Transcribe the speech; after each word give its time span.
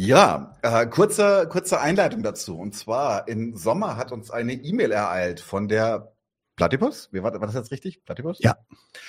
Ja, 0.00 0.54
äh, 0.62 0.86
kurze, 0.86 1.48
kurze 1.50 1.80
Einleitung 1.80 2.22
dazu. 2.22 2.56
Und 2.56 2.72
zwar 2.72 3.26
im 3.26 3.56
Sommer 3.56 3.96
hat 3.96 4.12
uns 4.12 4.30
eine 4.30 4.52
E-Mail 4.52 4.92
ereilt 4.92 5.40
von 5.40 5.66
der 5.66 6.12
Platypus. 6.54 7.08
Wie 7.10 7.24
war, 7.24 7.32
war 7.32 7.48
das 7.48 7.56
jetzt 7.56 7.72
richtig? 7.72 8.04
Platypus? 8.04 8.38
Ja. 8.38 8.58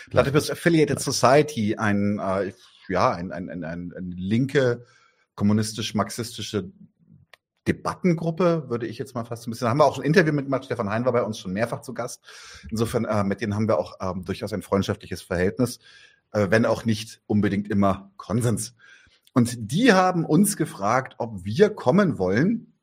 Platypus 0.10 0.50
Affiliated 0.50 1.00
Society, 1.00 1.76
ein, 1.76 2.18
äh, 2.18 2.54
ja, 2.88 3.12
ein, 3.12 3.32
ein, 3.32 3.52
ein, 3.52 3.64
ein, 3.64 3.94
ein 3.96 4.12
linke 4.18 4.84
kommunistisch-marxistische 5.36 6.72
Debattengruppe, 7.68 8.68
würde 8.68 8.88
ich 8.88 8.98
jetzt 8.98 9.14
mal 9.14 9.26
fast 9.26 9.48
ein 9.48 9.52
bisschen. 9.52 9.66
Da 9.66 9.70
haben 9.70 9.78
wir 9.78 9.86
auch 9.86 10.00
ein 10.00 10.04
Interview 10.04 10.34
mitgemacht. 10.34 10.66
Stefan 10.66 10.90
Hein 10.90 11.06
war 11.06 11.14
bei 11.14 11.22
uns 11.22 11.38
schon 11.38 11.54
mehrfach 11.54 11.82
zu 11.82 11.94
Gast. 11.94 12.24
Insofern, 12.72 13.06
äh, 13.06 13.24
mit 13.24 13.42
denen 13.42 13.54
haben 13.54 13.68
wir 13.68 13.78
auch 13.78 13.98
ähm, 14.02 14.26
durchaus 14.26 14.54
ein 14.54 14.64
freundschaftliches 14.64 15.22
Verhältnis, 15.22 15.78
äh, 16.32 16.48
wenn 16.50 16.66
auch 16.66 16.84
nicht 16.84 17.22
unbedingt 17.28 17.70
immer 17.70 18.12
Konsens. 18.18 18.74
Und 19.40 19.72
die 19.72 19.94
haben 19.94 20.26
uns 20.26 20.58
gefragt, 20.58 21.16
ob 21.18 21.46
wir 21.46 21.70
kommen 21.70 22.18
wollen 22.18 22.74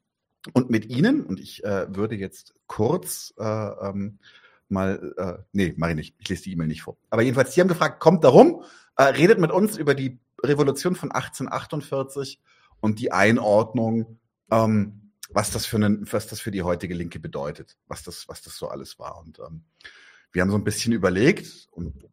und 0.54 0.70
mit 0.70 0.86
ihnen, 0.86 1.22
und 1.22 1.38
ich 1.38 1.62
äh, 1.64 1.94
würde 1.94 2.14
jetzt 2.14 2.54
kurz 2.66 3.34
äh, 3.36 3.44
ähm, 3.44 4.20
mal, 4.70 5.12
äh, 5.18 5.44
nee, 5.52 5.74
mache 5.76 5.90
ich 5.90 5.96
nicht, 5.96 6.14
ich 6.18 6.30
lese 6.30 6.44
die 6.44 6.52
E-Mail 6.52 6.68
nicht 6.68 6.80
vor. 6.80 6.96
Aber 7.10 7.20
jedenfalls, 7.20 7.52
die 7.52 7.60
haben 7.60 7.68
gefragt, 7.68 8.00
kommt 8.00 8.24
darum, 8.24 8.62
äh, 8.96 9.02
redet 9.02 9.38
mit 9.38 9.50
uns 9.50 9.76
über 9.76 9.94
die 9.94 10.18
Revolution 10.42 10.94
von 10.94 11.10
1848 11.12 12.40
und 12.80 13.00
die 13.00 13.12
Einordnung, 13.12 14.18
ähm, 14.50 15.12
was 15.28 15.50
das 15.50 15.66
für 15.66 15.76
einen, 15.76 16.10
was 16.10 16.26
das 16.26 16.40
für 16.40 16.52
die 16.52 16.62
heutige 16.62 16.94
Linke 16.94 17.20
bedeutet, 17.20 17.76
was 17.86 18.02
das, 18.02 18.28
was 18.28 18.40
das 18.40 18.56
so 18.56 18.68
alles 18.68 18.98
war. 18.98 19.18
Und 19.18 19.40
ähm, 19.40 19.64
wir 20.32 20.40
haben 20.40 20.50
so 20.50 20.56
ein 20.56 20.64
bisschen 20.64 20.94
überlegt 20.94 21.68
und 21.72 22.08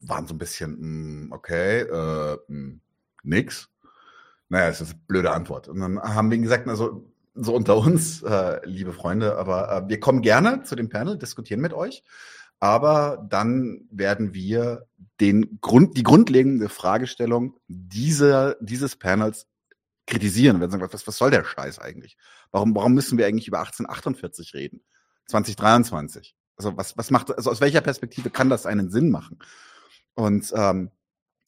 waren 0.00 0.26
so 0.26 0.34
ein 0.34 0.38
bisschen, 0.38 0.72
mh, 0.72 0.80
hm, 0.80 1.32
okay, 1.32 1.82
äh, 1.82 2.32
mh, 2.32 2.38
hm, 2.48 2.80
nix. 3.26 3.68
Naja, 4.48 4.68
das 4.68 4.80
ist 4.80 4.92
eine 4.92 5.00
blöde 5.06 5.32
Antwort. 5.32 5.68
Und 5.68 5.80
dann 5.80 6.00
haben 6.00 6.30
wir 6.30 6.38
gesagt, 6.38 6.68
also 6.68 7.12
so 7.34 7.54
unter 7.54 7.76
uns, 7.76 8.22
äh, 8.22 8.60
liebe 8.64 8.92
Freunde, 8.92 9.36
aber 9.36 9.70
äh, 9.70 9.88
wir 9.88 10.00
kommen 10.00 10.22
gerne 10.22 10.62
zu 10.62 10.74
dem 10.76 10.88
Panel, 10.88 11.18
diskutieren 11.18 11.60
mit 11.60 11.72
euch. 11.72 12.02
Aber 12.58 13.26
dann 13.28 13.86
werden 13.90 14.32
wir 14.32 14.86
den 15.20 15.58
Grund, 15.60 15.96
die 15.96 16.02
grundlegende 16.02 16.68
Fragestellung 16.68 17.58
dieser, 17.68 18.56
dieses 18.60 18.96
Panels 18.96 19.46
kritisieren. 20.06 20.60
Wir 20.60 20.70
sagen, 20.70 20.82
was, 20.90 21.06
was 21.06 21.18
soll 21.18 21.30
der 21.30 21.44
Scheiß 21.44 21.78
eigentlich? 21.78 22.16
Warum, 22.52 22.74
warum 22.74 22.94
müssen 22.94 23.18
wir 23.18 23.26
eigentlich 23.26 23.48
über 23.48 23.58
1848 23.58 24.54
reden? 24.54 24.80
2023? 25.26 26.34
Also 26.56 26.76
was, 26.76 26.96
was 26.96 27.10
macht, 27.10 27.36
also 27.36 27.50
aus 27.50 27.60
welcher 27.60 27.82
Perspektive 27.82 28.30
kann 28.30 28.48
das 28.48 28.64
einen 28.64 28.90
Sinn 28.90 29.10
machen? 29.10 29.38
Und 30.14 30.50
ähm, 30.56 30.90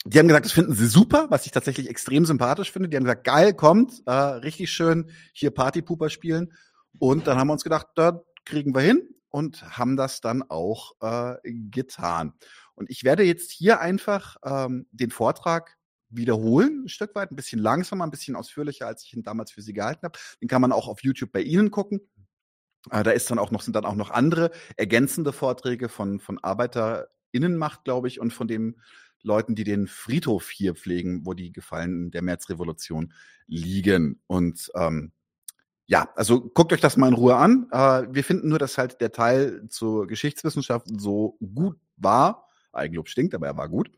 die 0.08 0.18
haben 0.18 0.28
gesagt, 0.28 0.46
das 0.46 0.52
finden 0.52 0.72
sie 0.72 0.86
super, 0.86 1.26
was 1.28 1.44
ich 1.44 1.52
tatsächlich 1.52 1.88
extrem 1.88 2.24
sympathisch 2.24 2.72
finde. 2.72 2.88
Die 2.88 2.96
haben 2.96 3.04
gesagt, 3.04 3.24
geil, 3.24 3.52
kommt, 3.52 4.02
äh, 4.06 4.12
richtig 4.12 4.70
schön 4.70 5.10
hier 5.32 5.50
Partypooper 5.50 6.08
spielen. 6.08 6.54
Und 6.98 7.26
dann 7.26 7.38
haben 7.38 7.48
wir 7.48 7.52
uns 7.52 7.64
gedacht, 7.64 7.88
da 7.94 8.22
kriegen 8.44 8.74
wir 8.74 8.80
hin 8.80 9.02
und 9.28 9.62
haben 9.76 9.96
das 9.96 10.20
dann 10.20 10.42
auch 10.48 10.92
äh, 11.02 11.36
getan. 11.44 12.32
Und 12.74 12.88
ich 12.90 13.04
werde 13.04 13.22
jetzt 13.22 13.50
hier 13.50 13.80
einfach 13.80 14.36
ähm, 14.44 14.86
den 14.92 15.10
Vortrag 15.10 15.76
wiederholen, 16.08 16.84
ein 16.84 16.88
Stück 16.88 17.14
weit, 17.14 17.30
ein 17.30 17.36
bisschen 17.36 17.58
langsamer, 17.58 18.04
ein 18.04 18.10
bisschen 18.10 18.34
ausführlicher, 18.34 18.86
als 18.86 19.04
ich 19.04 19.12
ihn 19.14 19.22
damals 19.22 19.52
für 19.52 19.60
Sie 19.60 19.74
gehalten 19.74 20.04
habe. 20.04 20.18
Den 20.40 20.48
kann 20.48 20.62
man 20.62 20.72
auch 20.72 20.88
auf 20.88 21.02
YouTube 21.02 21.32
bei 21.32 21.42
Ihnen 21.42 21.70
gucken. 21.70 22.00
Äh, 22.90 23.02
da 23.02 23.10
ist 23.10 23.30
dann 23.30 23.38
auch 23.38 23.50
noch, 23.50 23.60
sind 23.60 23.76
dann 23.76 23.84
auch 23.84 23.94
noch 23.94 24.10
andere 24.10 24.52
ergänzende 24.76 25.32
Vorträge 25.32 25.90
von, 25.90 26.18
von 26.18 26.38
ArbeiterInnenmacht, 26.38 27.84
glaube 27.84 28.08
ich, 28.08 28.20
und 28.20 28.32
von 28.32 28.48
dem 28.48 28.76
Leuten, 29.22 29.54
die 29.54 29.64
den 29.64 29.86
Friedhof 29.86 30.50
hier 30.50 30.74
pflegen, 30.74 31.26
wo 31.26 31.34
die 31.34 31.52
Gefallenen 31.52 32.10
der 32.10 32.22
Märzrevolution 32.22 33.12
liegen. 33.46 34.20
Und 34.26 34.70
ähm, 34.74 35.12
ja, 35.86 36.10
also 36.16 36.40
guckt 36.40 36.72
euch 36.72 36.80
das 36.80 36.96
mal 36.96 37.08
in 37.08 37.14
Ruhe 37.14 37.36
an. 37.36 37.66
Äh, 37.72 38.06
wir 38.10 38.22
finden 38.22 38.48
nur, 38.48 38.58
dass 38.58 38.78
halt 38.78 39.00
der 39.00 39.10
Teil 39.10 39.66
zur 39.68 40.06
Geschichtswissenschaft 40.06 40.86
so 40.98 41.38
gut 41.54 41.78
war. 41.96 42.46
Eigenlob 42.72 43.08
stinkt, 43.08 43.34
aber 43.34 43.46
er 43.46 43.56
war 43.56 43.68
gut. 43.68 43.90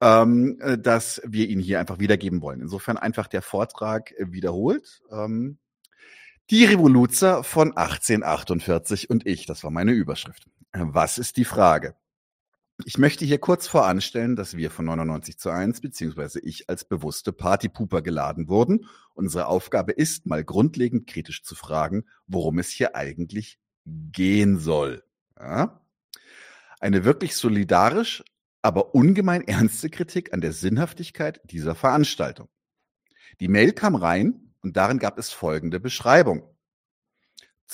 Ähm, 0.00 0.58
äh, 0.60 0.76
dass 0.76 1.22
wir 1.24 1.48
ihn 1.48 1.60
hier 1.60 1.78
einfach 1.80 2.00
wiedergeben 2.00 2.42
wollen. 2.42 2.60
Insofern 2.60 2.96
einfach 2.96 3.28
der 3.28 3.42
Vortrag 3.42 4.12
wiederholt. 4.18 5.02
Ähm, 5.10 5.58
die 6.50 6.64
Revoluzer 6.64 7.42
von 7.42 7.76
1848 7.76 9.08
und 9.08 9.26
ich, 9.26 9.46
das 9.46 9.64
war 9.64 9.70
meine 9.70 9.92
Überschrift. 9.92 10.46
Was 10.72 11.18
ist 11.18 11.36
die 11.36 11.44
Frage? 11.44 11.94
Ich 12.82 12.98
möchte 12.98 13.24
hier 13.24 13.38
kurz 13.38 13.68
voranstellen, 13.68 14.34
dass 14.34 14.56
wir 14.56 14.68
von 14.68 14.86
99 14.86 15.38
zu 15.38 15.50
1 15.50 15.80
beziehungsweise 15.80 16.40
ich 16.40 16.68
als 16.68 16.84
bewusste 16.84 17.32
Partypooper 17.32 18.02
geladen 18.02 18.48
wurden. 18.48 18.86
Unsere 19.14 19.46
Aufgabe 19.46 19.92
ist, 19.92 20.26
mal 20.26 20.42
grundlegend 20.42 21.06
kritisch 21.06 21.44
zu 21.44 21.54
fragen, 21.54 22.04
worum 22.26 22.58
es 22.58 22.70
hier 22.70 22.96
eigentlich 22.96 23.60
gehen 23.86 24.58
soll. 24.58 25.04
Ja? 25.38 25.86
Eine 26.80 27.04
wirklich 27.04 27.36
solidarisch, 27.36 28.24
aber 28.60 28.94
ungemein 28.96 29.42
ernste 29.46 29.88
Kritik 29.88 30.34
an 30.34 30.40
der 30.40 30.52
Sinnhaftigkeit 30.52 31.40
dieser 31.44 31.76
Veranstaltung. 31.76 32.48
Die 33.38 33.48
Mail 33.48 33.72
kam 33.72 33.94
rein 33.94 34.52
und 34.62 34.76
darin 34.76 34.98
gab 34.98 35.16
es 35.18 35.30
folgende 35.30 35.78
Beschreibung. 35.78 36.53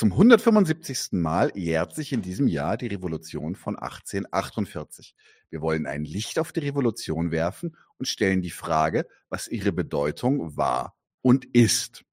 Zum 0.00 0.12
175. 0.12 1.12
Mal 1.12 1.52
jährt 1.54 1.94
sich 1.94 2.14
in 2.14 2.22
diesem 2.22 2.48
Jahr 2.48 2.78
die 2.78 2.86
Revolution 2.86 3.54
von 3.54 3.78
1848. 3.78 5.14
Wir 5.50 5.60
wollen 5.60 5.84
ein 5.84 6.06
Licht 6.06 6.38
auf 6.38 6.52
die 6.52 6.60
Revolution 6.60 7.30
werfen 7.32 7.76
und 7.98 8.08
stellen 8.08 8.40
die 8.40 8.48
Frage, 8.48 9.06
was 9.28 9.46
ihre 9.46 9.72
Bedeutung 9.72 10.56
war 10.56 10.96
und 11.20 11.44
ist. 11.54 12.06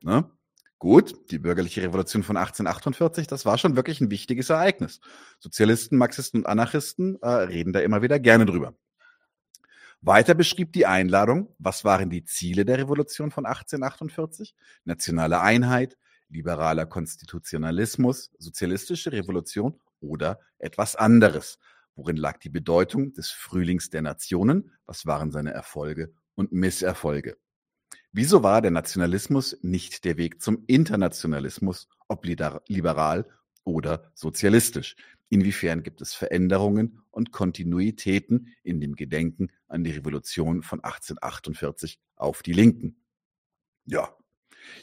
Ne? 0.00 0.30
Gut, 0.78 1.30
die 1.30 1.38
bürgerliche 1.38 1.82
Revolution 1.82 2.22
von 2.22 2.38
1848, 2.38 3.26
das 3.26 3.44
war 3.44 3.58
schon 3.58 3.76
wirklich 3.76 4.00
ein 4.00 4.10
wichtiges 4.10 4.48
Ereignis. 4.48 4.98
Sozialisten, 5.38 5.98
Marxisten 5.98 6.38
und 6.38 6.46
Anarchisten 6.46 7.18
äh, 7.20 7.28
reden 7.28 7.74
da 7.74 7.80
immer 7.80 8.00
wieder 8.00 8.18
gerne 8.18 8.46
drüber. 8.46 8.72
Weiter 10.00 10.32
beschrieb 10.32 10.72
die 10.72 10.86
Einladung, 10.86 11.54
was 11.58 11.84
waren 11.84 12.08
die 12.08 12.24
Ziele 12.24 12.64
der 12.64 12.78
Revolution 12.78 13.30
von 13.30 13.44
1848? 13.44 14.54
Nationale 14.84 15.42
Einheit, 15.42 15.98
liberaler 16.28 16.86
Konstitutionalismus, 16.86 18.30
sozialistische 18.38 19.12
Revolution 19.12 19.80
oder 20.00 20.40
etwas 20.58 20.96
anderes? 20.96 21.58
Worin 21.94 22.16
lag 22.16 22.38
die 22.38 22.50
Bedeutung 22.50 23.12
des 23.14 23.30
Frühlings 23.30 23.90
der 23.90 24.02
Nationen? 24.02 24.72
Was 24.86 25.06
waren 25.06 25.32
seine 25.32 25.52
Erfolge 25.52 26.12
und 26.34 26.52
Misserfolge? 26.52 27.36
Wieso 28.12 28.42
war 28.42 28.62
der 28.62 28.70
Nationalismus 28.70 29.58
nicht 29.62 30.04
der 30.04 30.16
Weg 30.16 30.40
zum 30.40 30.64
Internationalismus, 30.66 31.88
ob 32.08 32.24
liberal 32.24 33.26
oder 33.64 34.10
sozialistisch? 34.14 34.96
Inwiefern 35.28 35.82
gibt 35.82 36.00
es 36.00 36.14
Veränderungen 36.14 37.02
und 37.10 37.32
Kontinuitäten 37.32 38.54
in 38.62 38.80
dem 38.80 38.94
Gedenken 38.94 39.50
an 39.66 39.84
die 39.84 39.90
Revolution 39.90 40.62
von 40.62 40.82
1848 40.82 42.00
auf 42.16 42.42
die 42.42 42.54
Linken? 42.54 43.04
Ja, 43.84 44.16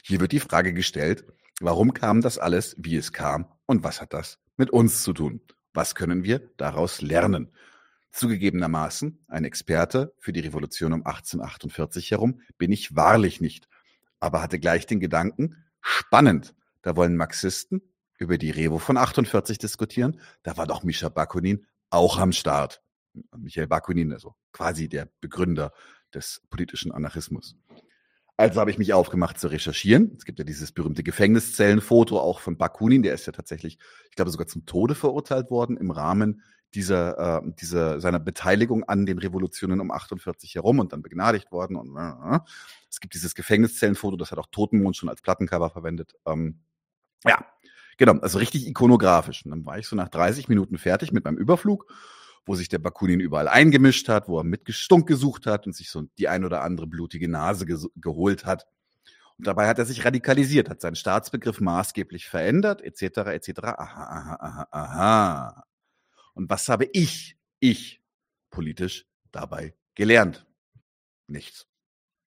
hier 0.04 0.20
wird 0.20 0.32
die 0.32 0.40
Frage 0.40 0.74
gestellt, 0.74 1.26
warum 1.60 1.94
kam 1.94 2.22
das 2.22 2.38
alles, 2.38 2.76
wie 2.78 2.96
es 2.96 3.14
kam 3.14 3.48
und 3.66 3.84
was 3.84 4.02
hat 4.02 4.14
das 4.14 4.40
mit 4.58 4.70
uns 4.70 5.04
zu 5.04 5.14
tun? 5.14 5.42
Was 5.74 5.96
können 5.96 6.24
wir 6.24 6.50
daraus 6.58 7.02
lernen? 7.02 7.52
Zugegebenermaßen, 8.12 9.26
ein 9.28 9.44
Experte 9.44 10.14
für 10.20 10.32
die 10.32 10.40
Revolution 10.40 10.94
um 10.94 11.06
1848 11.06 12.12
herum 12.12 12.40
bin 12.58 12.72
ich 12.72 12.96
wahrlich 12.96 13.42
nicht, 13.42 13.68
aber 14.20 14.42
hatte 14.42 14.60
gleich 14.60 14.86
den 14.86 15.02
Gedanken, 15.02 15.58
spannend, 15.82 16.56
da 16.82 16.96
wollen 16.96 17.18
Marxisten 17.18 17.82
über 18.18 18.38
die 18.38 18.52
Revo 18.52 18.80
von 18.80 18.96
48 18.96 19.58
diskutieren, 19.58 20.22
da 20.44 20.56
war 20.56 20.66
doch 20.66 20.84
Mischa 20.84 21.10
Bakunin 21.10 21.66
auch 21.90 22.18
am 22.18 22.32
Start. 22.32 22.82
Michael 23.36 23.68
Bakunin, 23.68 24.14
also 24.14 24.36
quasi 24.52 24.88
der 24.88 25.10
Begründer 25.20 25.74
des 26.14 26.42
politischen 26.50 26.92
Anarchismus. 26.92 27.56
Also 28.38 28.60
habe 28.60 28.70
ich 28.70 28.78
mich 28.78 28.94
aufgemacht 28.94 29.40
zu 29.40 29.48
recherchieren. 29.48 30.14
Es 30.18 30.26
gibt 30.26 30.40
ja 30.40 30.46
dieses 30.46 30.74
berühmte 30.74 31.04
Gefängniszellenfoto 31.04 32.20
auch 32.20 32.42
von 32.42 32.58
Bakunin, 32.58 33.02
der 33.02 33.14
ist 33.14 33.26
ja 33.26 33.32
tatsächlich, 33.32 33.80
ich 34.10 34.16
glaube, 34.16 34.32
sogar 34.32 34.48
zum 34.48 34.66
Tode 34.66 34.94
verurteilt 34.94 35.50
worden 35.50 35.78
im 35.78 35.90
Rahmen 35.92 36.44
dieser, 36.74 37.38
äh, 37.38 37.52
dieser 37.62 38.02
seiner 38.02 38.20
Beteiligung 38.20 38.84
an 38.84 39.06
den 39.06 39.18
Revolutionen 39.18 39.80
um 39.80 39.92
48 39.92 40.56
herum 40.56 40.80
und 40.80 40.92
dann 40.92 41.02
begnadigt 41.02 41.52
worden. 41.52 41.78
Und 41.78 41.96
äh, 41.96 42.40
es 42.90 43.00
gibt 43.00 43.14
dieses 43.14 43.36
Gefängniszellenfoto, 43.36 44.18
das 44.18 44.32
hat 44.32 44.40
auch 44.40 44.48
Totenmond 44.52 44.98
schon 44.98 45.08
als 45.08 45.22
Plattencover 45.22 45.70
verwendet. 45.70 46.16
Ähm, 46.26 46.60
ja, 47.24 47.46
genau, 47.98 48.20
also 48.20 48.38
richtig 48.38 48.68
ikonografisch. 48.68 49.46
Und 49.46 49.52
dann 49.52 49.66
war 49.66 49.80
ich 49.80 49.88
so 49.88 49.96
nach 49.96 50.10
30 50.10 50.50
Minuten 50.50 50.78
fertig 50.78 51.14
mit 51.14 51.24
meinem 51.24 51.38
Überflug 51.38 51.90
wo 52.46 52.56
sich 52.56 52.70
der 52.70 52.80
Bakunin 52.80 53.20
überall 53.20 53.48
eingemischt 53.48 54.08
hat, 54.08 54.28
wo 54.28 54.40
er 54.40 54.44
mit 54.44 54.66
Gestunk 54.66 55.08
gesucht 55.08 55.46
hat 55.46 55.66
und 55.66 55.76
sich 55.76 55.90
so 55.90 56.04
die 56.18 56.28
ein 56.28 56.46
oder 56.46 56.62
andere 56.62 56.88
blutige 56.88 57.28
Nase 57.28 57.66
ge 57.66 57.78
geholt 57.96 58.46
hat. 58.46 58.68
Und 59.38 59.48
dabei 59.48 59.68
hat 59.68 59.80
er 59.80 59.86
sich 59.86 60.06
radikalisiert, 60.06 60.70
hat 60.70 60.82
seinen 60.82 60.96
Staatsbegriff 60.96 61.60
maßgeblich 61.60 62.28
verändert, 62.28 62.82
etc., 62.82 63.02
etc. 63.32 63.52
Aha, 63.64 63.76
aha, 63.78 64.38
aha, 64.40 64.68
aha. 64.72 65.66
Und 66.34 66.50
was 66.50 66.70
habe 66.70 66.86
ich, 66.94 67.38
ich, 67.60 68.02
politisch 68.50 69.06
dabei 69.32 69.74
gelernt? 69.96 70.46
Nichts. 71.28 71.68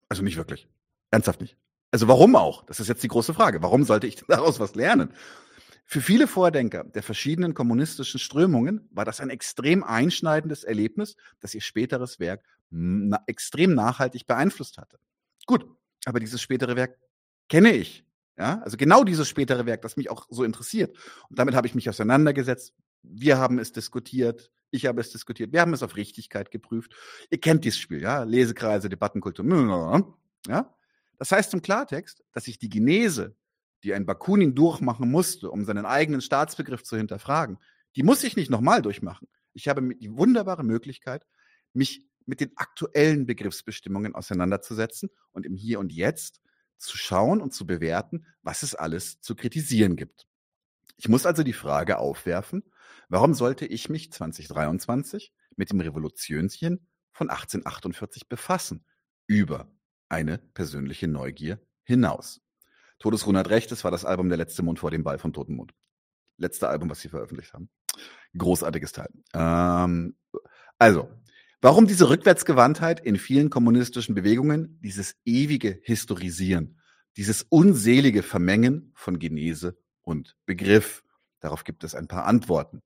Also 0.09 0.23
nicht 0.23 0.37
wirklich. 0.37 0.69
Ernsthaft 1.11 1.41
nicht. 1.41 1.57
Also 1.91 2.09
warum 2.09 2.37
auch? 2.37 2.65
Das 2.65 2.81
ist 2.81 2.89
jetzt 2.89 3.03
die 3.03 3.09
große 3.09 3.33
Frage. 3.33 3.63
Warum 3.63 3.85
sollte 3.85 4.07
ich 4.07 4.17
daraus 4.29 4.61
was 4.61 4.75
lernen? 4.75 5.15
Für 5.91 6.03
viele 6.03 6.29
Vordenker 6.29 6.85
der 6.85 7.03
verschiedenen 7.03 7.55
kommunistischen 7.55 8.21
Strömungen 8.21 8.87
war 8.91 9.07
das 9.07 9.21
ein 9.21 9.31
extrem 9.31 9.83
einschneidendes 9.83 10.63
Erlebnis, 10.63 11.17
das 11.41 11.55
ihr 11.55 11.63
späteres 11.63 12.21
Werk 12.21 12.45
na 12.69 13.25
extrem 13.27 13.75
nachhaltig 13.75 14.27
beeinflusst 14.27 14.77
hatte. 14.77 14.99
Gut, 15.47 15.67
aber 16.05 16.21
dieses 16.21 16.43
spätere 16.43 16.77
Werk 16.77 16.99
kenne 17.49 17.73
ich. 17.73 18.05
Ja, 18.37 18.61
also 18.61 18.77
genau 18.77 19.03
dieses 19.03 19.31
spätere 19.31 19.65
Werk, 19.65 19.81
das 19.81 19.97
mich 19.97 20.11
auch 20.11 20.27
so 20.29 20.45
interessiert. 20.45 20.95
Und 21.31 21.39
damit 21.39 21.55
habe 21.55 21.67
ich 21.67 21.75
mich 21.75 21.89
auseinandergesetzt. 21.89 22.75
Wir 23.03 23.39
haben 23.39 23.59
es 23.59 23.73
diskutiert. 23.73 24.53
Ich 24.71 24.85
habe 24.85 25.01
es 25.01 25.11
diskutiert. 25.11 25.55
Wir 25.55 25.63
haben 25.63 25.73
es 25.73 25.83
auf 25.83 25.97
Richtigkeit 25.97 26.51
geprüft. 26.51 26.95
Ihr 27.31 27.41
kennt 27.41 27.65
dieses 27.65 27.79
Spiel, 27.79 28.03
ja? 28.03 28.25
Lesekreise, 28.25 28.91
Debattenkultur. 28.91 29.43
Ja? 30.47 30.75
Das 31.17 31.33
heißt 31.33 31.55
im 31.55 31.63
Klartext, 31.63 32.23
dass 32.33 32.45
sich 32.45 32.59
die 32.59 32.69
Genese, 32.69 33.35
die 33.85 33.95
ein 33.95 34.07
Bakunin 34.07 34.55
durchmachen 34.55 35.11
musste, 35.11 35.51
um 35.51 35.65
seinen 35.65 35.87
eigenen 35.87 36.21
Staatsbegriff 36.21 36.83
zu 36.83 36.97
hinterfragen, 36.97 37.59
die 37.97 38.03
muss 38.03 38.25
ich 38.25 38.37
nicht 38.37 38.51
nochmal 38.51 38.83
durchmachen. 38.83 39.29
Ich 39.55 39.69
habe 39.69 39.95
die 39.95 40.17
wunderbare 40.17 40.65
Möglichkeit, 40.65 41.27
mich 41.73 42.07
mit 42.27 42.41
den 42.41 42.53
aktuellen 42.57 43.27
Begriffsbestimmungen 43.27 44.15
auseinanderzusetzen 44.15 45.11
und 45.33 45.47
im 45.47 45.57
Hier 45.57 45.81
und 45.81 45.93
Jetzt 45.93 46.41
zu 46.77 46.97
schauen 46.97 47.41
und 47.41 47.53
zu 47.53 47.67
bewerten, 47.67 48.27
was 48.43 48.63
es 48.63 48.75
alles 48.75 49.21
zu 49.21 49.35
kritisieren 49.35 49.97
gibt. 49.97 50.27
Ich 50.97 51.09
muss 51.09 51.27
also 51.27 51.43
die 51.43 51.53
Frage 51.53 51.99
aufwerfen, 51.99 52.63
warum 53.09 53.35
sollte 53.35 53.67
ich 53.67 53.89
mich 53.89 54.13
2023 54.13 55.33
mit 55.57 55.71
dem 55.71 55.81
Revolutionchen 55.81 56.87
von 57.13 57.31
1848 57.31 58.29
befassen 58.29 58.85
über 59.27 59.73
eine 60.09 60.39
persönliche 60.39 61.09
Neugier 61.09 61.61
hinaus? 61.85 62.41
Todesrune 62.99 63.39
hat 63.39 63.51
recht, 63.51 63.71
es 63.73 63.85
war 63.85 63.91
das 63.91 64.05
Album 64.05 64.29
Der 64.29 64.39
letzte 64.39 64.63
Mond 64.63 64.79
vor 64.79 64.91
dem 64.91 65.05
Ball 65.05 65.19
von 65.19 65.33
Totenmond. 65.33 65.73
Letzte 66.37 66.69
Album, 66.69 66.91
was 66.91 67.01
sie 67.01 67.09
veröffentlicht 67.09 67.53
haben. 67.53 67.69
Großartiges 68.37 68.93
Teil. 68.93 69.09
Ähm, 69.35 70.17
also, 70.79 71.09
Warum 71.61 71.89
diese 71.89 72.09
Rückwärtsgewandtheit 72.09 73.01
in 73.01 73.17
vielen 73.17 73.51
kommunistischen 73.51 74.15
Bewegungen, 74.15 74.79
dieses 74.81 75.17
ewige 75.25 75.81
Historisieren, 75.83 76.79
dieses 77.17 77.43
unselige 77.43 78.23
Vermengen 78.23 78.93
von 78.95 79.19
Genese 79.19 79.77
und 80.03 80.37
Begriff? 80.47 81.03
Darauf 81.41 81.65
gibt 81.65 81.83
es 81.83 81.97
ein 81.97 82.07
paar 82.07 82.27
Antworten. 82.27 82.81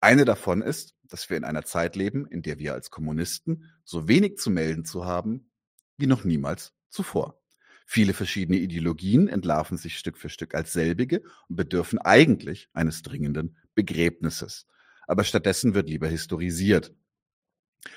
Eine 0.00 0.24
davon 0.24 0.62
ist, 0.62 0.94
dass 1.02 1.28
wir 1.28 1.36
in 1.36 1.44
einer 1.44 1.66
Zeit 1.66 1.94
leben, 1.94 2.26
in 2.26 2.40
der 2.40 2.58
wir 2.58 2.72
als 2.72 2.90
Kommunisten 2.90 3.70
so 3.84 4.08
wenig 4.08 4.38
zu 4.38 4.48
melden 4.48 4.86
zu 4.86 5.04
haben 5.04 5.50
wie 5.98 6.06
noch 6.06 6.24
niemals 6.24 6.72
zuvor. 6.88 7.38
Viele 7.88 8.14
verschiedene 8.14 8.58
Ideologien 8.58 9.28
entlarven 9.28 9.78
sich 9.78 9.96
Stück 9.96 10.18
für 10.18 10.28
Stück 10.28 10.56
als 10.56 10.72
selbige 10.72 11.22
und 11.48 11.54
bedürfen 11.54 12.00
eigentlich 12.00 12.68
eines 12.72 13.02
dringenden 13.02 13.56
Begräbnisses. 13.76 14.66
Aber 15.06 15.22
stattdessen 15.22 15.72
wird 15.74 15.88
lieber 15.88 16.08
historisiert. 16.08 16.92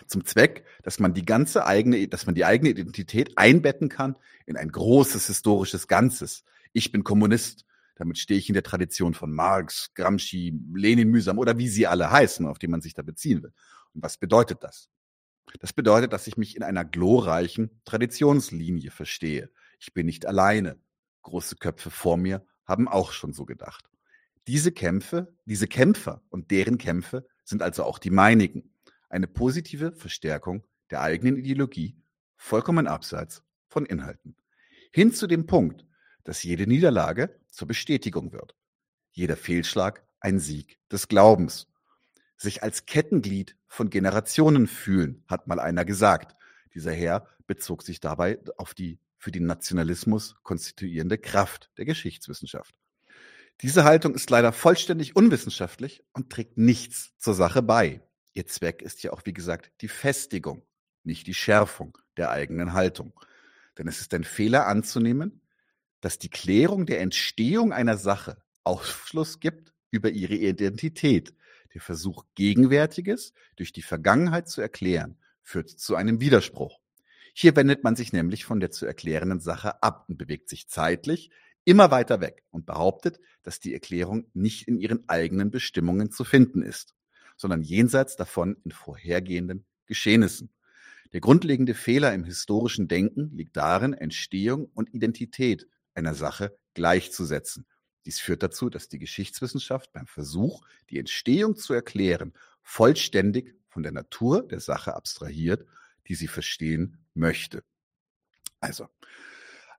Zum 0.06 0.24
Zweck, 0.26 0.64
dass 0.84 1.00
man 1.00 1.16
die 1.16 1.26
ganze 1.26 1.66
eigene, 1.66 2.08
dass 2.08 2.28
man 2.28 2.36
die 2.36 2.46
eigene 2.46 2.70
Identität 2.70 3.36
einbetten 3.36 3.90
kann 3.90 4.16
in 4.46 4.58
ein 4.58 4.70
großes 4.70 5.26
historisches 5.26 5.88
Ganzes. 5.88 6.44
Ich 6.72 6.92
bin 6.92 7.04
Kommunist. 7.04 7.66
Damit 7.96 8.20
stehe 8.20 8.40
ich 8.40 8.48
in 8.48 8.54
der 8.54 8.64
Tradition 8.64 9.16
von 9.16 9.34
Marx, 9.34 9.94
Gramsci, 9.96 10.58
Lenin 10.74 11.10
mühsam 11.10 11.40
oder 11.40 11.58
wie 11.58 11.68
sie 11.68 11.88
alle 11.88 12.12
heißen, 12.12 12.46
auf 12.46 12.60
die 12.60 12.68
man 12.68 12.82
sich 12.82 12.94
da 12.94 13.02
beziehen 13.02 13.42
will. 13.42 13.52
Und 13.94 14.04
was 14.04 14.18
bedeutet 14.18 14.60
das? 14.64 14.90
Das 15.60 15.74
bedeutet, 15.74 16.14
dass 16.14 16.28
ich 16.28 16.38
mich 16.38 16.56
in 16.56 16.62
einer 16.62 16.86
glorreichen 16.86 17.82
Traditionslinie 17.86 18.92
verstehe. 18.92 19.50
Ich 19.80 19.94
bin 19.94 20.06
nicht 20.06 20.26
alleine. 20.26 20.80
Große 21.24 21.56
Köpfe 21.56 21.90
vor 21.90 22.18
mir 22.18 22.46
haben 22.66 22.88
auch 22.88 23.12
schon 23.12 23.34
so 23.34 23.46
gedacht. 23.46 23.90
Diese 24.48 24.72
Kämpfe, 24.72 25.34
diese 25.46 25.68
Kämpfer 25.68 26.22
und 26.30 26.52
deren 26.52 26.78
Kämpfe 26.78 27.28
sind 27.44 27.62
also 27.62 27.84
auch 27.84 28.00
die 28.00 28.10
meinigen 28.10 28.74
eine 29.10 29.28
positive 29.28 29.92
Verstärkung 29.92 30.66
der 30.92 31.02
eigenen 31.02 31.38
Ideologie, 31.38 31.98
vollkommen 32.36 32.88
abseits 32.88 33.44
von 33.68 33.86
Inhalten. 33.86 34.36
Hin 34.92 35.14
zu 35.14 35.28
dem 35.28 35.46
Punkt, 35.46 35.86
dass 36.24 36.44
jede 36.44 36.68
Niederlage 36.68 37.40
zur 37.50 37.68
Bestätigung 37.68 38.32
wird. 38.32 38.56
Jeder 39.12 39.36
Fehlschlag 39.36 40.06
ein 40.20 40.40
Sieg 40.40 40.80
des 40.92 41.08
Glaubens. 41.08 41.68
Sich 42.38 42.64
als 42.64 42.86
Kettenglied 42.86 43.58
von 43.68 43.90
Generationen 43.90 44.68
fühlen, 44.68 45.24
hat 45.28 45.48
mal 45.48 45.60
einer 45.60 45.86
gesagt. 45.86 46.36
Dieser 46.74 46.94
Herr 46.94 47.28
bezog 47.48 47.84
sich 47.84 48.00
dabei 48.00 48.40
auf 48.58 48.74
die 48.74 49.00
für 49.20 49.32
den 49.32 49.46
Nationalismus 49.46 50.36
konstituierende 50.42 51.18
Kraft 51.18 51.70
der 51.78 51.86
Geschichtswissenschaft. 51.86 52.74
Diese 53.62 53.84
Haltung 53.84 54.16
ist 54.16 54.30
leider 54.30 54.54
vollständig 54.54 55.16
unwissenschaftlich 55.16 56.04
und 56.14 56.32
trägt 56.32 56.58
nichts 56.58 57.12
zur 57.18 57.34
Sache 57.34 57.62
bei. 57.62 58.02
Ihr 58.34 58.48
Zweck 58.48 58.82
ist 58.82 59.04
ja 59.04 59.12
auch, 59.12 59.22
wie 59.26 59.34
gesagt, 59.34 59.72
die 59.82 59.90
Festigung, 59.90 60.64
nicht 61.04 61.28
die 61.28 61.34
Schärfung 61.34 61.98
der 62.16 62.32
eigenen 62.32 62.72
Haltung. 62.74 63.14
Denn 63.78 63.88
es 63.88 64.00
ist 64.00 64.14
ein 64.14 64.24
Fehler 64.24 64.66
anzunehmen, 64.66 65.42
dass 66.00 66.18
die 66.18 66.30
Klärung 66.30 66.86
der 66.86 67.02
Entstehung 67.02 67.74
einer 67.74 67.98
Sache 67.98 68.42
Aufschluss 68.64 69.42
gibt 69.42 69.74
über 69.92 70.10
ihre 70.10 70.36
Identität. 70.36 71.34
Der 71.74 71.82
Versuch, 71.82 72.24
Gegenwärtiges 72.36 73.34
durch 73.58 73.74
die 73.74 73.82
Vergangenheit 73.82 74.48
zu 74.48 74.62
erklären, 74.62 75.18
führt 75.44 75.70
zu 75.70 75.96
einem 75.96 76.22
Widerspruch. 76.22 76.79
Hier 77.42 77.56
wendet 77.56 77.84
man 77.84 77.96
sich 77.96 78.12
nämlich 78.12 78.46
von 78.46 78.60
der 78.60 78.72
zu 78.72 78.86
erklärenden 78.86 79.40
Sache 79.40 79.82
ab 79.82 80.06
und 80.10 80.18
bewegt 80.18 80.50
sich 80.50 80.68
zeitlich 80.68 81.32
immer 81.64 81.92
weiter 81.92 82.22
weg 82.22 82.44
und 82.52 82.66
behauptet, 82.66 83.20
dass 83.44 83.60
die 83.60 83.74
Erklärung 83.74 84.26
nicht 84.34 84.68
in 84.68 84.78
ihren 84.78 85.08
eigenen 85.08 85.52
Bestimmungen 85.52 86.12
zu 86.12 86.24
finden 86.24 86.62
ist 86.62 86.96
sondern 87.40 87.62
jenseits 87.62 88.18
davon 88.18 88.58
in 88.66 88.72
vorhergehenden 88.72 89.66
Geschehnissen. 89.86 90.52
Der 91.14 91.22
grundlegende 91.22 91.74
Fehler 91.74 92.14
im 92.14 92.26
historischen 92.26 92.90
Denken 92.90 93.32
liegt 93.36 93.56
darin, 93.56 93.94
Entstehung 93.94 94.70
und 94.74 94.94
Identität 94.94 95.66
einer 95.94 96.14
Sache 96.16 96.56
gleichzusetzen. 96.74 97.66
Dies 98.06 98.20
führt 98.20 98.44
dazu, 98.44 98.70
dass 98.70 98.90
die 98.90 99.00
Geschichtswissenschaft 99.00 99.94
beim 99.94 100.06
Versuch, 100.06 100.66
die 100.90 101.00
Entstehung 101.00 101.56
zu 101.56 101.74
erklären, 101.74 102.34
vollständig 102.62 103.56
von 103.70 103.84
der 103.84 103.94
Natur 103.94 104.46
der 104.46 104.60
Sache 104.60 104.94
abstrahiert, 104.94 105.66
die 106.10 106.16
sie 106.16 106.28
verstehen 106.28 106.98
möchte. 107.20 107.64
Also, 108.60 108.88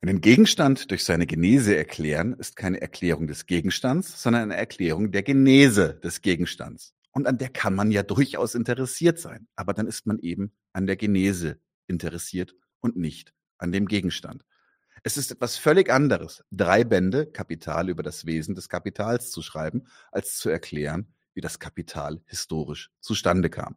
einen 0.02 0.20
Gegenstand 0.22 0.90
durch 0.90 1.04
seine 1.04 1.26
Genese 1.26 1.76
erklären 1.76 2.32
ist 2.34 2.56
keine 2.56 2.80
Erklärung 2.80 3.26
des 3.26 3.44
Gegenstands, 3.46 4.22
sondern 4.22 4.42
eine 4.42 4.56
Erklärung 4.56 5.12
der 5.12 5.22
Genese 5.22 6.00
des 6.02 6.22
Gegenstands. 6.22 6.94
Und 7.10 7.26
an 7.26 7.36
der 7.36 7.50
kann 7.50 7.74
man 7.74 7.90
ja 7.90 8.02
durchaus 8.02 8.54
interessiert 8.54 9.18
sein. 9.18 9.46
Aber 9.56 9.74
dann 9.74 9.86
ist 9.86 10.06
man 10.06 10.18
eben 10.20 10.52
an 10.72 10.86
der 10.86 10.96
Genese 10.96 11.60
interessiert 11.86 12.54
und 12.80 12.96
nicht 12.96 13.34
an 13.58 13.72
dem 13.72 13.86
Gegenstand. 13.86 14.44
Es 15.02 15.16
ist 15.16 15.30
etwas 15.30 15.56
völlig 15.56 15.90
anderes, 15.90 16.44
drei 16.50 16.84
Bände 16.84 17.26
Kapital 17.26 17.88
über 17.88 18.02
das 18.02 18.26
Wesen 18.26 18.54
des 18.54 18.68
Kapitals 18.68 19.30
zu 19.30 19.42
schreiben, 19.42 19.84
als 20.12 20.36
zu 20.36 20.50
erklären, 20.50 21.14
wie 21.34 21.40
das 21.40 21.58
Kapital 21.58 22.22
historisch 22.26 22.90
zustande 23.00 23.50
kam. 23.50 23.76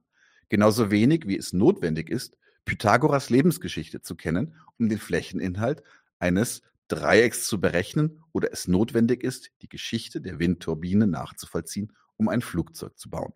Genauso 0.50 0.92
wenig 0.92 1.28
wie 1.28 1.38
es 1.38 1.54
notwendig 1.54 2.10
ist, 2.10 2.38
Pythagoras 2.66 3.30
Lebensgeschichte 3.30 4.02
zu 4.02 4.16
kennen, 4.16 4.56
um 4.78 4.90
den 4.90 5.00
Flächeninhalt 5.00 5.84
eines 6.20 6.62
Dreiecks 6.88 7.48
zu 7.48 7.60
berechnen 7.60 8.24
oder 8.32 8.52
es 8.52 8.68
notwendig 8.68 9.24
ist, 9.24 9.52
die 9.62 9.70
Geschichte 9.70 10.22
der 10.22 10.40
Windturbine 10.40 11.08
nachzuvollziehen, 11.08 11.94
um 12.18 12.30
ein 12.30 12.42
Flugzeug 12.42 12.98
zu 12.98 13.10
bauen. 13.10 13.34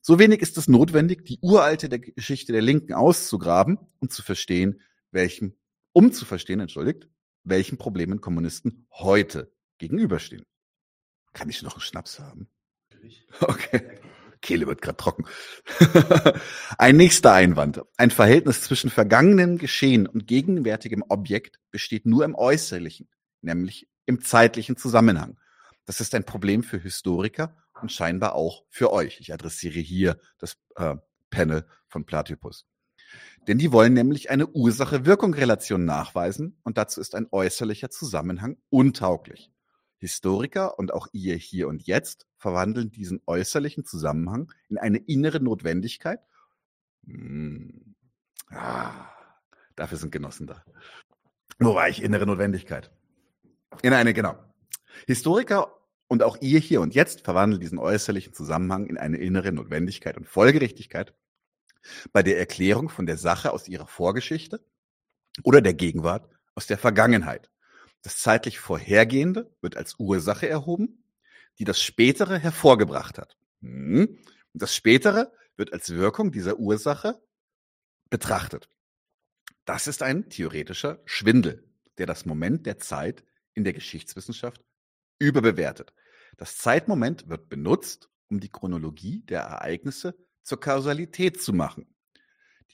So 0.00 0.18
wenig 0.18 0.40
ist 0.40 0.58
es 0.58 0.68
notwendig, 0.68 1.24
die 1.24 1.38
uralte 1.40 1.88
der 1.88 1.98
Geschichte 1.98 2.52
der 2.52 2.62
Linken 2.62 2.92
auszugraben 2.92 3.78
und 4.00 4.12
zu 4.12 4.22
verstehen, 4.22 4.82
welchen, 5.10 5.56
um 5.92 6.12
zu 6.12 6.24
verstehen, 6.24 6.60
entschuldigt, 6.60 7.08
welchen 7.42 7.78
Problemen 7.78 8.20
Kommunisten 8.20 8.86
heute 8.90 9.50
gegenüberstehen. 9.78 10.44
Kann 11.32 11.48
ich 11.48 11.62
noch 11.62 11.74
einen 11.74 11.80
Schnaps 11.80 12.18
haben? 12.18 12.48
Okay. 13.40 13.98
Kehle 14.44 14.66
wird 14.66 14.82
gerade 14.82 14.96
trocken. 14.96 15.24
ein 16.78 16.96
nächster 16.96 17.32
Einwand. 17.32 17.80
Ein 17.96 18.10
Verhältnis 18.10 18.62
zwischen 18.62 18.90
vergangenem 18.90 19.58
Geschehen 19.58 20.06
und 20.06 20.28
gegenwärtigem 20.28 21.02
Objekt 21.08 21.58
besteht 21.70 22.06
nur 22.06 22.24
im 22.24 22.34
Äußerlichen, 22.36 23.08
nämlich 23.40 23.88
im 24.06 24.20
zeitlichen 24.20 24.76
Zusammenhang. 24.76 25.38
Das 25.86 26.00
ist 26.00 26.14
ein 26.14 26.24
Problem 26.24 26.62
für 26.62 26.78
Historiker 26.78 27.56
und 27.80 27.90
scheinbar 27.90 28.34
auch 28.34 28.64
für 28.68 28.92
euch. 28.92 29.18
Ich 29.20 29.32
adressiere 29.32 29.80
hier 29.80 30.18
das 30.38 30.56
äh, 30.76 30.96
Panel 31.30 31.66
von 31.88 32.04
Platypus. 32.04 32.66
Denn 33.46 33.58
die 33.58 33.72
wollen 33.72 33.94
nämlich 33.94 34.30
eine 34.30 34.46
Ursache-Wirkung-Relation 34.46 35.84
nachweisen 35.84 36.58
und 36.64 36.76
dazu 36.78 37.00
ist 37.00 37.14
ein 37.14 37.28
äußerlicher 37.30 37.90
Zusammenhang 37.90 38.58
untauglich. 38.70 39.53
Historiker 40.04 40.78
und 40.78 40.92
auch 40.92 41.08
ihr 41.12 41.36
hier 41.36 41.66
und 41.66 41.86
jetzt 41.86 42.26
verwandeln 42.36 42.90
diesen 42.90 43.22
äußerlichen 43.24 43.86
Zusammenhang 43.86 44.52
in 44.68 44.76
eine 44.76 44.98
innere 44.98 45.40
Notwendigkeit. 45.40 46.20
Hm. 47.06 47.94
Ah, 48.50 49.08
dafür 49.76 49.96
sind 49.96 50.12
Genossen 50.12 50.46
da. 50.46 50.62
Wo 51.58 51.74
war 51.74 51.88
ich? 51.88 52.02
Innere 52.02 52.26
Notwendigkeit. 52.26 52.92
In 53.80 53.94
eine, 53.94 54.12
genau. 54.12 54.36
Historiker 55.06 55.74
und 56.06 56.22
auch 56.22 56.36
ihr 56.42 56.58
hier 56.58 56.82
und 56.82 56.94
jetzt 56.94 57.22
verwandeln 57.22 57.62
diesen 57.62 57.78
äußerlichen 57.78 58.34
Zusammenhang 58.34 58.86
in 58.86 58.98
eine 58.98 59.16
innere 59.16 59.52
Notwendigkeit 59.52 60.18
und 60.18 60.28
Folgerichtigkeit 60.28 61.14
bei 62.12 62.22
der 62.22 62.38
Erklärung 62.38 62.90
von 62.90 63.06
der 63.06 63.16
Sache 63.16 63.54
aus 63.54 63.68
ihrer 63.68 63.86
Vorgeschichte 63.86 64.62
oder 65.42 65.62
der 65.62 65.72
Gegenwart 65.74 66.28
aus 66.54 66.66
der 66.66 66.76
Vergangenheit. 66.76 67.50
Das 68.04 68.18
zeitlich 68.18 68.60
Vorhergehende 68.60 69.50
wird 69.62 69.78
als 69.78 69.98
Ursache 69.98 70.46
erhoben, 70.46 71.02
die 71.58 71.64
das 71.64 71.80
Spätere 71.80 72.38
hervorgebracht 72.38 73.18
hat. 73.18 73.38
Hm. 73.62 74.18
Und 74.52 74.62
das 74.62 74.76
Spätere 74.76 75.32
wird 75.56 75.72
als 75.72 75.88
Wirkung 75.88 76.30
dieser 76.30 76.58
Ursache 76.58 77.18
betrachtet. 78.10 78.68
Das 79.64 79.86
ist 79.86 80.02
ein 80.02 80.28
theoretischer 80.28 81.00
Schwindel, 81.06 81.64
der 81.96 82.04
das 82.04 82.26
Moment 82.26 82.66
der 82.66 82.78
Zeit 82.78 83.24
in 83.54 83.64
der 83.64 83.72
Geschichtswissenschaft 83.72 84.62
überbewertet. 85.18 85.94
Das 86.36 86.58
Zeitmoment 86.58 87.30
wird 87.30 87.48
benutzt, 87.48 88.10
um 88.28 88.38
die 88.38 88.50
Chronologie 88.50 89.22
der 89.22 89.40
Ereignisse 89.40 90.14
zur 90.42 90.60
Kausalität 90.60 91.40
zu 91.40 91.54
machen. 91.54 91.86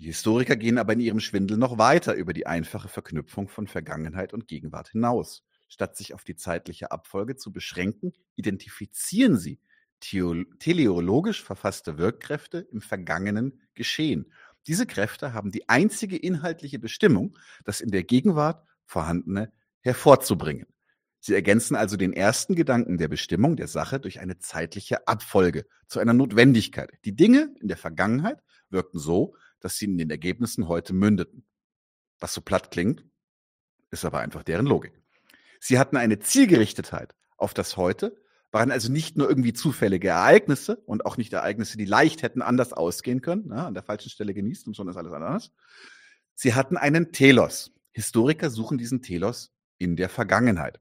Die 0.01 0.07
Historiker 0.07 0.57
gehen 0.57 0.79
aber 0.79 0.95
in 0.95 1.01
ihrem 1.01 1.21
Schwindel 1.21 1.59
noch 1.59 1.77
weiter 1.77 2.15
über 2.15 2.33
die 2.33 2.47
einfache 2.47 2.89
Verknüpfung 2.89 3.49
von 3.49 3.67
Vergangenheit 3.67 4.33
und 4.33 4.49
Gegenwart 4.49 4.89
hinaus. 4.89 5.45
Statt 5.69 5.95
sich 5.95 6.15
auf 6.15 6.25
die 6.25 6.37
zeitliche 6.37 6.91
Abfolge 6.91 7.37
zu 7.37 7.53
beschränken, 7.53 8.15
identifizieren 8.35 9.37
sie 9.37 9.61
teleologisch 10.01 11.45
verfasste 11.45 11.99
Wirkkräfte 11.99 12.61
im 12.73 12.81
vergangenen 12.81 13.61
Geschehen. 13.75 14.33
Diese 14.67 14.87
Kräfte 14.87 15.35
haben 15.35 15.51
die 15.51 15.69
einzige 15.69 16.17
inhaltliche 16.17 16.79
Bestimmung, 16.79 17.37
das 17.65 17.83
in 17.83 17.91
der 17.91 18.03
Gegenwart 18.03 18.65
vorhandene 18.87 19.53
hervorzubringen. 19.83 20.67
Sie 21.19 21.35
ergänzen 21.35 21.77
also 21.77 21.99
den 21.99 22.15
ersten 22.15 22.55
Gedanken 22.55 22.97
der 22.97 23.09
Bestimmung 23.09 23.57
der 23.57 23.69
Sache 23.69 24.01
durch 24.01 24.21
eine 24.21 24.39
zeitliche 24.39 25.07
Abfolge 25.07 25.67
zu 25.89 26.01
einer 26.01 26.15
Notwendigkeit. 26.15 26.91
Die 27.05 27.15
Dinge 27.15 27.55
in 27.61 27.69
der 27.69 27.77
Vergangenheit 27.77 28.43
wirkten 28.71 28.99
so, 28.99 29.35
dass 29.61 29.77
sie 29.77 29.87
in 29.87 29.99
den 29.99 30.11
Ergebnissen 30.11 30.69
heute 30.69 30.93
mündeten. 30.93 31.47
Was 32.19 32.35
so 32.35 32.41
platt 32.41 32.71
klingt, 32.71 33.05
ist 33.91 34.05
aber 34.05 34.21
einfach 34.21 34.43
deren 34.43 34.67
Logik. 34.67 35.01
Sie 35.61 35.79
hatten 35.79 35.97
eine 35.97 36.19
Zielgerichtetheit 36.19 37.15
auf 37.37 37.55
das 37.55 37.77
Heute, 37.77 38.17
waren 38.51 38.71
also 38.71 38.91
nicht 38.91 39.17
nur 39.17 39.29
irgendwie 39.29 39.53
zufällige 39.53 40.09
Ereignisse 40.09 40.77
und 40.87 41.07
auch 41.07 41.17
nicht 41.17 41.33
Ereignisse, 41.33 41.77
die 41.77 41.85
leicht 41.85 42.23
hätten 42.23 42.43
anders 42.43 42.73
ausgehen 42.73 43.21
können, 43.21 43.45
na, 43.47 43.55
ne, 43.55 43.67
an 43.67 43.75
der 43.75 43.83
falschen 43.83 44.11
Stelle 44.11 44.35
genießt 44.35 44.67
und 44.67 44.77
schon 44.77 44.89
ist 44.89 44.97
alles 44.97 45.13
anders. 45.13 45.53
Sie 46.35 46.55
hatten 46.55 46.77
einen 46.77 47.13
Telos. 47.13 47.73
Historiker 47.93 48.51
suchen 48.51 48.79
diesen 48.79 49.03
Telos 49.03 49.53
in 49.79 49.97
der 49.97 50.09
Vergangenheit. 50.09 50.81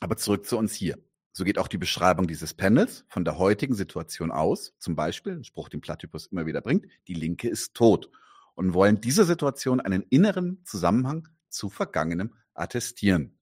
Aber 0.00 0.16
zurück 0.16 0.46
zu 0.46 0.58
uns 0.58 0.74
hier. 0.74 0.98
So 1.32 1.44
geht 1.44 1.58
auch 1.58 1.68
die 1.68 1.78
Beschreibung 1.78 2.26
dieses 2.26 2.52
Panels 2.52 3.04
von 3.08 3.24
der 3.24 3.38
heutigen 3.38 3.74
Situation 3.74 4.30
aus. 4.30 4.74
Zum 4.78 4.94
Beispiel, 4.94 5.32
ein 5.32 5.44
Spruch, 5.44 5.70
den 5.70 5.80
Platypus 5.80 6.26
immer 6.26 6.44
wieder 6.44 6.60
bringt, 6.60 6.86
die 7.08 7.14
Linke 7.14 7.48
ist 7.48 7.74
tot. 7.74 8.10
Und 8.54 8.74
wollen 8.74 9.00
dieser 9.00 9.24
Situation 9.24 9.80
einen 9.80 10.02
inneren 10.10 10.62
Zusammenhang 10.64 11.28
zu 11.48 11.70
Vergangenem 11.70 12.34
attestieren. 12.52 13.38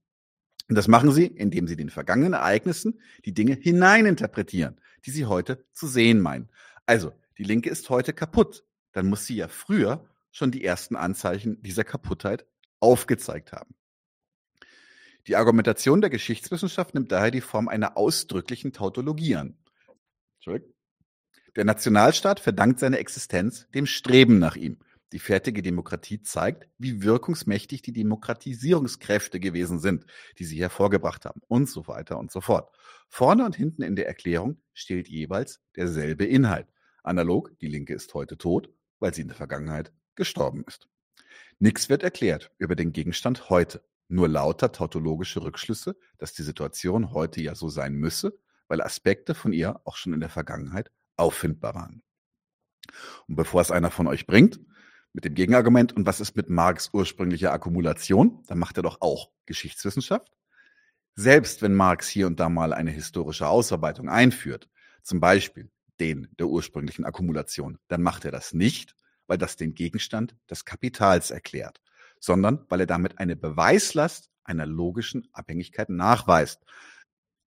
Und 0.68 0.76
das 0.76 0.86
machen 0.86 1.10
sie, 1.10 1.26
indem 1.26 1.66
sie 1.66 1.74
den 1.74 1.90
vergangenen 1.90 2.34
Ereignissen 2.34 3.00
die 3.24 3.34
Dinge 3.34 3.54
hineininterpretieren, 3.54 4.80
die 5.04 5.10
sie 5.10 5.26
heute 5.26 5.64
zu 5.72 5.88
sehen 5.88 6.20
meinen. 6.20 6.48
Also, 6.86 7.12
die 7.38 7.42
Linke 7.42 7.70
ist 7.70 7.90
heute 7.90 8.12
kaputt. 8.12 8.64
Dann 8.92 9.08
muss 9.08 9.26
sie 9.26 9.34
ja 9.34 9.48
früher 9.48 10.04
schon 10.30 10.52
die 10.52 10.64
ersten 10.64 10.94
Anzeichen 10.94 11.60
dieser 11.60 11.82
Kaputtheit 11.82 12.46
aufgezeigt 12.78 13.50
haben. 13.50 13.74
Die 15.30 15.36
Argumentation 15.36 16.00
der 16.00 16.10
Geschichtswissenschaft 16.10 16.92
nimmt 16.92 17.12
daher 17.12 17.30
die 17.30 17.40
Form 17.40 17.68
einer 17.68 17.96
ausdrücklichen 17.96 18.72
Tautologie 18.72 19.36
an. 19.36 19.56
Der 21.54 21.64
Nationalstaat 21.64 22.40
verdankt 22.40 22.80
seine 22.80 22.98
Existenz 22.98 23.68
dem 23.70 23.86
Streben 23.86 24.40
nach 24.40 24.56
ihm. 24.56 24.80
Die 25.12 25.20
fertige 25.20 25.62
Demokratie 25.62 26.20
zeigt, 26.20 26.68
wie 26.78 27.04
wirkungsmächtig 27.04 27.80
die 27.80 27.92
Demokratisierungskräfte 27.92 29.38
gewesen 29.38 29.78
sind, 29.78 30.04
die 30.40 30.44
sie 30.44 30.60
hervorgebracht 30.60 31.24
haben 31.24 31.42
und 31.46 31.68
so 31.68 31.86
weiter 31.86 32.18
und 32.18 32.32
so 32.32 32.40
fort. 32.40 32.76
Vorne 33.08 33.44
und 33.44 33.54
hinten 33.54 33.82
in 33.82 33.94
der 33.94 34.08
Erklärung 34.08 34.60
steht 34.74 35.06
jeweils 35.06 35.60
derselbe 35.76 36.24
Inhalt. 36.24 36.66
Analog, 37.04 37.56
die 37.60 37.68
Linke 37.68 37.94
ist 37.94 38.14
heute 38.14 38.36
tot, 38.36 38.68
weil 38.98 39.14
sie 39.14 39.22
in 39.22 39.28
der 39.28 39.36
Vergangenheit 39.36 39.92
gestorben 40.16 40.64
ist. 40.66 40.88
Nichts 41.60 41.88
wird 41.88 42.02
erklärt 42.02 42.50
über 42.58 42.74
den 42.74 42.92
Gegenstand 42.92 43.48
heute. 43.48 43.80
Nur 44.12 44.26
lauter 44.26 44.72
tautologische 44.72 45.40
Rückschlüsse, 45.40 45.96
dass 46.18 46.32
die 46.32 46.42
Situation 46.42 47.12
heute 47.12 47.40
ja 47.40 47.54
so 47.54 47.68
sein 47.68 47.94
müsse, 47.94 48.36
weil 48.66 48.82
Aspekte 48.82 49.36
von 49.36 49.52
ihr 49.52 49.80
auch 49.84 49.96
schon 49.96 50.12
in 50.12 50.18
der 50.18 50.28
Vergangenheit 50.28 50.90
auffindbar 51.16 51.76
waren. 51.76 52.02
Und 53.28 53.36
bevor 53.36 53.60
es 53.60 53.70
einer 53.70 53.92
von 53.92 54.08
euch 54.08 54.26
bringt, 54.26 54.58
mit 55.12 55.24
dem 55.24 55.34
Gegenargument, 55.34 55.92
und 55.92 56.06
was 56.06 56.18
ist 56.18 56.34
mit 56.34 56.50
Marx 56.50 56.90
ursprünglicher 56.92 57.52
Akkumulation, 57.52 58.42
dann 58.48 58.58
macht 58.58 58.76
er 58.78 58.82
doch 58.82 59.00
auch 59.00 59.30
Geschichtswissenschaft. 59.46 60.36
Selbst 61.14 61.62
wenn 61.62 61.76
Marx 61.76 62.08
hier 62.08 62.26
und 62.26 62.40
da 62.40 62.48
mal 62.48 62.72
eine 62.72 62.90
historische 62.90 63.46
Ausarbeitung 63.46 64.08
einführt, 64.08 64.68
zum 65.04 65.20
Beispiel 65.20 65.70
den 66.00 66.26
der 66.36 66.48
ursprünglichen 66.48 67.04
Akkumulation, 67.04 67.78
dann 67.86 68.02
macht 68.02 68.24
er 68.24 68.32
das 68.32 68.54
nicht, 68.54 68.96
weil 69.28 69.38
das 69.38 69.54
den 69.54 69.74
Gegenstand 69.74 70.34
des 70.50 70.64
Kapitals 70.64 71.30
erklärt 71.30 71.80
sondern 72.20 72.64
weil 72.68 72.80
er 72.80 72.86
damit 72.86 73.18
eine 73.18 73.34
Beweislast 73.34 74.30
einer 74.44 74.66
logischen 74.66 75.28
Abhängigkeit 75.32 75.88
nachweist. 75.88 76.62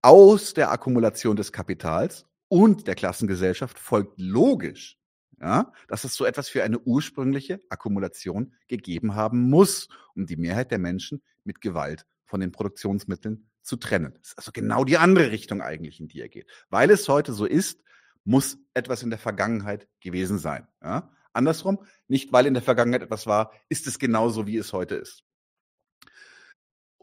Aus 0.01 0.53
der 0.53 0.71
Akkumulation 0.71 1.35
des 1.35 1.51
Kapitals 1.51 2.25
und 2.47 2.87
der 2.87 2.95
Klassengesellschaft 2.95 3.77
folgt 3.77 4.19
logisch, 4.19 4.97
ja, 5.39 5.71
dass 5.87 6.03
es 6.03 6.15
so 6.15 6.25
etwas 6.25 6.49
für 6.49 6.63
eine 6.63 6.79
ursprüngliche 6.79 7.61
Akkumulation 7.69 8.53
gegeben 8.67 9.15
haben 9.15 9.49
muss, 9.49 9.89
um 10.15 10.25
die 10.25 10.37
Mehrheit 10.37 10.71
der 10.71 10.79
Menschen 10.79 11.21
mit 11.43 11.61
Gewalt 11.61 12.05
von 12.25 12.39
den 12.39 12.51
Produktionsmitteln 12.51 13.49
zu 13.61 13.75
trennen. 13.75 14.13
Das 14.19 14.29
ist 14.29 14.37
also 14.37 14.51
genau 14.51 14.83
die 14.83 14.97
andere 14.97 15.31
Richtung 15.31 15.61
eigentlich, 15.61 15.99
in 15.99 16.07
die 16.07 16.21
er 16.21 16.29
geht. 16.29 16.49
Weil 16.69 16.89
es 16.89 17.07
heute 17.07 17.33
so 17.33 17.45
ist, 17.45 17.83
muss 18.23 18.57
etwas 18.73 19.03
in 19.03 19.09
der 19.09 19.19
Vergangenheit 19.19 19.87
gewesen 19.99 20.37
sein. 20.37 20.67
Ja? 20.83 21.11
Andersrum, 21.33 21.79
nicht 22.07 22.31
weil 22.33 22.45
in 22.45 22.53
der 22.53 22.63
Vergangenheit 22.63 23.03
etwas 23.03 23.27
war, 23.27 23.51
ist 23.69 23.87
es 23.87 23.99
genauso, 23.99 24.47
wie 24.47 24.57
es 24.57 24.73
heute 24.73 24.95
ist. 24.95 25.23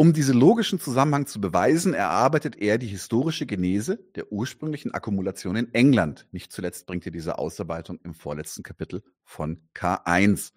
Um 0.00 0.12
diesen 0.12 0.38
logischen 0.38 0.78
Zusammenhang 0.78 1.26
zu 1.26 1.40
beweisen, 1.40 1.92
erarbeitet 1.92 2.54
er 2.54 2.78
die 2.78 2.86
historische 2.86 3.46
Genese 3.46 3.98
der 4.14 4.30
ursprünglichen 4.30 4.94
Akkumulation 4.94 5.56
in 5.56 5.74
England. 5.74 6.28
Nicht 6.30 6.52
zuletzt 6.52 6.86
bringt 6.86 7.04
er 7.04 7.10
diese 7.10 7.36
Ausarbeitung 7.36 7.98
im 8.04 8.14
vorletzten 8.14 8.62
Kapitel 8.62 9.02
von 9.24 9.60
K1. 9.74 10.52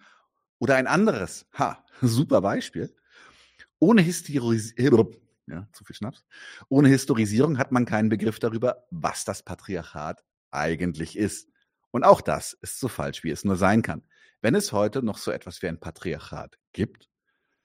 Oder 0.59 0.75
ein 0.75 0.85
anderes, 0.85 1.47
ha, 1.57 1.83
super 2.01 2.41
Beispiel. 2.41 2.95
Ohne 3.79 4.03
Historisierung, 4.03 5.15
ja, 5.47 5.67
zu 5.73 5.85
viel 5.85 5.95
Schnaps. 5.95 6.23
Ohne 6.69 6.89
Historisierung 6.89 7.57
hat 7.57 7.71
man 7.71 7.85
keinen 7.85 8.09
Begriff 8.09 8.37
darüber, 8.37 8.85
was 8.91 9.25
das 9.25 9.41
Patriarchat 9.41 10.23
eigentlich 10.51 11.17
ist. 11.17 11.50
Und 11.91 12.03
auch 12.03 12.21
das 12.21 12.53
ist 12.53 12.79
so 12.79 12.87
falsch, 12.87 13.23
wie 13.23 13.31
es 13.31 13.43
nur 13.43 13.57
sein 13.57 13.81
kann. 13.81 14.03
Wenn 14.41 14.55
es 14.55 14.71
heute 14.71 15.03
noch 15.03 15.17
so 15.17 15.31
etwas 15.31 15.61
wie 15.61 15.67
ein 15.67 15.79
Patriarchat 15.79 16.57
gibt, 16.73 17.09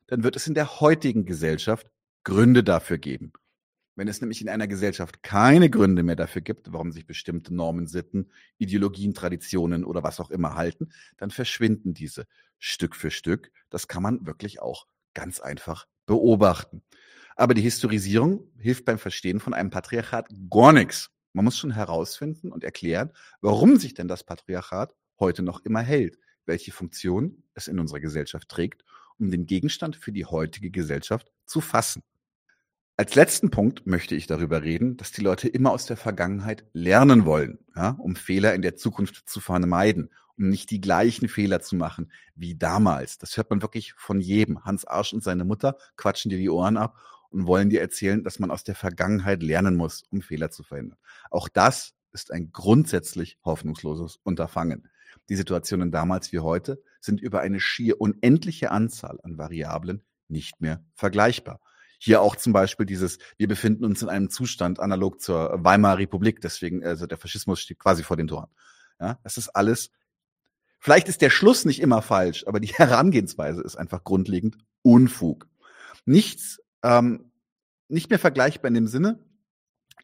dann 0.08 0.22
wird 0.22 0.36
es 0.36 0.46
in 0.46 0.54
der 0.54 0.80
heutigen 0.80 1.24
Gesellschaft 1.24 1.90
Gründe 2.24 2.62
dafür 2.62 2.98
geben. 2.98 3.32
Wenn 3.94 4.08
es 4.08 4.20
nämlich 4.20 4.42
in 4.42 4.50
einer 4.50 4.66
Gesellschaft 4.68 5.22
keine 5.22 5.70
Gründe 5.70 6.02
mehr 6.02 6.16
dafür 6.16 6.42
gibt, 6.42 6.70
warum 6.70 6.92
sich 6.92 7.06
bestimmte 7.06 7.54
Normen, 7.54 7.86
Sitten, 7.86 8.30
Ideologien, 8.58 9.14
Traditionen 9.14 9.84
oder 9.84 10.02
was 10.02 10.20
auch 10.20 10.30
immer 10.30 10.54
halten, 10.54 10.90
dann 11.16 11.30
verschwinden 11.30 11.94
diese 11.94 12.26
Stück 12.58 12.94
für 12.94 13.10
Stück. 13.10 13.50
Das 13.70 13.88
kann 13.88 14.02
man 14.02 14.26
wirklich 14.26 14.60
auch 14.60 14.86
ganz 15.14 15.40
einfach 15.40 15.86
beobachten. 16.04 16.82
Aber 17.36 17.54
die 17.54 17.62
Historisierung 17.62 18.50
hilft 18.58 18.84
beim 18.84 18.98
Verstehen 18.98 19.40
von 19.40 19.54
einem 19.54 19.70
Patriarchat 19.70 20.28
gar 20.50 20.72
nichts. 20.74 21.10
Man 21.36 21.44
muss 21.44 21.58
schon 21.58 21.72
herausfinden 21.72 22.50
und 22.50 22.64
erklären, 22.64 23.10
warum 23.42 23.76
sich 23.76 23.92
denn 23.92 24.08
das 24.08 24.24
Patriarchat 24.24 24.94
heute 25.20 25.42
noch 25.42 25.62
immer 25.66 25.82
hält, 25.82 26.18
welche 26.46 26.72
Funktion 26.72 27.42
es 27.52 27.68
in 27.68 27.78
unserer 27.78 28.00
Gesellschaft 28.00 28.48
trägt, 28.48 28.86
um 29.18 29.30
den 29.30 29.44
Gegenstand 29.44 29.96
für 29.96 30.12
die 30.12 30.24
heutige 30.24 30.70
Gesellschaft 30.70 31.30
zu 31.44 31.60
fassen. 31.60 32.02
Als 32.96 33.14
letzten 33.16 33.50
Punkt 33.50 33.86
möchte 33.86 34.14
ich 34.14 34.26
darüber 34.26 34.62
reden, 34.62 34.96
dass 34.96 35.12
die 35.12 35.20
Leute 35.20 35.46
immer 35.46 35.72
aus 35.72 35.84
der 35.84 35.98
Vergangenheit 35.98 36.64
lernen 36.72 37.26
wollen, 37.26 37.58
ja, 37.74 37.90
um 37.90 38.16
Fehler 38.16 38.54
in 38.54 38.62
der 38.62 38.76
Zukunft 38.76 39.28
zu 39.28 39.40
vermeiden, 39.40 40.08
um 40.38 40.48
nicht 40.48 40.70
die 40.70 40.80
gleichen 40.80 41.28
Fehler 41.28 41.60
zu 41.60 41.76
machen 41.76 42.12
wie 42.34 42.54
damals. 42.54 43.18
Das 43.18 43.36
hört 43.36 43.50
man 43.50 43.60
wirklich 43.60 43.92
von 43.92 44.20
jedem. 44.20 44.64
Hans 44.64 44.86
Arsch 44.86 45.12
und 45.12 45.22
seine 45.22 45.44
Mutter 45.44 45.76
quatschen 45.96 46.30
dir 46.30 46.38
die 46.38 46.48
Ohren 46.48 46.78
ab 46.78 46.96
und 47.36 47.46
wollen 47.46 47.68
dir 47.68 47.82
erzählen, 47.82 48.24
dass 48.24 48.38
man 48.38 48.50
aus 48.50 48.64
der 48.64 48.74
Vergangenheit 48.74 49.42
lernen 49.42 49.76
muss, 49.76 50.04
um 50.10 50.22
Fehler 50.22 50.50
zu 50.50 50.62
verhindern. 50.62 50.96
Auch 51.30 51.50
das 51.50 51.92
ist 52.12 52.32
ein 52.32 52.50
grundsätzlich 52.50 53.38
hoffnungsloses 53.44 54.18
Unterfangen. 54.22 54.88
Die 55.28 55.36
Situationen 55.36 55.90
damals 55.90 56.32
wie 56.32 56.38
heute 56.38 56.82
sind 56.98 57.20
über 57.20 57.40
eine 57.40 57.60
schier 57.60 58.00
unendliche 58.00 58.70
Anzahl 58.70 59.18
an 59.22 59.36
Variablen 59.36 60.02
nicht 60.28 60.62
mehr 60.62 60.82
vergleichbar. 60.94 61.60
Hier 61.98 62.22
auch 62.22 62.36
zum 62.36 62.54
Beispiel 62.54 62.86
dieses, 62.86 63.18
wir 63.36 63.48
befinden 63.48 63.84
uns 63.84 64.00
in 64.00 64.08
einem 64.08 64.30
Zustand 64.30 64.80
analog 64.80 65.20
zur 65.20 65.62
Weimarer 65.62 65.98
Republik, 65.98 66.40
deswegen, 66.40 66.82
also 66.82 67.06
der 67.06 67.18
Faschismus 67.18 67.60
steht 67.60 67.78
quasi 67.78 68.02
vor 68.02 68.16
den 68.16 68.28
Toren. 68.28 68.48
Ja, 68.98 69.18
das 69.24 69.36
ist 69.36 69.50
alles. 69.50 69.90
Vielleicht 70.78 71.08
ist 71.08 71.20
der 71.20 71.30
Schluss 71.30 71.66
nicht 71.66 71.80
immer 71.80 72.00
falsch, 72.00 72.46
aber 72.46 72.60
die 72.60 72.68
Herangehensweise 72.72 73.60
ist 73.60 73.76
einfach 73.76 74.04
grundlegend 74.04 74.56
Unfug. 74.80 75.48
Nichts, 76.06 76.60
ähm, 76.86 77.32
nicht 77.88 78.10
mehr 78.10 78.18
vergleichbar 78.18 78.68
in 78.68 78.74
dem 78.74 78.86
Sinne, 78.86 79.18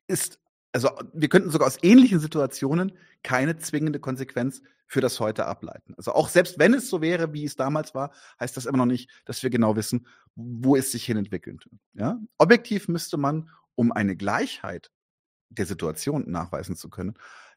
ist, 0.08 0.40
also 0.72 0.90
wir 1.12 1.28
könnten 1.28 1.50
sogar 1.50 1.68
aus 1.68 1.78
ähnlichen 1.82 2.18
Situationen 2.18 2.92
keine 3.22 3.56
zwingende 3.58 4.00
Konsequenz 4.00 4.62
für 4.86 5.00
das 5.00 5.20
heute 5.20 5.46
ableiten. 5.46 5.94
Also 5.96 6.12
auch 6.12 6.28
selbst 6.28 6.58
wenn 6.58 6.74
es 6.74 6.90
so 6.90 7.00
wäre, 7.00 7.32
wie 7.32 7.44
es 7.44 7.56
damals 7.56 7.94
war, 7.94 8.12
heißt 8.40 8.56
das 8.56 8.66
immer 8.66 8.78
noch 8.78 8.86
nicht, 8.86 9.10
dass 9.24 9.42
wir 9.42 9.50
genau 9.50 9.76
wissen, 9.76 10.06
wo 10.34 10.76
es 10.76 10.92
sich 10.92 11.04
hin 11.04 11.16
entwickelt. 11.16 11.68
Ja? 11.94 12.18
Objektiv 12.36 12.88
müsste 12.88 13.16
man, 13.16 13.48
um 13.74 13.92
eine 13.92 14.16
Gleichheit 14.16 14.90
der 15.50 15.66
Situation 15.66 16.30
nachweisen 16.30 16.76
zu 16.76 16.90
können, 16.90 17.14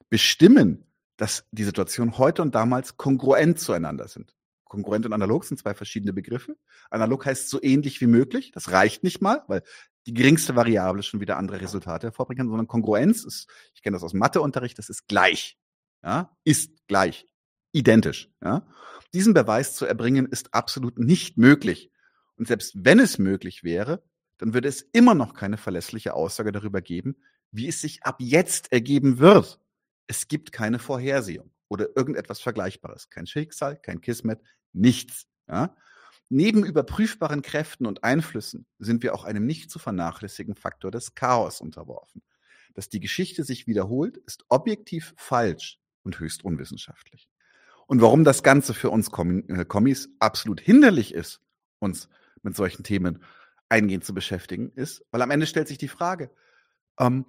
bestimmen, 0.10 0.86
dass 1.18 1.46
die 1.52 1.64
Situationen 1.64 2.18
heute 2.18 2.42
und 2.42 2.54
damals 2.54 2.98
kongruent 2.98 3.60
zueinander 3.60 4.08
sind. 4.08 4.36
Kongruent 4.76 5.06
und 5.06 5.14
analog 5.14 5.46
sind 5.46 5.58
zwei 5.58 5.74
verschiedene 5.74 6.14
Begriffe. 6.14 6.58
Analog 6.90 7.26
heißt 7.26 7.50
so 7.50 7.62
ähnlich 7.62 8.02
wie 8.02 8.08
möglich. 8.08 8.52
Das 8.52 8.72
reicht 8.72 9.04
nicht 9.04 9.22
mal, 9.22 9.44
weil 9.48 9.64
die 10.06 10.14
geringste 10.14 10.56
Variable 10.56 11.02
schon 11.02 11.22
wieder 11.22 11.38
andere 11.38 11.62
Resultate 11.62 12.08
hervorbringen 12.08 12.40
kann, 12.40 12.50
sondern 12.50 12.68
Kongruenz 12.68 13.24
ist, 13.24 13.48
ich 13.74 13.82
kenne 13.82 13.96
das 13.96 14.04
aus 14.04 14.14
Matheunterricht, 14.14 14.78
das 14.78 14.90
ist 14.90 15.08
gleich. 15.08 15.58
Ja, 16.04 16.38
ist 16.44 16.86
gleich. 16.88 17.26
Identisch. 17.72 18.30
Ja. 18.44 18.68
Diesen 19.14 19.34
Beweis 19.34 19.76
zu 19.76 19.86
erbringen 19.86 20.28
ist 20.28 20.54
absolut 20.54 21.00
nicht 21.00 21.38
möglich. 21.38 21.92
Und 22.36 22.48
selbst 22.48 22.74
wenn 22.76 23.00
es 23.00 23.18
möglich 23.18 23.64
wäre, 23.64 24.04
dann 24.38 24.54
würde 24.54 24.68
es 24.68 24.82
immer 24.82 25.16
noch 25.16 25.34
keine 25.34 25.58
verlässliche 25.58 26.14
Aussage 26.14 26.52
darüber 26.52 26.82
geben, 26.82 27.16
wie 27.52 27.68
es 27.68 27.82
sich 27.82 28.04
ab 28.04 28.18
jetzt 28.20 28.72
ergeben 28.72 29.20
wird. 29.20 29.60
Es 30.08 30.28
gibt 30.28 30.52
keine 30.52 30.78
Vorhersehung 30.78 31.55
oder 31.68 31.96
irgendetwas 31.96 32.40
Vergleichbares. 32.40 33.10
Kein 33.10 33.28
Schicksal, 33.28 33.78
kein 33.78 34.02
Kismet, 34.02 34.42
nichts. 34.74 35.28
Ja? 35.48 35.76
Neben 36.30 36.66
überprüfbaren 36.66 37.42
Kräften 37.42 37.86
und 37.86 38.04
Einflüssen 38.04 38.66
sind 38.80 39.04
wir 39.04 39.14
auch 39.14 39.24
einem 39.24 39.46
nicht 39.46 39.70
zu 39.70 39.80
vernachlässigen 39.80 40.56
Faktor 40.56 40.92
des 40.92 41.16
Chaos 41.16 41.62
unterworfen. 41.62 42.24
Dass 42.74 42.90
die 42.90 43.00
Geschichte 43.00 43.44
sich 43.44 43.68
wiederholt, 43.68 44.18
ist 44.18 44.44
objektiv 44.50 45.14
falsch 45.18 45.80
und 46.04 46.20
höchst 46.20 46.44
unwissenschaftlich. 46.44 47.30
Und 47.88 48.02
warum 48.02 48.24
das 48.24 48.42
Ganze 48.42 48.74
für 48.74 48.90
uns 48.90 49.10
äh, 49.10 49.66
Kommis 49.66 50.10
absolut 50.20 50.60
hinderlich 50.60 51.14
ist, 51.14 51.42
uns 51.80 52.10
mit 52.42 52.56
solchen 52.56 52.84
Themen 52.84 53.24
eingehend 53.70 54.04
zu 54.04 54.14
beschäftigen, 54.14 54.72
ist, 54.72 55.06
weil 55.12 55.22
am 55.22 55.32
Ende 55.32 55.46
stellt 55.46 55.68
sich 55.68 55.78
die 55.78 55.88
Frage, 55.88 56.32
ähm, 57.00 57.26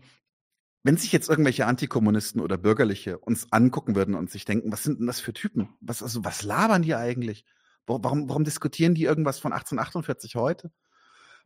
wenn 0.87 0.97
sich 0.97 1.11
jetzt 1.11 1.29
irgendwelche 1.29 1.67
Antikommunisten 1.67 2.41
oder 2.41 2.57
Bürgerliche 2.57 3.19
uns 3.19 3.49
angucken 3.51 3.97
würden 3.97 4.15
und 4.15 4.31
sich 4.31 4.45
denken, 4.45 4.71
was 4.71 4.85
sind 4.85 5.01
denn 5.01 5.09
das 5.09 5.19
für 5.19 5.33
Typen? 5.33 5.71
Was, 5.81 6.01
also, 6.01 6.25
was 6.25 6.45
labern 6.45 6.83
die 6.83 6.95
eigentlich? 6.95 7.45
Warum, 7.89 8.29
warum 8.29 8.45
diskutieren 8.45 8.95
die 8.95 9.03
irgendwas 9.03 9.41
von 9.41 9.53
1848 9.53 10.37
heute? 10.37 10.71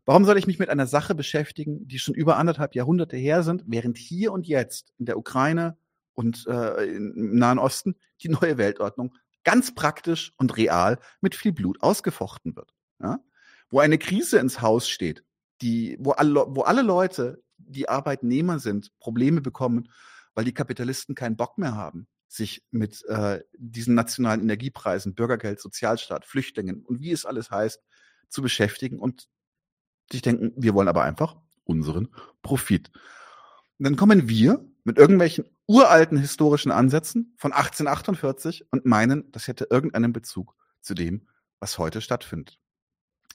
Warum 0.04 0.26
soll 0.26 0.36
ich 0.36 0.46
mich 0.46 0.58
mit 0.58 0.68
einer 0.68 0.86
Sache 0.86 1.14
beschäftigen, 1.14 1.88
die 1.88 1.98
schon 1.98 2.14
über 2.14 2.36
anderthalb 2.36 2.74
Jahrhunderte 2.74 3.16
her 3.16 3.42
sind, 3.42 3.64
während 3.66 3.96
hier 3.96 4.30
und 4.30 4.46
jetzt 4.46 4.92
in 4.98 5.06
der 5.06 5.16
Ukraine 5.16 5.78
und 6.12 6.46
äh, 6.46 6.84
im 6.84 7.38
Nahen 7.38 7.58
Osten 7.58 7.96
die 8.20 8.28
neue 8.28 8.58
Weltordnung 8.58 9.14
ganz 9.42 9.74
praktisch 9.74 10.34
und 10.36 10.54
real 10.58 10.98
mit 11.22 11.34
viel 11.34 11.52
Blut 11.52 11.82
ausgefochten 11.82 12.56
wird? 12.56 12.74
Ja? 13.02 13.20
Wo 13.70 13.80
eine 13.80 13.96
Krise 13.96 14.38
ins 14.38 14.60
Haus 14.60 14.86
steht, 14.86 15.24
die, 15.62 15.96
wo 15.98 16.10
alle, 16.10 16.44
wo 16.48 16.60
alle 16.60 16.82
Leute 16.82 17.42
die 17.66 17.88
Arbeitnehmer 17.88 18.58
sind, 18.58 18.96
Probleme 18.98 19.40
bekommen, 19.40 19.90
weil 20.34 20.44
die 20.44 20.54
Kapitalisten 20.54 21.14
keinen 21.14 21.36
Bock 21.36 21.58
mehr 21.58 21.74
haben, 21.74 22.06
sich 22.28 22.62
mit 22.70 23.04
äh, 23.06 23.40
diesen 23.56 23.94
nationalen 23.94 24.40
Energiepreisen, 24.40 25.14
Bürgergeld, 25.14 25.60
Sozialstaat, 25.60 26.24
Flüchtlingen 26.24 26.84
und 26.84 27.00
wie 27.00 27.12
es 27.12 27.26
alles 27.26 27.50
heißt, 27.50 27.80
zu 28.28 28.42
beschäftigen 28.42 28.98
und 28.98 29.28
sich 30.10 30.22
denken, 30.22 30.52
wir 30.56 30.74
wollen 30.74 30.88
aber 30.88 31.02
einfach 31.02 31.36
unseren 31.64 32.08
Profit. 32.42 32.90
Und 33.78 33.84
dann 33.84 33.96
kommen 33.96 34.28
wir 34.28 34.64
mit 34.84 34.98
irgendwelchen 34.98 35.44
uralten 35.66 36.18
historischen 36.18 36.72
Ansätzen 36.72 37.34
von 37.36 37.52
1848 37.52 38.66
und 38.70 38.86
meinen, 38.86 39.30
das 39.32 39.46
hätte 39.46 39.68
irgendeinen 39.70 40.12
Bezug 40.12 40.54
zu 40.80 40.94
dem, 40.94 41.28
was 41.60 41.78
heute 41.78 42.00
stattfindet. 42.00 42.58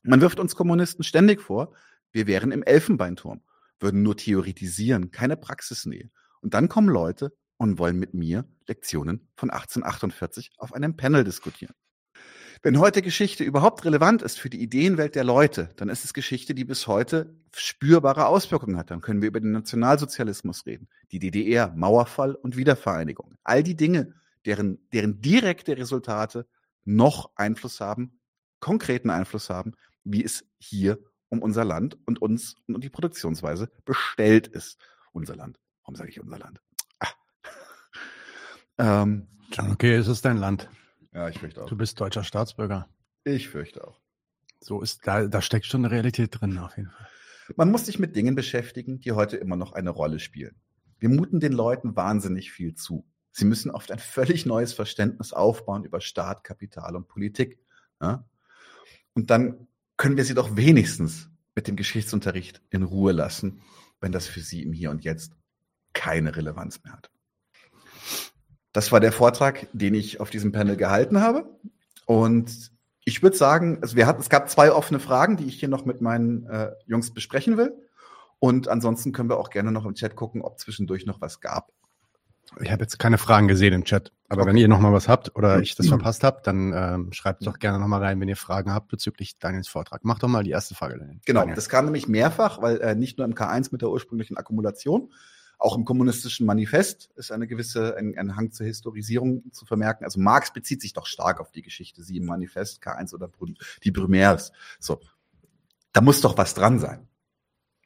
Man 0.04 0.22
wirft 0.22 0.40
uns 0.40 0.56
Kommunisten 0.56 1.04
ständig 1.04 1.42
vor, 1.42 1.74
wir 2.12 2.28
wären 2.28 2.52
im 2.52 2.64
Elfenbeinturm 2.64 3.42
würden 3.80 4.04
nur 4.04 4.18
theoretisieren, 4.18 5.12
keine 5.12 5.38
Praxisnähe. 5.38 6.10
Und 6.42 6.54
dann 6.54 6.70
kommen 6.70 6.90
Leute 6.90 7.36
und 7.58 7.80
wollen 7.80 7.98
mit 7.98 8.14
mir 8.14 8.46
Lektionen 8.68 9.28
von 9.36 9.50
1848 9.50 10.52
auf 10.58 10.74
einem 10.74 10.96
Panel 10.96 11.24
diskutieren. 11.24 11.74
Wenn 12.62 12.80
heute 12.80 13.02
Geschichte 13.02 13.44
überhaupt 13.44 13.86
relevant 13.86 14.22
ist 14.22 14.40
für 14.40 14.50
die 14.50 14.62
Ideenwelt 14.62 15.16
der 15.16 15.24
Leute, 15.24 15.70
dann 15.76 15.90
ist 15.90 16.04
es 16.04 16.14
Geschichte, 16.14 16.56
die 16.56 16.66
bis 16.66 16.88
heute 16.88 17.36
spürbare 17.54 18.26
Auswirkungen 18.26 18.78
hat. 18.78 18.92
Dann 18.92 19.02
können 19.02 19.22
wir 19.22 19.28
über 19.28 19.40
den 19.40 19.52
Nationalsozialismus 19.52 20.66
reden, 20.66 20.88
die 21.12 21.20
DDR, 21.20 21.72
Mauerfall 21.76 22.34
und 22.34 22.58
Wiedervereinigung. 22.58 23.36
All 23.44 23.62
die 23.62 23.76
Dinge, 23.76 24.14
deren, 24.46 24.80
deren 24.94 25.22
direkte 25.22 25.78
Resultate 25.78 26.48
noch 26.86 27.32
Einfluss 27.36 27.82
haben, 27.82 28.20
konkreten 28.60 29.10
Einfluss 29.10 29.50
haben, 29.50 29.74
wie 30.04 30.24
es 30.24 30.46
hier 30.58 31.00
um 31.30 31.42
unser 31.42 31.66
Land 31.66 31.98
und 32.06 32.22
uns 32.22 32.56
und 32.68 32.84
die 32.84 32.90
Produktionsweise 32.90 33.70
bestellt 33.86 34.48
ist. 34.48 34.80
Unser 35.12 35.36
Land. 35.36 35.60
Warum 35.84 35.96
sage 35.96 36.10
ich 36.10 36.20
unser 36.20 36.40
Land? 36.40 36.62
Ah. 37.00 37.08
ähm, 38.78 39.28
John, 39.52 39.72
okay, 39.72 39.96
es 39.96 40.08
ist 40.08 40.26
dein 40.26 40.38
Land. 40.38 40.70
Ja, 41.14 41.30
ich 41.30 41.40
fürchte 41.40 41.64
auch. 41.64 41.68
Du 41.68 41.78
bist 41.78 42.00
deutscher 42.00 42.24
Staatsbürger. 42.24 42.90
Ich 43.24 43.50
fürchte 43.50 43.88
auch. 43.88 44.02
So 44.60 44.82
ist, 44.82 45.06
da, 45.08 45.28
da 45.28 45.42
steckt 45.42 45.66
schon 45.66 45.86
eine 45.86 45.94
Realität 45.94 46.40
drin, 46.40 46.58
auf 46.58 46.76
jeden 46.76 46.90
Fall. 46.90 47.08
Man 47.56 47.72
muss 47.72 47.86
sich 47.86 48.00
mit 48.00 48.16
Dingen 48.16 48.36
beschäftigen, 48.36 49.00
die 49.00 49.12
heute 49.12 49.38
immer 49.38 49.56
noch 49.56 49.74
eine 49.74 49.92
Rolle 49.92 50.20
spielen. 50.20 50.56
Wir 51.00 51.10
muten 51.10 51.40
den 51.40 51.54
Leuten 51.54 51.96
wahnsinnig 51.96 52.52
viel 52.52 52.74
zu. 52.74 53.06
Sie 53.32 53.46
müssen 53.46 53.70
oft 53.70 53.92
ein 53.92 54.00
völlig 54.00 54.46
neues 54.46 54.74
Verständnis 54.74 55.34
aufbauen 55.34 55.84
über 55.84 56.02
Staat, 56.02 56.44
Kapital 56.44 56.96
und 56.96 57.08
Politik. 57.08 57.60
Ja? 58.02 58.28
Und 59.14 59.30
dann 59.30 59.68
können 59.98 60.18
wir 60.18 60.26
sie 60.26 60.34
doch 60.34 60.56
wenigstens 60.56 61.30
mit 61.56 61.68
dem 61.68 61.76
Geschichtsunterricht 61.76 62.62
in 62.70 62.84
Ruhe 62.84 63.12
lassen, 63.12 63.62
wenn 64.02 64.12
das 64.12 64.28
für 64.28 64.42
sie 64.42 64.64
im 64.64 64.74
Hier 64.74 64.92
und 64.92 65.04
Jetzt 65.04 65.34
keine 65.94 66.36
Relevanz 66.36 66.84
mehr 66.84 66.94
hat. 66.94 67.10
Das 68.74 68.92
war 68.92 69.00
der 69.00 69.14
Vortrag, 69.14 69.68
den 69.72 69.94
ich 69.94 70.20
auf 70.20 70.30
diesem 70.30 70.52
Panel 70.52 70.76
gehalten 70.76 71.22
habe. 71.22 71.58
Und 72.06 72.72
ich 73.06 73.24
würde 73.24 73.38
sagen, 73.38 73.80
also 73.82 73.96
wir 73.96 74.06
hatten, 74.06 74.22
es 74.22 74.30
gab 74.30 74.50
zwei 74.50 74.72
offene 74.72 75.00
Fragen, 75.00 75.38
die 75.38 75.46
ich 75.46 75.60
hier 75.60 75.70
noch 75.70 75.86
mit 75.86 76.02
meinen 76.02 76.46
äh, 76.48 76.72
Jungs 76.86 77.14
besprechen 77.14 77.58
will. 77.58 77.74
Und 78.40 78.68
ansonsten 78.68 79.14
können 79.14 79.30
wir 79.30 79.38
auch 79.38 79.50
gerne 79.50 79.72
noch 79.72 79.86
im 79.86 79.94
Chat 79.94 80.16
gucken, 80.16 80.42
ob 80.42 80.60
zwischendurch 80.60 81.06
noch 81.06 81.22
was 81.22 81.40
gab. 81.40 81.72
Ich 82.60 82.72
habe 82.72 82.84
jetzt 82.84 83.00
keine 83.00 83.18
Fragen 83.18 83.48
gesehen 83.48 83.74
im 83.74 83.86
Chat, 83.86 84.12
aber 84.28 84.42
okay. 84.42 84.50
wenn 84.50 84.58
ihr 84.58 84.68
noch 84.68 84.80
mal 84.80 84.92
was 84.92 85.08
habt 85.08 85.36
oder 85.36 85.60
ich 85.60 85.76
das 85.76 85.88
verpasst 85.88 86.24
habe, 86.24 86.42
dann 86.44 86.74
ähm, 86.74 87.14
schreibt 87.14 87.46
doch 87.46 87.60
gerne 87.60 87.80
noch 87.80 87.88
mal 87.88 88.02
rein, 88.02 88.20
wenn 88.20 88.28
ihr 88.28 88.36
Fragen 88.36 88.74
habt 88.74 88.88
bezüglich 88.88 89.38
Daniels 89.38 89.68
Vortrag. 89.68 90.02
Mach 90.04 90.18
doch 90.18 90.28
mal 90.28 90.44
die 90.44 90.50
erste 90.50 90.74
Frage. 90.74 90.98
Daniel. 90.98 91.20
Genau, 91.26 91.46
das 91.46 91.70
kam 91.70 91.86
nämlich 91.86 92.08
mehrfach, 92.08 92.62
weil 92.62 92.82
äh, 92.82 92.96
nicht 92.96 93.18
nur 93.18 93.26
im 93.26 93.36
K1 93.36 93.70
mit 93.72 93.82
der 93.82 93.90
ursprünglichen 93.90 94.38
Akkumulation, 94.38 95.12
auch 95.58 95.78
im 95.78 95.86
kommunistischen 95.86 96.46
Manifest 96.46 97.10
ist 97.16 97.32
eine 97.32 97.48
gewisse 97.48 97.96
ein, 97.98 98.18
ein 98.18 98.36
Hang 98.36 98.52
zur 98.52 98.66
Historisierung 98.66 99.52
zu 99.52 99.66
vermerken. 99.66 100.04
Also 100.04 100.20
Marx 100.20 100.52
bezieht 100.52 100.82
sich 100.82 100.94
doch 100.94 101.06
stark 101.06 101.40
auf 101.40 101.52
die 101.52 101.62
Geschichte, 101.62 102.04
sie 102.04 102.18
im 102.18 102.26
Manifest 102.26 102.84
K1 102.84 103.14
oder 103.14 103.30
die 103.84 103.92
Brumaires. 103.92 104.52
So, 104.80 105.00
da 105.94 106.02
muss 106.02 106.22
doch 106.22 106.38
was 106.38 106.56
dran 106.56 106.80
sein. 106.80 107.08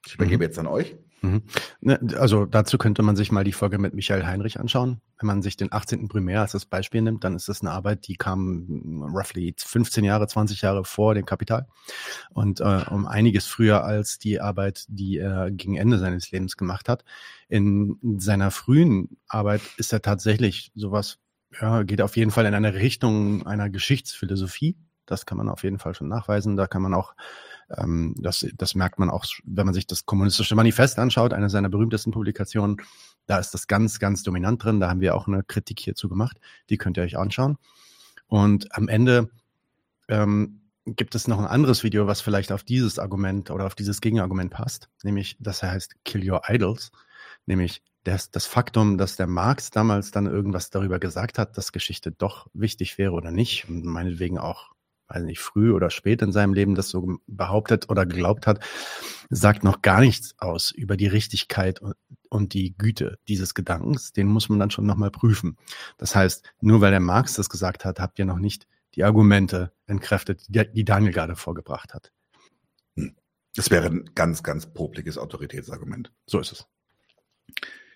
Ich 0.06 0.16
übergebe 0.16 0.38
mhm. 0.38 0.44
jetzt 0.44 0.58
an 0.60 0.68
euch. 0.68 0.98
Mhm. 1.22 1.44
Ne, 1.82 2.00
also 2.18 2.46
dazu 2.46 2.78
könnte 2.78 3.02
man 3.02 3.16
sich 3.16 3.32
mal 3.32 3.44
die 3.44 3.52
Folge 3.52 3.78
mit 3.78 3.94
Michael 3.94 4.26
Heinrich 4.26 4.60
anschauen. 4.60 5.02
Wenn 5.20 5.28
man 5.28 5.42
sich 5.42 5.58
den 5.58 5.72
18. 5.72 6.08
Primär 6.08 6.42
als 6.42 6.54
das 6.54 6.66
Beispiel 6.66 7.02
nimmt, 7.02 7.24
dann 7.24 7.36
ist 7.36 7.50
das 7.50 7.62
eine 7.62 7.72
Arbeit, 7.72 8.08
die 8.08 8.16
kam 8.16 9.04
roughly 9.14 9.54
15 9.58 10.04
Jahre, 10.04 10.28
20 10.28 10.62
Jahre 10.62 10.86
vor 10.86 11.16
dem 11.16 11.26
Kapital 11.26 11.68
und 12.34 12.62
äh, 12.62 12.86
um 12.90 13.06
einiges 13.06 13.48
früher 13.48 13.84
als 13.84 14.18
die 14.20 14.40
Arbeit, 14.40 14.86
die 14.88 15.18
er 15.18 15.52
gegen 15.52 15.76
Ende 15.76 16.00
seines 16.00 16.32
Lebens 16.32 16.56
gemacht 16.56 16.88
hat. 16.88 17.04
In 17.50 17.98
seiner 18.18 18.52
frühen 18.52 19.18
Arbeit 19.28 19.62
ist 19.78 19.92
er 19.92 20.02
tatsächlich 20.02 20.72
sowas, 20.76 21.18
ja, 21.60 21.84
geht 21.84 22.02
auf 22.02 22.16
jeden 22.16 22.32
Fall 22.32 22.46
in 22.46 22.54
eine 22.54 22.76
Richtung 22.76 23.46
einer 23.46 23.70
Geschichtsphilosophie. 23.70 24.78
Das 25.06 25.26
kann 25.26 25.38
man 25.38 25.50
auf 25.50 25.64
jeden 25.64 25.80
Fall 25.80 25.96
schon 25.96 26.08
nachweisen. 26.08 26.56
Da 26.56 26.68
kann 26.68 26.84
man 26.84 26.94
auch 26.94 27.16
ähm, 27.78 28.16
das, 28.18 28.46
das 28.56 28.76
merkt 28.76 29.00
man 29.00 29.10
auch, 29.10 29.26
wenn 29.44 29.66
man 29.66 29.74
sich 29.74 29.88
das 29.88 30.06
kommunistische 30.06 30.56
Manifest 30.56 31.00
anschaut, 31.00 31.34
eine 31.34 31.50
seiner 31.50 31.70
berühmtesten 31.70 32.12
Publikationen. 32.12 32.78
Da 33.26 33.38
ist 33.38 33.54
das 33.54 33.68
ganz, 33.68 34.00
ganz 34.00 34.24
dominant 34.24 34.64
drin. 34.64 34.80
Da 34.80 34.90
haben 34.90 35.02
wir 35.02 35.16
auch 35.16 35.28
eine 35.28 35.44
Kritik 35.44 35.80
hierzu 35.80 36.10
gemacht. 36.10 36.40
Die 36.70 36.78
könnt 36.78 36.98
ihr 36.98 37.04
euch 37.04 37.18
anschauen. 37.18 37.58
Und 38.28 38.76
am 38.76 38.88
Ende 38.88 39.30
ähm, 40.08 40.62
gibt 40.86 41.16
es 41.16 41.28
noch 41.28 41.40
ein 41.40 41.46
anderes 41.46 41.84
Video, 41.84 42.08
was 42.08 42.22
vielleicht 42.22 42.52
auf 42.52 42.64
dieses 42.64 43.00
Argument 43.00 43.52
oder 43.52 43.66
auf 43.66 43.76
dieses 43.76 44.02
Gegenargument 44.02 44.52
passt, 44.52 44.90
nämlich 45.04 45.38
das 45.40 45.64
heißt 45.64 46.04
Kill 46.04 46.30
Your 46.30 46.42
Idols, 46.48 46.92
nämlich 47.46 47.84
das, 48.04 48.32
das 48.32 48.46
Faktum, 48.46 48.98
dass 48.98 49.18
der 49.18 49.28
Marx 49.28 49.72
damals 49.72 50.12
dann 50.12 50.26
irgendwas 50.26 50.70
darüber 50.70 51.00
gesagt 51.00 51.38
hat, 51.38 51.58
dass 51.58 51.72
Geschichte 51.72 52.12
doch 52.12 52.48
wichtig 52.54 52.98
wäre 52.98 53.12
oder 53.12 53.32
nicht, 53.32 53.68
und 53.70 53.86
meinetwegen 53.86 54.38
auch, 54.38 54.72
weiß 55.10 55.24
nicht, 55.24 55.40
früh 55.40 55.74
oder 55.74 55.90
spät 55.90 56.22
in 56.22 56.32
seinem 56.32 56.54
Leben 56.54 56.76
das 56.76 56.90
so 56.90 57.20
behauptet 57.28 57.90
oder 57.90 58.06
geglaubt 58.06 58.48
hat, 58.48 58.64
sagt 59.30 59.64
noch 59.64 59.82
gar 59.82 60.02
nichts 60.02 60.36
aus 60.38 60.72
über 60.72 60.98
die 60.98 61.08
Richtigkeit 61.08 61.82
und 62.30 62.54
die 62.54 62.78
Güte 62.78 63.20
dieses 63.28 63.54
Gedankens. 63.54 64.14
Den 64.14 64.28
muss 64.28 64.50
man 64.50 64.60
dann 64.60 64.72
schon 64.72 64.86
nochmal 64.86 65.12
prüfen. 65.12 65.58
Das 65.98 66.16
heißt, 66.16 66.44
nur 66.62 66.82
weil 66.82 66.92
der 66.92 67.00
Marx 67.00 67.34
das 67.34 67.50
gesagt 67.50 67.86
hat, 67.86 68.00
habt 68.00 68.20
ihr 68.20 68.26
noch 68.26 68.40
nicht 68.40 68.68
die 68.96 69.04
Argumente 69.04 69.72
entkräftet, 69.86 70.46
die 70.48 70.86
Daniel 70.86 71.12
gerade 71.12 71.36
vorgebracht 71.36 71.94
hat. 71.94 72.12
Hm. 72.96 73.16
Das 73.56 73.72
wäre 73.72 73.88
ein 73.88 74.12
ganz, 74.16 74.44
ganz 74.44 74.68
popliges 74.68 75.18
Autoritätsargument. 75.18 76.12
So 76.26 76.40
ist 76.40 76.52
es. 76.52 76.68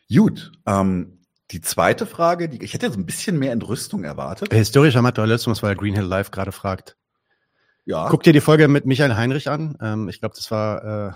Gut, 0.09 0.51
ähm, 0.65 1.19
die 1.51 1.61
zweite 1.61 2.05
Frage, 2.05 2.49
die, 2.49 2.63
ich 2.63 2.73
hätte 2.73 2.91
so 2.91 2.97
ein 2.97 3.05
bisschen 3.05 3.37
mehr 3.37 3.51
Entrüstung 3.51 4.03
erwartet. 4.03 4.53
Historischer 4.53 5.01
Materialismus, 5.01 5.61
weil 5.63 5.75
Green 5.75 5.95
Hill 5.95 6.05
Live 6.05 6.31
gerade 6.31 6.51
fragt. 6.51 6.97
Ja. 7.85 8.07
Guck 8.09 8.23
dir 8.23 8.33
die 8.33 8.41
Folge 8.41 8.67
mit 8.67 8.85
Michael 8.85 9.15
Heinrich 9.15 9.49
an. 9.49 9.77
Ähm, 9.81 10.09
ich 10.09 10.19
glaube, 10.19 10.35
das 10.35 10.49
war 10.51 10.83
äh, 10.83 11.11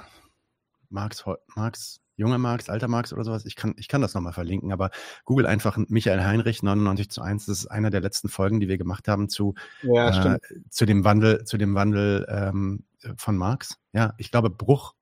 Marx, 0.90 1.24
Marx, 1.56 2.02
junger 2.18 2.38
Marx, 2.38 2.70
alter 2.70 2.88
Marx 2.88 3.14
oder 3.14 3.24
sowas. 3.24 3.46
Ich 3.46 3.56
kann, 3.56 3.74
ich 3.78 3.88
kann 3.88 4.02
das 4.02 4.14
nochmal 4.14 4.34
verlinken, 4.34 4.72
aber 4.72 4.90
google 5.24 5.46
einfach 5.46 5.78
Michael 5.88 6.24
Heinrich 6.24 6.64
99 6.64 7.10
zu 7.10 7.22
1. 7.22 7.46
Das 7.46 7.60
ist 7.60 7.68
einer 7.68 7.90
der 7.90 8.02
letzten 8.02 8.28
Folgen, 8.28 8.60
die 8.60 8.68
wir 8.68 8.78
gemacht 8.78 9.08
haben 9.08 9.30
zu, 9.30 9.56
ja, 9.84 10.36
äh, 10.36 10.40
zu 10.70 10.86
dem 10.86 11.06
Wandel, 11.06 11.46
zu 11.46 11.58
dem 11.58 11.76
Wandel 11.76 12.26
ähm, 12.30 12.84
von 13.16 13.38
Marx. 13.38 13.78
Ja, 13.94 14.14
ich 14.18 14.32
glaube, 14.32 14.50
Bruch 14.50 14.94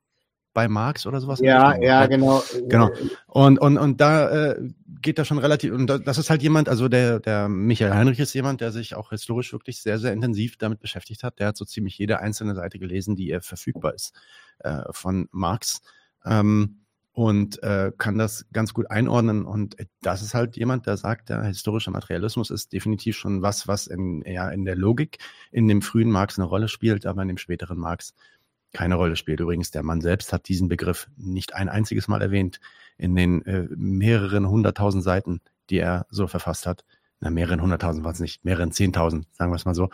bei 0.56 0.68
Marx 0.70 1.06
oder 1.06 1.20
sowas. 1.20 1.42
Ja, 1.42 1.80
ja, 1.80 2.08
genau. 2.08 2.42
Genau. 2.68 2.90
Und, 3.28 3.60
und, 3.60 3.78
und 3.78 4.00
da 4.02 4.54
äh, 4.54 4.70
geht 5.02 5.20
da 5.20 5.26
schon 5.26 5.38
relativ, 5.38 5.74
und 5.74 5.88
das 5.88 6.18
ist 6.18 6.30
halt 6.30 6.42
jemand, 6.42 6.70
also 6.70 6.88
der, 6.88 7.20
der 7.20 7.50
Michael 7.50 7.94
Heinrich 7.94 8.20
ist 8.20 8.34
jemand, 8.34 8.62
der 8.62 8.72
sich 8.72 8.96
auch 8.96 9.10
historisch 9.10 9.52
wirklich 9.52 9.82
sehr, 9.82 10.00
sehr 10.00 10.14
intensiv 10.14 10.58
damit 10.58 10.80
beschäftigt 10.80 11.24
hat. 11.24 11.40
Der 11.40 11.48
hat 11.48 11.58
so 11.58 11.66
ziemlich 11.66 11.98
jede 11.98 12.22
einzelne 12.22 12.56
Seite 12.56 12.80
gelesen, 12.80 13.18
die 13.18 13.30
er 13.30 13.42
verfügbar 13.42 13.94
ist 13.94 14.14
äh, 14.60 14.82
von 14.92 15.28
Marx. 15.32 15.82
Ähm, 16.26 16.80
und 17.12 17.64
äh, 17.64 17.94
kann 17.98 18.18
das 18.18 18.46
ganz 18.52 18.74
gut 18.74 18.92
einordnen. 18.92 19.46
Und 19.46 19.78
das 20.02 20.22
ist 20.22 20.34
halt 20.34 20.58
jemand, 20.58 20.86
der 20.86 20.98
sagt, 20.98 21.30
der 21.30 21.44
historische 21.44 21.90
Materialismus 21.90 22.50
ist 22.50 22.74
definitiv 22.74 23.16
schon 23.16 23.42
was, 23.42 23.70
was 23.70 23.88
in, 23.88 24.22
ja, 24.26 24.50
in 24.50 24.66
der 24.66 24.76
Logik 24.76 25.20
in 25.52 25.70
dem 25.70 25.82
frühen 25.82 26.12
Marx 26.12 26.38
eine 26.38 26.46
Rolle 26.46 26.68
spielt, 26.68 27.06
aber 27.06 27.22
in 27.22 27.30
dem 27.30 27.38
späteren 27.38 27.78
Marx 27.78 28.14
keine 28.76 28.96
Rolle 28.96 29.16
spielt. 29.16 29.40
Übrigens, 29.40 29.72
der 29.72 29.84
Mann 29.84 30.02
selbst 30.02 30.34
hat 30.34 30.50
diesen 30.50 30.68
Begriff 30.68 31.08
nicht 31.16 31.56
ein 31.56 31.70
einziges 31.70 32.08
Mal 32.08 32.22
erwähnt 32.22 32.60
in 32.98 33.16
den 33.16 33.46
äh, 33.46 33.68
mehreren 33.76 34.50
hunderttausend 34.50 35.04
Seiten, 35.04 35.42
die 35.70 35.78
er 35.78 36.06
so 36.10 36.28
verfasst 36.28 36.68
hat. 36.68 36.84
Na, 37.22 37.30
mehreren 37.30 37.62
hunderttausend 37.62 38.04
waren 38.04 38.14
es 38.14 38.20
nicht, 38.20 38.44
mehreren 38.44 38.74
zehntausend, 38.74 39.28
sagen 39.32 39.52
wir 39.52 39.56
es 39.56 39.66
mal 39.66 39.74
so, 39.74 39.90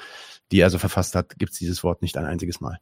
die 0.52 0.60
er 0.60 0.72
so 0.72 0.80
verfasst 0.80 1.16
hat, 1.16 1.38
gibt 1.38 1.54
es 1.54 1.60
dieses 1.60 1.84
Wort 1.84 2.02
nicht 2.02 2.18
ein 2.18 2.26
einziges 2.26 2.60
Mal. 2.60 2.80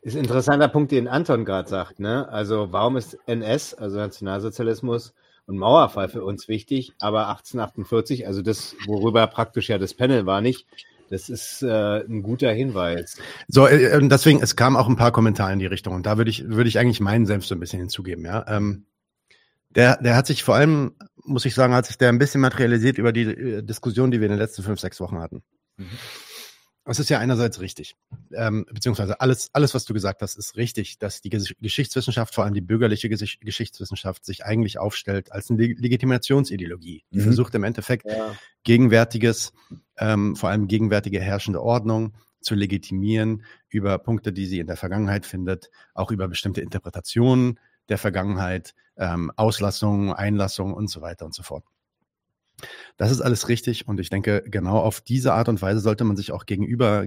Ist 0.00 0.16
ein 0.16 0.20
interessanter 0.20 0.68
Punkt, 0.68 0.92
den 0.92 1.08
Anton 1.08 1.44
gerade 1.44 1.68
sagt. 1.68 2.00
Ne? 2.00 2.26
Also 2.30 2.72
warum 2.72 2.96
ist 2.96 3.18
NS, 3.26 3.74
also 3.74 3.98
Nationalsozialismus 3.98 5.12
und 5.44 5.58
Mauerfall 5.58 6.08
für 6.08 6.24
uns 6.24 6.48
wichtig, 6.48 6.94
aber 7.00 7.28
1848, 7.28 8.26
also 8.26 8.40
das, 8.40 8.74
worüber 8.86 9.26
praktisch 9.26 9.68
ja 9.68 9.76
das 9.76 9.92
Panel 9.92 10.24
war, 10.24 10.40
nicht, 10.40 10.66
das 11.10 11.28
ist 11.28 11.62
äh, 11.62 12.04
ein 12.04 12.22
guter 12.22 12.52
Hinweis. 12.52 13.16
So, 13.48 13.66
äh, 13.66 14.00
deswegen, 14.08 14.40
es 14.42 14.56
kam 14.56 14.76
auch 14.76 14.88
ein 14.88 14.96
paar 14.96 15.10
Kommentare 15.10 15.52
in 15.52 15.58
die 15.58 15.66
Richtung 15.66 15.94
und 15.94 16.06
da 16.06 16.16
würde 16.16 16.30
ich, 16.30 16.48
würde 16.48 16.68
ich 16.68 16.78
eigentlich 16.78 17.00
meinen 17.00 17.26
selbst 17.26 17.48
so 17.48 17.54
ein 17.54 17.60
bisschen 17.60 17.80
hinzugeben, 17.80 18.24
ja. 18.24 18.46
Ähm, 18.48 18.86
der, 19.70 20.00
der 20.02 20.16
hat 20.16 20.26
sich 20.26 20.42
vor 20.42 20.54
allem, 20.54 20.92
muss 21.24 21.44
ich 21.44 21.54
sagen, 21.54 21.74
hat 21.74 21.86
sich 21.86 21.98
der 21.98 22.08
ein 22.08 22.18
bisschen 22.18 22.40
materialisiert 22.40 22.96
über 22.98 23.12
die 23.12 23.22
äh, 23.22 23.62
Diskussion, 23.62 24.10
die 24.10 24.20
wir 24.20 24.26
in 24.26 24.32
den 24.32 24.38
letzten 24.38 24.62
fünf, 24.62 24.80
sechs 24.80 25.00
Wochen 25.00 25.18
hatten. 25.18 25.42
Mhm. 25.76 25.86
Das 26.84 26.98
ist 26.98 27.10
ja 27.10 27.18
einerseits 27.18 27.60
richtig, 27.60 27.94
ähm, 28.32 28.66
beziehungsweise 28.72 29.20
alles, 29.20 29.50
alles, 29.52 29.74
was 29.74 29.84
du 29.84 29.92
gesagt 29.92 30.22
hast, 30.22 30.36
ist 30.36 30.56
richtig, 30.56 30.98
dass 30.98 31.20
die 31.20 31.28
Geschichtswissenschaft, 31.28 32.34
vor 32.34 32.44
allem 32.44 32.54
die 32.54 32.62
bürgerliche 32.62 33.08
Geschichtswissenschaft, 33.08 34.24
sich 34.24 34.44
eigentlich 34.46 34.78
aufstellt 34.78 35.30
als 35.30 35.50
eine 35.50 35.66
Legitimationsideologie. 35.66 37.04
Die 37.10 37.18
mhm. 37.18 37.22
versucht 37.22 37.54
im 37.54 37.64
Endeffekt 37.64 38.06
ja. 38.06 38.34
gegenwärtiges, 38.64 39.52
ähm, 39.98 40.36
vor 40.36 40.48
allem 40.48 40.68
gegenwärtige 40.68 41.20
herrschende 41.20 41.62
Ordnung 41.62 42.14
zu 42.40 42.54
legitimieren 42.54 43.44
über 43.68 43.98
Punkte, 43.98 44.32
die 44.32 44.46
sie 44.46 44.58
in 44.58 44.66
der 44.66 44.76
Vergangenheit 44.76 45.26
findet, 45.26 45.70
auch 45.94 46.10
über 46.10 46.28
bestimmte 46.28 46.62
Interpretationen 46.62 47.60
der 47.90 47.98
Vergangenheit, 47.98 48.74
ähm, 48.96 49.30
Auslassungen, 49.36 50.12
Einlassungen 50.12 50.74
und 50.74 50.88
so 50.88 51.02
weiter 51.02 51.26
und 51.26 51.34
so 51.34 51.42
fort. 51.42 51.64
Das 52.96 53.10
ist 53.10 53.20
alles 53.20 53.48
richtig 53.48 53.88
und 53.88 54.00
ich 54.00 54.10
denke, 54.10 54.42
genau 54.46 54.78
auf 54.78 55.00
diese 55.00 55.32
Art 55.32 55.48
und 55.48 55.60
Weise 55.62 55.80
sollte 55.80 56.04
man 56.04 56.16
sich 56.16 56.32
auch 56.32 56.46
gegenüber 56.46 57.06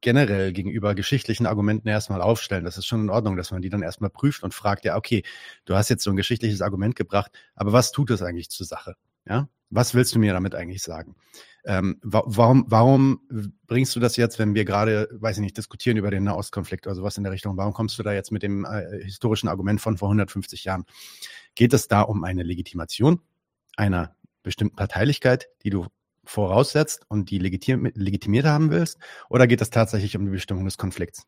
generell 0.00 0.52
gegenüber 0.52 0.94
geschichtlichen 0.94 1.46
Argumenten 1.46 1.88
erstmal 1.88 2.20
aufstellen. 2.20 2.64
Das 2.64 2.78
ist 2.78 2.86
schon 2.86 3.00
in 3.00 3.10
Ordnung, 3.10 3.36
dass 3.36 3.50
man 3.50 3.62
die 3.62 3.70
dann 3.70 3.82
erstmal 3.82 4.10
prüft 4.10 4.42
und 4.42 4.54
fragt, 4.54 4.84
ja, 4.84 4.96
okay, 4.96 5.22
du 5.64 5.74
hast 5.74 5.88
jetzt 5.88 6.04
so 6.04 6.10
ein 6.10 6.16
geschichtliches 6.16 6.62
Argument 6.62 6.96
gebracht, 6.96 7.32
aber 7.54 7.72
was 7.72 7.92
tut 7.92 8.10
es 8.10 8.22
eigentlich 8.22 8.50
zur 8.50 8.66
Sache? 8.66 8.94
Ja, 9.28 9.48
was 9.70 9.94
willst 9.94 10.14
du 10.14 10.18
mir 10.18 10.32
damit 10.32 10.54
eigentlich 10.54 10.82
sagen? 10.82 11.16
Ähm, 11.64 11.98
wa 12.02 12.22
warum, 12.26 12.64
warum 12.68 13.20
bringst 13.66 13.96
du 13.96 14.00
das 14.00 14.16
jetzt, 14.16 14.38
wenn 14.38 14.54
wir 14.54 14.64
gerade, 14.64 15.08
weiß 15.12 15.38
ich 15.38 15.42
nicht, 15.42 15.56
diskutieren 15.56 15.96
über 15.96 16.12
den 16.12 16.22
Nahostkonflikt 16.22 16.86
oder 16.86 16.94
sowas 16.94 17.16
in 17.16 17.24
der 17.24 17.32
Richtung? 17.32 17.56
Warum 17.56 17.72
kommst 17.72 17.98
du 17.98 18.04
da 18.04 18.12
jetzt 18.12 18.30
mit 18.30 18.44
dem 18.44 18.64
äh, 18.64 19.02
historischen 19.02 19.48
Argument 19.48 19.80
von 19.80 19.98
vor 19.98 20.08
150 20.08 20.62
Jahren? 20.62 20.84
Geht 21.56 21.72
es 21.72 21.88
da 21.88 22.02
um 22.02 22.22
eine 22.22 22.44
Legitimation 22.44 23.20
einer 23.76 24.15
bestimmten 24.46 24.76
Parteilichkeit, 24.76 25.48
die 25.62 25.70
du 25.70 25.86
voraussetzt 26.24 27.04
und 27.08 27.30
die 27.30 27.38
legitim 27.38 27.90
legitimiert 27.94 28.46
haben 28.46 28.70
willst? 28.70 28.98
Oder 29.28 29.46
geht 29.46 29.60
es 29.60 29.70
tatsächlich 29.70 30.16
um 30.16 30.24
die 30.24 30.30
Bestimmung 30.30 30.64
des 30.64 30.78
Konflikts? 30.78 31.26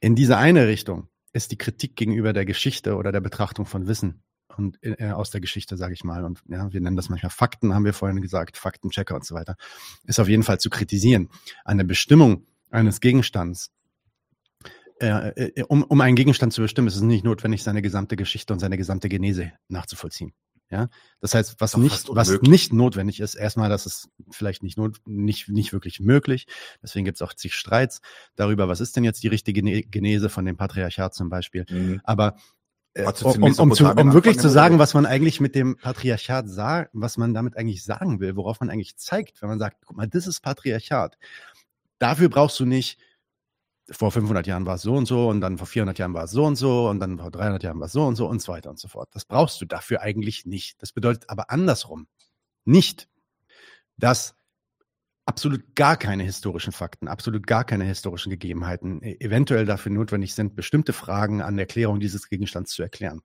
In 0.00 0.14
diese 0.14 0.36
eine 0.36 0.68
Richtung 0.68 1.08
ist 1.32 1.50
die 1.50 1.58
Kritik 1.58 1.96
gegenüber 1.96 2.32
der 2.32 2.44
Geschichte 2.44 2.96
oder 2.96 3.10
der 3.10 3.20
Betrachtung 3.20 3.66
von 3.66 3.88
Wissen 3.88 4.22
und 4.56 4.78
äh, 4.82 5.10
aus 5.10 5.30
der 5.30 5.40
Geschichte, 5.40 5.76
sage 5.76 5.94
ich 5.94 6.04
mal, 6.04 6.24
und 6.24 6.40
ja, 6.48 6.72
wir 6.72 6.80
nennen 6.80 6.96
das 6.96 7.08
manchmal 7.08 7.30
Fakten, 7.30 7.74
haben 7.74 7.84
wir 7.84 7.92
vorhin 7.92 8.20
gesagt, 8.22 8.56
Faktenchecker 8.56 9.14
und 9.14 9.24
so 9.24 9.34
weiter, 9.34 9.56
ist 10.04 10.20
auf 10.20 10.28
jeden 10.28 10.42
Fall 10.42 10.60
zu 10.60 10.70
kritisieren. 10.70 11.28
Eine 11.64 11.84
Bestimmung 11.84 12.46
eines 12.70 13.00
Gegenstands 13.00 13.70
äh, 14.98 15.28
äh, 15.48 15.62
um, 15.64 15.82
um 15.82 16.00
einen 16.00 16.16
Gegenstand 16.16 16.54
zu 16.54 16.62
bestimmen, 16.62 16.88
ist 16.88 16.96
es 16.96 17.02
nicht 17.02 17.24
notwendig, 17.24 17.62
seine 17.62 17.82
gesamte 17.82 18.16
Geschichte 18.16 18.54
und 18.54 18.60
seine 18.60 18.78
gesamte 18.78 19.10
Genese 19.10 19.52
nachzuvollziehen. 19.68 20.32
Ja, 20.68 20.88
das 21.20 21.34
heißt, 21.34 21.60
was 21.60 21.76
nicht, 21.76 22.08
was 22.08 22.40
nicht 22.42 22.72
notwendig 22.72 23.20
ist, 23.20 23.36
erstmal, 23.36 23.68
das 23.68 23.86
ist 23.86 24.08
vielleicht 24.30 24.64
nicht 24.64 24.76
not, 24.76 24.96
nicht, 25.06 25.48
nicht 25.48 25.72
wirklich 25.72 26.00
möglich. 26.00 26.48
Deswegen 26.82 27.04
gibt 27.04 27.16
es 27.16 27.22
auch 27.22 27.34
zig 27.34 27.54
Streits 27.54 28.00
darüber, 28.34 28.66
was 28.66 28.80
ist 28.80 28.96
denn 28.96 29.04
jetzt 29.04 29.22
die 29.22 29.28
richtige 29.28 29.62
Genese 29.62 30.28
von 30.28 30.44
dem 30.44 30.56
Patriarchat 30.56 31.14
zum 31.14 31.28
Beispiel. 31.28 31.66
Mhm. 31.70 32.00
Aber 32.02 32.36
äh, 32.94 33.04
um, 33.22 33.42
um, 33.42 33.52
um, 33.58 33.72
zu, 33.74 33.86
um 33.86 34.12
wirklich 34.12 34.40
zu 34.40 34.48
sagen, 34.48 34.80
was 34.80 34.92
man 34.92 35.06
eigentlich 35.06 35.38
mit 35.38 35.54
dem 35.54 35.76
Patriarchat 35.76 36.48
sagt, 36.48 36.90
was 36.94 37.16
man 37.16 37.32
damit 37.32 37.56
eigentlich 37.56 37.84
sagen 37.84 38.18
will, 38.18 38.34
worauf 38.34 38.58
man 38.58 38.68
eigentlich 38.68 38.96
zeigt, 38.96 39.42
wenn 39.42 39.50
man 39.50 39.60
sagt, 39.60 39.84
guck 39.84 39.96
mal, 39.96 40.08
das 40.08 40.26
ist 40.26 40.40
Patriarchat. 40.40 41.16
Dafür 41.98 42.28
brauchst 42.28 42.58
du 42.58 42.64
nicht 42.64 42.98
vor 43.90 44.10
500 44.10 44.46
Jahren 44.46 44.66
war 44.66 44.76
es 44.76 44.82
so 44.82 44.94
und 44.94 45.06
so 45.06 45.28
und 45.28 45.40
dann 45.40 45.58
vor 45.58 45.66
400 45.66 45.98
Jahren 45.98 46.14
war 46.14 46.24
es 46.24 46.30
so 46.30 46.44
und 46.44 46.56
so 46.56 46.88
und 46.88 47.00
dann 47.00 47.18
vor 47.18 47.30
300 47.30 47.62
Jahren 47.62 47.78
war 47.78 47.86
es 47.86 47.92
so 47.92 48.04
und 48.04 48.16
so 48.16 48.26
und 48.26 48.42
so 48.42 48.52
weiter 48.52 48.70
und 48.70 48.78
so 48.78 48.88
fort. 48.88 49.08
Das 49.12 49.24
brauchst 49.24 49.60
du 49.60 49.64
dafür 49.64 50.00
eigentlich 50.02 50.46
nicht. 50.46 50.80
Das 50.82 50.92
bedeutet 50.92 51.28
aber 51.28 51.50
andersrum 51.50 52.08
nicht, 52.64 53.08
dass 53.96 54.34
absolut 55.24 55.74
gar 55.74 55.96
keine 55.96 56.22
historischen 56.22 56.72
Fakten, 56.72 57.08
absolut 57.08 57.46
gar 57.46 57.64
keine 57.64 57.84
historischen 57.84 58.30
Gegebenheiten 58.30 59.02
e-, 59.02 59.16
eventuell 59.20 59.66
dafür 59.66 59.92
notwendig 59.92 60.34
sind, 60.34 60.54
bestimmte 60.54 60.92
Fragen 60.92 61.42
an 61.42 61.56
der 61.56 61.66
Klärung 61.66 62.00
dieses 62.00 62.28
Gegenstands 62.28 62.72
zu 62.72 62.82
erklären. 62.82 63.20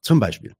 Zum 0.00 0.20
Beispiel, 0.20 0.54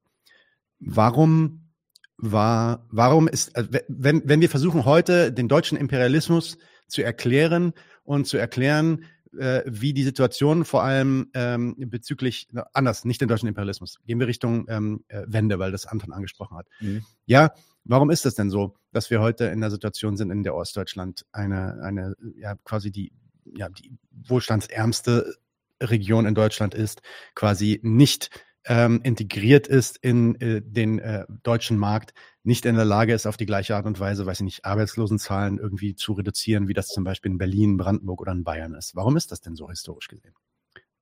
warum 0.80 1.72
war, 2.16 2.86
warum 2.90 3.28
ist, 3.28 3.54
äh, 3.54 3.82
wenn, 3.88 4.22
wenn 4.24 4.40
wir 4.40 4.50
versuchen 4.50 4.84
heute 4.84 5.32
den 5.32 5.48
deutschen 5.48 5.78
Imperialismus 5.78 6.58
zu 6.88 7.02
erklären 7.02 7.74
und 8.02 8.26
zu 8.26 8.38
erklären, 8.38 9.04
äh, 9.36 9.62
wie 9.66 9.92
die 9.92 10.04
Situation 10.04 10.64
vor 10.64 10.82
allem 10.82 11.30
ähm, 11.34 11.74
bezüglich, 11.78 12.48
na, 12.50 12.66
anders, 12.72 13.04
nicht 13.04 13.20
den 13.20 13.28
deutschen 13.28 13.48
Imperialismus, 13.48 13.98
gehen 14.06 14.20
wir 14.20 14.26
Richtung 14.26 14.66
ähm, 14.68 15.04
äh, 15.08 15.24
Wende, 15.26 15.58
weil 15.58 15.72
das 15.72 15.86
Anton 15.86 16.12
angesprochen 16.12 16.56
hat. 16.56 16.66
Mhm. 16.80 17.04
Ja, 17.26 17.52
warum 17.84 18.10
ist 18.10 18.24
das 18.24 18.34
denn 18.34 18.50
so, 18.50 18.76
dass 18.92 19.10
wir 19.10 19.20
heute 19.20 19.46
in 19.46 19.60
der 19.60 19.70
Situation 19.70 20.16
sind, 20.16 20.30
in 20.30 20.42
der 20.42 20.54
Ostdeutschland 20.54 21.26
eine, 21.32 21.80
eine 21.82 22.14
ja, 22.36 22.54
quasi 22.64 22.90
die, 22.90 23.12
ja, 23.44 23.68
die 23.68 23.92
wohlstandsärmste 24.10 25.34
Region 25.80 26.26
in 26.26 26.34
Deutschland 26.34 26.74
ist, 26.74 27.02
quasi 27.34 27.80
nicht 27.82 28.30
ähm, 28.64 29.00
integriert 29.02 29.66
ist 29.66 29.96
in 29.98 30.34
äh, 30.40 30.60
den 30.62 30.98
äh, 30.98 31.24
deutschen 31.42 31.78
Markt, 31.78 32.12
nicht 32.42 32.66
in 32.66 32.74
der 32.74 32.84
Lage 32.84 33.14
ist, 33.14 33.26
auf 33.26 33.36
die 33.36 33.46
gleiche 33.46 33.76
Art 33.76 33.86
und 33.86 33.98
Weise, 34.00 34.26
weiß 34.26 34.40
ich 34.40 34.44
nicht, 34.44 34.64
Arbeitslosenzahlen 34.64 35.58
irgendwie 35.58 35.94
zu 35.94 36.12
reduzieren, 36.12 36.68
wie 36.68 36.74
das 36.74 36.88
zum 36.88 37.04
Beispiel 37.04 37.32
in 37.32 37.38
Berlin, 37.38 37.76
Brandenburg 37.76 38.20
oder 38.20 38.32
in 38.32 38.44
Bayern 38.44 38.74
ist. 38.74 38.94
Warum 38.94 39.16
ist 39.16 39.32
das 39.32 39.40
denn 39.40 39.56
so 39.56 39.68
historisch 39.68 40.08
gesehen? 40.08 40.34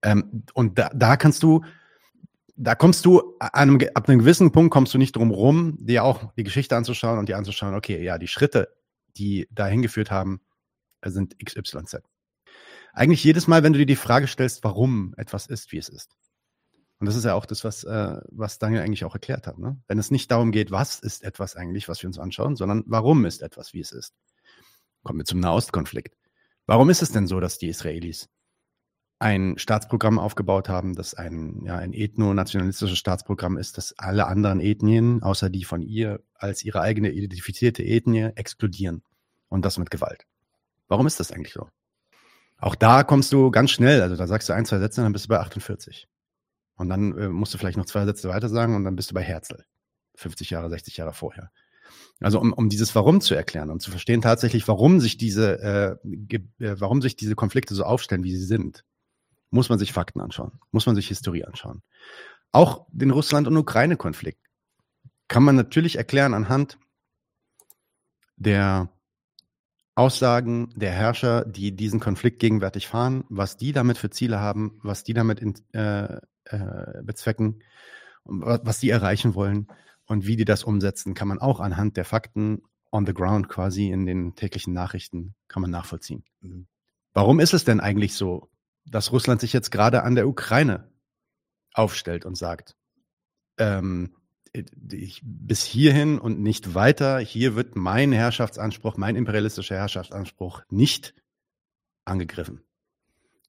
Ähm, 0.03 0.45
und 0.55 0.79
da, 0.79 0.91
da 0.95 1.17
kannst 1.17 1.43
du, 1.43 1.65
da 2.57 2.75
kommst 2.75 3.05
du 3.05 3.37
einem, 3.39 3.81
ab 3.95 4.09
einem 4.09 4.21
gewissen 4.21 4.53
Punkt 4.53 4.73
kommst 4.73 4.95
du 4.95 4.99
nicht 4.99 5.17
drum 5.17 5.31
rum, 5.31 5.77
dir 5.81 6.05
auch 6.05 6.33
die 6.35 6.45
Geschichte 6.45 6.77
anzuschauen 6.77 7.19
und 7.19 7.29
dir 7.29 7.37
anzuschauen, 7.37 7.75
okay, 7.75 8.03
ja, 8.03 8.19
die 8.19 8.29
Schritte, 8.29 8.69
die 9.17 9.49
da 9.51 9.67
hingeführt 9.67 10.11
haben, 10.11 10.41
sind 11.05 11.37
XYZ. 11.45 11.99
Eigentlich 12.93 13.23
jedes 13.25 13.47
Mal, 13.47 13.63
wenn 13.63 13.73
du 13.73 13.79
dir 13.79 13.87
die 13.87 13.97
Frage 13.97 14.27
stellst, 14.27 14.65
warum 14.65 15.15
etwas 15.17 15.47
ist, 15.47 15.73
wie 15.73 15.79
es 15.79 15.89
ist. 15.89 16.17
Und 16.99 17.07
das 17.07 17.17
ist 17.17 17.25
ja 17.25 17.35
auch 17.35 17.47
das, 17.47 17.63
was, 17.63 17.85
äh, 17.85 18.21
was 18.31 18.59
Daniel 18.59 18.83
eigentlich 18.83 19.05
auch 19.05 19.15
erklärt 19.15 19.47
hat. 19.47 19.59
Ne? 19.59 19.79
Wenn 19.87 19.99
es 19.99 20.11
nicht 20.11 20.31
darum 20.31 20.51
geht, 20.51 20.71
was 20.71 20.99
ist 20.99 21.25
etwas 21.25 21.55
eigentlich, 21.55 21.89
was 21.89 22.03
wir 22.03 22.09
uns 22.09 22.19
anschauen, 22.19 22.57
sondern 22.57 22.85
warum 22.87 23.25
ist 23.27 23.43
etwas, 23.43 23.75
wie 23.75 23.81
es 23.81 23.93
ist. 23.93 24.15
Kommen 25.03 25.21
wir 25.21 25.25
zum 25.25 25.41
Nahostkonflikt. 25.41 26.17
Warum 26.67 26.91
ist 26.91 27.03
es 27.03 27.13
denn 27.13 27.27
so, 27.27 27.39
dass 27.39 27.59
die 27.59 27.69
Israelis 27.69 28.29
ein 29.19 29.57
Staatsprogramm 29.59 30.19
aufgebaut 30.19 30.69
haben, 30.69 30.95
das 30.95 31.15
ein, 31.15 31.63
ja, 31.65 31.77
ein 31.77 31.93
ethno-nationalistisches 31.93 32.99
Staatsprogramm 32.99 33.57
ist, 33.57 33.79
das 33.79 33.95
alle 33.99 34.27
anderen 34.27 34.61
Ethnien, 34.61 35.23
außer 35.23 35.49
die 35.49 35.65
von 35.65 35.81
ihr, 35.81 36.23
als 36.35 36.65
ihre 36.65 36.81
eigene 36.83 37.11
identifizierte 37.11 37.83
Ethnie 37.83 38.31
exkludieren. 38.35 39.03
Und 39.49 39.65
das 39.65 39.79
mit 39.79 39.91
Gewalt. 39.91 40.27
Warum 40.89 41.07
ist 41.07 41.21
das 41.21 41.31
eigentlich 41.31 41.53
so? 41.53 41.69
Auch 42.59 42.75
da 42.75 43.05
kommst 43.05 43.33
du 43.33 43.51
ganz 43.51 43.71
schnell, 43.71 44.03
also 44.03 44.17
da 44.17 44.27
sagst 44.27 44.49
du 44.49 44.55
ein, 44.55 44.65
zwei 44.65 44.79
Sätze, 44.79 45.03
dann 45.03 45.13
bist 45.13 45.27
du 45.27 45.29
bei 45.29 45.39
48. 45.39 46.09
Und 46.77 46.89
dann 46.89 47.17
äh, 47.17 47.29
musst 47.29 47.55
du 47.55 47.59
vielleicht 47.59 47.79
noch 47.79 47.87
zwei 47.87 48.05
Sätze 48.05 48.29
weiter 48.29 48.49
sagen 48.49 48.77
und 48.77 48.85
dann 48.85 48.97
bist 48.97 49.11
du 49.11 49.15
bei 49.15 49.23
Herzl. 49.23 49.65
50 50.17 50.51
Jahre, 50.51 50.71
60 50.71 50.97
Jahre 50.97 51.13
vorher. 51.13 51.51
Also 52.21 52.41
um, 52.41 52.53
um 52.53 52.69
dieses 52.69 52.95
Warum 52.95 53.21
zu 53.21 53.35
erklären 53.35 53.71
und 53.71 53.81
zu 53.81 53.91
verstehen 53.91 54.23
tatsächlich, 54.23 54.67
warum 54.67 55.01
sich 55.01 55.19
diese, 55.19 55.99
äh, 56.01 56.35
äh, 56.35 56.81
warum 56.81 57.03
sich 57.03 57.17
diese 57.17 57.35
Konflikte 57.35 57.75
so 57.75 57.85
aufstellen, 57.85 58.25
wie 58.25 58.35
sie 58.35 58.45
sind, 58.45 58.85
muss 59.51 59.69
man 59.69 59.79
sich 59.79 59.93
Fakten 59.93 60.21
anschauen, 60.21 60.59
muss 60.71 60.87
man 60.87 60.97
sich 60.97 61.09
Historie 61.09 61.45
anschauen. 61.45 61.83
Auch 62.53 62.87
den 62.91 63.11
Russland- 63.11 63.47
und 63.47 63.57
Ukraine-Konflikt 63.57 64.41
kann 65.29 65.43
man 65.43 65.57
natürlich 65.57 65.97
erklären 65.97 66.35
anhand 66.35 66.79
der 68.37 68.91
Aussagen 69.95 70.71
der 70.77 70.93
Herrscher, 70.93 71.45
die 71.45 71.75
diesen 71.75 72.01
Konflikt 72.01 72.39
gegenwärtig 72.39 72.87
fahren, 72.87 73.25
was 73.29 73.57
die 73.57 73.73
damit 73.73 73.99
für 73.99 74.11
Ziele 74.11 74.41
haben, 74.41 74.79
was 74.83 75.05
die 75.05 75.15
damit 75.15 75.41
in, 75.41 75.55
äh, 75.73 76.21
äh, 76.51 77.03
bezwecken, 77.03 77.63
was 78.25 78.81
die 78.81 78.91
erreichen 78.91 79.35
wollen 79.35 79.69
und 80.07 80.27
wie 80.27 80.37
die 80.37 80.45
das 80.45 80.65
umsetzen, 80.65 81.15
kann 81.15 81.29
man 81.29 81.39
auch 81.39 81.61
anhand 81.61 81.97
der 81.97 82.05
Fakten 82.05 82.63
on 82.91 83.07
the 83.07 83.15
ground 83.15 83.49
quasi 83.49 83.91
in 83.91 84.07
den 84.07 84.35
täglichen 84.35 84.73
Nachrichten 84.73 85.35
kann 85.49 85.63
man 85.63 85.71
nachvollziehen. 85.71 86.25
Mhm. 86.41 86.67
Warum 87.13 87.41
ist 87.41 87.55
es 87.55 87.65
denn 87.65 87.81
eigentlich 87.81 88.15
so, 88.15 88.51
dass 88.85 89.13
Russland 89.13 89.41
sich 89.41 89.53
jetzt 89.53 89.71
gerade 89.71 90.03
an 90.03 90.15
der 90.15 90.29
Ukraine 90.29 90.91
aufstellt 91.73 92.25
und 92.25 92.37
sagt, 92.37 92.77
ähm, 93.59 94.15
ich, 94.53 95.21
bis 95.25 95.65
hierhin 95.65 96.19
und 96.19 96.41
nicht 96.41 96.75
weiter, 96.75 97.19
hier 97.19 97.55
wird 97.57 97.77
mein 97.77 98.13
Herrschaftsanspruch, 98.13 98.97
mein 98.97 99.17
imperialistischer 99.17 99.77
Herrschaftsanspruch 99.77 100.63
nicht 100.71 101.15
angegriffen. 102.05 102.66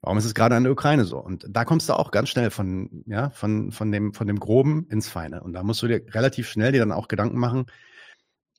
Warum 0.02 0.18
ist 0.18 0.26
es 0.26 0.36
gerade 0.36 0.56
an 0.56 0.64
der 0.64 0.72
Ukraine 0.72 1.06
so? 1.06 1.18
Und 1.18 1.46
da 1.50 1.66
kommst 1.66 1.90
du 1.90 1.94
auch 1.94 2.12
ganz 2.12 2.30
schnell 2.30 2.52
von, 2.52 3.04
ja, 3.08 3.32
von, 3.32 3.72
von, 3.72 3.92
dem, 3.92 4.14
von 4.14 4.28
dem 4.28 4.40
Groben 4.40 4.88
ins 4.90 5.10
Feine. 5.10 5.42
Und 5.42 5.54
da 5.54 5.64
musst 5.64 5.82
du 5.82 5.88
dir 5.88 6.04
relativ 6.14 6.48
schnell 6.50 6.72
dir 6.72 6.80
dann 6.80 6.92
auch 6.92 7.08
Gedanken 7.08 7.40
machen, 7.40 7.66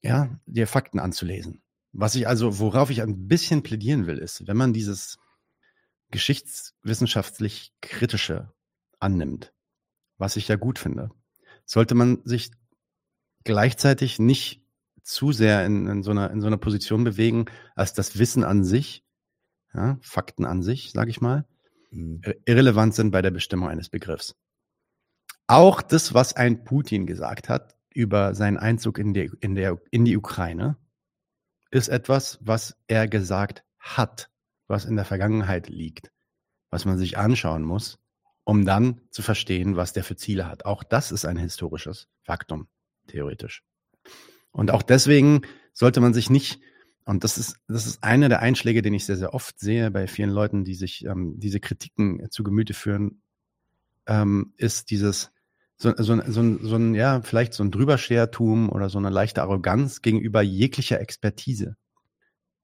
ja, 0.03 0.29
dir 0.47 0.67
Fakten 0.67 0.99
anzulesen. 0.99 1.63
Was 1.93 2.15
ich 2.15 2.29
also, 2.29 2.59
worauf 2.59 2.91
ich 2.91 3.03
ein 3.03 3.29
bisschen 3.29 3.63
plädieren 3.63 4.07
will, 4.07 4.19
ist, 4.19 4.47
wenn 4.47 4.57
man 4.57 4.73
dieses 4.73 5.19
geschichtswissenschaftlich 6.11 7.73
kritische 7.81 8.53
annimmt, 8.99 9.53
was 10.17 10.37
ich 10.37 10.49
ja 10.49 10.57
gut 10.57 10.79
finde, 10.79 11.11
sollte 11.65 11.95
man 11.95 12.21
sich 12.25 12.51
gleichzeitig 13.45 14.19
nicht 14.19 14.63
zu 15.03 15.33
sehr 15.33 15.65
in, 15.65 15.87
in, 15.87 16.03
so, 16.03 16.11
einer, 16.11 16.31
in 16.31 16.41
so 16.41 16.47
einer 16.47 16.59
Position 16.59 17.05
bewegen, 17.05 17.47
als 17.75 17.95
das 17.95 18.19
Wissen 18.19 18.45
an 18.45 18.65
sich 18.65 19.05
ja, 19.75 19.99
Fakten 20.01 20.45
an 20.45 20.63
sich, 20.63 20.93
sage 20.93 21.11
ich 21.11 21.21
mal, 21.21 21.47
mhm. 21.91 22.23
irrelevant 22.45 22.95
sind 22.95 23.11
bei 23.11 23.23
der 23.23 23.31
Bestimmung 23.31 23.69
eines 23.69 23.89
Begriffs. 23.89 24.35
Auch 25.47 25.83
das, 25.83 26.15
was 26.15 26.35
ein 26.35 26.65
Putin 26.65 27.07
gesagt 27.07 27.49
hat 27.49 27.77
über 27.91 28.35
seinen 28.35 28.59
Einzug 28.59 28.99
in 28.99 29.15
die, 29.15 29.31
in, 29.41 29.55
der, 29.55 29.81
in 29.91 30.05
die 30.05 30.17
Ukraine, 30.17 30.77
ist 31.71 31.89
etwas, 31.89 32.39
was 32.43 32.77
er 32.87 33.09
gesagt 33.09 33.65
hat, 33.79 34.31
was 34.67 34.85
in 34.85 34.97
der 34.97 35.05
Vergangenheit 35.05 35.69
liegt, 35.69 36.11
was 36.71 36.85
man 36.85 36.99
sich 36.99 37.17
anschauen 37.17 37.63
muss, 37.63 37.99
um 38.45 38.65
dann 38.65 39.01
zu 39.11 39.23
verstehen, 39.23 39.77
was 39.77 39.93
der 39.93 40.05
für 40.05 40.17
Ziele 40.17 40.47
hat. 40.47 40.65
Auch 40.65 40.83
das 40.83 41.13
ist 41.13 41.25
ein 41.25 41.37
historisches 41.37 42.09
Faktum, 42.23 42.69
theoretisch. 43.07 43.63
Und 44.51 44.71
auch 44.71 44.83
deswegen 44.83 45.43
sollte 45.73 46.01
man 46.01 46.15
sich 46.15 46.31
nicht 46.31 46.61
und 47.09 47.25
das 47.25 47.39
ist, 47.39 47.57
das 47.69 47.87
ist 47.87 48.05
einer 48.05 48.29
der 48.29 48.41
Einschläge, 48.41 48.83
den 48.83 48.93
ich 48.93 49.07
sehr, 49.07 49.17
sehr 49.17 49.33
oft 49.33 49.59
sehe 49.59 49.91
bei 49.91 50.07
vielen 50.07 50.29
Leuten, 50.29 50.65
die 50.65 50.75
sich 50.75 51.07
ähm, 51.07 51.41
diese 51.41 51.59
Kritiken 51.59 52.31
zu 52.31 52.43
Gemüte 52.45 52.75
führen, 52.75 53.23
ähm, 54.07 54.53
ist 54.59 54.91
dieses, 54.91 55.31
so, 55.79 55.95
so, 55.97 56.21
so, 56.27 56.59
so 56.59 56.77
ein, 56.77 56.95
ja, 56.95 57.23
vielleicht 57.23 57.55
so 57.55 57.65
ein 57.65 57.71
Drüberschertum 57.71 58.69
oder 58.69 58.91
so 58.91 58.99
eine 58.99 59.09
leichte 59.09 59.41
Arroganz 59.41 60.03
gegenüber 60.03 60.43
jeglicher 60.43 61.01
Expertise 61.01 61.77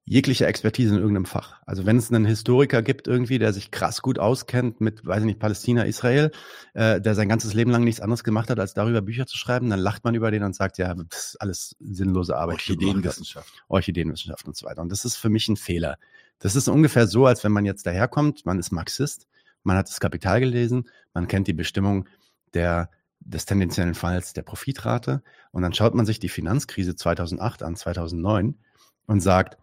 jegliche 0.06 0.46
Expertise 0.46 0.94
in 0.94 1.00
irgendeinem 1.00 1.24
Fach. 1.24 1.62
Also 1.64 1.86
wenn 1.86 1.96
es 1.96 2.12
einen 2.12 2.26
Historiker 2.26 2.82
gibt 2.82 3.08
irgendwie, 3.08 3.38
der 3.38 3.52
sich 3.52 3.70
krass 3.70 4.02
gut 4.02 4.18
auskennt 4.18 4.80
mit, 4.80 5.06
weiß 5.06 5.20
ich 5.20 5.26
nicht, 5.26 5.38
Palästina, 5.38 5.84
Israel, 5.84 6.30
äh, 6.74 7.00
der 7.00 7.14
sein 7.14 7.28
ganzes 7.28 7.54
Leben 7.54 7.70
lang 7.70 7.84
nichts 7.84 8.00
anderes 8.00 8.22
gemacht 8.22 8.50
hat, 8.50 8.60
als 8.60 8.74
darüber 8.74 9.00
Bücher 9.00 9.26
zu 9.26 9.38
schreiben, 9.38 9.70
dann 9.70 9.80
lacht 9.80 10.04
man 10.04 10.14
über 10.14 10.30
den 10.30 10.42
und 10.42 10.54
sagt, 10.54 10.76
ja, 10.76 10.94
das 10.94 11.28
ist 11.28 11.40
alles 11.40 11.76
sinnlose 11.80 12.36
Arbeit. 12.36 12.56
Orchideenwissenschaft. 12.56 13.50
Orchideenwissenschaft 13.68 14.46
und 14.46 14.56
so 14.56 14.66
weiter. 14.66 14.82
Und 14.82 14.92
das 14.92 15.04
ist 15.06 15.16
für 15.16 15.30
mich 15.30 15.48
ein 15.48 15.56
Fehler. 15.56 15.96
Das 16.38 16.54
ist 16.54 16.68
ungefähr 16.68 17.06
so, 17.06 17.24
als 17.24 17.42
wenn 17.42 17.52
man 17.52 17.64
jetzt 17.64 17.86
daherkommt, 17.86 18.44
man 18.44 18.58
ist 18.58 18.72
Marxist, 18.72 19.26
man 19.62 19.78
hat 19.78 19.88
das 19.88 20.00
Kapital 20.00 20.40
gelesen, 20.40 20.90
man 21.14 21.28
kennt 21.28 21.48
die 21.48 21.54
Bestimmung 21.54 22.08
der 22.52 22.90
des 23.20 23.46
tendenziellen 23.46 23.94
Falls 23.94 24.34
der 24.34 24.42
Profitrate 24.42 25.22
und 25.50 25.62
dann 25.62 25.72
schaut 25.72 25.94
man 25.94 26.04
sich 26.04 26.18
die 26.18 26.28
Finanzkrise 26.28 26.94
2008 26.94 27.62
an, 27.62 27.74
2009 27.74 28.58
und 29.06 29.20
sagt, 29.20 29.56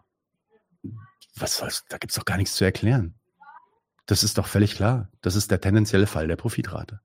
was 1.36 1.56
soll's, 1.56 1.84
da 1.88 1.98
gibt's 1.98 2.16
doch 2.16 2.24
gar 2.24 2.36
nichts 2.36 2.54
zu 2.54 2.64
erklären. 2.64 3.14
Das 4.06 4.22
ist 4.22 4.38
doch 4.38 4.46
völlig 4.46 4.74
klar. 4.74 5.08
Das 5.20 5.36
ist 5.36 5.50
der 5.50 5.60
tendenzielle 5.60 6.06
Fall 6.06 6.28
der 6.28 6.36
Profitrate. 6.36 7.00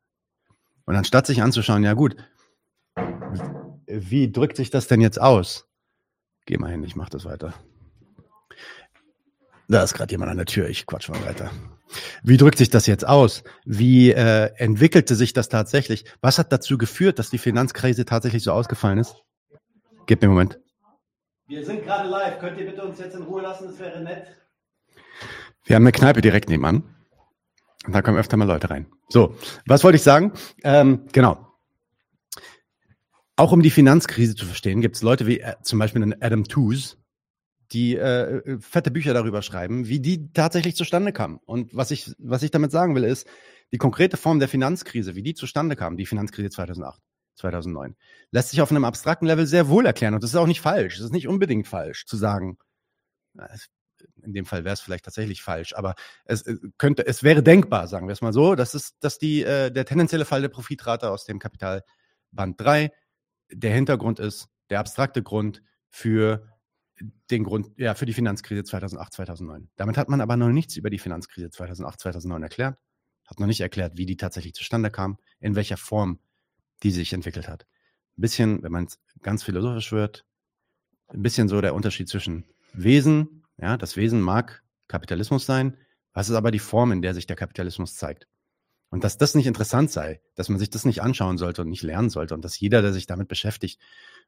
Und 0.86 0.96
anstatt 0.96 1.28
sich 1.28 1.42
anzuschauen, 1.42 1.84
ja 1.84 1.94
gut, 1.94 2.16
wie 3.88 4.32
drückt 4.32 4.58
sich 4.58 4.70
das 4.70 4.88
denn 4.88 5.02
jetzt 5.02 5.22
aus? 5.22 5.68
Geh 6.46 6.58
mal 6.58 6.72
hin, 6.72 6.84
ich 6.84 6.96
mach 6.96 7.10
das 7.10 7.26
weiter. 7.26 7.54
Da 9.68 9.84
ist 9.84 9.94
gerade 9.94 10.12
jemand 10.12 10.32
an 10.32 10.38
der 10.38 10.46
Tür, 10.46 10.70
ich 10.70 10.86
quatsch 10.86 11.10
mal 11.10 11.24
weiter. 11.26 11.52
Wie 12.24 12.38
drückt 12.38 12.58
sich 12.58 12.70
das 12.70 12.88
jetzt 12.88 13.06
aus? 13.06 13.44
Wie 13.66 14.12
äh, 14.12 14.52
entwickelte 14.56 15.16
sich 15.16 15.34
das 15.34 15.50
tatsächlich? 15.50 16.06
Was 16.22 16.40
hat 16.40 16.52
dazu 16.52 16.78
geführt, 16.78 17.20
dass 17.20 17.30
die 17.30 17.38
Finanzkrise 17.38 18.06
tatsächlich 18.06 18.44
so 18.44 18.52
ausgefallen 18.52 18.98
ist? 18.98 19.16
Gib 20.06 20.22
mir 20.22 20.28
einen 20.28 20.34
Moment. 20.34 20.60
Wir 21.48 21.66
sind 21.66 21.84
gerade 21.84 22.10
live. 22.10 22.40
Könnt 22.40 22.60
ihr 22.60 22.66
bitte 22.66 22.84
uns 22.84 23.00
jetzt 23.00 23.16
in 23.16 23.24
Ruhe 23.24 23.42
lassen? 23.42 23.68
Das 23.68 23.80
wäre 23.80 24.02
nett. 24.02 24.28
Wir 25.64 25.78
haben 25.78 25.84
eine 25.84 25.94
Kneipe 25.94 26.22
direkt 26.22 26.50
nebenan. 26.50 26.84
Und 27.86 27.94
da 27.94 28.02
kommen 28.02 28.18
öfter 28.18 28.36
mal 28.36 28.46
Leute 28.46 28.70
rein. 28.70 28.88
So, 29.08 29.34
was 29.66 29.84
wollte 29.86 29.96
ich 29.96 30.04
sagen? 30.04 30.34
Ähm, 30.64 31.06
genau. 31.14 31.48
Auch 33.38 33.54
um 33.54 33.62
die 33.62 33.70
Finanzkrise 33.70 34.36
zu 34.36 34.46
verstehen, 34.46 34.82
gibt 34.82 34.98
es 34.98 35.04
Leute 35.04 35.26
wie 35.26 35.40
äh, 35.40 35.56
zum 35.62 35.80
Beispiel 35.80 36.02
einen 36.02 36.22
Adam 36.22 36.44
Tooze, 36.44 36.98
die 37.72 37.96
äh, 37.96 38.40
äh, 38.40 38.60
fette 38.60 38.92
Bücher 38.92 39.14
darüber 39.14 39.42
schreiben, 39.42 39.88
wie 39.88 40.02
die 40.02 40.34
tatsächlich 40.34 40.76
zustande 40.76 41.14
kamen. 41.14 41.40
Und 41.46 41.74
was 41.74 41.92
ich, 41.92 42.12
was 42.18 42.44
ich 42.44 42.52
damit 42.52 42.72
sagen 42.72 42.94
will, 42.94 43.06
ist, 43.06 43.26
die 43.72 43.78
konkrete 43.78 44.18
Form 44.18 44.40
der 44.40 44.50
Finanzkrise, 44.50 45.16
wie 45.16 45.24
die 45.24 45.34
zustande 45.34 45.78
kam, 45.78 45.96
die 45.96 46.06
Finanzkrise 46.06 46.50
2008. 46.50 47.02
2009. 47.38 47.96
Lässt 48.32 48.50
sich 48.50 48.62
auf 48.62 48.72
einem 48.72 48.86
abstrakten 48.86 49.28
Level 49.28 49.48
sehr 49.48 49.70
wohl 49.70 49.86
erklären 49.86 50.14
und 50.14 50.24
das 50.24 50.32
ist 50.32 50.36
auch 50.36 50.48
nicht 50.48 50.62
falsch. 50.62 50.98
Es 50.98 51.06
ist 51.06 51.14
nicht 51.14 51.28
unbedingt 51.28 51.68
falsch 51.68 52.06
zu 52.06 52.18
sagen, 52.18 52.58
in 54.24 54.34
dem 54.34 54.46
Fall 54.46 54.64
wäre 54.64 54.74
es 54.74 54.82
vielleicht 54.82 55.06
tatsächlich 55.06 55.42
falsch, 55.42 55.74
aber 55.74 55.96
es 56.26 56.44
äh, 56.44 56.56
könnte, 56.78 57.06
es 57.06 57.24
wäre 57.24 57.44
denkbar, 57.44 57.88
sagen 57.88 58.08
wir 58.08 58.14
es 58.14 58.22
mal 58.22 58.34
so, 58.34 58.56
dass 58.56 58.74
es, 58.74 58.98
dass 59.00 59.18
die, 59.18 59.44
äh, 59.44 59.72
der 59.72 59.86
tendenzielle 59.86 60.26
Fall 60.26 60.42
der 60.42 60.50
Profitrate 60.50 61.10
aus 61.10 61.26
dem 61.26 61.40
Kapitalband 61.40 62.60
3 62.60 62.92
der 63.52 63.74
Hintergrund 63.74 64.20
ist, 64.20 64.50
der 64.70 64.80
abstrakte 64.80 65.24
Grund 65.24 65.64
für 65.90 66.48
den 67.32 67.44
Grund, 67.44 67.68
ja, 67.78 67.94
für 67.94 68.06
die 68.06 68.14
Finanzkrise 68.14 68.64
2008, 68.64 69.14
2009. 69.14 69.70
Damit 69.76 69.98
hat 69.98 70.10
man 70.10 70.22
aber 70.22 70.36
noch 70.36 70.50
nichts 70.50 70.76
über 70.76 70.90
die 70.90 71.00
Finanzkrise 71.00 71.50
2008, 71.50 72.00
2009 72.00 72.44
erklärt. 72.44 72.78
hat 73.26 73.40
noch 73.40 73.48
nicht 73.48 73.62
erklärt, 73.62 73.98
wie 73.98 74.06
die 74.06 74.18
tatsächlich 74.18 74.54
zustande 74.54 74.90
kam, 74.90 75.18
in 75.40 75.56
welcher 75.56 75.78
Form 75.78 76.20
die 76.84 76.92
sich 76.92 77.14
entwickelt 77.14 77.48
hat. 77.48 77.66
Ein 78.18 78.22
bisschen, 78.22 78.64
wenn 78.64 78.72
man 78.72 78.86
es 78.86 79.00
ganz 79.22 79.44
philosophisch 79.44 79.92
wird, 79.92 80.26
ein 81.08 81.22
bisschen 81.22 81.48
so 81.48 81.62
der 81.62 81.74
Unterschied 81.74 82.10
zwischen 82.10 82.46
Wesen, 82.74 83.44
ja, 83.58 83.78
das 83.78 83.96
Wesen 83.96 84.22
mag 84.22 84.64
Kapitalismus 84.88 85.46
sein, 85.46 85.78
was 86.14 86.30
ist 86.30 86.36
aber 86.36 86.52
die 86.52 86.60
Form, 86.60 86.92
in 86.92 87.02
der 87.02 87.14
sich 87.14 87.28
der 87.28 87.36
Kapitalismus 87.36 87.96
zeigt? 87.96 88.28
Und 88.90 89.04
dass 89.04 89.18
das 89.18 89.36
nicht 89.36 89.48
interessant 89.48 89.92
sei, 89.92 90.22
dass 90.36 90.50
man 90.50 90.60
sich 90.60 90.70
das 90.70 90.86
nicht 90.86 91.02
anschauen 91.02 91.38
sollte 91.38 91.62
und 91.62 91.70
nicht 91.70 91.84
lernen 91.84 92.10
sollte 92.10 92.34
und 92.34 92.44
dass 92.44 92.60
jeder, 92.60 92.82
der 92.82 92.94
sich 92.94 93.06
damit 93.06 93.28
beschäftigt, 93.28 93.80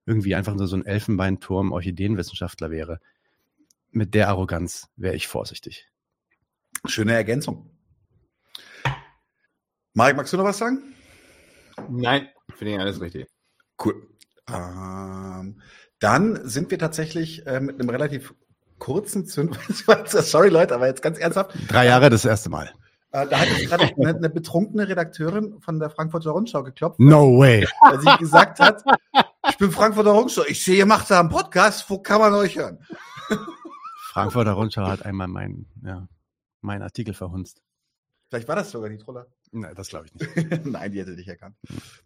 irgendwie 0.05 0.35
einfach 0.35 0.53
nur 0.53 0.67
so 0.67 0.75
ein 0.75 0.85
Elfenbeinturm 0.85 1.71
Orchideenwissenschaftler 1.71 2.69
wäre. 2.69 2.99
Mit 3.91 4.13
der 4.13 4.27
Arroganz 4.27 4.89
wäre 4.97 5.15
ich 5.15 5.27
vorsichtig. 5.27 5.87
Schöne 6.85 7.13
Ergänzung. 7.13 7.71
Marek, 9.93 10.17
magst 10.17 10.33
du 10.33 10.37
noch 10.37 10.43
was 10.43 10.57
sagen? 10.57 10.93
Nein, 11.89 12.29
finde 12.59 12.73
ich 12.73 12.79
alles 12.79 13.01
richtig. 13.01 13.27
Cool. 13.83 14.07
Ähm, 14.47 15.61
dann 15.99 16.47
sind 16.47 16.69
wir 16.71 16.77
tatsächlich 16.77 17.47
äh, 17.47 17.59
mit 17.59 17.79
einem 17.79 17.89
relativ 17.89 18.33
kurzen 18.77 19.25
Zünd. 19.25 19.57
Sorry, 20.05 20.49
Leute, 20.49 20.75
aber 20.75 20.87
jetzt 20.87 21.01
ganz 21.01 21.17
ernsthaft. 21.17 21.55
Drei 21.69 21.85
Jahre 21.85 22.09
das 22.09 22.25
erste 22.25 22.49
Mal. 22.49 22.71
Äh, 23.11 23.27
da 23.27 23.39
hat 23.39 23.47
gerade 23.47 23.91
eine, 23.97 24.15
eine 24.15 24.29
betrunkene 24.29 24.87
Redakteurin 24.87 25.59
von 25.61 25.79
der 25.79 25.89
Frankfurter 25.89 26.31
Rundschau 26.31 26.63
geklopft. 26.63 26.99
No 26.99 27.39
way. 27.39 27.65
Weil 27.81 28.01
sie 28.01 28.17
gesagt 28.19 28.59
hat, 28.59 28.83
ich 29.49 29.57
bin 29.57 29.71
Frankfurter 29.71 30.11
Rundschau, 30.11 30.43
ich 30.47 30.63
sehe, 30.63 30.77
ihr 30.77 30.85
macht 30.85 31.09
da 31.09 31.19
einen 31.21 31.29
Podcast, 31.29 31.89
wo 31.89 31.99
kann 31.99 32.19
man 32.19 32.33
euch 32.33 32.57
hören? 32.57 32.79
Frankfurter 34.11 34.51
Rundschau 34.51 34.85
hat 34.85 35.05
einmal 35.05 35.27
meinen 35.27 35.67
ja, 35.81 36.07
mein 36.61 36.81
Artikel 36.81 37.13
verhunzt. 37.13 37.61
Vielleicht 38.29 38.47
war 38.47 38.55
das 38.55 38.69
sogar 38.69 38.89
die 38.89 38.97
Troller. 38.97 39.25
Nein, 39.51 39.73
das 39.75 39.87
glaube 39.89 40.05
ich 40.05 40.13
nicht. 40.13 40.35
Nein, 40.65 40.91
die 40.91 40.99
hätte 40.99 41.15
dich 41.15 41.27
erkannt. 41.27 41.55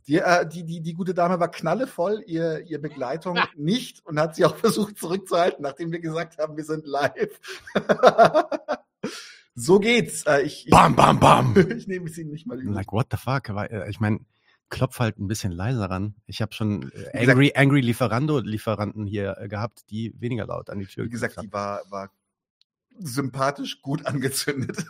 Die, 0.07 0.19
äh, 0.19 0.47
die, 0.47 0.63
die, 0.63 0.81
die 0.81 0.93
gute 0.93 1.13
Dame 1.13 1.39
war 1.39 1.51
knallevoll, 1.51 2.23
ihr, 2.25 2.62
ihr 2.65 2.79
Begleitung 2.81 3.38
nicht 3.57 4.05
und 4.05 4.17
hat 4.19 4.36
sie 4.36 4.45
auch 4.45 4.55
versucht 4.57 4.97
zurückzuhalten, 4.97 5.62
nachdem 5.62 5.91
wir 5.91 5.99
gesagt 5.99 6.38
haben, 6.38 6.55
wir 6.55 6.63
sind 6.63 6.86
live. 6.86 7.39
so 9.55 9.79
geht's. 9.79 10.23
Äh, 10.25 10.43
ich, 10.43 10.67
Bam, 10.69 10.95
bam, 10.95 11.19
bam. 11.19 11.55
ich 11.77 11.88
nehme 11.88 12.09
es 12.09 12.17
Ihnen 12.17 12.31
nicht 12.31 12.47
mal 12.47 12.59
übel. 12.59 12.73
Like, 12.73 12.91
what 12.93 13.07
the 13.12 13.17
fuck? 13.17 13.49
Äh, 13.49 13.89
Ich 13.89 13.99
meine, 13.99 14.19
klopf 14.69 14.99
halt 14.99 15.19
ein 15.19 15.27
bisschen 15.27 15.51
leiser 15.51 15.89
ran. 15.89 16.15
Ich 16.25 16.41
habe 16.41 16.53
schon 16.53 16.83
äh, 16.83 17.19
gesagt- 17.19 17.29
Angry, 17.29 17.51
Angry 17.55 17.81
Lieferando-Lieferanten 17.81 19.05
hier 19.05 19.38
äh, 19.39 19.47
gehabt, 19.47 19.89
die 19.89 20.13
weniger 20.19 20.45
laut 20.47 20.69
an 20.69 20.79
die 20.79 20.86
Tür 20.88 21.05
Wie 21.05 21.09
gesagt, 21.09 21.39
die 21.41 21.51
war, 21.51 21.81
war 21.89 22.09
sympathisch 22.99 23.82
gut 23.82 24.06
angezündet. 24.06 24.86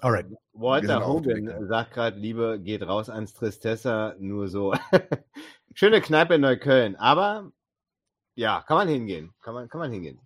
Alright. 0.00 0.26
Walter 0.52 1.06
Hogan 1.06 1.66
sagt 1.66 1.94
gerade, 1.94 2.18
Liebe 2.18 2.60
geht 2.62 2.82
raus 2.82 3.08
ans 3.08 3.34
Tristessa, 3.34 4.14
nur 4.18 4.48
so. 4.48 4.74
Schöne 5.74 6.00
Kneipe 6.00 6.34
in 6.34 6.40
Neukölln, 6.42 6.96
aber 6.96 7.52
ja, 8.34 8.62
kann 8.66 8.76
man 8.76 8.88
hingehen. 8.88 9.34
Kann 9.42 9.54
man, 9.54 9.68
kann 9.68 9.80
man 9.80 9.90
hingehen. 9.92 10.20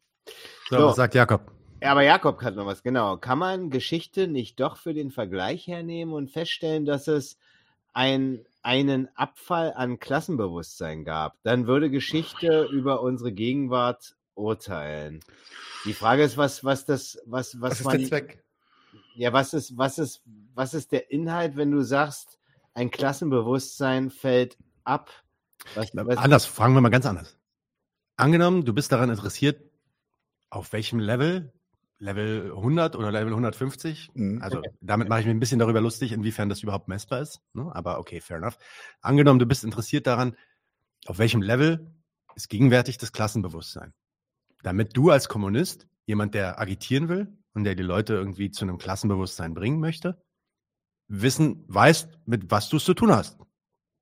So, 0.69 0.79
So. 0.79 0.87
was 0.89 0.97
sagt 0.97 1.15
Jakob? 1.15 1.51
Ja, 1.83 1.93
aber 1.93 2.03
Jakob 2.03 2.41
hat 2.43 2.57
noch 2.57 2.67
was, 2.67 2.83
genau. 2.83 3.17
Kann 3.17 3.39
man 3.39 3.71
Geschichte 3.71 4.27
nicht 4.27 4.59
doch 4.61 4.77
für 4.77 4.95
den 4.95 5.11
Vergleich 5.11 5.67
hernehmen 5.67 6.15
und 6.15 6.31
feststellen, 6.31 6.87
dass 6.87 7.09
es 7.09 7.37
ein, 7.93 8.47
einen 8.63 9.09
Abfall 9.17 9.73
an 9.75 9.99
Klassenbewusstsein 9.99 11.05
gab? 11.05 11.37
Dann 11.43 11.67
würde 11.67 11.91
Geschichte 11.91 12.69
über 12.73 13.03
unsere 13.03 13.33
Gegenwart 13.33 14.17
urteilen. 14.35 15.21
Die 15.85 15.93
Frage 15.95 16.23
ist, 16.23 16.37
was, 16.37 16.65
was 16.65 16.85
das, 16.85 17.19
was, 17.27 17.61
was, 17.61 17.71
Was 17.73 17.81
ist 17.81 17.87
man, 17.87 17.99
der 17.99 18.09
Zweck? 18.09 18.45
ja, 19.17 19.33
was 19.33 19.55
ist, 19.55 19.77
was 19.77 19.99
ist, 19.99 20.23
was 20.55 20.75
ist 20.75 20.93
der 20.93 21.11
Inhalt, 21.11 21.57
wenn 21.57 21.71
du 21.71 21.83
sagst, 21.83 22.39
ein 22.75 22.91
Klassenbewusstsein 22.91 24.11
fällt 24.11 24.57
ab? 24.85 25.11
Was, 25.75 25.91
was, 25.95 26.19
Anders, 26.19 26.47
fragen 26.47 26.75
wir 26.75 26.81
mal 26.81 26.89
ganz 26.91 27.07
anders. 27.07 27.39
Angenommen, 28.17 28.65
du 28.65 28.73
bist 28.75 28.93
daran 28.93 29.11
interessiert, 29.11 29.61
auf 30.51 30.73
welchem 30.73 30.99
Level, 31.01 31.53
Level 31.99 32.53
100 32.55 32.97
oder 32.97 33.11
Level 33.11 33.33
150, 33.33 34.11
Mhm. 34.15 34.43
also 34.43 34.63
damit 34.81 35.09
mache 35.09 35.21
ich 35.21 35.27
mir 35.27 35.33
ein 35.33 35.41
bisschen 35.41 35.59
darüber 35.59 35.81
lustig, 35.81 36.13
inwiefern 36.13 36.49
das 36.49 36.63
überhaupt 36.63 36.89
messbar 36.89 37.21
ist, 37.21 37.41
ne? 37.55 37.71
aber 37.75 37.99
okay, 37.99 38.21
fair 38.21 38.37
enough. 38.39 38.59
Angenommen, 39.01 39.39
du 39.39 39.47
bist 39.47 39.65
interessiert 39.65 40.07
daran, 40.07 40.37
auf 41.07 41.19
welchem 41.19 41.43
Level 41.43 41.93
ist 42.35 42.49
gegenwärtig 42.49 42.99
das 42.99 43.13
Klassenbewusstsein. 43.13 43.95
Damit 44.65 44.97
du 44.97 45.11
als 45.11 45.29
Kommunist, 45.29 45.87
jemand, 46.07 46.35
der 46.35 46.59
agitieren 46.59 47.09
will 47.09 47.29
und 47.53 47.65
der 47.65 47.75
die 47.75 47.83
Leute 47.83 48.15
irgendwie 48.15 48.51
zu 48.51 48.65
einem 48.65 48.79
Klassenbewusstsein 48.79 49.55
bringen 49.55 49.79
möchte, 49.79 50.21
wissen, 51.07 51.65
weißt, 51.69 52.19
mit 52.25 52.51
was 52.51 52.71
du 52.71 52.79
es 52.79 52.85
zu 52.85 52.95
tun 52.95 53.13
hast. 53.13 53.39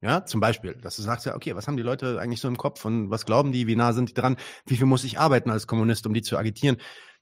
Ja, 0.01 0.25
zum 0.25 0.41
Beispiel, 0.41 0.75
dass 0.75 0.97
du 0.97 1.03
sagst 1.03 1.27
ja, 1.27 1.35
okay, 1.35 1.55
was 1.55 1.67
haben 1.67 1.77
die 1.77 1.83
Leute 1.83 2.21
eigentlich 2.21 2.41
so 2.41 2.49
im 2.49 2.57
Kopf 2.57 2.85
und 2.85 3.11
was 3.11 3.27
glauben 3.27 3.53
die, 3.53 3.67
wie 3.67 3.77
nah 3.77 3.93
sind 3.93 4.09
die 4.09 4.15
dran, 4.15 4.37
wie 4.67 4.77
viel 4.77 4.87
muss 4.87 5.05
ich 5.05 5.19
arbeiten 5.19 5.51
als 5.51 5.67
Kommunist, 5.67 6.07
um 6.07 6.15
die 6.15 6.23
zu 6.23 6.39
agitieren, 6.39 6.77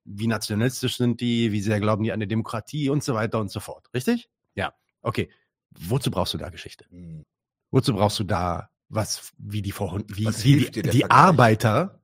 wie 0.05 0.26
nationalistisch 0.26 0.96
sind 0.96 1.20
die, 1.20 1.53
wie 1.53 1.61
sehr 1.61 1.81
glauben 1.81 2.05
die 2.05 2.12
an 2.12 2.20
die 2.20 2.29
Demokratie 2.29 2.88
und 2.88 3.03
so 3.03 3.14
weiter 3.14 3.40
und 3.40 3.50
so 3.50 3.61
fort. 3.61 3.88
Richtig? 3.94 4.31
Ja, 4.55 4.72
okay. 5.03 5.31
Wozu 5.70 6.11
brauchst 6.11 6.35
du 6.35 6.38
da 6.38 6.50
Geschichte? 6.50 6.85
Mhm. 6.90 7.24
Wozu 7.70 7.94
brauchst 7.94 8.18
du 8.18 8.24
da 8.24 8.70
was, 8.88 9.33
wie 9.38 9.62
die 9.62 9.72
vor, 9.72 10.03
wie, 10.09 10.26
wie 10.26 10.70
die, 10.70 10.83
die? 10.83 11.11
Arbeiter, 11.11 11.99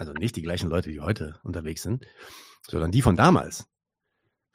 also 0.00 0.12
nicht 0.14 0.34
die 0.34 0.42
gleichen 0.42 0.70
Leute, 0.70 0.90
die 0.90 1.00
heute 1.00 1.38
unterwegs 1.42 1.82
sind, 1.82 2.06
sondern 2.66 2.90
die 2.90 3.02
von 3.02 3.16
damals, 3.16 3.68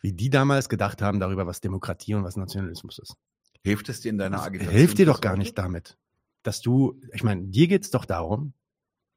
wie 0.02 0.12
die 0.12 0.32
damals 0.32 0.70
gedacht 0.70 1.02
haben 1.02 1.20
darüber, 1.20 1.46
was 1.46 1.62
Demokratie 1.62 2.16
und 2.16 2.24
was 2.24 2.36
Nationalismus 2.36 2.98
ist. 2.98 3.16
Hilft 3.64 3.88
es 3.90 4.02
dir 4.02 4.10
in 4.10 4.18
deiner 4.18 4.42
Agitation? 4.42 4.76
hilft 4.76 4.98
dir 4.98 5.06
doch 5.06 5.22
gar 5.22 5.38
nicht 5.38 5.58
damit, 5.58 5.98
dass 6.44 6.62
du, 6.62 7.00
ich 7.14 7.24
meine, 7.24 7.44
dir 7.44 7.68
geht's 7.68 7.92
doch 7.92 8.06
darum, 8.06 8.54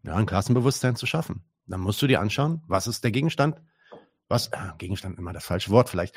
ja, 0.03 0.15
ein 0.15 0.27
Klassenbewusstsein 0.27 0.97
zu 0.97 1.07
schaffen. 1.07 1.45
Dann 1.67 1.81
musst 1.81 2.01
du 2.01 2.07
dir 2.07 2.21
anschauen, 2.21 2.63
was 2.67 2.87
ist 2.87 3.05
der 3.05 3.11
Gegenstand? 3.11 3.61
Was, 4.29 4.49
äh, 4.49 4.59
Gegenstand 4.77 5.19
immer 5.19 5.33
das 5.33 5.47
falsche 5.47 5.71
Wort 5.71 5.89
vielleicht. 5.89 6.15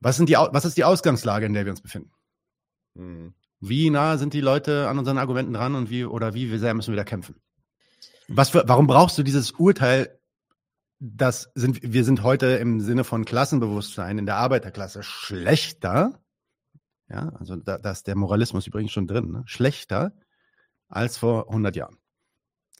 Was, 0.00 0.16
sind 0.16 0.28
die, 0.28 0.34
was 0.34 0.66
ist 0.66 0.76
die 0.76 0.84
Ausgangslage, 0.84 1.46
in 1.46 1.54
der 1.54 1.64
wir 1.64 1.72
uns 1.72 1.80
befinden? 1.80 2.12
Hm. 2.94 3.34
Wie 3.60 3.88
nah 3.88 4.18
sind 4.18 4.34
die 4.34 4.42
Leute 4.42 4.88
an 4.88 4.98
unseren 4.98 5.16
Argumenten 5.16 5.54
dran 5.54 5.74
und 5.74 5.88
wie 5.88 6.04
oder 6.04 6.34
wie 6.34 6.58
sehr 6.58 6.74
müssen 6.74 6.92
wir 6.92 6.96
da 6.96 7.04
kämpfen? 7.04 7.40
Was 8.28 8.50
für, 8.50 8.64
warum 8.66 8.86
brauchst 8.86 9.16
du 9.18 9.22
dieses 9.22 9.52
Urteil, 9.52 10.18
das 10.98 11.50
sind, 11.54 11.80
wir 11.82 12.04
sind 12.04 12.22
heute 12.22 12.46
im 12.46 12.80
Sinne 12.80 13.04
von 13.04 13.24
Klassenbewusstsein 13.24 14.18
in 14.18 14.26
der 14.26 14.36
Arbeiterklasse 14.36 15.02
schlechter, 15.02 16.20
ja, 17.08 17.28
also 17.38 17.56
da, 17.56 17.78
da 17.78 17.92
ist 17.92 18.06
der 18.06 18.16
Moralismus 18.16 18.66
übrigens 18.66 18.92
schon 18.92 19.06
drin, 19.06 19.30
ne? 19.30 19.42
schlechter 19.46 20.12
als 20.88 21.18
vor 21.18 21.48
100 21.48 21.76
Jahren. 21.76 21.98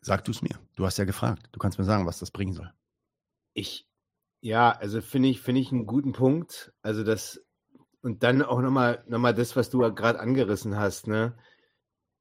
Sag 0.00 0.24
du 0.24 0.30
es 0.30 0.42
mir. 0.42 0.58
Du 0.76 0.84
hast 0.84 0.98
ja 0.98 1.04
gefragt. 1.04 1.48
Du 1.52 1.58
kannst 1.58 1.78
mir 1.78 1.84
sagen, 1.84 2.06
was 2.06 2.18
das 2.18 2.30
bringen 2.30 2.52
soll. 2.52 2.72
Ich, 3.54 3.88
ja, 4.40 4.70
also 4.70 5.00
finde 5.00 5.28
ich, 5.28 5.40
finde 5.40 5.60
ich 5.60 5.72
einen 5.72 5.86
guten 5.86 6.12
Punkt. 6.12 6.72
Also 6.82 7.02
das, 7.02 7.40
und 8.02 8.22
dann 8.22 8.42
auch 8.42 8.60
nochmal, 8.60 9.04
noch 9.08 9.18
mal 9.18 9.34
das, 9.34 9.56
was 9.56 9.70
du 9.70 9.78
gerade 9.94 10.20
angerissen 10.20 10.76
hast, 10.76 11.06
ne? 11.06 11.36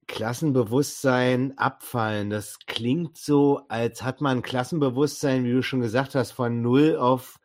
Klassenbewusstsein 0.08 1.58
abfallen, 1.58 2.30
das 2.30 2.60
klingt 2.68 3.18
so, 3.18 3.62
als 3.70 4.04
hat 4.04 4.22
man 4.22 4.42
Klassenbewusstsein, 4.42 5.44
wie 5.46 5.52
du 5.52 5.64
schon 5.64 5.82
gesagt 5.82 6.16
hast, 6.16 6.32
von 6.32 6.62
0 6.62 6.98
auf 6.98 7.40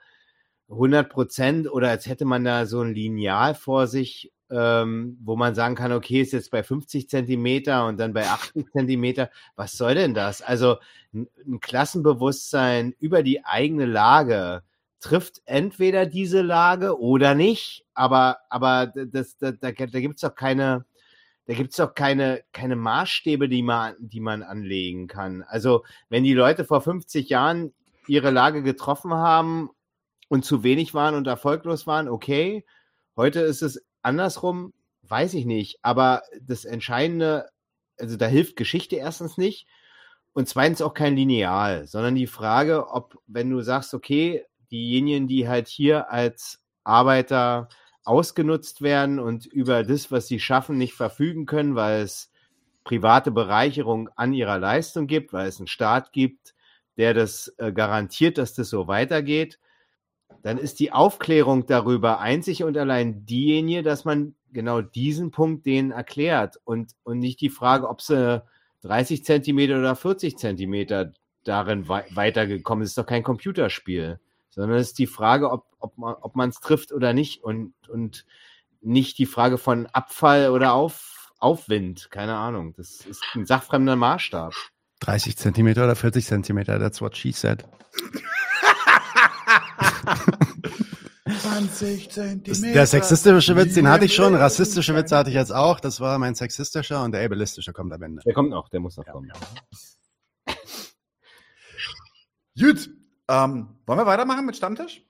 100 0.70 1.08
Prozent 1.10 1.72
oder 1.72 1.90
als 1.90 2.06
hätte 2.06 2.24
man 2.24 2.44
da 2.44 2.66
so 2.66 2.80
ein 2.80 2.94
Lineal 2.94 3.54
vor 3.54 3.86
sich, 3.86 4.32
ähm, 4.50 5.18
wo 5.22 5.36
man 5.36 5.54
sagen 5.54 5.74
kann, 5.74 5.92
okay, 5.92 6.20
ist 6.20 6.32
jetzt 6.32 6.50
bei 6.50 6.62
50 6.62 7.08
Zentimeter 7.08 7.86
und 7.86 7.98
dann 7.98 8.12
bei 8.12 8.26
80 8.26 8.66
Zentimeter. 8.72 9.30
Was 9.56 9.72
soll 9.72 9.94
denn 9.94 10.14
das? 10.14 10.42
Also 10.42 10.78
ein, 11.12 11.28
ein 11.46 11.60
Klassenbewusstsein 11.60 12.94
über 12.98 13.22
die 13.22 13.44
eigene 13.44 13.86
Lage 13.86 14.62
trifft 15.00 15.40
entweder 15.46 16.06
diese 16.06 16.42
Lage 16.42 17.00
oder 17.00 17.34
nicht, 17.34 17.86
aber, 17.94 18.38
aber 18.50 18.86
das, 18.86 19.38
da, 19.38 19.52
da, 19.52 19.72
da 19.72 20.00
gibt 20.00 20.16
es 20.16 20.20
doch 20.20 20.34
keine, 20.34 20.84
da 21.46 21.54
gibt 21.54 21.70
es 21.70 21.76
doch 21.76 21.94
keine, 21.94 22.42
keine 22.52 22.76
Maßstäbe, 22.76 23.48
die 23.48 23.62
man, 23.62 23.96
die 23.98 24.20
man 24.20 24.42
anlegen 24.42 25.08
kann. 25.08 25.42
Also, 25.42 25.84
wenn 26.08 26.22
die 26.22 26.34
Leute 26.34 26.64
vor 26.64 26.80
50 26.80 27.28
Jahren 27.28 27.72
ihre 28.06 28.30
Lage 28.30 28.62
getroffen 28.62 29.12
haben 29.14 29.70
und 30.28 30.44
zu 30.44 30.62
wenig 30.62 30.94
waren 30.94 31.14
und 31.14 31.26
erfolglos 31.26 31.86
waren, 31.86 32.08
okay. 32.08 32.64
Heute 33.16 33.40
ist 33.40 33.62
es 33.62 33.84
andersrum, 34.02 34.72
weiß 35.02 35.34
ich 35.34 35.44
nicht. 35.44 35.78
Aber 35.82 36.22
das 36.40 36.64
Entscheidende, 36.64 37.48
also 37.98 38.16
da 38.16 38.26
hilft 38.26 38.56
Geschichte 38.56 38.96
erstens 38.96 39.36
nicht 39.36 39.66
und 40.32 40.48
zweitens 40.48 40.82
auch 40.82 40.94
kein 40.94 41.16
Lineal, 41.16 41.86
sondern 41.86 42.14
die 42.14 42.26
Frage, 42.26 42.88
ob, 42.88 43.16
wenn 43.26 43.50
du 43.50 43.60
sagst, 43.60 43.94
okay, 43.94 44.44
diejenigen, 44.70 45.26
die 45.26 45.48
halt 45.48 45.68
hier 45.68 46.10
als 46.10 46.62
Arbeiter 46.84 47.68
ausgenutzt 48.04 48.82
werden 48.82 49.18
und 49.18 49.46
über 49.46 49.84
das, 49.84 50.10
was 50.10 50.26
sie 50.26 50.40
schaffen, 50.40 50.78
nicht 50.78 50.94
verfügen 50.94 51.46
können, 51.46 51.74
weil 51.74 52.02
es 52.02 52.30
private 52.84 53.30
Bereicherung 53.30 54.08
an 54.16 54.32
ihrer 54.32 54.58
Leistung 54.58 55.06
gibt, 55.06 55.32
weil 55.32 55.48
es 55.48 55.58
einen 55.58 55.66
Staat 55.66 56.12
gibt, 56.12 56.54
der 56.96 57.14
das 57.14 57.54
äh, 57.58 57.72
garantiert, 57.72 58.38
dass 58.38 58.54
das 58.54 58.70
so 58.70 58.88
weitergeht. 58.88 59.58
dann 60.42 60.58
ist 60.58 60.80
die 60.80 60.92
Aufklärung 60.92 61.66
darüber 61.66 62.20
einzig 62.20 62.64
und 62.64 62.76
allein 62.78 63.26
diejenige, 63.26 63.82
dass 63.82 64.04
man 64.04 64.34
genau 64.52 64.80
diesen 64.80 65.30
Punkt 65.30 65.66
denen 65.66 65.90
erklärt 65.90 66.58
und, 66.64 66.92
und 67.02 67.18
nicht 67.18 67.40
die 67.40 67.50
Frage, 67.50 67.88
ob 67.88 68.00
sie 68.00 68.42
30 68.82 69.24
Zentimeter 69.24 69.78
oder 69.78 69.96
40 69.96 70.38
Zentimeter 70.38 71.12
darin 71.44 71.88
wei 71.88 72.04
weitergekommen 72.14 72.82
ist. 72.82 72.90
ist 72.90 72.98
doch 72.98 73.06
kein 73.06 73.22
Computerspiel, 73.22 74.20
sondern 74.50 74.78
es 74.78 74.88
ist 74.88 74.98
die 74.98 75.06
Frage, 75.06 75.50
ob, 75.50 75.66
ob 75.78 76.36
man 76.36 76.48
es 76.48 76.60
trifft 76.60 76.92
oder 76.92 77.12
nicht 77.12 77.42
und, 77.42 77.74
und 77.88 78.26
nicht 78.80 79.18
die 79.18 79.26
Frage 79.26 79.58
von 79.58 79.86
Abfall 79.86 80.50
oder 80.50 80.74
Auf, 80.74 81.32
Aufwind. 81.38 82.10
Keine 82.10 82.36
Ahnung. 82.36 82.74
Das 82.76 83.00
ist 83.06 83.22
ein 83.34 83.46
sachfremder 83.46 83.96
Maßstab. 83.96 84.52
30 85.00 85.36
Zentimeter 85.36 85.84
oder 85.84 85.96
40 85.96 86.26
Zentimeter, 86.26 86.78
that's 86.78 87.00
what 87.00 87.16
she 87.16 87.32
said. 87.32 87.64
20 91.40 92.10
Zentimeter. 92.10 92.72
Der 92.72 92.86
sexistische 92.86 93.56
Witz, 93.56 93.74
den 93.74 93.88
hatte 93.88 94.04
ich 94.04 94.14
schon. 94.14 94.34
Rassistische 94.34 94.94
Witze 94.94 95.16
hatte 95.16 95.30
ich 95.30 95.36
jetzt 95.36 95.52
auch. 95.52 95.80
Das 95.80 96.00
war 96.00 96.18
mein 96.18 96.34
sexistischer 96.34 97.02
und 97.02 97.12
der 97.12 97.24
ableistische 97.24 97.72
kommt 97.72 97.92
am 97.92 98.02
Ende. 98.02 98.22
Der 98.24 98.34
kommt 98.34 98.50
noch, 98.50 98.68
der 98.68 98.80
muss 98.80 98.96
noch 98.96 99.06
kommen. 99.06 99.32
Gut. 102.58 102.90
Ähm, 103.30 103.68
wollen 103.86 103.98
wir 103.98 104.06
weitermachen 104.06 104.44
mit 104.44 104.56
Stammtisch? 104.56 105.02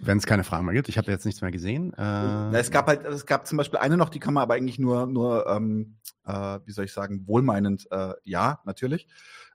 Wenn 0.00 0.16
es 0.16 0.26
keine 0.26 0.44
Fragen 0.44 0.64
mehr 0.64 0.74
gibt. 0.74 0.88
Ich 0.88 0.96
habe 0.96 1.10
jetzt 1.10 1.26
nichts 1.26 1.42
mehr 1.42 1.50
gesehen. 1.50 1.92
Äh, 1.92 1.96
Na, 1.96 2.52
es 2.54 2.70
gab 2.70 2.86
halt, 2.86 3.04
es 3.04 3.26
gab 3.26 3.46
zum 3.46 3.58
Beispiel 3.58 3.80
eine 3.80 3.96
noch, 3.96 4.08
die 4.08 4.20
kann 4.20 4.32
man 4.32 4.42
aber 4.42 4.54
eigentlich 4.54 4.78
nur, 4.78 5.06
nur 5.06 5.46
ähm, 5.48 5.96
äh, 6.24 6.60
wie 6.64 6.72
soll 6.72 6.86
ich 6.86 6.92
sagen, 6.92 7.26
wohlmeinend, 7.26 7.86
äh, 7.90 8.14
ja, 8.24 8.60
natürlich. 8.64 9.08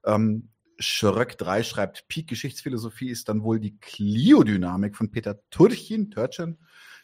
Ähm, 0.05 0.49
Schröck 0.78 1.38
3 1.38 1.63
schreibt, 1.63 2.07
Peak 2.09 2.28
Geschichtsphilosophie 2.28 3.09
ist 3.09 3.30
dann 3.30 3.43
wohl 3.43 3.59
die 3.59 3.78
Kliodynamik 3.80 4.95
von 4.95 5.11
Peter 5.11 5.39
Turchin, 5.49 6.11
Turchin, 6.11 6.57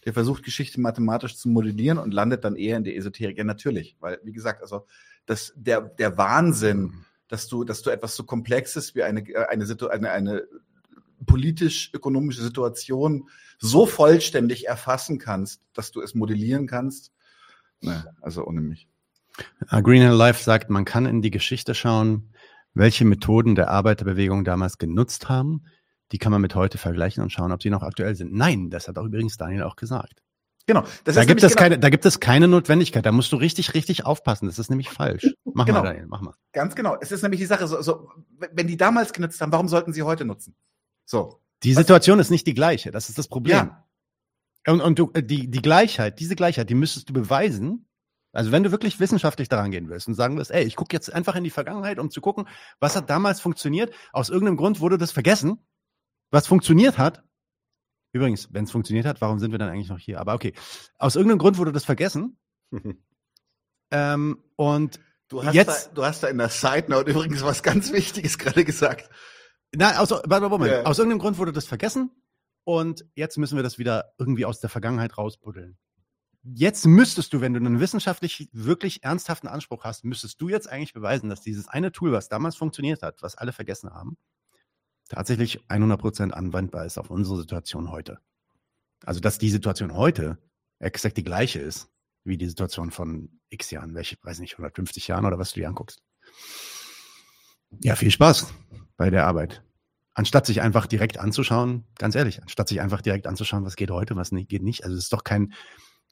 der 0.06 0.14
versucht, 0.14 0.44
Geschichte 0.44 0.80
mathematisch 0.82 1.38
zu 1.38 1.50
modellieren 1.50 1.98
und 1.98 2.14
landet 2.14 2.44
dann 2.44 2.56
eher 2.56 2.78
in 2.78 2.84
der 2.84 2.96
Esoterik. 2.96 3.38
Ja, 3.38 3.44
natürlich, 3.44 3.98
weil, 4.00 4.20
wie 4.24 4.34
gesagt, 4.34 4.62
also 4.62 4.86
das, 5.26 5.54
der, 5.56 5.82
der 5.82 6.18
Wahnsinn, 6.18 7.06
dass 7.30 7.48
du, 7.48 7.64
dass 7.64 7.82
du 7.82 7.92
etwas 7.92 8.16
so 8.16 8.26
Komplexes 8.26 8.96
wie 8.96 9.04
eine, 9.04 9.22
äh, 9.22 9.46
eine, 9.48 9.66
eine, 9.92 10.12
eine 10.12 10.48
politisch-ökonomische 11.26 12.42
Situation 12.42 13.30
so 13.60 13.86
vollständig 13.86 14.68
erfassen 14.68 15.20
kannst, 15.20 15.62
dass 15.74 15.92
du 15.92 16.02
es 16.02 16.16
modellieren 16.16 16.68
kannst. 16.68 17.14
Ne, 17.82 18.14
also 18.22 18.46
ohne 18.46 18.62
mich. 18.62 18.90
Green 19.70 20.02
Hill 20.02 20.12
Life 20.12 20.44
sagt, 20.44 20.70
man 20.70 20.84
kann 20.84 21.06
in 21.06 21.22
die 21.22 21.32
Geschichte 21.32 21.74
schauen, 21.74 22.34
welche 22.74 23.06
Methoden 23.06 23.56
der 23.56 23.70
Arbeiterbewegung 23.70 24.44
damals 24.44 24.78
genutzt 24.78 25.30
haben. 25.30 25.66
Die 26.12 26.18
kann 26.18 26.32
man 26.32 26.42
mit 26.42 26.56
heute 26.56 26.78
vergleichen 26.78 27.22
und 27.24 27.32
schauen, 27.32 27.52
ob 27.52 27.62
sie 27.62 27.70
noch 27.70 27.84
aktuell 27.84 28.16
sind. 28.16 28.34
Nein, 28.34 28.70
das 28.70 28.88
hat 28.88 28.98
auch 28.98 29.06
übrigens 29.06 29.38
Daniel 29.38 29.64
auch 29.64 29.76
gesagt. 29.76 30.22
Genau. 30.70 30.84
da, 31.04 31.26
gibt 31.26 31.42
es 31.42 31.54
genau 31.54 31.64
keine, 31.64 31.80
da 31.80 31.90
gibt 31.90 32.06
es 32.06 32.20
keine 32.20 32.48
Notwendigkeit. 32.48 33.04
Da 33.04 33.12
musst 33.12 33.32
du 33.32 33.38
richtig, 33.38 33.74
richtig 33.74 34.06
aufpassen. 34.06 34.46
Das 34.46 34.60
ist 34.60 34.70
nämlich 34.70 34.88
falsch. 34.88 35.26
Mach 35.44 35.66
genau. 35.66 35.80
mal, 35.80 35.88
Daniel, 35.88 36.06
mach 36.06 36.22
mal. 36.22 36.36
Ganz 36.54 36.76
genau. 36.76 36.96
Es 37.02 37.12
ist 37.12 37.24
nämlich 37.24 37.40
die 37.40 37.48
Sache, 37.48 37.68
so, 37.68 37.82
so, 37.82 38.08
wenn 38.52 38.68
die 38.68 38.78
damals 38.78 39.12
genutzt 39.12 39.42
haben, 39.42 39.52
warum 39.52 39.68
sollten 39.68 39.94
sie 39.94 40.04
heute 40.04 40.26
nutzen? 40.26 40.56
So. 41.06 41.42
Die 41.64 41.74
Situation 41.74 42.20
Was? 42.20 42.28
ist 42.28 42.30
nicht 42.30 42.46
die 42.46 42.54
gleiche. 42.54 42.92
Das 42.92 43.10
ist 43.10 43.18
das 43.18 43.28
Problem. 43.28 43.56
Ja. 43.56 43.88
Und, 44.68 44.82
und 44.82 45.00
du, 45.00 45.12
die, 45.12 45.50
die 45.50 45.62
Gleichheit, 45.64 46.20
diese 46.20 46.36
Gleichheit, 46.36 46.70
die 46.70 46.76
müsstest 46.76 47.10
du 47.10 47.14
beweisen, 47.14 47.88
also 48.32 48.52
wenn 48.52 48.62
du 48.62 48.70
wirklich 48.70 49.00
wissenschaftlich 49.00 49.50
daran 49.50 49.72
gehen 49.72 49.90
willst 49.90 50.08
und 50.08 50.14
sagen 50.14 50.38
wirst, 50.38 50.52
ey, 50.52 50.66
ich 50.66 50.76
gucke 50.76 50.96
jetzt 50.96 51.12
einfach 51.12 51.36
in 51.36 51.44
die 51.44 51.50
Vergangenheit, 51.50 51.98
um 51.98 52.12
zu 52.12 52.22
gucken, 52.22 52.48
was 52.80 52.96
hat 52.96 53.10
damals 53.10 53.42
funktioniert. 53.42 53.92
Aus 54.14 54.30
irgendeinem 54.30 54.58
Grund 54.58 54.82
wurde 54.82 55.00
das 55.00 55.12
vergessen, 55.12 55.66
was 56.30 56.46
funktioniert 56.46 57.00
hat. 57.00 57.24
Übrigens, 58.12 58.52
wenn 58.52 58.66
es 58.66 58.72
funktioniert 58.72 59.06
hat, 59.06 59.22
warum 59.22 59.40
sind 59.40 59.52
wir 59.52 59.60
dann 59.60 59.70
eigentlich 59.70 59.90
noch 59.90 60.00
hier? 60.00 60.20
Aber 60.20 60.34
okay, 60.34 60.54
aus 60.98 61.16
irgendeinem 61.16 61.40
Grund 61.40 61.58
wurde 61.58 61.72
das 61.72 61.86
vergessen. 61.86 62.38
ähm, 63.92 64.44
und 64.56 65.00
du 65.28 65.44
hast, 65.44 65.54
jetzt, 65.54 65.88
da, 65.88 65.94
du 65.94 66.06
hast 66.06 66.24
da 66.24 66.28
in 66.28 66.38
der 66.38 66.50
Side 66.50 66.86
Note 66.90 67.12
übrigens 67.12 67.44
was 67.44 67.64
ganz 67.64 67.92
Wichtiges 67.92 68.38
gerade 68.38 68.66
gesagt. 68.66 69.10
Nein, 69.74 69.96
aus, 69.98 70.10
Moment, 70.10 70.72
yeah. 70.72 70.84
aus 70.84 70.98
irgendeinem 70.98 71.20
Grund 71.20 71.38
wurde 71.38 71.54
das 71.54 71.66
vergessen 71.66 72.10
und 72.64 73.06
jetzt 73.14 73.38
müssen 73.38 73.56
wir 73.56 73.64
das 73.64 73.78
wieder 73.78 74.14
irgendwie 74.18 74.46
aus 74.46 74.60
der 74.60 74.70
Vergangenheit 74.70 75.18
rausbuddeln 75.18 75.78
jetzt 76.44 76.86
müsstest 76.86 77.34
du, 77.34 77.42
wenn 77.42 77.54
du 77.54 77.60
einen 77.60 77.80
wissenschaftlich 77.80 78.50
wirklich 78.52 79.04
ernsthaften 79.04 79.48
Anspruch 79.48 79.84
hast, 79.84 80.06
müsstest 80.06 80.40
du 80.42 80.50
jetzt 80.50 80.70
eigentlich 80.70 80.94
beweisen, 80.94 81.30
dass 81.30 81.42
dieses 81.42 81.68
eine 81.68 81.92
Tool, 81.92 82.12
was 82.12 82.30
damals 82.30 82.56
funktioniert 82.56 83.02
hat, 83.02 83.22
was 83.22 83.36
alle 83.36 83.52
vergessen 83.52 83.92
haben, 83.92 84.18
tatsächlich 85.10 85.60
100% 85.68 86.32
anwendbar 86.32 86.86
ist 86.86 86.98
auf 86.98 87.10
unsere 87.10 87.38
Situation 87.38 87.92
heute. 87.92 88.20
Also, 89.06 89.20
dass 89.20 89.38
die 89.38 89.50
Situation 89.50 89.94
heute 89.94 90.38
exakt 90.80 91.18
die 91.18 91.24
gleiche 91.24 91.60
ist, 91.60 91.90
wie 92.24 92.38
die 92.38 92.48
Situation 92.48 92.92
von 92.92 93.40
x 93.50 93.72
Jahren, 93.72 93.96
welche, 93.96 94.18
weiß 94.22 94.40
nicht, 94.40 94.54
150 94.54 95.08
Jahren 95.08 95.26
oder 95.26 95.40
was 95.40 95.52
du 95.52 95.60
dir 95.60 95.68
anguckst. 95.68 96.02
Ja, 97.82 97.96
viel 97.96 98.12
Spaß 98.12 98.54
bei 98.98 99.10
der 99.10 99.26
Arbeit. 99.26 99.64
Anstatt 100.14 100.46
sich 100.46 100.62
einfach 100.62 100.86
direkt 100.86 101.18
anzuschauen, 101.18 101.86
ganz 101.98 102.16
ehrlich, 102.16 102.42
anstatt 102.42 102.68
sich 102.68 102.82
einfach 102.82 103.02
direkt 103.02 103.28
anzuschauen, 103.28 103.64
was 103.64 103.76
geht 103.76 103.92
heute, 103.92 104.16
was 104.16 104.32
nicht, 104.32 104.50
geht 104.50 104.64
nicht. 104.64 104.84
Also 104.84 104.98
es 104.98 105.04
ist 105.04 105.14
doch 105.14 105.24
kein, 105.24 105.54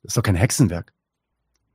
das 0.01 0.11
ist 0.11 0.17
doch 0.17 0.23
kein 0.23 0.35
Hexenwerk. 0.35 0.93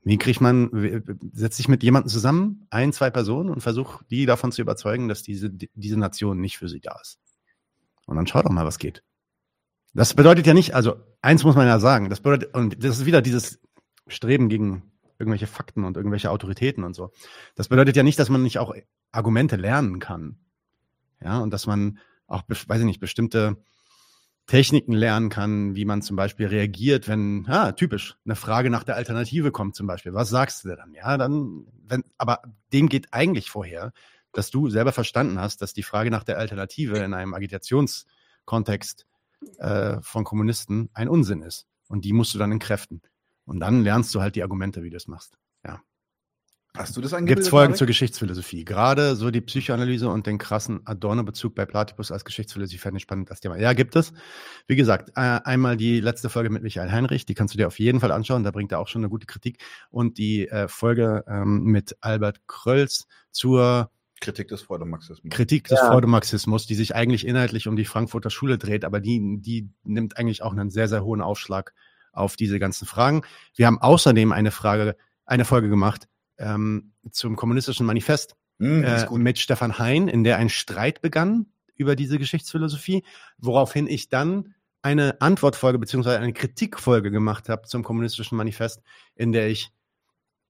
Wie 0.05 0.19
kriegt 0.19 0.41
man, 0.41 1.03
setzt 1.33 1.57
sich 1.57 1.69
mit 1.69 1.83
jemandem 1.83 2.11
zusammen, 2.11 2.67
ein, 2.71 2.93
zwei 2.93 3.11
Personen 3.11 3.51
und 3.51 3.61
versucht, 3.61 4.05
die 4.11 4.27
davon 4.27 4.51
zu 4.51 4.61
überzeugen, 4.61 5.09
dass 5.09 5.23
diese, 5.23 5.51
diese 5.51 5.99
Nation 5.99 6.41
nicht 6.41 6.59
für 6.59 6.69
sie 6.69 6.81
da 6.81 6.99
ist. 7.01 7.21
Und 8.07 8.17
dann 8.17 8.27
schaut 8.27 8.45
doch 8.45 8.51
mal, 8.51 8.67
was 8.67 8.79
geht. 8.79 9.05
Das 9.95 10.15
bedeutet 10.15 10.47
ja 10.47 10.55
nicht, 10.55 10.75
also 10.75 10.97
eins 11.21 11.45
muss 11.45 11.55
man 11.55 11.67
ja 11.67 11.79
sagen, 11.79 12.11
das 12.11 12.21
bedeutet, 12.21 12.55
und 12.55 12.83
das 12.83 12.99
ist 12.99 13.07
wieder 13.07 13.23
dieses 13.23 13.61
Streben 14.09 14.49
gegen 14.49 14.91
irgendwelche 15.19 15.47
Fakten 15.47 15.85
und 15.85 15.97
irgendwelche 15.97 16.31
Autoritäten 16.31 16.83
und 16.83 16.95
so. 16.95 17.13
Das 17.55 17.69
bedeutet 17.69 17.97
ja 17.97 18.03
nicht, 18.03 18.19
dass 18.19 18.29
man 18.29 18.43
nicht 18.43 18.59
auch 18.59 18.75
Argumente 19.13 19.57
lernen 19.57 20.01
kann. 20.01 20.39
Ja, 21.21 21.39
und 21.39 21.53
dass 21.53 21.67
man 21.67 21.99
auch, 22.27 22.43
weiß 22.49 22.81
ich 22.81 22.87
nicht, 22.87 23.01
bestimmte 23.01 23.63
Techniken 24.53 24.93
lernen 24.93 25.31
kann, 25.31 25.77
wie 25.77 25.87
man 25.87 26.03
zum 26.03 26.15
Beispiel 26.15 26.47
reagiert, 26.47 27.09
wenn, 27.09 27.47
ja, 27.49 27.73
typisch, 27.73 28.19
eine 28.27 28.37
Frage 28.37 28.69
nach 28.69 28.85
der 28.85 28.97
Alternative 28.97 29.51
kommt 29.51 29.75
zum 29.75 29.87
Beispiel. 29.87 30.13
Was 30.13 30.29
sagst 30.29 30.67
du 30.67 30.77
dann? 30.77 30.93
Ja, 30.93 31.17
dann, 31.17 31.65
wenn, 31.89 32.05
aber 32.19 32.43
dem 32.71 32.91
geht 32.91 33.15
eigentlich 33.15 33.49
vorher, 33.49 33.95
dass 34.31 34.51
du 34.51 34.69
selber 34.69 34.93
verstanden 34.93 35.41
hast, 35.41 35.63
dass 35.63 35.73
die 35.73 35.83
Frage 35.83 36.11
nach 36.11 36.23
der 36.23 36.37
Alternative 36.37 36.99
in 36.99 37.15
einem 37.15 37.33
Agitationskontext 37.33 39.07
äh, 39.57 39.97
von 40.03 40.25
Kommunisten 40.25 40.91
ein 40.93 41.09
Unsinn 41.09 41.41
ist. 41.41 41.67
Und 41.89 42.05
die 42.05 42.13
musst 42.13 42.35
du 42.35 42.39
dann 42.39 42.53
entkräften. 42.53 43.01
Und 43.47 43.59
dann 43.59 43.83
lernst 43.83 44.15
du 44.15 44.21
halt 44.21 44.37
die 44.37 44.43
Argumente, 44.43 44.83
wie 44.83 44.91
du 44.91 44.99
es 44.99 45.09
machst. 45.09 45.39
Ja. 45.65 45.81
Hast 46.75 46.97
du 46.97 47.03
das 47.03 47.13
angebildet? 47.13 47.37
Gibt 47.37 47.45
es 47.45 47.51
Folgen 47.51 47.75
zur 47.75 47.87
Geschichtsphilosophie? 47.87 48.65
Gerade 48.65 49.15
so 49.15 49.31
die 49.31 49.43
Psychoanalyse 49.43 50.09
und 50.09 50.27
den 50.27 50.39
krassen 50.39 50.81
Adorno-Bezug 50.87 51.55
bei 51.55 51.67
Platypus 51.67 52.11
als 52.11 52.25
Geschichtsphilosophie 52.25 52.79
fände 52.79 52.97
ich 52.97 53.03
spannend, 53.03 53.31
das 53.31 53.41
Thema. 53.41 53.59
Ja, 53.59 53.75
gibt 53.75 53.95
es. 53.95 54.15
Wie 54.69 54.77
gesagt, 54.77 55.11
äh, 55.11 55.41
einmal 55.45 55.77
die 55.77 56.01
letzte 56.01 56.31
Folge 56.31 56.49
mit 56.49 56.63
Michael 56.63 56.91
Heinrich, 56.91 57.27
die 57.27 57.35
kannst 57.35 57.53
du 57.53 57.59
dir 57.59 57.67
auf 57.67 57.79
jeden 57.79 58.01
Fall 58.01 58.11
anschauen, 58.11 58.43
da 58.43 58.51
bringt 58.53 58.73
er 58.73 58.79
auch 58.79 58.89
schon 58.89 59.03
eine 59.03 59.11
gute 59.11 59.27
Kritik. 59.27 59.63
Und 59.91 60.17
die 60.17 60.49
äh, 60.49 60.67
Folge 60.67 61.25
ähm, 61.29 61.65
mit 61.65 61.95
Albert 62.01 62.41
Krölz 62.47 63.07
zur 63.31 63.91
Kritik 64.23 64.49
des 64.49 64.63
Freudemarxismus. 64.63 65.31
Kritik 65.31 65.69
des 65.69 65.79
ja. 65.79 65.89
Freudemarxismus, 65.89 66.67
die 66.67 66.75
sich 66.75 66.95
eigentlich 66.95 67.27
inhaltlich 67.27 67.69
um 67.69 67.77
die 67.77 67.85
Frankfurter 67.85 68.31
Schule 68.31 68.57
dreht, 68.57 68.87
aber 68.87 69.01
die, 69.01 69.41
die 69.41 69.69
nimmt 69.85 70.17
eigentlich 70.17 70.43
auch 70.43 70.53
einen 70.53 70.71
sehr, 70.71 70.89
sehr 70.89 71.05
hohen 71.05 71.21
Aufschlag 71.21 71.75
auf 72.13 72.37
diese 72.37 72.59
ganzen 72.59 72.87
Fragen. 72.87 73.23
Wir 73.57 73.67
haben 73.67 73.79
außerdem 73.79 74.33
eine 74.33 74.53
Frage, 74.53 74.97
eine 75.27 75.45
Folge 75.45 75.69
gemacht, 75.69 76.09
ähm, 76.43 76.93
zum 77.11 77.37
kommunistischen 77.37 77.87
Manifest 77.87 78.37
mm, 78.59 78.83
äh, 78.83 79.11
mit 79.13 79.39
Stefan 79.39 79.79
Hein, 79.79 80.09
in 80.09 80.25
der 80.25 80.37
ein 80.37 80.49
Streit 80.49 81.01
begann 81.01 81.47
über 81.77 81.97
diese 81.97 82.19
Geschichtsphilosophie, 82.19 83.05
woraufhin 83.39 83.87
ich 83.87 84.09
dann 84.09 84.55
eine 84.83 85.21
Antwortfolge 85.21 85.79
beziehungsweise 85.79 86.19
eine 86.19 86.33
Kritikfolge 86.33 87.11
gemacht 87.11 87.49
habe 87.49 87.67
zum 87.67 87.85
kommunistischen 87.85 88.37
Manifest, 88.37 88.83
in 89.15 89.33
der 89.33 89.49
ich 89.49 89.73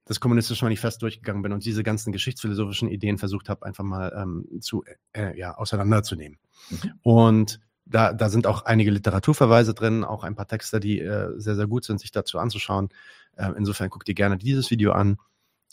das 0.05 0.21
kommunistische 0.21 0.65
Manifest 0.65 1.03
durchgegangen 1.03 1.43
bin 1.43 1.53
und 1.53 1.65
diese 1.65 1.83
ganzen 1.83 2.13
geschichtsphilosophischen 2.13 2.89
Ideen 2.89 3.19
versucht 3.19 3.49
habe, 3.49 3.65
einfach 3.65 3.85
mal 3.85 4.13
ähm, 4.17 4.61
zu 4.61 4.85
äh, 5.13 5.39
ja, 5.39 5.55
auseinanderzunehmen. 5.55 6.39
Mhm. 6.71 6.93
Und 7.03 7.61
da, 7.85 8.13
da 8.13 8.29
sind 8.29 8.47
auch 8.47 8.65
einige 8.65 8.91
Literaturverweise 8.91 9.75
drin, 9.75 10.03
auch 10.03 10.25
ein 10.25 10.35
paar 10.35 10.49
Texte, 10.49 10.81
die 10.81 11.01
äh, 11.01 11.33
sehr, 11.37 11.55
sehr 11.55 11.67
gut 11.67 11.85
sind, 11.85 12.01
sich 12.01 12.11
dazu 12.11 12.39
anzuschauen. 12.39 12.89
Äh, 13.37 13.51
insofern 13.57 13.91
guckt 13.91 14.09
ihr 14.09 14.15
gerne 14.15 14.39
dieses 14.39 14.71
Video 14.71 14.93
an. 14.93 15.19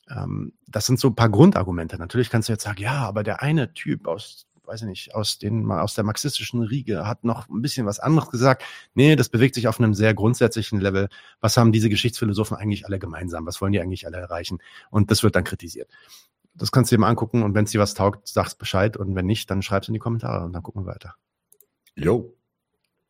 Ähm, 0.10 0.54
das 0.68 0.86
sind 0.86 1.00
so 1.00 1.10
ein 1.10 1.16
paar 1.16 1.30
Grundargumente. 1.30 1.98
Natürlich 1.98 2.30
kannst 2.30 2.50
du 2.50 2.54
jetzt 2.54 2.64
sagen, 2.64 2.82
ja, 2.82 3.06
aber 3.08 3.24
der 3.24 3.42
eine 3.42 3.74
Typ 3.74 4.08
aus, 4.08 4.48
weiß 4.66 4.82
ich 4.82 4.88
nicht, 4.88 5.16
aus 5.16 5.40
den, 5.40 5.70
aus 5.72 5.96
der 5.96 6.04
marxistischen 6.04 6.62
Riege 6.64 7.08
hat 7.08 7.24
noch 7.24 7.50
ein 7.50 7.62
bisschen 7.62 7.86
was 7.86 8.00
anderes 8.00 8.30
gesagt. 8.30 8.64
Nee, 8.94 9.16
das 9.16 9.30
bewegt 9.30 9.56
sich 9.56 9.68
auf 9.68 9.80
einem 9.80 9.94
sehr 9.94 10.14
grundsätzlichen 10.14 10.80
Level. 10.80 11.10
Was 11.42 11.58
haben 11.58 11.72
diese 11.72 11.90
Geschichtsphilosophen 11.90 12.58
eigentlich 12.58 12.86
alle 12.86 13.00
gemeinsam? 13.00 13.46
Was 13.46 13.62
wollen 13.62 13.72
die 13.72 13.82
eigentlich 13.82 14.06
alle 14.06 14.18
erreichen? 14.18 14.60
Und 14.90 15.12
das 15.12 15.24
wird 15.24 15.36
dann 15.36 15.44
kritisiert. 15.44 15.90
Das 16.56 16.72
kannst 16.72 16.92
du 16.92 16.96
dir 16.96 17.00
mal 17.00 17.10
angucken 17.10 17.44
und 17.44 17.54
wenn 17.54 17.66
es 17.66 17.72
dir 17.72 17.80
was 17.80 17.94
taugt, 17.94 18.28
sagst 18.28 18.58
Bescheid 18.58 18.98
und 18.98 19.16
wenn 19.16 19.26
nicht, 19.26 19.50
dann 19.50 19.62
schreib's 19.62 19.88
in 19.88 19.94
die 19.94 20.00
Kommentare 20.00 20.44
und 20.44 20.54
dann 20.54 20.64
gucken 20.64 20.84
wir 20.84 20.92
weiter. 20.92 21.16
Jo. 21.96 22.34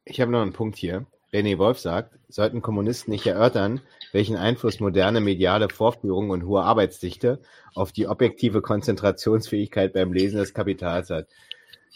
Ich 0.05 0.21
habe 0.21 0.31
noch 0.31 0.41
einen 0.41 0.53
Punkt 0.53 0.77
hier. 0.77 1.05
René 1.31 1.57
Wolf 1.57 1.79
sagt, 1.79 2.17
sollten 2.27 2.61
Kommunisten 2.61 3.11
nicht 3.11 3.25
erörtern, 3.27 3.81
welchen 4.11 4.35
Einfluss 4.35 4.79
moderne 4.79 5.21
mediale 5.21 5.69
Vorführung 5.69 6.29
und 6.31 6.45
hohe 6.45 6.63
Arbeitsdichte 6.63 7.39
auf 7.75 7.91
die 7.91 8.07
objektive 8.07 8.61
Konzentrationsfähigkeit 8.61 9.93
beim 9.93 10.11
Lesen 10.11 10.39
des 10.39 10.53
Kapitals 10.53 11.09
hat. 11.09 11.27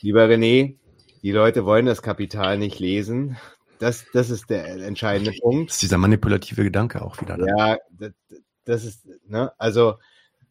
Lieber 0.01 0.25
René, 0.25 0.75
die 1.21 1.31
Leute 1.31 1.65
wollen 1.65 1.85
das 1.85 2.01
Kapital 2.01 2.57
nicht 2.57 2.79
lesen. 2.79 3.37
Das, 3.79 4.05
das 4.13 4.29
ist 4.29 4.49
der 4.49 4.67
entscheidende 4.67 5.33
Punkt. 5.41 5.69
Das 5.69 5.75
ist 5.77 5.83
dieser 5.83 5.97
manipulative 5.97 6.63
Gedanke 6.63 7.01
auch 7.01 7.19
wieder. 7.21 7.37
Da. 7.37 7.45
Ja, 7.45 7.77
das, 7.91 8.11
das 8.65 8.85
ist, 8.85 9.07
ne, 9.27 9.51
also 9.57 9.95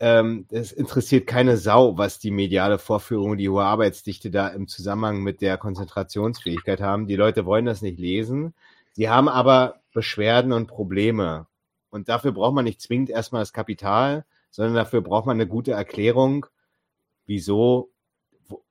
ähm, 0.01 0.47
es 0.51 0.73
interessiert 0.73 1.29
keine 1.29 1.57
Sau, 1.57 1.97
was 1.97 2.19
die 2.19 2.33
mediale 2.33 2.79
Vorführung 2.79 3.31
und 3.31 3.39
die 3.39 3.49
hohe 3.49 3.63
Arbeitsdichte 3.63 4.31
da 4.31 4.49
im 4.49 4.67
Zusammenhang 4.67 5.23
mit 5.23 5.41
der 5.41 5.59
Konzentrationsfähigkeit 5.59 6.81
haben. 6.81 7.07
Die 7.07 7.15
Leute 7.15 7.47
wollen 7.47 7.67
das 7.67 7.83
nicht 7.83 8.01
lesen. 8.01 8.55
Sie 8.93 9.09
haben 9.09 9.29
aber 9.29 9.81
Beschwerden 9.93 10.53
und 10.53 10.67
Probleme. 10.67 11.47
Und 11.91 12.09
dafür 12.09 12.33
braucht 12.33 12.55
man 12.55 12.65
nicht 12.65 12.81
zwingend 12.81 13.11
erstmal 13.11 13.43
das 13.43 13.53
Kapital, 13.53 14.25
sondern 14.51 14.75
dafür 14.75 15.01
braucht 15.01 15.27
man 15.27 15.37
eine 15.37 15.47
gute 15.47 15.73
Erklärung, 15.73 16.47
wieso 17.27 17.91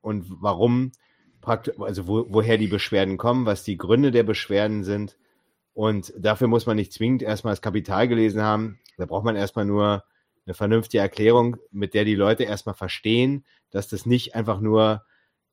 und 0.00 0.26
warum, 0.40 0.92
also 1.42 2.06
wo, 2.06 2.26
woher 2.28 2.58
die 2.58 2.68
Beschwerden 2.68 3.18
kommen, 3.18 3.46
was 3.46 3.64
die 3.64 3.76
Gründe 3.76 4.10
der 4.10 4.22
Beschwerden 4.22 4.84
sind. 4.84 5.16
Und 5.74 6.12
dafür 6.18 6.48
muss 6.48 6.66
man 6.66 6.76
nicht 6.76 6.92
zwingend 6.92 7.22
erstmal 7.22 7.52
das 7.52 7.62
Kapital 7.62 8.08
gelesen 8.08 8.42
haben. 8.42 8.78
Da 8.96 9.06
braucht 9.06 9.24
man 9.24 9.36
erstmal 9.36 9.64
nur 9.64 10.04
eine 10.44 10.54
vernünftige 10.54 11.02
Erklärung, 11.02 11.56
mit 11.70 11.94
der 11.94 12.04
die 12.04 12.14
Leute 12.14 12.44
erstmal 12.44 12.74
verstehen, 12.74 13.44
dass 13.70 13.88
das 13.88 14.06
nicht 14.06 14.34
einfach 14.34 14.60
nur 14.60 15.04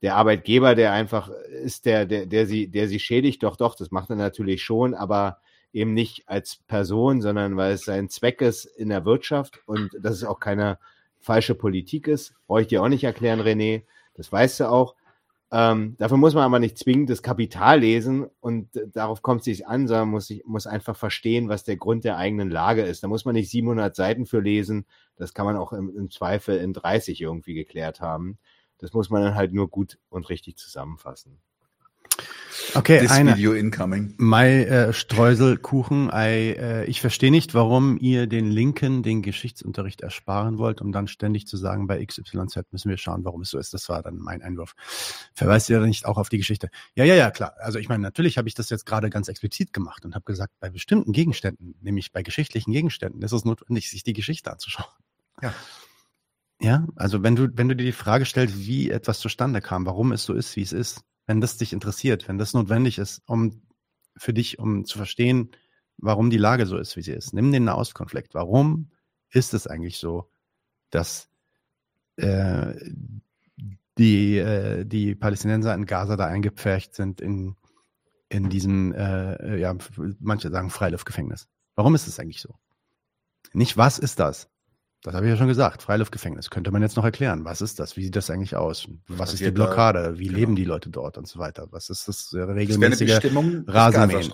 der 0.02 0.16
Arbeitgeber, 0.16 0.76
der 0.76 0.93
einfach 0.93 1.30
ist, 1.30 1.86
der, 1.86 2.06
der, 2.06 2.26
der 2.26 2.45
sie, 2.45 2.68
der 2.70 2.88
sie 2.88 3.00
schädigt, 3.00 3.43
doch, 3.43 3.58
doch, 3.58 3.76
das 3.76 3.91
macht 3.91 4.10
er 4.10 4.16
natürlich 4.16 4.64
schon, 4.64 4.93
aber 4.93 5.39
eben 5.74 5.93
nicht 5.93 6.28
als 6.28 6.58
Person, 6.68 7.22
sondern 7.22 7.58
weil 7.58 7.74
es 7.74 7.82
sein 7.82 8.10
Zweck 8.10 8.41
ist 8.41 8.66
in 8.66 8.89
der 8.89 9.06
Wirtschaft 9.06 9.62
und 9.66 9.91
dass 10.00 10.16
es 10.16 10.24
auch 10.24 10.39
keine 10.39 10.80
falsche 11.20 11.54
Politik 11.54 12.08
ist. 12.08 12.34
Brauche 12.47 12.62
ich 12.62 12.68
dir 12.68 12.82
auch 12.82 12.88
nicht 12.88 13.04
erklären, 13.04 13.41
René. 13.41 13.84
Das 14.16 14.32
weißt 14.32 14.62
du 14.62 14.70
auch. 14.70 14.95
Ähm, 15.52 15.95
dafür 15.97 16.18
muss 16.18 16.36
man 16.36 16.43
aber 16.43 16.60
nicht 16.60 16.78
zwingend 16.78 17.10
das 17.10 17.24
Kapital 17.24 17.80
lesen 17.80 18.28
und 18.39 18.70
darauf 18.93 19.24
kommt 19.24 19.41
es 19.41 19.45
sich 19.45 19.68
an, 19.68 19.88
sondern 19.88 20.10
muss, 20.10 20.30
ich, 20.30 20.45
muss 20.45 20.68
einfach 20.68 20.95
verstehen, 20.95 21.50
was 21.50 21.64
der 21.64 21.76
Grund 21.76 22.04
der 22.04 22.18
eigenen 22.18 22.52
Lage 22.52 22.84
ist. 22.84 23.04
Da 23.04 23.08
muss 23.08 23.26
man 23.26 23.34
nicht 23.34 23.50
700 23.50 23.95
Seiten 23.95 24.28
für 24.28 24.41
lesen. 24.41 24.86
Das 25.16 25.34
kann 25.34 25.47
man 25.47 25.58
auch 25.58 25.74
im, 25.74 25.89
im 25.95 26.12
Zweifel 26.12 26.58
in 26.58 26.74
30 26.74 27.20
irgendwie 27.22 27.56
geklärt 27.56 28.00
haben. 28.00 28.38
Das 28.80 28.94
muss 28.94 29.10
man 29.10 29.22
dann 29.22 29.36
halt 29.36 29.54
nur 29.54 29.70
gut 29.70 30.00
und 30.10 30.30
richtig 30.30 30.58
zusammenfassen. 30.58 31.40
Okay, 32.76 33.00
This 33.00 33.12
eine. 33.12 33.36
Video 33.36 33.54
incoming. 33.54 34.14
Mai 34.18 34.64
äh, 34.64 34.94
Streuselkuchen. 34.94 36.10
I, 36.14 36.56
äh, 36.58 36.86
ich 36.86 37.02
verstehe 37.02 37.32
nicht, 37.32 37.54
warum 37.54 37.98
ihr 38.00 38.28
den 38.28 38.52
Linken 38.52 39.02
den 39.02 39.22
Geschichtsunterricht 39.22 40.02
ersparen 40.02 40.58
wollt, 40.58 40.82
um 40.82 40.92
dann 40.92 41.08
ständig 41.08 41.48
zu 41.48 41.58
sagen, 41.58 41.88
bei 41.88 42.04
XYZ 42.04 42.64
müssen 42.72 42.90
wir 42.90 42.98
schauen, 42.98 43.26
warum 43.26 43.42
es 43.42 43.50
so 43.50 43.58
ist. 43.58 43.74
Das 43.74 43.90
war 43.90 44.04
dann 44.04 44.18
mein 44.18 44.42
Einwurf. 44.42 44.74
Verweist 45.34 45.70
ihr 45.70 45.80
nicht 45.82 46.06
auch 46.06 46.18
auf 46.18 46.30
die 46.30 46.38
Geschichte? 46.38 46.70
Ja, 46.96 47.06
ja, 47.06 47.16
ja, 47.16 47.32
klar. 47.32 47.56
Also 47.60 47.80
ich 47.80 47.90
meine, 47.90 48.04
natürlich 48.04 48.38
habe 48.38 48.48
ich 48.48 48.56
das 48.56 48.70
jetzt 48.70 48.86
gerade 48.86 49.10
ganz 49.10 49.28
explizit 49.28 49.74
gemacht 49.74 50.06
und 50.06 50.14
habe 50.14 50.26
gesagt, 50.26 50.54
bei 50.60 50.70
bestimmten 50.70 51.12
Gegenständen, 51.12 51.76
nämlich 51.82 52.12
bei 52.12 52.24
geschichtlichen 52.24 52.72
Gegenständen, 52.72 53.22
ist 53.22 53.32
es 53.32 53.46
notwendig, 53.46 53.90
sich 53.90 54.04
die 54.04 54.14
Geschichte 54.14 54.52
anzuschauen. 54.52 54.90
Ja. 55.42 55.54
Ja, 56.62 56.86
also 56.95 57.24
wenn 57.24 57.36
du, 57.36 57.49
wenn 57.57 57.70
du 57.70 57.76
dir 57.76 57.86
die 57.86 57.91
Frage 57.93 58.26
stellst, 58.26 58.57
wie 58.57 58.89
etwas 58.89 59.20
zustande 59.20 59.62
kam, 59.62 59.86
warum 59.86 60.12
es 60.12 60.26
so 60.26 60.34
ist, 60.34 60.55
wie 60.55 60.62
es 60.62 60.74
ist, 60.74 61.03
wenn 61.26 61.39
das 61.39 61.57
dich 61.57 61.72
interessiert, 61.72 62.28
wenn 62.28 62.38
das 62.38 62.53
notwendig 62.53 62.97
ist, 62.97 63.22
um 63.28 63.62
für 64.18 64.34
dich, 64.34 64.60
um 64.60 64.84
zu 64.84 64.97
verstehen, 64.97 65.51
warum 65.97 66.30
die 66.30 66.38
Lage 66.38 66.66
so 66.66 66.78
ist, 66.78 66.97
wie 66.97 67.01
sie 67.01 67.14
ist. 67.14 67.34
Nimm 67.34 67.51
den 67.51 67.64
Nahostkonflikt. 67.64 68.34
Warum 68.34 68.91
ist 69.30 69.53
es 69.53 69.68
eigentlich 69.68 69.99
so, 69.99 70.30
dass 70.89 71.30
äh, 72.18 72.74
die, 73.97 74.38
äh, 74.38 74.86
die 74.86 75.16
Palästinenser 75.16 75.74
in 75.76 75.86
Gaza 75.86 76.18
da 76.18 76.26
eingepfercht 76.26 76.95
sind 76.95 77.22
in, 77.22 77.55
in 78.28 78.49
diesem, 78.49 78.93
äh, 78.93 79.57
ja, 79.57 79.76
manche 80.20 80.49
sagen 80.49 80.70
Freiluftgefängnis. 80.70 81.47
Warum 81.76 81.95
ist 81.95 82.07
es 82.07 82.20
eigentlich 82.20 82.41
so? 82.41 82.55
Nicht 83.53 83.78
was 83.78 83.99
ist 83.99 84.20
das, 84.20 84.49
das 85.04 85.14
habe 85.14 85.26
ich 85.26 85.32
ja 85.32 85.38
schon 85.38 85.47
gesagt. 85.47 85.82
Freiluftgefängnis. 85.82 86.50
Könnte 86.50 86.72
man 86.72 86.82
jetzt 86.82 86.97
noch 86.97 87.06
erklären. 87.06 87.45
Was 87.45 87.62
ist 87.62 87.80
das? 87.80 87.95
Wie 87.95 88.04
sieht 88.04 88.16
das 88.16 88.30
eigentlich 88.30 88.56
aus? 88.56 88.88
Was 89.08 89.34
ist 89.34 89.45
die 89.45 89.52
Blockade? 89.52 90.20
Wie 90.20 90.26
genau. 90.26 90.38
leben 90.38 90.56
die 90.56 90.66
Leute 90.66 90.89
dort 90.89 91.18
und 91.18 91.28
so 91.28 91.39
weiter? 91.39 91.68
Was 91.72 91.89
ist 91.89 92.08
das 92.08 92.34
regelmäßige 92.34 93.20
Rasenmähen? 93.68 94.32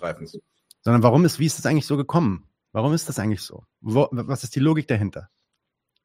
Sondern 0.81 1.03
warum 1.03 1.25
ist, 1.25 1.39
wie 1.39 1.45
ist 1.45 1.59
das 1.59 1.65
eigentlich 1.65 1.85
so 1.85 1.97
gekommen? 1.97 2.47
Warum 2.71 2.93
ist 2.93 3.07
das 3.09 3.19
eigentlich 3.19 3.41
so? 3.41 3.65
Wo, 3.81 4.07
was 4.11 4.43
ist 4.43 4.55
die 4.55 4.59
Logik 4.59 4.87
dahinter? 4.87 5.29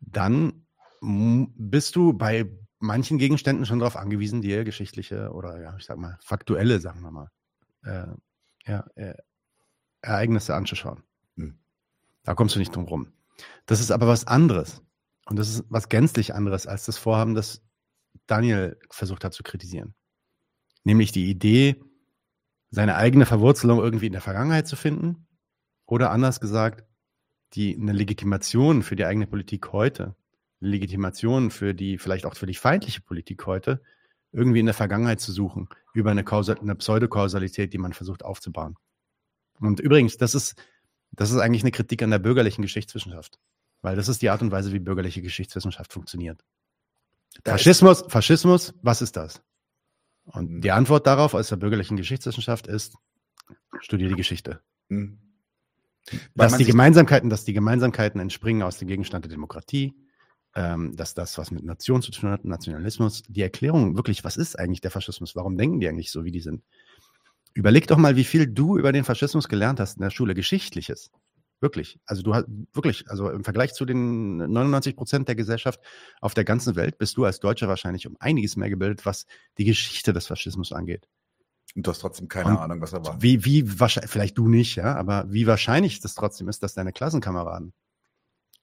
Dann 0.00 0.66
bist 1.00 1.96
du 1.96 2.12
bei 2.12 2.50
manchen 2.78 3.18
Gegenständen 3.18 3.66
schon 3.66 3.78
darauf 3.78 3.96
angewiesen, 3.96 4.42
dir 4.42 4.64
geschichtliche 4.64 5.30
oder 5.32 5.60
ja, 5.60 5.76
ich 5.78 5.84
sag 5.84 5.98
mal, 5.98 6.18
faktuelle, 6.22 6.80
sagen 6.80 7.00
wir 7.00 7.10
mal, 7.10 7.30
äh, 7.84 8.06
ja, 8.66 8.86
äh, 8.94 9.14
Ereignisse 10.02 10.54
anzuschauen. 10.54 11.02
Hm. 11.36 11.58
Da 12.24 12.34
kommst 12.34 12.54
du 12.54 12.58
nicht 12.58 12.74
drum 12.74 12.84
rum. 12.84 13.12
Das 13.66 13.80
ist 13.80 13.90
aber 13.90 14.06
was 14.06 14.26
anderes. 14.26 14.82
Und 15.26 15.38
das 15.38 15.48
ist 15.48 15.64
was 15.68 15.88
gänzlich 15.88 16.34
anderes 16.34 16.66
als 16.66 16.86
das 16.86 16.98
Vorhaben, 16.98 17.34
das 17.34 17.62
Daniel 18.26 18.78
versucht 18.90 19.24
hat 19.24 19.34
zu 19.34 19.42
kritisieren. 19.42 19.94
Nämlich 20.84 21.12
die 21.12 21.30
Idee, 21.30 21.82
seine 22.70 22.96
eigene 22.96 23.26
Verwurzelung 23.26 23.80
irgendwie 23.80 24.06
in 24.06 24.12
der 24.12 24.20
Vergangenheit 24.20 24.66
zu 24.66 24.76
finden. 24.76 25.26
Oder 25.86 26.10
anders 26.10 26.40
gesagt, 26.40 26.84
die, 27.54 27.76
eine 27.76 27.92
Legitimation 27.92 28.82
für 28.82 28.96
die 28.96 29.04
eigene 29.04 29.26
Politik 29.26 29.72
heute, 29.72 30.14
eine 30.60 30.70
Legitimation 30.70 31.50
für 31.50 31.74
die, 31.74 31.98
vielleicht 31.98 32.26
auch 32.26 32.36
für 32.36 32.46
die 32.46 32.54
feindliche 32.54 33.00
Politik 33.00 33.46
heute, 33.46 33.82
irgendwie 34.32 34.60
in 34.60 34.66
der 34.66 34.74
Vergangenheit 34.74 35.20
zu 35.20 35.32
suchen, 35.32 35.68
über 35.92 36.12
eine, 36.12 36.22
Kausal, 36.22 36.58
eine 36.60 36.76
Pseudokausalität, 36.76 37.72
die 37.72 37.78
man 37.78 37.92
versucht 37.92 38.24
aufzubauen. 38.24 38.76
Und 39.58 39.80
übrigens, 39.80 40.16
das 40.16 40.34
ist 40.34 40.54
das 41.20 41.30
ist 41.30 41.36
eigentlich 41.36 41.62
eine 41.62 41.70
Kritik 41.70 42.02
an 42.02 42.10
der 42.10 42.18
bürgerlichen 42.18 42.62
Geschichtswissenschaft. 42.62 43.38
Weil 43.82 43.94
das 43.94 44.08
ist 44.08 44.22
die 44.22 44.30
Art 44.30 44.40
und 44.40 44.52
Weise, 44.52 44.72
wie 44.72 44.78
bürgerliche 44.78 45.20
Geschichtswissenschaft 45.20 45.92
funktioniert. 45.92 46.42
Da 47.44 47.52
Faschismus, 47.52 48.04
Faschismus, 48.08 48.72
was 48.80 49.02
ist 49.02 49.18
das? 49.18 49.42
Und 50.24 50.50
mhm. 50.50 50.60
die 50.62 50.70
Antwort 50.70 51.06
darauf 51.06 51.34
aus 51.34 51.50
der 51.50 51.56
bürgerlichen 51.56 51.98
Geschichtswissenschaft 51.98 52.68
ist, 52.68 52.96
studiere 53.80 54.08
die 54.08 54.16
Geschichte. 54.16 54.62
Mhm. 54.88 55.18
Dass 56.34 56.56
die 56.56 56.64
Gemeinsamkeiten, 56.64 57.28
dass 57.28 57.44
die 57.44 57.52
Gemeinsamkeiten 57.52 58.18
entspringen 58.18 58.62
aus 58.62 58.78
dem 58.78 58.88
Gegenstand 58.88 59.26
der 59.26 59.30
Demokratie, 59.30 59.94
ähm, 60.54 60.96
dass 60.96 61.12
das, 61.12 61.36
was 61.36 61.50
mit 61.50 61.64
Nation 61.64 62.00
zu 62.00 62.12
tun 62.12 62.30
hat, 62.30 62.46
Nationalismus, 62.46 63.24
die 63.28 63.42
Erklärung 63.42 63.94
wirklich, 63.94 64.24
was 64.24 64.38
ist 64.38 64.58
eigentlich 64.58 64.80
der 64.80 64.90
Faschismus? 64.90 65.36
Warum 65.36 65.58
denken 65.58 65.80
die 65.80 65.88
eigentlich 65.88 66.10
so, 66.10 66.24
wie 66.24 66.32
die 66.32 66.40
sind? 66.40 66.62
Überleg 67.54 67.86
doch 67.86 67.96
mal, 67.96 68.16
wie 68.16 68.24
viel 68.24 68.46
du 68.46 68.78
über 68.78 68.92
den 68.92 69.04
Faschismus 69.04 69.48
gelernt 69.48 69.80
hast 69.80 69.96
in 69.96 70.02
der 70.02 70.10
Schule, 70.10 70.34
Geschichtliches. 70.34 71.10
Wirklich. 71.60 72.00
Also 72.06 72.22
du 72.22 72.34
hast 72.34 72.46
wirklich, 72.72 73.10
also 73.10 73.28
im 73.28 73.44
Vergleich 73.44 73.74
zu 73.74 73.84
den 73.84 74.38
99 74.38 74.96
Prozent 74.96 75.28
der 75.28 75.34
Gesellschaft 75.34 75.80
auf 76.20 76.32
der 76.32 76.44
ganzen 76.44 76.74
Welt 76.74 76.96
bist 76.96 77.16
du 77.18 77.24
als 77.24 77.38
Deutscher 77.38 77.68
wahrscheinlich 77.68 78.06
um 78.06 78.16
einiges 78.18 78.56
mehr 78.56 78.70
gebildet, 78.70 79.04
was 79.04 79.26
die 79.58 79.64
Geschichte 79.64 80.12
des 80.12 80.26
Faschismus 80.26 80.72
angeht. 80.72 81.06
Und 81.74 81.86
du 81.86 81.90
hast 81.90 82.00
trotzdem 82.00 82.28
keine 82.28 82.50
Und 82.50 82.56
Ahnung, 82.56 82.80
was 82.80 82.92
er 82.92 83.04
war. 83.04 83.20
Wie, 83.20 83.44
wie 83.44 83.78
wahrscheinlich, 83.78 84.10
vielleicht 84.10 84.38
du 84.38 84.48
nicht, 84.48 84.76
ja, 84.76 84.94
aber 84.96 85.26
wie 85.28 85.46
wahrscheinlich 85.46 86.00
das 86.00 86.14
trotzdem 86.14 86.48
ist, 86.48 86.62
dass 86.62 86.74
deine 86.74 86.92
Klassenkameraden 86.92 87.74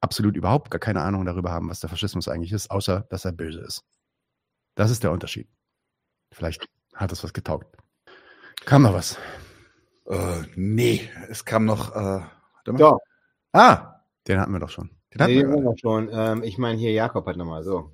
absolut 0.02 0.36
überhaupt 0.36 0.72
gar 0.72 0.80
keine 0.80 1.02
Ahnung 1.02 1.26
darüber 1.26 1.52
haben, 1.52 1.70
was 1.70 1.80
der 1.80 1.90
Faschismus 1.90 2.28
eigentlich 2.28 2.52
ist, 2.52 2.72
außer 2.72 3.06
dass 3.10 3.26
er 3.26 3.32
böse 3.32 3.60
ist. 3.62 3.84
Das 4.76 4.92
ist 4.92 5.04
der 5.04 5.12
Unterschied. 5.12 5.48
Vielleicht 6.32 6.68
hat 6.94 7.12
es 7.12 7.24
was 7.24 7.34
getaugt. 7.34 7.78
Kam 8.66 8.84
noch 8.84 8.94
was? 8.94 9.18
Äh, 10.10 10.44
nee, 10.56 11.10
es 11.30 11.46
kam 11.46 11.66
noch. 11.66 11.96
Äh, 11.96 12.22
ja. 12.78 12.98
Ah, 13.54 14.02
den 14.28 14.40
hatten 14.40 14.52
wir 14.52 14.60
doch 14.60 14.70
schon. 14.70 14.90
Den 15.14 15.22
hatten 15.22 15.34
nee, 15.34 15.48
wir 15.48 15.62
doch 15.62 15.78
schon. 15.78 16.10
Ähm, 16.12 16.44
ich 16.44 16.58
meine, 16.58 16.78
hier 16.78 16.92
Jakob 16.92 17.26
hat 17.28 17.38
nochmal 17.38 17.64
so. 17.64 17.92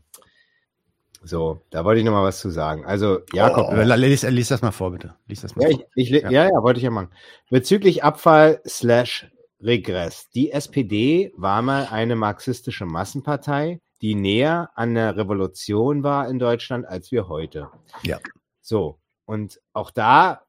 So, 1.26 1.61
da 1.70 1.86
wollte 1.86 1.99
ich 1.99 2.05
nochmal 2.05 2.26
was 2.26 2.39
zu 2.39 2.49
sagen. 2.49 2.86
Also, 2.86 3.20
Jakob. 3.32 3.68
Oh. 3.72 3.76
Lies, 3.76 4.24
lies, 4.24 4.47
das 4.49 4.61
mal 4.61 4.72
vor, 4.72 4.91
bitte. 4.91 5.16
Lies 5.28 5.41
das 5.41 5.55
mal 5.55 5.70
ja, 5.70 5.78
vor. 5.78 5.86
Ich, 5.95 6.11
ich, 6.11 6.22
ja. 6.22 6.30
ja, 6.30 6.43
ja, 6.45 6.64
wollte 6.64 6.80
ich 6.80 6.84
ja 6.84 6.91
machen. 6.91 7.09
Bezüglich 7.49 8.03
Abfall 8.03 8.61
slash 8.68 9.32
Regress. 9.61 10.30
Die 10.32 10.51
SPD 10.51 11.32
war 11.38 11.61
mal 11.61 11.88
eine 11.89 12.18
marxistische 12.18 12.86
Massenpartei, 12.86 13.80
die 14.01 14.16
näher 14.16 14.72
an 14.76 14.95
der 14.95 15.16
Revolution 15.16 16.03
war 16.03 16.28
in 16.28 16.39
Deutschland 16.39 16.86
als 16.86 17.11
wir 17.11 17.30
heute. 17.30 17.70
Ja. 18.03 18.20
So, 18.61 18.99
und 19.26 19.61
auch 19.72 19.91
da 19.91 20.41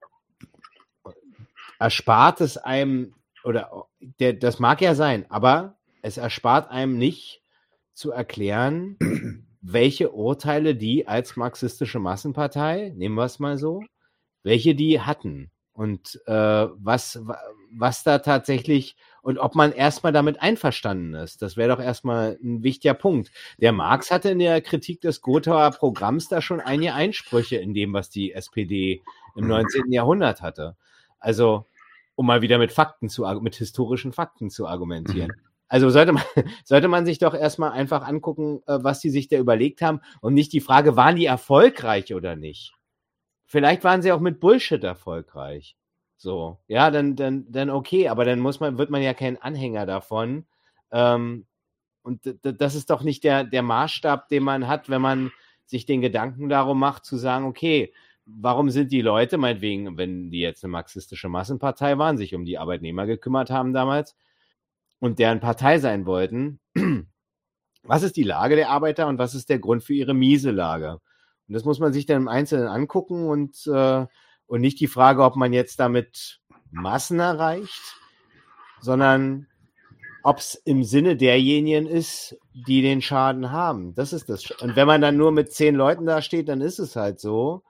erspart 1.78 2.40
es 2.40 2.56
einem, 2.56 3.14
oder 3.44 3.86
der, 4.20 4.34
das 4.34 4.58
mag 4.58 4.80
ja 4.80 4.94
sein, 4.94 5.26
aber 5.30 5.76
es 6.02 6.16
erspart 6.16 6.70
einem 6.70 6.98
nicht 6.98 7.42
zu 7.92 8.10
erklären, 8.10 8.96
welche 9.60 10.12
Urteile 10.12 10.74
die 10.74 11.08
als 11.08 11.36
marxistische 11.36 11.98
Massenpartei, 11.98 12.92
nehmen 12.96 13.14
wir 13.14 13.24
es 13.24 13.38
mal 13.38 13.56
so, 13.56 13.82
welche 14.42 14.74
die 14.74 15.00
hatten. 15.00 15.50
Und 15.72 16.20
äh, 16.26 16.32
was, 16.76 17.20
was 17.72 18.04
da 18.04 18.18
tatsächlich 18.20 18.96
und 19.22 19.38
ob 19.38 19.54
man 19.54 19.72
erstmal 19.72 20.12
damit 20.12 20.40
einverstanden 20.42 21.14
ist. 21.14 21.40
Das 21.40 21.56
wäre 21.56 21.74
doch 21.74 21.82
erstmal 21.82 22.38
ein 22.42 22.62
wichtiger 22.62 22.94
Punkt. 22.94 23.32
Der 23.58 23.72
Marx 23.72 24.10
hatte 24.10 24.28
in 24.28 24.38
der 24.38 24.60
Kritik 24.60 25.00
des 25.00 25.22
Gothauer 25.22 25.70
Programms 25.70 26.28
da 26.28 26.42
schon 26.42 26.60
einige 26.60 26.92
Einsprüche 26.92 27.56
in 27.56 27.72
dem, 27.74 27.94
was 27.94 28.10
die 28.10 28.32
SPD 28.32 29.02
im 29.34 29.48
19. 29.48 29.90
Jahrhundert 29.90 30.42
hatte. 30.42 30.76
Also, 31.24 31.66
um 32.14 32.26
mal 32.26 32.42
wieder 32.42 32.58
mit 32.58 32.70
Fakten 32.70 33.08
zu, 33.08 33.24
mit 33.40 33.56
historischen 33.56 34.12
Fakten 34.12 34.50
zu 34.50 34.66
argumentieren. 34.66 35.32
Mhm. 35.34 35.48
Also 35.68 35.88
sollte 35.90 36.12
man, 36.12 36.22
sollte 36.64 36.88
man 36.88 37.06
sich 37.06 37.18
doch 37.18 37.34
erstmal 37.34 37.72
einfach 37.72 38.06
angucken, 38.06 38.60
äh, 38.66 38.78
was 38.82 39.00
die 39.00 39.10
sich 39.10 39.28
da 39.28 39.38
überlegt 39.38 39.82
haben 39.82 40.00
und 40.20 40.34
nicht 40.34 40.52
die 40.52 40.60
Frage, 40.60 40.96
waren 40.96 41.16
die 41.16 41.26
erfolgreich 41.26 42.14
oder 42.14 42.36
nicht? 42.36 42.74
Vielleicht 43.46 43.84
waren 43.84 44.02
sie 44.02 44.12
auch 44.12 44.20
mit 44.20 44.38
Bullshit 44.38 44.84
erfolgreich. 44.84 45.76
So, 46.16 46.58
ja, 46.68 46.90
dann, 46.90 47.16
dann, 47.16 47.50
dann 47.50 47.70
okay, 47.70 48.08
aber 48.08 48.24
dann 48.24 48.40
muss 48.40 48.60
man, 48.60 48.78
wird 48.78 48.90
man 48.90 49.02
ja 49.02 49.14
kein 49.14 49.40
Anhänger 49.40 49.86
davon. 49.86 50.46
Ähm, 50.92 51.46
und 52.02 52.20
das 52.42 52.74
ist 52.74 52.90
doch 52.90 53.02
nicht 53.02 53.24
der, 53.24 53.44
der 53.44 53.62
Maßstab, 53.62 54.28
den 54.28 54.42
man 54.42 54.68
hat, 54.68 54.90
wenn 54.90 55.00
man 55.00 55.32
sich 55.64 55.86
den 55.86 56.02
Gedanken 56.02 56.48
darum 56.48 56.78
macht, 56.78 57.04
zu 57.04 57.16
sagen, 57.16 57.46
okay, 57.46 57.92
warum 58.26 58.70
sind 58.70 58.92
die 58.92 59.02
Leute, 59.02 59.38
meinetwegen, 59.38 59.96
wenn 59.96 60.30
die 60.30 60.40
jetzt 60.40 60.64
eine 60.64 60.72
marxistische 60.72 61.28
Massenpartei 61.28 61.98
waren, 61.98 62.16
sich 62.16 62.34
um 62.34 62.44
die 62.44 62.58
Arbeitnehmer 62.58 63.06
gekümmert 63.06 63.50
haben 63.50 63.72
damals 63.72 64.16
und 64.98 65.18
deren 65.18 65.40
Partei 65.40 65.78
sein 65.78 66.06
wollten, 66.06 66.60
was 67.82 68.02
ist 68.02 68.16
die 68.16 68.22
Lage 68.22 68.56
der 68.56 68.70
Arbeiter 68.70 69.06
und 69.08 69.18
was 69.18 69.34
ist 69.34 69.50
der 69.50 69.58
Grund 69.58 69.82
für 69.84 69.94
ihre 69.94 70.14
miese 70.14 70.50
Lage? 70.50 71.00
Und 71.48 71.54
das 71.54 71.64
muss 71.64 71.78
man 71.78 71.92
sich 71.92 72.06
dann 72.06 72.22
im 72.22 72.28
Einzelnen 72.28 72.68
angucken 72.68 73.28
und, 73.28 73.66
äh, 73.66 74.06
und 74.46 74.60
nicht 74.60 74.80
die 74.80 74.86
Frage, 74.86 75.22
ob 75.22 75.36
man 75.36 75.52
jetzt 75.52 75.78
damit 75.78 76.40
Massen 76.70 77.20
erreicht, 77.20 77.98
sondern 78.80 79.46
ob 80.22 80.38
es 80.38 80.54
im 80.54 80.84
Sinne 80.84 81.16
derjenigen 81.16 81.86
ist, 81.86 82.38
die 82.54 82.80
den 82.80 83.02
Schaden 83.02 83.50
haben. 83.50 83.94
Das 83.94 84.14
ist 84.14 84.30
das. 84.30 84.50
Und 84.52 84.74
wenn 84.74 84.86
man 84.86 85.02
dann 85.02 85.18
nur 85.18 85.32
mit 85.32 85.52
zehn 85.52 85.74
Leuten 85.74 86.06
da 86.06 86.22
steht, 86.22 86.48
dann 86.48 86.62
ist 86.62 86.78
es 86.78 86.96
halt 86.96 87.20
so. 87.20 87.62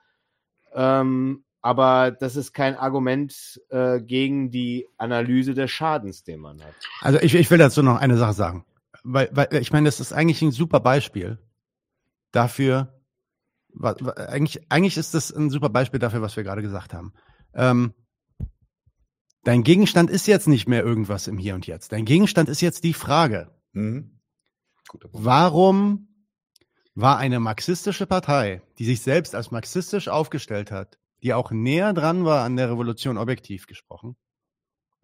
Ähm, 0.75 1.45
aber 1.63 2.11
das 2.11 2.37
ist 2.37 2.53
kein 2.53 2.77
Argument 2.77 3.59
äh, 3.71 4.01
gegen 4.01 4.51
die 4.51 4.87
Analyse 4.99 5.55
des 5.55 5.71
Schadens, 5.71 6.23
den 6.23 6.41
man 6.41 6.63
hat. 6.63 6.75
Also 7.01 7.19
ich, 7.21 7.35
ich 7.35 7.51
will 7.51 7.59
dazu 7.59 7.83
noch 7.83 7.97
eine 7.97 8.19
Sache 8.19 8.35
sagen. 8.35 8.67
Weil, 9.03 9.31
weil 9.33 9.49
ich 9.55 9.73
meine, 9.73 9.87
das 9.87 10.01
ist 10.01 10.13
eigentlich 10.13 10.43
ein 10.43 10.51
super 10.51 10.81
Beispiel 10.81 11.39
dafür, 12.33 13.01
was, 13.69 13.97
eigentlich, 14.03 14.71
eigentlich 14.71 14.97
ist 14.97 15.15
das 15.15 15.33
ein 15.33 15.51
super 15.51 15.69
Beispiel 15.69 16.01
dafür, 16.01 16.23
was 16.23 16.37
wir 16.37 16.45
gerade 16.45 16.63
gesagt 16.63 16.93
haben. 16.93 17.13
Ähm, 17.55 17.95
dein 19.43 19.63
Gegenstand 19.63 20.11
ist 20.11 20.27
jetzt 20.27 20.49
nicht 20.49 20.69
mehr 20.69 20.85
irgendwas 20.85 21.29
im 21.29 21.39
Hier 21.39 21.55
und 21.55 21.67
Jetzt. 21.67 21.93
Dein 21.93 22.05
Gegenstand 22.05 22.49
ist 22.49 22.61
jetzt 22.61 22.85
die 22.85 22.95
Frage. 22.95 23.51
Mhm. 23.73 24.21
Warum 25.13 26.14
war 26.95 27.19
eine 27.19 27.41
marxistische 27.41 28.07
Partei, 28.07 28.63
die 28.79 28.85
sich 28.85 29.03
selbst 29.03 29.35
als 29.35 29.51
marxistisch 29.51 30.09
aufgestellt 30.09 30.71
hat, 30.71 30.99
die 31.23 31.35
auch 31.35 31.51
näher 31.51 31.93
dran 31.93 32.25
war 32.25 32.45
an 32.45 32.57
der 32.57 32.71
Revolution 32.71 33.19
objektiv 33.19 33.67
gesprochen, 33.67 34.17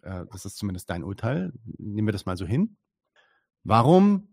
äh, 0.02 0.24
das 0.30 0.44
ist 0.44 0.56
zumindest 0.56 0.90
dein 0.90 1.04
Urteil, 1.04 1.52
nehmen 1.78 2.08
wir 2.08 2.12
das 2.12 2.26
mal 2.26 2.36
so 2.36 2.46
hin, 2.46 2.76
warum 3.64 4.28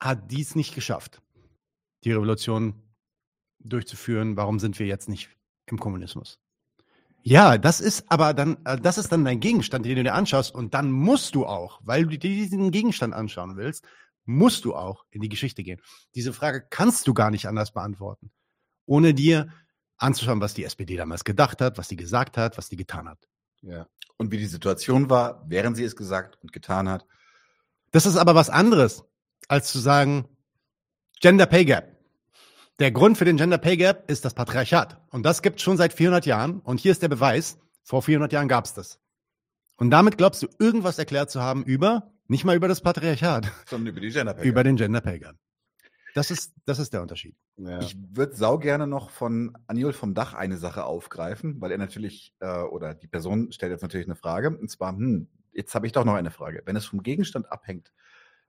hat 0.00 0.30
dies 0.30 0.54
nicht 0.54 0.74
geschafft, 0.74 1.22
die 2.04 2.12
Revolution 2.12 2.82
durchzuführen, 3.60 4.36
warum 4.36 4.58
sind 4.58 4.78
wir 4.78 4.86
jetzt 4.86 5.08
nicht 5.08 5.30
im 5.66 5.78
Kommunismus? 5.78 6.40
Ja, 7.24 7.56
das 7.56 7.80
ist 7.80 8.10
aber 8.10 8.34
dann, 8.34 8.58
äh, 8.64 8.78
das 8.78 8.98
ist 8.98 9.12
dann 9.12 9.24
dein 9.24 9.38
Gegenstand, 9.38 9.86
den 9.86 9.96
du 9.96 10.02
dir 10.02 10.14
anschaust. 10.14 10.52
Und 10.54 10.74
dann 10.74 10.90
musst 10.90 11.36
du 11.36 11.46
auch, 11.46 11.80
weil 11.84 12.02
du 12.02 12.10
dir 12.10 12.18
diesen 12.18 12.72
Gegenstand 12.72 13.14
anschauen 13.14 13.56
willst, 13.56 13.84
musst 14.24 14.64
du 14.64 14.74
auch 14.74 15.04
in 15.10 15.20
die 15.20 15.28
Geschichte 15.28 15.62
gehen. 15.62 15.80
Diese 16.14 16.32
Frage 16.32 16.64
kannst 16.68 17.06
du 17.06 17.14
gar 17.14 17.30
nicht 17.30 17.46
anders 17.46 17.72
beantworten, 17.72 18.30
ohne 18.86 19.14
dir 19.14 19.48
anzuschauen, 19.96 20.40
was 20.40 20.54
die 20.54 20.64
SPD 20.64 20.96
damals 20.96 21.24
gedacht 21.24 21.60
hat, 21.60 21.78
was 21.78 21.88
sie 21.88 21.96
gesagt 21.96 22.36
hat, 22.36 22.58
was 22.58 22.68
sie 22.68 22.76
getan 22.76 23.08
hat. 23.08 23.28
Ja. 23.62 23.86
Und 24.16 24.30
wie 24.30 24.38
die 24.38 24.46
Situation 24.46 25.10
war, 25.10 25.44
während 25.48 25.76
sie 25.76 25.84
es 25.84 25.96
gesagt 25.96 26.38
und 26.42 26.52
getan 26.52 26.88
hat. 26.88 27.06
Das 27.90 28.06
ist 28.06 28.16
aber 28.16 28.34
was 28.34 28.50
anderes, 28.50 29.04
als 29.48 29.70
zu 29.70 29.78
sagen, 29.78 30.28
Gender 31.20 31.46
Pay 31.46 31.64
Gap. 31.64 31.92
Der 32.78 32.90
Grund 32.90 33.16
für 33.16 33.24
den 33.24 33.36
Gender 33.36 33.58
Pay 33.58 33.76
Gap 33.76 34.10
ist 34.10 34.24
das 34.24 34.34
Patriarchat. 34.34 35.00
Und 35.10 35.24
das 35.24 35.42
gibt 35.42 35.60
schon 35.60 35.76
seit 35.76 35.92
400 35.92 36.26
Jahren. 36.26 36.60
Und 36.60 36.80
hier 36.80 36.90
ist 36.90 37.02
der 37.02 37.08
Beweis. 37.08 37.58
Vor 37.84 38.02
400 38.02 38.32
Jahren 38.32 38.48
gab 38.48 38.64
es 38.64 38.74
das. 38.74 38.98
Und 39.76 39.90
damit 39.90 40.18
glaubst 40.18 40.42
du, 40.42 40.48
irgendwas 40.58 40.98
erklärt 40.98 41.30
zu 41.30 41.40
haben 41.40 41.64
über, 41.64 42.12
nicht 42.28 42.44
mal 42.44 42.56
über 42.56 42.68
das 42.68 42.80
Patriarchat, 42.80 43.50
sondern 43.66 43.88
über 43.88 44.00
die 44.00 44.10
Gender 44.10 44.34
Pay 44.34 44.42
Gap. 44.42 44.50
Über 44.50 44.64
den 44.64 44.76
Gender 44.76 45.00
Pay 45.00 45.18
Gap. 45.18 45.36
Das 46.14 46.30
ist, 46.30 46.52
das 46.66 46.78
ist 46.78 46.92
der 46.92 47.00
Unterschied. 47.00 47.34
Ja. 47.56 47.80
Ich 47.80 47.96
würde 48.10 48.36
sau 48.36 48.58
gerne 48.58 48.86
noch 48.86 49.10
von 49.10 49.56
Aniol 49.66 49.92
vom 49.92 50.14
Dach 50.14 50.34
eine 50.34 50.58
Sache 50.58 50.84
aufgreifen, 50.84 51.60
weil 51.60 51.72
er 51.72 51.78
natürlich, 51.78 52.34
äh, 52.40 52.60
oder 52.62 52.94
die 52.94 53.08
Person 53.08 53.50
stellt 53.50 53.72
jetzt 53.72 53.82
natürlich 53.82 54.06
eine 54.06 54.16
Frage. 54.16 54.50
Und 54.50 54.70
zwar, 54.70 54.92
hm, 54.92 55.28
jetzt 55.52 55.74
habe 55.74 55.86
ich 55.86 55.92
doch 55.92 56.04
noch 56.04 56.14
eine 56.14 56.30
Frage. 56.30 56.62
Wenn 56.66 56.76
es 56.76 56.84
vom 56.84 57.02
Gegenstand 57.02 57.50
abhängt, 57.50 57.92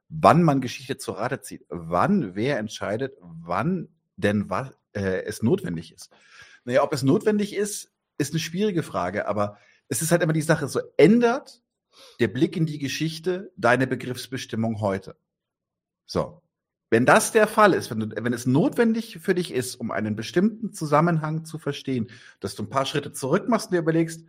wann 0.10 0.44
man 0.44 0.60
Geschichte 0.60 0.98
zur 0.98 1.18
Rate 1.18 1.42
zieht, 1.42 1.66
wann 1.70 2.36
wer 2.36 2.60
entscheidet, 2.60 3.18
wann 3.22 3.88
denn 4.18 4.50
was 4.50 4.72
äh, 4.94 5.24
es 5.24 5.42
notwendig 5.42 5.94
ist. 5.94 6.12
Naja, 6.66 6.84
ob 6.84 6.94
es 6.94 7.04
notwendig 7.04 7.56
ist, 7.56 7.92
ist 8.18 8.34
eine 8.34 8.40
schwierige 8.40 8.84
Frage, 8.84 9.28
aber 9.28 9.58
es 9.88 10.02
ist 10.02 10.12
halt 10.12 10.22
immer 10.22 10.34
die 10.34 10.42
Sache, 10.42 10.68
so 10.68 10.82
ändert 10.98 11.62
der 12.20 12.28
Blick 12.28 12.56
in 12.58 12.66
die 12.66 12.80
Geschichte 12.80 13.52
deine 13.58 13.88
Begriffsbestimmung 13.88 14.82
heute. 14.82 15.16
So. 16.06 16.42
Wenn 16.90 17.08
das 17.08 17.32
der 17.32 17.48
Fall 17.48 17.74
ist, 17.74 17.90
wenn, 17.90 18.02
du, 18.02 18.24
wenn 18.24 18.34
es 18.34 18.46
notwendig 18.46 19.18
für 19.20 19.34
dich 19.34 19.52
ist, 19.52 19.76
um 19.76 19.90
einen 19.90 20.16
bestimmten 20.16 20.74
Zusammenhang 20.74 21.44
zu 21.44 21.58
verstehen, 21.58 22.12
dass 22.40 22.54
du 22.54 22.62
ein 22.62 22.70
paar 22.70 22.86
Schritte 22.86 23.12
zurück 23.12 23.50
machst 23.50 23.68
und 23.68 23.74
dir 23.74 23.80
überlegst, 23.80 24.24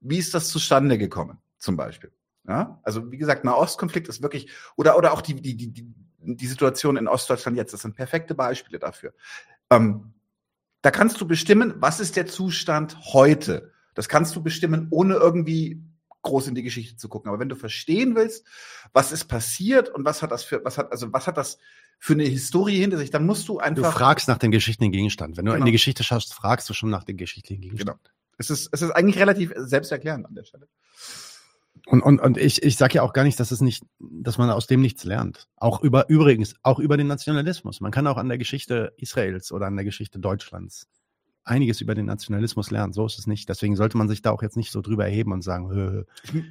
wie 0.00 0.18
ist 0.18 0.34
das 0.34 0.48
zustande 0.48 0.98
gekommen, 0.98 1.38
zum 1.58 1.78
Beispiel. 1.78 2.12
Ja? 2.46 2.80
Also, 2.82 3.10
wie 3.10 3.16
gesagt, 3.16 3.44
Nahostkonflikt 3.44 4.08
ist 4.08 4.22
wirklich, 4.22 4.50
oder, 4.76 4.98
oder 4.98 5.14
auch 5.14 5.22
die, 5.22 5.40
die, 5.40 5.56
die, 5.56 5.94
die 6.18 6.46
Situation 6.46 6.98
in 6.98 7.08
Ostdeutschland 7.08 7.56
jetzt, 7.56 7.72
das 7.72 7.80
sind 7.80 7.96
perfekte 7.96 8.34
Beispiele 8.34 8.78
dafür. 8.78 9.14
Ähm, 9.70 10.12
da 10.82 10.90
kannst 10.90 11.20
du 11.20 11.26
bestimmen, 11.26 11.74
was 11.78 11.98
ist 11.98 12.16
der 12.16 12.26
Zustand 12.26 12.96
heute. 13.12 13.72
Das 13.94 14.08
kannst 14.08 14.36
du 14.36 14.42
bestimmen, 14.42 14.88
ohne 14.90 15.14
irgendwie 15.14 15.82
groß 16.26 16.48
in 16.48 16.54
die 16.54 16.62
Geschichte 16.62 16.96
zu 16.96 17.08
gucken. 17.08 17.28
Aber 17.28 17.38
wenn 17.38 17.48
du 17.48 17.56
verstehen 17.56 18.14
willst, 18.14 18.46
was 18.92 19.12
ist 19.12 19.24
passiert 19.24 19.88
und 19.88 20.04
was 20.04 20.22
hat 20.22 20.30
das 20.30 20.44
für, 20.44 20.64
was 20.64 20.78
hat, 20.78 20.92
also 20.92 21.12
was 21.12 21.26
hat 21.26 21.36
das 21.36 21.58
für 21.98 22.12
eine 22.12 22.24
Historie 22.24 22.78
hinter 22.80 22.98
sich, 22.98 23.10
dann 23.10 23.24
musst 23.24 23.48
du 23.48 23.58
einfach. 23.58 23.92
Du 23.92 23.98
fragst 23.98 24.28
nach 24.28 24.38
dem 24.38 24.50
geschichtlichen 24.50 24.92
Gegenstand. 24.92 25.36
Wenn 25.36 25.46
du 25.46 25.52
genau. 25.52 25.62
in 25.62 25.66
die 25.66 25.72
Geschichte 25.72 26.04
schaust, 26.04 26.34
fragst 26.34 26.68
du 26.68 26.74
schon 26.74 26.90
nach 26.90 27.04
dem 27.04 27.16
geschichtlichen 27.16 27.62
Gegenstand. 27.62 28.02
Genau. 28.02 28.14
Es 28.38 28.50
ist, 28.50 28.68
es 28.72 28.82
ist 28.82 28.90
eigentlich 28.90 29.18
relativ 29.18 29.52
selbsterklärend 29.56 30.26
an 30.26 30.34
der 30.34 30.44
Stelle. 30.44 30.68
Und, 31.86 32.02
und, 32.02 32.20
und 32.20 32.36
ich, 32.36 32.62
ich 32.62 32.76
sage 32.76 32.94
ja 32.94 33.02
auch 33.02 33.12
gar 33.12 33.24
nicht, 33.24 33.38
dass 33.38 33.50
es 33.50 33.60
nicht, 33.60 33.84
dass 33.98 34.38
man 34.38 34.50
aus 34.50 34.66
dem 34.66 34.80
nichts 34.80 35.04
lernt. 35.04 35.48
Auch 35.56 35.82
über 35.82 36.08
übrigens, 36.08 36.54
auch 36.62 36.78
über 36.78 36.96
den 36.96 37.06
Nationalismus. 37.06 37.80
Man 37.80 37.92
kann 37.92 38.06
auch 38.06 38.16
an 38.16 38.28
der 38.28 38.38
Geschichte 38.38 38.92
Israels 38.96 39.52
oder 39.52 39.66
an 39.66 39.76
der 39.76 39.84
Geschichte 39.84 40.18
Deutschlands 40.18 40.88
einiges 41.46 41.80
über 41.80 41.94
den 41.94 42.06
Nationalismus 42.06 42.70
lernen. 42.70 42.92
So 42.92 43.06
ist 43.06 43.18
es 43.18 43.26
nicht. 43.26 43.48
Deswegen 43.48 43.76
sollte 43.76 43.96
man 43.96 44.08
sich 44.08 44.20
da 44.20 44.30
auch 44.32 44.42
jetzt 44.42 44.56
nicht 44.56 44.72
so 44.72 44.82
drüber 44.82 45.04
erheben 45.04 45.32
und 45.32 45.42
sagen, 45.42 46.04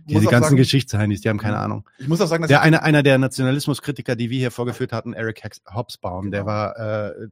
diese 0.06 0.26
ganzen 0.28 0.56
Geschichtshandys, 0.56 1.22
die 1.22 1.30
haben 1.30 1.38
keine 1.38 1.58
Ahnung. 1.58 1.88
Ich 1.98 2.08
muss 2.08 2.22
auch 2.22 2.28
sagen, 2.28 2.42
dass 2.42 2.50
der 2.50 2.62
eine, 2.62 2.82
einer 2.82 3.04
der 3.04 3.18
Nationalismuskritiker, 3.18 4.16
die 4.16 4.30
wir 4.30 4.40
hier 4.40 4.52
vorgeführt 4.52 4.94
hatten, 4.94 5.14
Eric 5.14 5.44
Hobsbawm, 5.74 6.26
genau. 6.26 6.32
der 6.32 6.46
war 6.46 6.78
äh, 6.78 7.28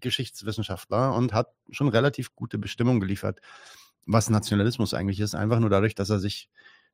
Geschichtswissenschaftler 0.00 1.14
und 1.14 1.32
hat 1.32 1.48
schon 1.70 1.88
relativ 1.88 2.34
gute 2.34 2.58
Bestimmungen 2.58 3.00
geliefert, 3.00 3.40
was 4.06 4.28
Nationalismus 4.28 4.92
eigentlich 4.92 5.20
ist. 5.20 5.34
Einfach 5.34 5.60
nur 5.60 5.70
dadurch, 5.70 5.94
dass 5.94 6.10
er 6.10 6.18
sich 6.18 6.50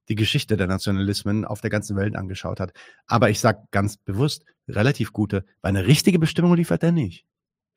die 0.08 0.14
Geschichte 0.16 0.56
der 0.56 0.66
Nationalismen 0.66 1.44
auf 1.44 1.60
der 1.60 1.70
ganzen 1.70 1.96
Welt 1.96 2.16
angeschaut 2.16 2.60
hat. 2.60 2.72
Aber 3.06 3.30
ich 3.30 3.40
sage 3.40 3.62
ganz 3.70 3.96
bewusst, 3.96 4.44
relativ 4.68 5.12
gute, 5.12 5.44
weil 5.62 5.70
eine 5.70 5.86
richtige 5.86 6.18
Bestimmung 6.18 6.54
liefert 6.54 6.82
er 6.82 6.92
nicht. 6.92 7.26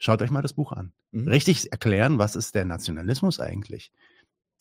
Schaut 0.03 0.21
euch 0.21 0.31
mal 0.31 0.41
das 0.41 0.51
Buch 0.51 0.73
an. 0.73 0.91
Mhm. 1.11 1.29
Richtig 1.29 1.71
erklären, 1.71 2.19
was 2.19 2.35
ist 2.35 2.55
der 2.55 2.65
Nationalismus 2.65 3.39
eigentlich? 3.39 3.89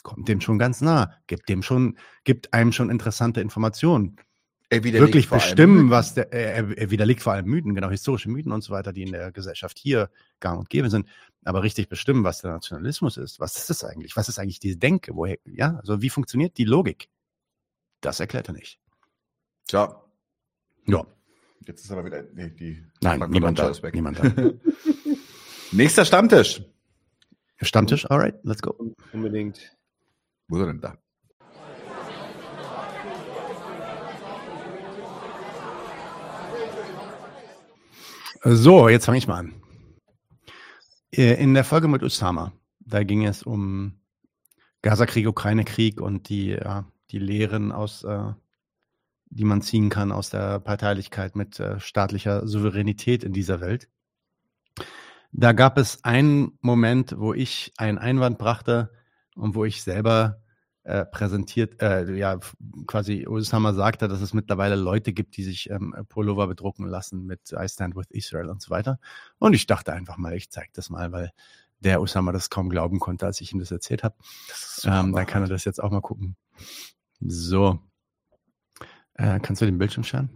Kommt 0.05 0.28
dem 0.28 0.40
schon 0.40 0.57
ganz 0.57 0.80
nah, 0.80 1.14
gibt 1.26 1.49
dem 1.49 1.64
schon, 1.64 1.99
gibt 2.22 2.55
einem 2.55 2.70
schon 2.70 2.90
interessante 2.90 3.40
Informationen. 3.40 4.18
Er 4.70 4.84
Wirklich 4.84 5.28
bestimmen, 5.28 5.90
was 5.90 6.14
der, 6.14 6.32
er, 6.32 6.78
er 6.78 6.90
widerlegt 6.93 7.22
vor 7.22 7.32
allem 7.32 7.47
Mythen, 7.47 7.74
genau, 7.74 7.90
historische 7.90 8.30
Mythen 8.30 8.53
und 8.53 8.62
so 8.62 8.72
weiter, 8.72 8.93
die 8.93 9.03
in 9.03 9.11
der 9.11 9.32
Gesellschaft 9.32 9.80
hier 9.80 10.11
gang 10.38 10.61
und 10.61 10.70
gäbe 10.70 10.90
sind. 10.90 11.09
Aber 11.45 11.64
richtig 11.64 11.88
bestimmen, 11.88 12.22
was 12.22 12.40
der 12.40 12.53
Nationalismus 12.53 13.16
ist. 13.16 13.40
Was 13.40 13.57
ist 13.57 13.68
das 13.68 13.82
eigentlich? 13.82 14.16
Was 14.16 14.28
ist 14.28 14.38
eigentlich 14.38 14.61
diese 14.61 14.76
Denke? 14.76 15.16
Woher, 15.16 15.38
ja, 15.45 15.74
also 15.78 16.03
wie 16.03 16.11
funktioniert 16.11 16.57
die 16.57 16.64
Logik? 16.64 17.09
Das 18.01 18.20
erklärt 18.20 18.47
er 18.49 18.55
nicht. 18.55 18.78
Tja. 19.66 20.05
Ja. 20.86 21.05
Jetzt 21.66 21.84
ist 21.84 21.90
aber 21.90 22.05
wieder 22.05 22.22
nee, 22.32 22.51
die. 22.51 22.84
Nein, 23.01 23.28
niemand 23.28 23.59
da. 23.59 23.82
Weg. 23.82 23.95
Niemand 23.95 24.20
da. 24.20 24.22
Nächster 25.73 26.05
Stammtisch. 26.05 26.62
Stammtisch, 27.62 28.11
alright, 28.11 28.35
let's 28.45 28.61
go. 28.61 28.95
Unbedingt. 29.12 29.75
Wo 30.49 30.57
ist 30.57 30.62
er 30.62 30.66
denn 30.66 30.81
da? 30.83 30.99
So, 38.45 38.91
jetzt 38.91 39.07
fange 39.07 39.16
ich 39.16 39.27
mal 39.27 39.39
an. 39.39 39.55
Äh, 41.11 41.43
in 41.43 41.55
der 41.55 41.64
Folge 41.64 41.89
mit 41.89 42.03
Usama, 42.03 42.53
da 42.81 43.03
ging 43.03 43.25
es 43.25 43.43
um 43.43 43.95
Gaza-Krieg, 44.83 45.27
Ukraine-Krieg 45.27 46.03
und 46.03 46.29
die, 46.29 46.49
ja, 46.49 46.85
die 47.12 47.18
Lehren 47.18 47.73
aus, 47.73 48.05
äh, 48.05 48.33
die 49.31 49.45
man 49.45 49.62
ziehen 49.62 49.89
kann 49.89 50.12
aus 50.12 50.29
der 50.29 50.61
Parteilichkeit 50.61 51.35
mit 51.35 51.59
äh, 51.61 51.81
staatlicher 51.81 52.47
Souveränität 52.47 53.25
in 53.25 53.33
dieser 53.33 53.62
Welt. 53.62 53.89
Da 55.33 55.53
gab 55.53 55.78
es 55.78 56.05
einen 56.05 56.59
Moment, 56.61 57.18
wo 57.18 57.33
ich 57.33 57.72
einen 57.78 57.99
Einwand 57.99 58.39
brachte 58.39 58.93
und 59.35 59.55
wo 59.55 59.64
ich 59.64 59.83
selber 59.83 60.43
äh, 60.85 61.07
präsentiert, 61.07 61.80
äh, 61.80 62.12
ja, 62.14 62.39
quasi 62.87 63.26
Osama 63.26 63.72
sagte, 63.72 64.09
dass 64.09 64.20
es 64.20 64.35
mittlerweile 64.35 64.74
Leute 64.74 65.12
gibt, 65.12 65.37
die 65.37 65.45
sich 65.45 65.70
ähm, 65.70 65.95
Pullover 66.09 66.49
bedrucken 66.49 66.87
lassen 66.87 67.24
mit 67.24 67.53
I 67.53 67.68
Stand 67.68 67.97
with 67.97 68.11
Israel 68.11 68.49
und 68.49 68.61
so 68.61 68.70
weiter. 68.70 68.99
Und 69.39 69.55
ich 69.55 69.66
dachte 69.66 69.93
einfach 69.93 70.18
mal, 70.18 70.35
ich 70.35 70.51
zeige 70.51 70.70
das 70.74 70.91
mal, 70.91 71.12
weil 71.12 71.30
der 71.80 72.01
Osama 72.01 72.33
das 72.33 72.51
kaum 72.51 72.68
glauben 72.68 72.99
konnte, 72.99 73.26
als 73.26 73.41
ich 73.41 73.53
ihm 73.53 73.59
das 73.59 73.70
erzählt 73.70 74.05
habe. 74.05 74.16
Ähm, 74.85 75.12
dann 75.12 75.26
kann 75.26 75.43
er 75.43 75.49
das 75.49 75.64
jetzt 75.64 75.83
auch 75.83 75.91
mal 75.91 76.01
gucken. 76.01 76.37
So. 77.20 77.78
Äh, 79.14 79.41
kannst 79.41 79.62
du 79.62 79.66
den 79.66 79.78
Bildschirm 79.78 80.05
scheren? 80.05 80.30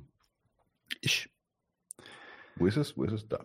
Ich. 1.00 1.28
Wo 2.56 2.66
ist 2.66 2.76
es? 2.76 2.96
Wo 2.96 3.04
ist 3.04 3.12
es? 3.12 3.28
Da. 3.28 3.44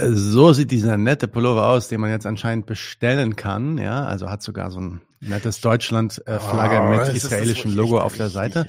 So 0.00 0.52
sieht 0.52 0.70
dieser 0.70 0.96
nette 0.96 1.28
Pullover 1.28 1.68
aus, 1.68 1.88
den 1.88 2.00
man 2.00 2.10
jetzt 2.10 2.26
anscheinend 2.26 2.66
bestellen 2.66 3.36
kann. 3.36 3.78
Ja, 3.78 4.04
also 4.04 4.30
hat 4.30 4.42
sogar 4.42 4.70
so 4.70 4.80
ein 4.80 5.00
nettes 5.20 5.60
Deutschland-Flagge 5.60 6.80
oh, 6.80 6.90
mit 6.90 7.16
israelischem 7.16 7.74
Logo 7.74 7.98
auf 8.00 8.16
der 8.16 8.28
Seite. 8.28 8.66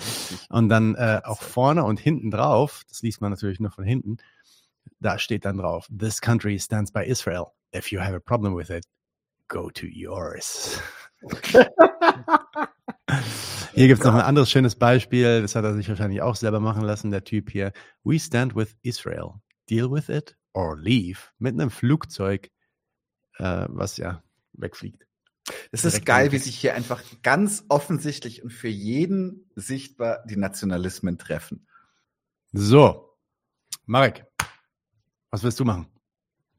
Und 0.49 0.69
dann 0.69 0.95
äh, 0.95 1.21
auch 1.23 1.41
vorne 1.41 1.83
und 1.83 1.99
hinten 1.99 2.31
drauf, 2.31 2.83
das 2.89 3.01
liest 3.01 3.21
man 3.21 3.31
natürlich 3.31 3.59
nur 3.59 3.71
von 3.71 3.83
hinten, 3.83 4.17
da 4.99 5.19
steht 5.19 5.45
dann 5.45 5.57
drauf, 5.57 5.87
This 5.95 6.19
country 6.21 6.57
stands 6.59 6.91
by 6.91 7.03
Israel. 7.05 7.45
If 7.75 7.91
you 7.91 7.99
have 7.99 8.15
a 8.15 8.19
problem 8.19 8.55
with 8.57 8.69
it, 8.69 8.85
go 9.47 9.69
to 9.69 9.85
yours. 9.85 10.81
Hier 13.73 13.87
gibt 13.87 13.99
es 13.99 14.05
noch 14.05 14.15
ein 14.15 14.21
anderes 14.21 14.49
schönes 14.49 14.75
Beispiel, 14.75 15.41
das 15.41 15.55
hat 15.55 15.63
er 15.63 15.73
sich 15.75 15.87
wahrscheinlich 15.87 16.21
auch 16.21 16.35
selber 16.35 16.59
machen 16.59 16.81
lassen, 16.83 17.11
der 17.11 17.23
Typ 17.23 17.49
hier. 17.51 17.71
We 18.03 18.19
stand 18.19 18.55
with 18.55 18.75
Israel. 18.81 19.35
Deal 19.69 19.91
with 19.91 20.09
it 20.09 20.38
or 20.53 20.77
leave. 20.77 21.19
Mit 21.37 21.53
einem 21.53 21.69
Flugzeug, 21.69 22.49
äh, 23.37 23.65
was 23.67 23.97
ja 23.97 24.23
wegfliegt. 24.53 25.05
Es 25.71 25.85
ist 25.85 26.05
geil, 26.05 26.31
wie 26.31 26.37
sich 26.37 26.59
hier 26.59 26.75
einfach 26.75 27.01
ganz 27.23 27.65
offensichtlich 27.69 28.43
und 28.43 28.51
für 28.51 28.67
jeden 28.67 29.49
sichtbar 29.55 30.23
die 30.29 30.37
Nationalismen 30.37 31.17
treffen. 31.17 31.67
So, 32.51 33.17
Marek, 33.85 34.25
was 35.31 35.43
willst 35.43 35.59
du 35.59 35.65
machen? 35.65 35.87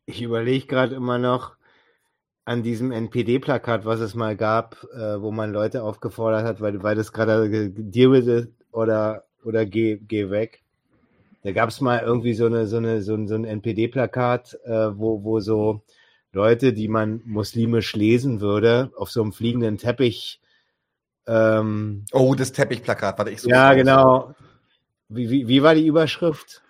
Ich 0.07 0.23
überlege 0.23 0.67
gerade 0.67 0.95
immer 0.95 1.19
noch 1.19 1.57
an 2.45 2.63
diesem 2.63 2.91
NPD-Plakat, 2.91 3.85
was 3.85 4.01
es 4.01 4.15
mal 4.15 4.37
gab, 4.37 4.83
äh, 4.93 5.21
wo 5.21 5.31
man 5.31 5.53
Leute 5.53 5.83
aufgefordert 5.83 6.45
hat, 6.45 6.61
weil, 6.61 6.83
weil 6.83 6.97
das 6.97 7.13
gerade 7.13 7.71
deal 7.71 8.11
with 8.13 8.27
it 8.27 8.53
oder, 8.73 9.27
oder 9.45 9.67
geh, 9.67 9.99
geh 9.99 10.31
weg. 10.31 10.65
Da 11.43 11.53
gab 11.53 11.71
es 11.71 11.81
mal 11.81 12.01
irgendwie 12.01 12.35
so 12.35 12.47
eine, 12.47 12.67
so 12.67 12.77
eine, 12.77 13.03
so 13.03 13.15
ein, 13.15 13.27
so 13.27 13.35
ein 13.35 13.45
NPD-Plakat, 13.45 14.59
äh, 14.65 14.99
wo, 14.99 15.25
wo 15.25 15.41
so 15.41 15.83
Leute, 16.33 16.73
die 16.73 16.89
man 16.89 17.23
muslimisch 17.25 17.95
lesen 17.95 18.41
würde, 18.41 18.93
auf 18.97 19.11
so 19.11 19.23
einem 19.23 19.33
fliegenden 19.33 19.79
Teppich. 19.79 20.41
Ähm, 21.27 22.05
oh, 22.13 22.35
das 22.35 22.53
Teppichplakat, 22.53 23.19
warte 23.19 23.31
ich 23.31 23.41
so. 23.41 23.49
Ja, 23.49 23.75
genau. 23.75 24.35
Wie, 25.09 25.31
wie, 25.31 25.49
wie 25.49 25.63
war 25.63 25.75
die 25.75 25.87
Überschrift? 25.87 26.63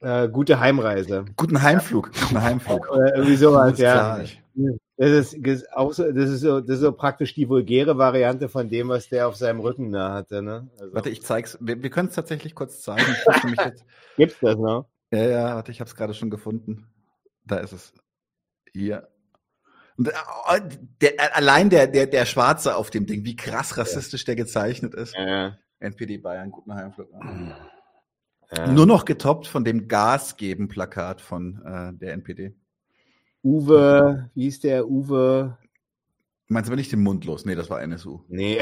Äh, 0.00 0.28
gute 0.28 0.58
Heimreise. 0.58 1.24
Guten 1.36 1.62
Heimflug. 1.62 2.10
Guten 2.12 2.42
Heimflug. 2.42 2.90
Oder 2.90 3.14
irgendwie 3.14 3.36
sowas, 3.36 3.78
ja. 3.78 4.20
Das 4.96 5.32
ist, 5.32 5.72
auch 5.72 5.92
so, 5.92 6.10
das, 6.12 6.30
ist 6.30 6.40
so, 6.40 6.60
das 6.60 6.76
ist 6.76 6.80
so 6.80 6.92
praktisch 6.92 7.34
die 7.34 7.48
vulgäre 7.48 7.98
Variante 7.98 8.48
von 8.48 8.68
dem, 8.68 8.88
was 8.88 9.08
der 9.08 9.28
auf 9.28 9.36
seinem 9.36 9.60
Rücken 9.60 9.92
da 9.92 10.12
hatte. 10.12 10.42
Ne? 10.42 10.70
Also. 10.78 10.94
Warte, 10.94 11.10
ich 11.10 11.22
zeig's. 11.22 11.58
Wir, 11.60 11.82
wir 11.82 11.90
können 11.90 12.08
es 12.08 12.14
tatsächlich 12.14 12.54
kurz 12.54 12.80
zeigen. 12.80 13.04
Gibt's 14.16 14.36
das 14.40 14.56
noch? 14.56 14.86
Ja, 15.10 15.26
ja, 15.26 15.54
warte, 15.56 15.72
ich 15.72 15.80
habe 15.80 15.88
es 15.88 15.96
gerade 15.96 16.14
schon 16.14 16.30
gefunden. 16.30 16.86
Da 17.44 17.58
ist 17.58 17.72
es. 17.72 17.92
Hier. 18.72 19.08
Und, 19.96 20.08
äh, 20.08 20.12
der, 21.00 21.14
äh, 21.14 21.30
allein 21.32 21.70
der, 21.70 21.86
der, 21.86 22.06
der 22.06 22.24
Schwarze 22.24 22.76
auf 22.76 22.90
dem 22.90 23.06
Ding, 23.06 23.24
wie 23.24 23.36
krass 23.36 23.76
rassistisch 23.76 24.24
der 24.24 24.36
gezeichnet 24.36 24.94
ist. 24.94 25.14
Ja. 25.14 25.58
NPD 25.80 26.18
Bayern, 26.18 26.50
guten 26.50 26.74
Heimflug. 26.74 27.08
Ja. 28.56 28.66
Nur 28.68 28.86
noch 28.86 29.04
getoppt 29.04 29.46
von 29.46 29.64
dem 29.64 29.88
Gasgeben-Plakat 29.88 31.20
von 31.20 31.62
äh, 31.64 31.92
der 31.98 32.12
NPD. 32.12 32.54
Uwe, 33.44 34.30
wie 34.34 34.46
ist 34.46 34.64
der 34.64 34.88
Uwe? 34.88 35.58
Meinst 36.48 36.68
du 36.68 36.72
aber 36.72 36.76
nicht 36.76 36.92
den 36.92 37.02
Mund 37.02 37.24
los? 37.24 37.44
Nee, 37.44 37.54
das 37.54 37.70
war 37.70 37.82
NSU. 37.82 38.20
Nee, 38.28 38.60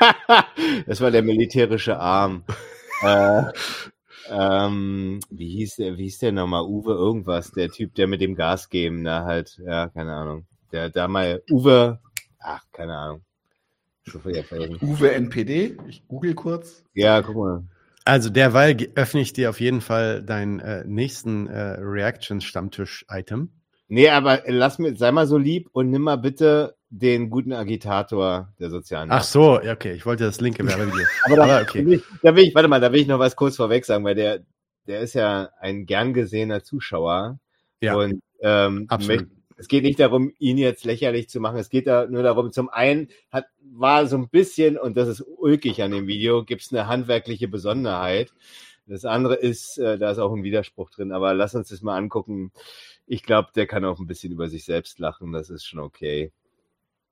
das 0.86 1.00
war 1.00 1.10
der 1.10 1.22
militärische 1.22 1.98
Arm. 1.98 2.44
äh, 3.02 3.42
ähm, 4.30 5.20
wie 5.30 5.50
hieß 5.58 5.76
der, 5.76 5.96
wie 5.96 6.04
hieß 6.04 6.18
der 6.18 6.32
nochmal? 6.32 6.64
Uwe 6.64 6.92
irgendwas, 6.92 7.52
der 7.52 7.68
Typ, 7.68 7.94
der 7.94 8.08
mit 8.08 8.20
dem 8.20 8.34
Gas 8.34 8.68
geben, 8.68 9.04
da 9.04 9.24
halt, 9.24 9.60
ja, 9.64 9.88
keine 9.88 10.14
Ahnung. 10.14 10.46
Der 10.72 10.90
da 10.90 11.06
mal, 11.06 11.42
Uwe, 11.50 12.00
ach, 12.40 12.64
keine 12.72 12.96
Ahnung. 12.96 13.22
Uwe 14.14 15.12
NPD, 15.12 15.76
ich 15.88 16.06
google 16.08 16.34
kurz. 16.34 16.84
Ja, 16.94 17.22
guck 17.22 17.36
mal. 17.36 17.64
Also 18.04 18.30
derweil 18.30 18.76
öffne 18.94 19.20
ich 19.20 19.32
dir 19.32 19.50
auf 19.50 19.60
jeden 19.60 19.80
Fall 19.80 20.22
deinen 20.22 20.60
äh, 20.60 20.84
nächsten 20.86 21.48
äh, 21.48 21.76
Reactions-Stammtisch-Item. 21.80 23.50
Nee, 23.88 24.08
aber 24.08 24.42
lass 24.46 24.78
mir, 24.78 24.96
sei 24.96 25.12
mal 25.12 25.26
so 25.26 25.38
lieb 25.38 25.68
und 25.72 25.90
nimm 25.90 26.02
mal 26.02 26.16
bitte 26.16 26.76
den 26.90 27.30
guten 27.30 27.52
Agitator 27.52 28.52
der 28.58 28.70
sozialen 28.70 29.10
Ach 29.10 29.22
so, 29.22 29.60
okay, 29.60 29.92
ich 29.92 30.06
wollte 30.06 30.24
das 30.24 30.40
linke 30.40 30.66
Werbevideo. 30.66 31.06
aber 31.24 31.36
da, 31.36 31.62
okay. 31.62 31.84
will 31.84 31.92
ich, 31.94 32.02
da 32.22 32.34
will 32.34 32.44
ich, 32.44 32.54
warte 32.54 32.68
mal, 32.68 32.80
da 32.80 32.92
will 32.92 33.00
ich 33.00 33.06
noch 33.06 33.18
was 33.18 33.36
kurz 33.36 33.56
vorweg 33.56 33.84
sagen, 33.84 34.04
weil 34.04 34.14
der, 34.14 34.40
der 34.86 35.00
ist 35.00 35.14
ja 35.14 35.50
ein 35.60 35.86
gern 35.86 36.14
gesehener 36.14 36.62
Zuschauer. 36.62 37.38
Ja. 37.80 37.94
Und 37.96 38.22
ähm, 38.40 38.86
Absolut. 38.88 39.26
es 39.56 39.68
geht 39.68 39.84
nicht 39.84 40.00
darum, 40.00 40.32
ihn 40.38 40.58
jetzt 40.58 40.84
lächerlich 40.84 41.28
zu 41.28 41.40
machen. 41.40 41.58
Es 41.58 41.68
geht 41.68 41.86
da 41.86 42.06
nur 42.06 42.22
darum, 42.22 42.52
zum 42.52 42.68
einen 42.68 43.08
hat, 43.30 43.46
war 43.60 44.06
so 44.06 44.16
ein 44.16 44.28
bisschen, 44.28 44.78
und 44.78 44.96
das 44.96 45.08
ist 45.08 45.24
ulkig 45.26 45.82
an 45.82 45.92
dem 45.92 46.06
Video, 46.06 46.44
gibt 46.44 46.62
es 46.62 46.72
eine 46.72 46.86
handwerkliche 46.88 47.48
Besonderheit. 47.48 48.32
Das 48.86 49.04
andere 49.04 49.34
ist, 49.34 49.78
äh, 49.78 49.98
da 49.98 50.12
ist 50.12 50.18
auch 50.18 50.32
ein 50.32 50.44
Widerspruch 50.44 50.90
drin, 50.90 51.10
aber 51.10 51.34
lass 51.34 51.54
uns 51.54 51.68
das 51.70 51.82
mal 51.82 51.96
angucken. 51.96 52.52
Ich 53.06 53.22
glaube, 53.22 53.50
der 53.54 53.66
kann 53.66 53.84
auch 53.84 54.00
ein 54.00 54.06
bisschen 54.06 54.32
über 54.32 54.48
sich 54.48 54.64
selbst 54.64 54.98
lachen, 54.98 55.32
das 55.32 55.48
ist 55.48 55.64
schon 55.64 55.78
okay. 55.78 56.32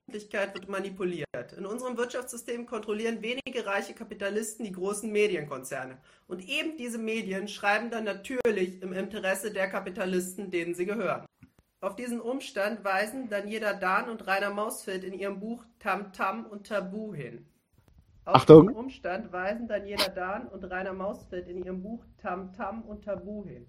Öffentlichkeit 0.06 0.52
wird 0.54 0.68
manipuliert. 0.68 1.52
In 1.56 1.64
unserem 1.64 1.96
Wirtschaftssystem 1.96 2.66
kontrollieren 2.66 3.22
wenige 3.22 3.64
reiche 3.64 3.94
Kapitalisten 3.94 4.64
die 4.64 4.72
großen 4.72 5.10
Medienkonzerne. 5.10 5.98
Und 6.26 6.46
eben 6.46 6.76
diese 6.76 6.98
Medien 6.98 7.48
schreiben 7.48 7.90
dann 7.90 8.04
natürlich 8.04 8.82
im 8.82 8.92
Interesse 8.92 9.50
der 9.50 9.68
Kapitalisten, 9.70 10.50
denen 10.50 10.74
sie 10.74 10.84
gehören. 10.84 11.24
Auf 11.80 11.96
diesen 11.96 12.20
Umstand 12.20 12.84
weisen 12.84 13.28
Daniela 13.28 13.74
Dahn 13.74 14.10
und 14.10 14.26
Rainer 14.26 14.50
Mausfeld 14.50 15.04
in 15.04 15.14
ihrem 15.14 15.40
Buch 15.40 15.64
Tam 15.78 16.12
Tam 16.12 16.44
und 16.44 16.66
Tabu 16.66 17.14
hin. 17.14 17.46
Auf 18.24 18.36
Achtung. 18.36 18.68
diesen 18.68 18.76
Umstand 18.76 19.32
weisen 19.32 19.68
Daniela 19.68 20.08
Dahn 20.08 20.48
und 20.48 20.64
Rainer 20.64 20.92
Mausfeld 20.94 21.48
in 21.48 21.64
ihrem 21.64 21.82
Buch 21.82 22.04
Tam 22.18 22.52
Tam 22.52 22.82
und 22.82 23.04
Tabu 23.04 23.46
hin. 23.46 23.66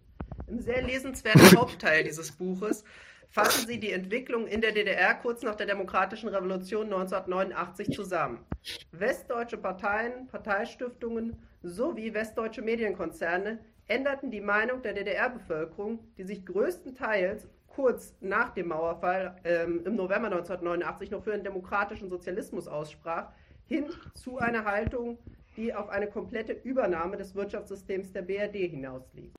Im 0.47 0.59
sehr 0.59 0.83
lesenswerten 0.83 1.57
Hauptteil 1.57 2.03
dieses 2.03 2.31
Buches 2.31 2.83
fassen 3.29 3.67
sie 3.67 3.79
die 3.79 3.91
Entwicklung 3.91 4.45
in 4.45 4.61
der 4.61 4.71
DDR 4.71 5.15
kurz 5.15 5.41
nach 5.41 5.55
der 5.55 5.65
Demokratischen 5.65 6.29
Revolution 6.29 6.85
1989 6.85 7.89
zusammen. 7.91 8.45
Westdeutsche 8.91 9.57
Parteien, 9.57 10.27
Parteistiftungen 10.27 11.35
sowie 11.63 12.13
westdeutsche 12.13 12.61
Medienkonzerne 12.61 13.59
änderten 13.87 14.29
die 14.29 14.41
Meinung 14.41 14.83
der 14.83 14.93
DDR-Bevölkerung, 14.93 15.99
die 16.17 16.23
sich 16.23 16.45
größtenteils 16.45 17.47
kurz 17.67 18.15
nach 18.21 18.51
dem 18.51 18.67
Mauerfall 18.67 19.35
ähm, 19.43 19.81
im 19.85 19.95
November 19.95 20.27
1989 20.27 21.11
noch 21.11 21.23
für 21.23 21.33
einen 21.33 21.43
demokratischen 21.43 22.07
Sozialismus 22.07 22.67
aussprach, 22.67 23.31
hin 23.65 23.85
zu 24.13 24.37
einer 24.37 24.63
Haltung, 24.63 25.17
die 25.57 25.73
auf 25.73 25.89
eine 25.89 26.07
komplette 26.07 26.53
Übernahme 26.53 27.17
des 27.17 27.33
Wirtschaftssystems 27.33 28.11
der 28.11 28.21
BRD 28.21 28.69
hinauslief. 28.69 29.33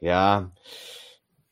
Ja, 0.00 0.52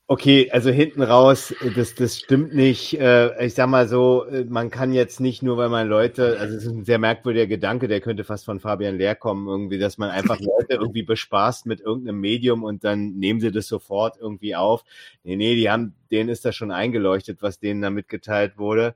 Okay, 0.08 0.48
also 0.52 0.70
hinten 0.70 1.02
raus, 1.02 1.52
das, 1.74 1.96
das 1.96 2.16
stimmt 2.18 2.54
nicht. 2.54 2.94
Äh, 3.00 3.44
ich 3.44 3.54
sag 3.54 3.68
mal 3.68 3.88
so, 3.88 4.24
äh, 4.26 4.44
man 4.44 4.70
kann 4.70 4.92
jetzt 4.92 5.18
nicht 5.18 5.42
nur, 5.42 5.56
weil 5.56 5.68
man 5.68 5.88
Leute, 5.88 6.38
also 6.38 6.54
es 6.56 6.64
ist 6.64 6.70
ein 6.72 6.84
sehr 6.84 7.00
merkwürdiger 7.00 7.48
Gedanke, 7.48 7.88
der 7.88 8.00
könnte 8.00 8.22
fast 8.22 8.44
von 8.44 8.60
Fabian 8.60 8.98
Lehr 8.98 9.16
kommen, 9.16 9.48
irgendwie, 9.48 9.78
dass 9.78 9.98
man 9.98 10.10
einfach 10.10 10.38
Leute 10.38 10.74
irgendwie 10.74 11.02
bespaßt 11.02 11.66
mit 11.66 11.80
irgendeinem 11.80 12.20
Medium 12.20 12.62
und 12.62 12.84
dann 12.84 13.14
nehmen 13.18 13.40
sie 13.40 13.50
das 13.50 13.66
sofort 13.66 14.16
irgendwie 14.20 14.54
auf. 14.54 14.84
Nee, 15.24 15.34
nee, 15.34 15.56
die 15.56 15.68
haben, 15.68 15.96
denen 16.12 16.28
ist 16.28 16.44
das 16.44 16.54
schon 16.54 16.70
eingeleuchtet, 16.70 17.42
was 17.42 17.58
denen 17.58 17.82
da 17.82 17.90
mitgeteilt 17.90 18.58
wurde. 18.58 18.94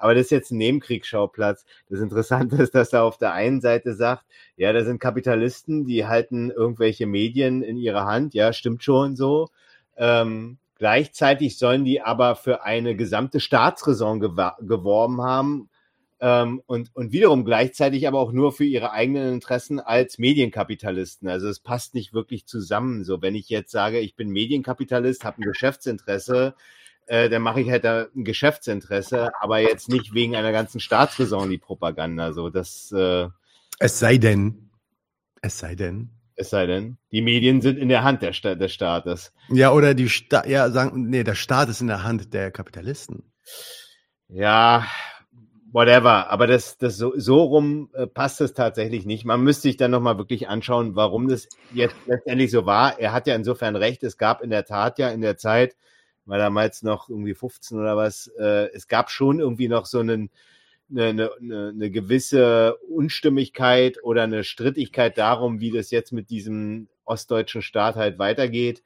Aber 0.00 0.14
das 0.14 0.24
ist 0.24 0.30
jetzt 0.30 0.50
ein 0.50 0.58
Nebenkriegsschauplatz. 0.58 1.64
Das 1.88 2.00
Interessante 2.00 2.56
ist, 2.62 2.74
dass 2.74 2.92
er 2.92 3.04
auf 3.04 3.18
der 3.18 3.32
einen 3.32 3.60
Seite 3.60 3.94
sagt, 3.94 4.24
ja, 4.56 4.72
da 4.72 4.84
sind 4.84 4.98
Kapitalisten, 4.98 5.86
die 5.86 6.06
halten 6.06 6.50
irgendwelche 6.50 7.06
Medien 7.06 7.62
in 7.62 7.76
ihrer 7.76 8.06
Hand. 8.06 8.34
Ja, 8.34 8.52
stimmt 8.52 8.82
schon 8.82 9.16
so. 9.16 9.50
Ähm, 9.96 10.58
gleichzeitig 10.76 11.58
sollen 11.58 11.84
die 11.84 12.00
aber 12.00 12.36
für 12.36 12.64
eine 12.64 12.96
gesamte 12.96 13.40
Staatsräson 13.40 14.20
geworben 14.20 15.22
haben, 15.22 15.70
ähm, 16.20 16.62
und, 16.66 16.94
und 16.94 17.12
wiederum 17.12 17.44
gleichzeitig 17.44 18.06
aber 18.06 18.18
auch 18.18 18.32
nur 18.32 18.52
für 18.52 18.64
ihre 18.64 18.92
eigenen 18.92 19.32
Interessen 19.32 19.80
als 19.80 20.18
Medienkapitalisten. 20.18 21.28
Also 21.28 21.48
es 21.48 21.60
passt 21.60 21.94
nicht 21.94 22.12
wirklich 22.12 22.46
zusammen. 22.46 23.04
So, 23.04 23.22
wenn 23.22 23.34
ich 23.34 23.48
jetzt 23.48 23.72
sage, 23.72 24.00
ich 24.00 24.16
bin 24.16 24.28
Medienkapitalist, 24.28 25.24
habe 25.24 25.40
ein 25.40 25.44
Geschäftsinteresse, 25.44 26.54
äh, 27.10 27.28
dann 27.28 27.42
mache 27.42 27.60
ich 27.60 27.68
halt 27.68 27.82
da 27.82 28.06
ein 28.14 28.22
Geschäftsinteresse, 28.22 29.32
aber 29.40 29.58
jetzt 29.58 29.88
nicht 29.88 30.14
wegen 30.14 30.36
einer 30.36 30.52
ganzen 30.52 30.78
Staatsräson 30.78 31.50
die 31.50 31.58
Propaganda. 31.58 32.32
So, 32.32 32.50
das. 32.50 32.92
Äh, 32.92 33.26
es 33.80 33.98
sei 33.98 34.18
denn, 34.18 34.70
es 35.42 35.58
sei 35.58 35.74
denn. 35.74 36.10
Es 36.36 36.50
sei 36.50 36.66
denn, 36.66 36.98
die 37.10 37.20
Medien 37.20 37.62
sind 37.62 37.78
in 37.78 37.88
der 37.88 38.04
Hand 38.04 38.22
der 38.22 38.32
Sta 38.32 38.54
des 38.54 38.72
Staates. 38.72 39.32
Ja, 39.48 39.72
oder 39.72 39.94
die 39.94 40.08
Sta 40.08 40.46
ja, 40.46 40.70
sagen, 40.70 41.10
nee, 41.10 41.24
der 41.24 41.34
Staat 41.34 41.68
ist 41.68 41.80
in 41.80 41.88
der 41.88 42.04
Hand 42.04 42.32
der 42.32 42.52
Kapitalisten. 42.52 43.24
Ja, 44.28 44.86
whatever. 45.72 46.30
Aber 46.30 46.46
das, 46.46 46.78
das 46.78 46.96
so, 46.96 47.12
so 47.16 47.42
rum 47.42 47.90
äh, 47.92 48.06
passt 48.06 48.40
es 48.40 48.54
tatsächlich 48.54 49.04
nicht. 49.04 49.24
Man 49.24 49.42
müsste 49.42 49.62
sich 49.62 49.76
dann 49.76 49.90
nochmal 49.90 50.16
wirklich 50.16 50.48
anschauen, 50.48 50.94
warum 50.94 51.26
das 51.26 51.48
jetzt 51.74 51.96
letztendlich 52.06 52.52
so 52.52 52.66
war. 52.66 53.00
Er 53.00 53.12
hat 53.12 53.26
ja 53.26 53.34
insofern 53.34 53.74
recht. 53.74 54.04
Es 54.04 54.16
gab 54.16 54.42
in 54.42 54.50
der 54.50 54.64
Tat 54.64 55.00
ja 55.00 55.08
in 55.08 55.22
der 55.22 55.36
Zeit, 55.36 55.74
war 56.30 56.38
damals 56.38 56.82
noch 56.82 57.08
irgendwie 57.08 57.34
15 57.34 57.78
oder 57.78 57.96
was, 57.96 58.28
äh, 58.38 58.70
es 58.72 58.86
gab 58.86 59.10
schon 59.10 59.40
irgendwie 59.40 59.68
noch 59.68 59.84
so 59.84 59.98
einen, 59.98 60.30
eine, 60.90 61.30
eine, 61.40 61.68
eine 61.74 61.90
gewisse 61.90 62.76
Unstimmigkeit 62.88 64.02
oder 64.02 64.22
eine 64.22 64.44
Strittigkeit 64.44 65.18
darum, 65.18 65.60
wie 65.60 65.72
das 65.72 65.90
jetzt 65.90 66.12
mit 66.12 66.30
diesem 66.30 66.88
ostdeutschen 67.04 67.62
Staat 67.62 67.96
halt 67.96 68.18
weitergeht. 68.18 68.82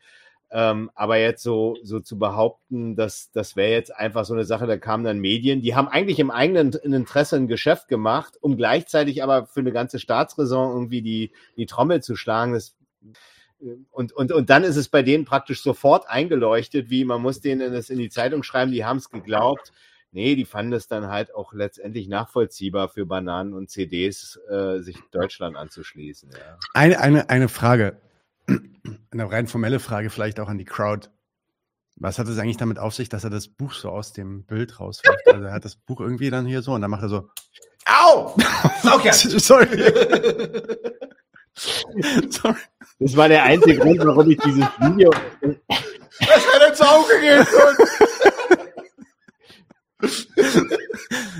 Ähm, 0.50 0.90
aber 0.94 1.18
jetzt 1.18 1.42
so, 1.42 1.76
so 1.82 2.00
zu 2.00 2.18
behaupten, 2.18 2.96
dass 2.96 3.30
das 3.32 3.56
wäre 3.56 3.72
jetzt 3.72 3.94
einfach 3.94 4.24
so 4.24 4.34
eine 4.34 4.44
Sache, 4.44 4.66
da 4.66 4.78
kamen 4.78 5.04
dann 5.04 5.18
Medien, 5.18 5.60
die 5.60 5.74
haben 5.74 5.88
eigentlich 5.88 6.20
im 6.20 6.30
eigenen 6.30 6.72
Interesse 6.72 7.36
ein 7.36 7.48
Geschäft 7.48 7.88
gemacht, 7.88 8.38
um 8.40 8.56
gleichzeitig 8.56 9.22
aber 9.22 9.46
für 9.46 9.60
eine 9.60 9.72
ganze 9.72 9.98
Staatsräson 9.98 10.70
irgendwie 10.70 11.02
die, 11.02 11.32
die 11.56 11.66
Trommel 11.66 12.02
zu 12.02 12.16
schlagen. 12.16 12.52
Das, 12.52 12.76
und, 13.90 14.12
und, 14.12 14.32
und 14.32 14.50
dann 14.50 14.64
ist 14.64 14.76
es 14.76 14.88
bei 14.88 15.02
denen 15.02 15.24
praktisch 15.24 15.62
sofort 15.62 16.08
eingeleuchtet, 16.08 16.90
wie 16.90 17.04
man 17.04 17.22
muss 17.22 17.40
denen 17.40 17.72
das 17.72 17.90
in 17.90 17.98
die 17.98 18.10
Zeitung 18.10 18.42
schreiben, 18.42 18.72
die 18.72 18.84
haben 18.84 18.98
es 18.98 19.10
geglaubt. 19.10 19.72
Nee, 20.12 20.36
die 20.36 20.44
fanden 20.44 20.72
es 20.72 20.86
dann 20.86 21.08
halt 21.08 21.34
auch 21.34 21.52
letztendlich 21.52 22.06
nachvollziehbar 22.06 22.88
für 22.88 23.04
Bananen 23.04 23.52
und 23.52 23.68
CDs, 23.68 24.38
äh, 24.48 24.78
sich 24.80 24.96
Deutschland 25.10 25.56
anzuschließen. 25.56 26.30
Ja. 26.30 26.58
Eine, 26.72 27.00
eine, 27.00 27.30
eine 27.30 27.48
Frage 27.48 28.00
eine 29.10 29.30
rein 29.30 29.46
formelle 29.46 29.80
Frage 29.80 30.10
vielleicht 30.10 30.40
auch 30.40 30.48
an 30.48 30.58
die 30.58 30.64
Crowd. 30.64 31.08
Was 31.96 32.18
hat 32.18 32.28
es 32.28 32.38
eigentlich 32.38 32.56
damit 32.56 32.78
auf 32.78 32.94
sich, 32.94 33.08
dass 33.08 33.24
er 33.24 33.30
das 33.30 33.48
Buch 33.48 33.72
so 33.72 33.88
aus 33.88 34.12
dem 34.12 34.44
Bild 34.44 34.80
rauswirft? 34.80 35.26
Also 35.28 35.44
er 35.44 35.52
hat 35.52 35.64
das 35.64 35.76
Buch 35.76 36.00
irgendwie 36.00 36.30
dann 36.30 36.46
hier 36.46 36.62
so 36.62 36.72
und 36.72 36.82
dann 36.82 36.90
macht 36.90 37.02
er 37.02 37.08
so. 37.08 37.30
Au! 37.86 38.36
Okay. 38.84 39.12
Sorry. 39.12 39.66
Sorry. 42.30 42.56
Das 42.98 43.16
war 43.16 43.28
der 43.28 43.44
einzige 43.44 43.78
Grund, 43.78 43.98
warum 44.04 44.30
ich 44.30 44.38
dieses 44.38 44.64
Video. 44.80 45.10
Das 45.40 46.46
hätte 46.52 46.68
ins 46.70 46.80
Auge 46.80 47.20
gehen 47.20 47.46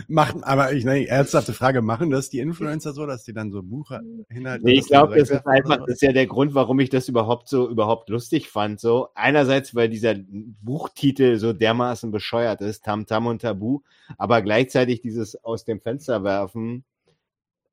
Machen, 0.09 0.45
aber 0.45 0.73
ich 0.73 0.85
ne, 0.85 1.07
ernsthafte 1.07 1.53
Frage, 1.53 1.83
machen 1.83 2.11
das 2.11 2.29
die 2.29 2.39
Influencer 2.39 2.93
so, 2.93 3.07
dass 3.07 3.25
die 3.25 3.33
dann 3.33 3.51
so 3.51 3.63
Bucher 3.63 4.01
hinhalten? 4.29 4.67
Nee, 4.67 4.75
ich 4.75 4.87
glaube, 4.87 5.17
das 5.19 5.31
ist 5.31 5.47
einfach, 5.47 5.79
das 5.79 5.97
ist 5.97 6.03
ja 6.03 6.13
der 6.13 6.27
Grund, 6.27 6.55
warum 6.55 6.79
ich 6.81 6.91
das 6.91 7.09
überhaupt 7.09 7.49
so 7.49 7.69
überhaupt 7.69 8.11
lustig 8.11 8.49
fand. 8.49 8.81
So 8.81 9.09
einerseits, 9.15 9.75
weil 9.75 9.89
dieser 9.89 10.15
Buchtitel 10.17 11.39
so 11.39 11.53
dermaßen 11.53 12.11
bescheuert 12.11 12.61
ist, 12.61 12.85
Tam 12.85 13.07
Tam 13.07 13.27
und 13.27 13.43
Tabu, 13.43 13.81
aber 14.19 14.43
gleichzeitig 14.43 15.01
dieses 15.01 15.43
aus 15.45 15.65
dem 15.65 15.81
Fenster 15.81 16.23
werfen. 16.23 16.85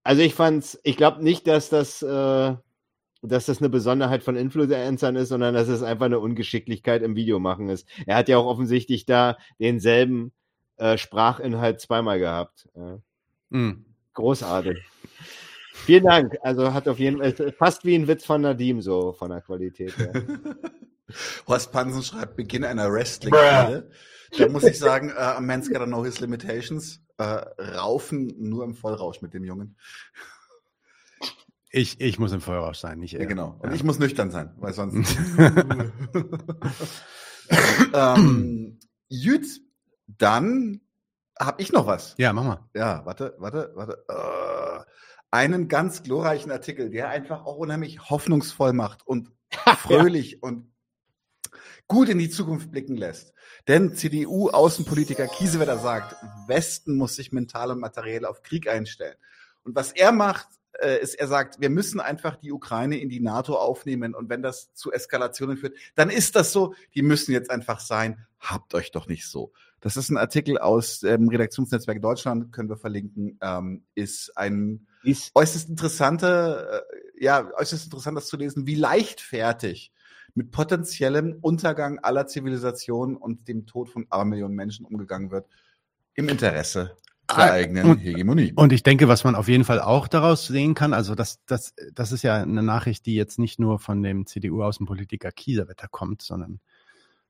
Also 0.03 0.21
ich 0.21 0.33
fand's, 0.33 0.79
ich 0.83 0.97
glaube 0.97 1.23
nicht, 1.23 1.47
dass 1.47 1.69
das 1.69 2.01
äh, 2.01 2.55
dass 3.23 3.45
das 3.45 3.59
eine 3.59 3.69
Besonderheit 3.69 4.23
von 4.23 4.35
Influencern 4.35 5.15
ist, 5.15 5.29
sondern 5.29 5.53
dass 5.53 5.67
es 5.67 5.83
einfach 5.83 6.07
eine 6.07 6.19
Ungeschicklichkeit 6.19 7.03
im 7.03 7.15
Videomachen 7.15 7.69
ist. 7.69 7.87
Er 8.07 8.15
hat 8.15 8.29
ja 8.29 8.37
auch 8.37 8.47
offensichtlich 8.47 9.05
da 9.05 9.37
denselben 9.59 10.31
äh, 10.77 10.97
Sprachinhalt 10.97 11.79
zweimal 11.79 12.19
gehabt. 12.19 12.67
Ja. 12.75 12.99
Mhm. 13.49 13.85
Großartig. 14.13 14.79
Vielen 15.73 16.03
Dank. 16.03 16.37
Also 16.41 16.73
hat 16.73 16.87
auf 16.87 16.99
jeden 16.99 17.19
Fall 17.19 17.53
fast 17.53 17.85
wie 17.85 17.95
ein 17.95 18.07
Witz 18.07 18.25
von 18.25 18.41
Nadim 18.41 18.81
so 18.81 19.13
von 19.13 19.29
der 19.29 19.41
Qualität. 19.41 19.93
Ja. 19.97 20.11
Horst 21.47 21.71
Pansen 21.71 22.03
schreibt 22.03 22.35
Beginn 22.35 22.63
einer 22.63 22.91
Wrestling-Halle. 22.91 23.89
Da 24.37 24.47
muss 24.47 24.63
ich 24.63 24.79
sagen, 24.79 25.11
uh, 25.11 25.37
a 25.37 25.41
man's 25.41 25.69
gotta 25.69 25.85
know 25.85 26.03
his 26.05 26.19
limitations. 26.19 27.01
Uh, 27.21 27.41
raufen 27.77 28.33
nur 28.39 28.63
im 28.63 28.73
Vollrausch 28.73 29.21
mit 29.21 29.35
dem 29.35 29.43
Jungen. 29.43 29.77
Ich, 31.69 32.01
ich 32.01 32.17
muss 32.17 32.31
im 32.31 32.41
Vollrausch 32.41 32.79
sein, 32.79 32.97
nicht 32.99 33.13
er. 33.13 33.21
Ja, 33.21 33.27
genau. 33.27 33.59
Und 33.59 33.69
ja. 33.69 33.75
ich 33.75 33.83
muss 33.83 33.99
nüchtern 33.99 34.31
sein, 34.31 34.55
weil 34.57 34.73
sonst. 34.73 35.15
ähm, 37.93 38.79
Jüt, 39.07 39.61
dann 40.07 40.81
habe 41.39 41.61
ich 41.61 41.71
noch 41.71 41.85
was. 41.85 42.15
Ja, 42.17 42.33
mach 42.33 42.43
mal. 42.43 42.69
Ja, 42.73 43.05
warte, 43.05 43.35
warte, 43.37 43.71
warte. 43.75 44.03
Uh, 44.09 44.83
einen 45.31 45.67
ganz 45.67 46.03
glorreichen 46.03 46.51
Artikel, 46.51 46.89
der 46.89 47.09
einfach 47.09 47.45
auch 47.45 47.55
unheimlich 47.55 48.09
hoffnungsvoll 48.09 48.73
macht 48.73 49.05
und 49.05 49.31
fröhlich 49.77 50.33
ja. 50.33 50.37
und 50.41 50.70
gut 51.91 52.07
in 52.07 52.19
die 52.19 52.29
Zukunft 52.29 52.71
blicken 52.71 52.95
lässt. 52.95 53.33
Denn 53.67 53.95
CDU-Außenpolitiker 53.95 55.27
Kiesewetter 55.27 55.77
sagt, 55.77 56.15
Westen 56.47 56.95
muss 56.95 57.17
sich 57.17 57.33
mental 57.33 57.69
und 57.69 57.79
materiell 57.79 58.25
auf 58.25 58.43
Krieg 58.43 58.69
einstellen. 58.69 59.15
Und 59.65 59.75
was 59.75 59.91
er 59.91 60.13
macht, 60.13 60.47
äh, 60.79 61.01
ist, 61.01 61.15
er 61.15 61.27
sagt, 61.27 61.59
wir 61.59 61.69
müssen 61.69 61.99
einfach 61.99 62.37
die 62.37 62.53
Ukraine 62.53 62.97
in 62.97 63.09
die 63.09 63.19
NATO 63.19 63.55
aufnehmen 63.55 64.15
und 64.15 64.29
wenn 64.29 64.41
das 64.41 64.73
zu 64.73 64.93
Eskalationen 64.93 65.57
führt, 65.57 65.75
dann 65.95 66.09
ist 66.09 66.37
das 66.37 66.53
so. 66.53 66.73
Die 66.95 67.01
müssen 67.01 67.33
jetzt 67.33 67.51
einfach 67.51 67.81
sein. 67.81 68.25
Habt 68.39 68.73
euch 68.73 68.91
doch 68.91 69.07
nicht 69.07 69.27
so. 69.27 69.51
Das 69.81 69.97
ist 69.97 70.09
ein 70.09 70.17
Artikel 70.17 70.59
aus 70.59 71.01
dem 71.01 71.27
Redaktionsnetzwerk 71.27 72.01
Deutschland, 72.01 72.53
können 72.53 72.69
wir 72.69 72.77
verlinken, 72.77 73.37
ähm, 73.41 73.83
ist 73.95 74.37
ein 74.37 74.87
ist 75.03 75.31
äußerst 75.35 75.67
interessante, 75.67 76.85
äh, 76.89 77.23
ja, 77.25 77.51
äußerst 77.53 77.83
interessant, 77.83 78.15
das 78.15 78.27
zu 78.27 78.37
lesen, 78.37 78.65
wie 78.65 78.75
leichtfertig 78.75 79.91
mit 80.35 80.51
potenziellem 80.51 81.37
Untergang 81.41 81.99
aller 81.99 82.27
Zivilisationen 82.27 83.17
und 83.17 83.47
dem 83.47 83.65
Tod 83.65 83.89
von 83.89 84.05
Abermillionen 84.09 84.55
Menschen 84.55 84.85
umgegangen 84.85 85.31
wird, 85.31 85.47
im 86.13 86.29
Interesse 86.29 86.95
der 87.29 87.37
ah, 87.37 87.51
eigenen 87.51 87.85
und, 87.91 87.97
Hegemonie. 87.99 88.53
Und 88.55 88.73
ich 88.73 88.83
denke, 88.83 89.07
was 89.07 89.23
man 89.23 89.35
auf 89.35 89.47
jeden 89.47 89.63
Fall 89.63 89.79
auch 89.79 90.07
daraus 90.07 90.47
sehen 90.47 90.73
kann, 90.73 90.93
also 90.93 91.15
das, 91.15 91.39
das, 91.45 91.73
das 91.93 92.11
ist 92.11 92.23
ja 92.23 92.41
eine 92.41 92.63
Nachricht, 92.63 93.05
die 93.05 93.15
jetzt 93.15 93.39
nicht 93.39 93.59
nur 93.59 93.79
von 93.79 94.03
dem 94.03 94.25
CDU-Außenpolitiker 94.25 95.31
Kieserwetter 95.31 95.87
kommt, 95.87 96.21
sondern 96.21 96.59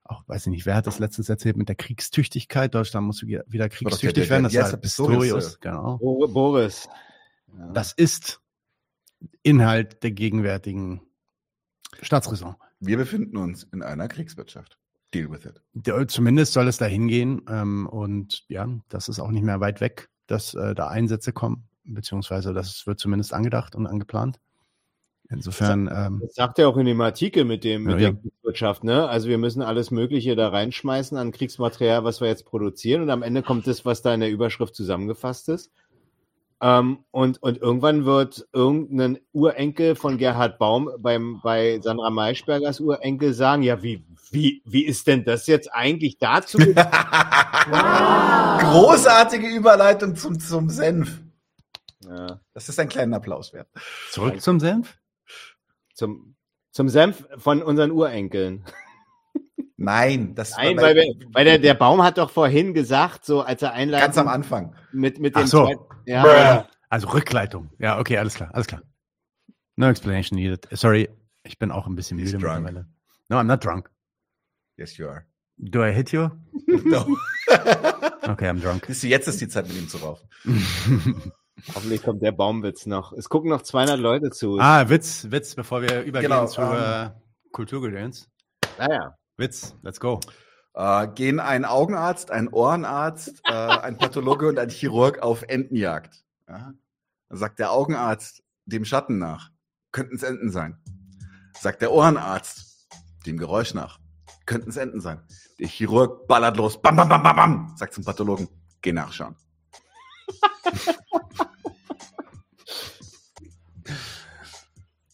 auch, 0.04 0.28
weiß 0.28 0.48
ich 0.48 0.52
nicht, 0.52 0.66
wer 0.66 0.76
hat 0.76 0.88
das 0.88 1.00
letztens 1.00 1.30
erzählt 1.30 1.58
mit 1.58 1.70
der 1.70 1.76
Kriegstüchtigkeit? 1.76 2.74
Deutschland 2.74 3.08
muss 3.08 3.26
wieder 3.26 3.70
kriegstüchtig 3.70 4.30
werden. 4.30 4.44
Das 4.44 4.54
ist 4.54 4.82
Pistorius, 4.82 5.60
genau. 5.60 5.98
Boris. 5.98 6.90
Ja. 7.58 7.72
Das 7.74 7.94
ist 7.94 8.42
Inhalt 9.44 10.04
der 10.04 10.12
gegenwärtigen 10.12 11.02
Staatsräson. 12.02 12.56
Wir 12.82 12.98
befinden 12.98 13.38
uns 13.38 13.64
in 13.72 13.84
einer 13.84 14.08
Kriegswirtschaft. 14.08 14.78
Deal 15.14 15.30
with 15.30 15.46
it. 15.46 16.12
Zumindest 16.12 16.54
soll 16.54 16.68
es 16.68 16.78
da 16.78 16.86
hingehen. 16.86 17.44
Ähm, 17.48 17.88
und 17.88 18.44
ja, 18.50 18.68
das 18.90 19.08
ist 19.08 19.20
auch 19.20 19.30
nicht 19.30 19.44
mehr 19.44 19.60
weit 19.60 19.82
weg, 19.82 20.10
dass 20.28 20.54
äh, 20.56 20.74
da 20.74 20.88
Einsätze 20.88 21.32
kommen, 21.32 21.68
beziehungsweise 21.84 22.54
das 22.54 22.88
wird 22.88 23.00
zumindest 23.00 23.34
angedacht 23.34 23.76
und 23.76 23.88
angeplant. 23.88 24.40
Insofern. 25.30 25.90
Ähm, 25.94 26.20
das 26.22 26.34
sagt 26.36 26.60
er 26.60 26.68
auch 26.68 26.78
in 26.78 26.86
dem 26.86 27.00
Artikel 27.02 27.46
mit 27.46 27.64
dem 27.64 27.84
mit 27.84 28.00
ja, 28.00 28.12
der 28.12 28.22
Kriegswirtschaft, 28.22 28.84
ne? 28.84 29.08
Also 29.08 29.30
wir 29.30 29.38
müssen 29.38 29.62
alles 29.62 29.92
Mögliche 29.92 30.36
da 30.36 30.50
reinschmeißen 30.50 31.18
an 31.18 31.32
Kriegsmaterial, 31.32 32.04
was 32.04 32.20
wir 32.20 32.28
jetzt 32.28 32.46
produzieren, 32.46 33.04
und 33.04 33.10
am 33.10 33.24
Ende 33.24 33.44
kommt 33.44 33.68
das, 33.68 33.86
was 33.86 34.02
da 34.02 34.14
in 34.14 34.20
der 34.20 34.32
Überschrift 34.32 34.76
zusammengefasst 34.76 35.48
ist. 35.50 35.72
Ähm, 36.64 37.04
und, 37.10 37.42
und 37.42 37.58
irgendwann 37.58 38.06
wird 38.06 38.48
irgendein 38.54 39.20
Urenkel 39.34 39.96
von 39.96 40.20
Gerhard 40.20 40.60
Baum 40.60 40.92
beim, 41.00 41.42
bei 41.42 41.80
Sandra 41.82 42.12
Maischbergers 42.12 42.80
Urenkel 42.80 43.34
sagen, 43.34 43.64
ja, 43.64 43.82
wie, 43.82 44.06
wie, 44.30 44.62
wie 44.66 44.86
ist 44.86 45.08
denn 45.08 45.26
das 45.26 45.48
jetzt 45.48 45.74
eigentlich 45.74 46.20
dazu? 46.20 46.60
Großartige 48.60 49.48
Überleitung 49.48 50.16
zum, 50.16 50.40
zum 50.40 50.70
Senf. 50.70 51.20
Ja. 52.08 52.40
Das 52.54 52.70
ist 52.70 52.80
ein 52.80 52.90
kleiner 52.90 53.18
Applaus 53.18 53.54
wert. 53.54 53.68
Zurück 54.12 54.40
zum 54.40 54.60
Senf? 54.60 55.00
Zum, 55.96 56.36
zum 56.72 56.90
Senf 56.90 57.26
von 57.38 57.64
unseren 57.64 57.90
Urenkeln. 57.90 58.66
Nein, 59.84 60.36
das 60.36 60.56
Nein, 60.58 60.78
weil, 60.78 60.96
wir, 60.96 61.14
weil 61.34 61.46
der, 61.46 61.60
der 61.60 61.74
Baum 61.74 62.04
hat 62.04 62.18
doch 62.18 62.30
vorhin 62.30 62.74
gesagt, 62.74 63.26
so 63.26 63.42
als 63.42 63.62
er 63.62 63.74
einleitet. 63.74 64.06
ganz 64.08 64.18
am 64.18 64.28
Anfang. 64.28 64.76
Mit, 64.92 65.20
mit 65.20 65.36
Ach 65.36 65.42
dem 65.42 65.48
so. 65.48 65.66
zweiten- 65.66 65.84
ja, 66.06 66.68
Also 66.90 67.10
Rückleitung. 67.10 67.70
Ja, 67.80 68.00
okay, 68.00 68.18
alles 68.18 68.34
klar, 68.36 68.50
alles 68.54 68.68
klar. 68.68 68.82
No 69.76 69.88
explanation 69.90 70.38
needed. 70.38 70.68
Sorry, 70.72 71.10
ich 71.44 71.58
bin 71.58 71.72
auch 71.72 71.88
ein 71.88 71.96
bisschen 71.96 72.18
He's 72.20 72.34
müde 72.34 72.46
drunk. 72.46 72.64
mittlerweile. 72.64 72.88
No, 73.30 73.38
I'm 73.38 73.44
not 73.44 73.64
drunk. 73.64 73.90
Yes, 74.78 74.98
you 74.98 75.08
are. 75.08 75.26
Do 75.58 75.84
I 75.86 75.92
hit 75.92 76.12
you? 76.12 76.30
No. 76.68 77.06
Okay, 78.24 78.48
I'm 78.48 78.62
drunk. 78.62 78.88
Jetzt 78.88 79.28
ist 79.28 79.42
die 79.42 79.48
Zeit, 79.48 79.68
mit 79.68 79.76
ihm 79.78 79.90
zu 79.90 79.98
raufen. 79.98 80.30
hoffentlich 81.76 82.02
kommt 82.04 82.22
der 82.22 82.32
Baumwitz 82.32 82.86
noch. 82.86 83.14
Es 83.14 83.30
gucken 83.30 83.50
noch 83.50 83.62
200 83.64 84.00
Leute 84.00 84.30
zu. 84.30 84.58
ah, 84.60 84.88
Witz, 84.90 85.28
Witz, 85.32 85.56
bevor 85.56 85.82
wir 85.82 86.04
übergehen 86.04 86.30
Genau, 86.30 86.46
zu 86.46 86.62
ähm, 86.62 86.72
äh, 86.72 87.10
Kulturgedöns. 87.52 88.30
Naja. 88.78 89.16
Witz, 89.42 89.76
let's 89.82 90.00
go. 90.00 90.20
Äh, 90.74 91.08
gehen 91.08 91.40
ein 91.40 91.66
Augenarzt, 91.66 92.32
ein 92.32 92.48
Ohrenarzt, 92.48 93.42
äh, 93.46 93.52
ein 93.52 93.98
Pathologe 93.98 94.48
und 94.48 94.58
ein 94.60 94.70
Chirurg 94.70 95.20
auf 95.20 95.42
Entenjagd. 95.42 96.24
Ja? 96.48 96.74
Dann 97.28 97.38
sagt 97.38 97.60
der 97.60 97.72
Augenarzt 97.72 98.44
dem 98.66 98.86
Schatten 98.86 99.18
nach, 99.18 99.50
könnten 99.92 100.16
es 100.16 100.24
Enten 100.24 100.52
sein. 100.52 100.78
Sagt 101.60 101.82
der 101.82 101.92
Ohrenarzt 101.92 102.88
dem 103.26 103.38
Geräusch 103.38 103.74
nach, 103.74 104.00
könnten 104.46 104.70
es 104.70 104.78
Enten 104.78 105.02
sein. 105.02 105.22
Der 105.60 105.68
Chirurg 105.68 106.28
ballert 106.28 106.56
los, 106.58 106.82
bam, 106.82 106.96
bam, 106.96 107.10
bam, 107.10 107.24
bam, 107.24 107.36
bam, 107.36 107.74
sagt 107.76 107.94
zum 107.94 108.06
Pathologen, 108.06 108.48
geh 108.82 108.94
nachschauen. 108.94 109.36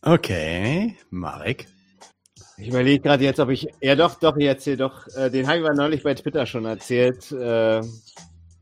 Okay, 0.04 0.96
Marek. 1.10 1.68
Ich 2.58 2.70
überlege 2.70 3.04
gerade 3.04 3.24
jetzt, 3.24 3.40
ob 3.40 3.50
ich. 3.50 3.68
Ja, 3.82 3.96
doch, 3.96 4.16
doch, 4.16 4.36
ich 4.38 4.46
erzähle 4.48 4.78
doch. 4.78 5.08
Äh, 5.16 5.30
den 5.30 5.48
habe 5.48 5.60
ich 5.60 5.66
aber 5.66 5.76
neulich 5.76 6.04
bei 6.04 6.14
Twitter 6.16 6.46
schon 6.46 6.66
erzählt. 6.66 7.32
Äh, 7.32 7.82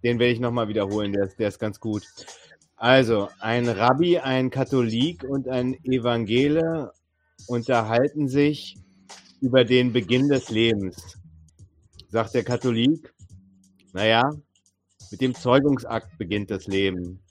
den 0.04 0.20
werde 0.20 0.34
ich 0.34 0.39
nochmal 0.39 0.68
wiederholen. 0.68 1.14
Der, 1.14 1.24
ist- 1.26 1.39
der 1.39 1.48
ist 1.48 1.60
ganz 1.60 1.80
gut. 1.80 2.04
Also, 2.76 3.30
ein 3.39 3.70
Rabbi, 3.70 4.20
ein 4.20 4.50
Katholik 4.50 5.24
und 5.24 5.48
ein 5.48 5.74
Evangele 5.86 6.91
unterhalten 7.48 8.28
sich 8.28 8.78
über 9.41 9.64
den 9.64 9.93
Beginn 9.93 10.28
des 10.28 10.50
Lebens. 10.50 11.18
Sagt 12.10 12.34
der 12.34 12.43
Katholik, 12.43 13.14
naja, 13.93 14.30
mit 15.12 15.22
dem 15.22 15.34
Zeugungsakt 15.36 16.18
beginnt 16.18 16.52
das 16.52 16.68
Leben. 16.68 17.22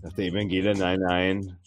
Sagt 0.00 0.18
der 0.18 0.26
Evangele, 0.26 0.74
nein, 0.74 1.00
nein, 1.00 1.58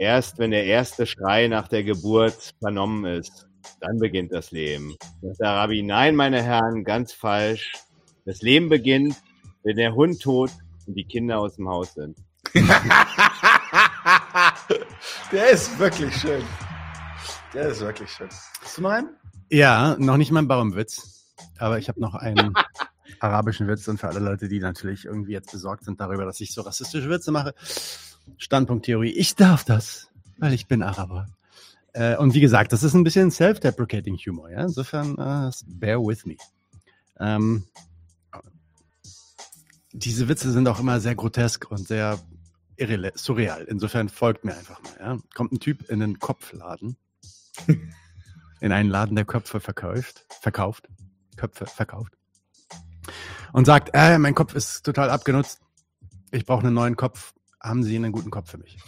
Erst 0.00 0.38
wenn 0.38 0.50
der 0.50 0.64
erste 0.64 1.04
Schrei 1.04 1.46
nach 1.46 1.68
der 1.68 1.84
Geburt 1.84 2.54
vernommen 2.58 3.04
ist, 3.04 3.46
dann 3.82 3.98
beginnt 3.98 4.32
das 4.32 4.50
Leben. 4.50 4.96
Sagt 5.20 5.40
der 5.40 5.50
Rabbi, 5.50 5.82
nein, 5.82 6.16
meine 6.16 6.42
Herren, 6.42 6.84
ganz 6.84 7.12
falsch. 7.12 7.70
Das 8.24 8.40
Leben 8.40 8.70
beginnt, 8.70 9.14
wenn 9.62 9.76
der 9.76 9.94
Hund 9.94 10.22
tot 10.22 10.52
und 10.86 10.94
die 10.94 11.04
Kinder 11.04 11.38
aus 11.38 11.56
dem 11.56 11.68
Haus 11.68 11.92
sind. 11.92 12.16
Der 15.32 15.50
ist 15.50 15.78
wirklich 15.78 16.16
schön. 16.16 16.42
Der 17.52 17.68
ist 17.68 17.82
wirklich 17.82 18.10
schön. 18.10 18.30
Hast 18.62 18.78
du 18.78 18.82
noch 18.82 18.92
einen? 18.92 19.10
Ja, 19.50 19.96
noch 19.98 20.16
nicht 20.16 20.32
mal 20.32 20.40
ein 20.40 20.48
Baumwitz, 20.48 21.26
aber 21.58 21.76
ich 21.76 21.90
habe 21.90 22.00
noch 22.00 22.14
einen 22.14 22.54
arabischen 23.20 23.68
Witz 23.68 23.86
und 23.86 24.00
für 24.00 24.08
alle 24.08 24.20
Leute, 24.20 24.48
die 24.48 24.60
natürlich 24.60 25.04
irgendwie 25.04 25.32
jetzt 25.32 25.52
besorgt 25.52 25.84
sind 25.84 26.00
darüber, 26.00 26.24
dass 26.24 26.40
ich 26.40 26.54
so 26.54 26.62
rassistische 26.62 27.10
Witze 27.10 27.32
mache. 27.32 27.54
Standpunkttheorie, 28.38 29.10
ich 29.10 29.34
darf 29.34 29.64
das, 29.64 30.08
weil 30.38 30.52
ich 30.52 30.66
bin 30.66 30.82
Araber. 30.82 31.26
Äh, 31.92 32.16
und 32.16 32.34
wie 32.34 32.40
gesagt, 32.40 32.72
das 32.72 32.82
ist 32.82 32.94
ein 32.94 33.04
bisschen 33.04 33.30
self-deprecating 33.30 34.16
Humor, 34.16 34.50
ja. 34.50 34.62
Insofern, 34.62 35.18
äh, 35.18 35.50
bear 35.66 35.98
with 35.98 36.24
me. 36.26 36.36
Ähm, 37.18 37.64
diese 39.92 40.28
Witze 40.28 40.52
sind 40.52 40.68
auch 40.68 40.78
immer 40.78 41.00
sehr 41.00 41.14
grotesk 41.14 41.70
und 41.70 41.86
sehr 41.86 42.18
surreal. 43.14 43.64
Insofern 43.64 44.08
folgt 44.08 44.44
mir 44.44 44.56
einfach 44.56 44.80
mal. 44.82 44.96
Ja? 44.98 45.18
Kommt 45.34 45.52
ein 45.52 45.60
Typ 45.60 45.90
in 45.90 46.02
einen 46.02 46.18
Kopfladen, 46.18 46.96
in 48.60 48.72
einen 48.72 48.88
Laden, 48.88 49.16
der 49.16 49.24
Köpfe 49.24 49.60
verkauft, 49.60 50.26
verkauft, 50.40 50.88
Köpfe 51.36 51.66
verkauft 51.66 52.16
und 53.52 53.64
sagt, 53.64 53.90
äh, 53.92 54.18
mein 54.18 54.34
Kopf 54.34 54.54
ist 54.54 54.82
total 54.82 55.10
abgenutzt. 55.10 55.60
Ich 56.30 56.46
brauche 56.46 56.64
einen 56.64 56.74
neuen 56.74 56.96
Kopf. 56.96 57.32
Haben 57.60 57.82
Sie 57.82 57.96
einen 57.96 58.12
guten 58.12 58.30
Kopf 58.30 58.50
für 58.50 58.58
mich? 58.58 58.78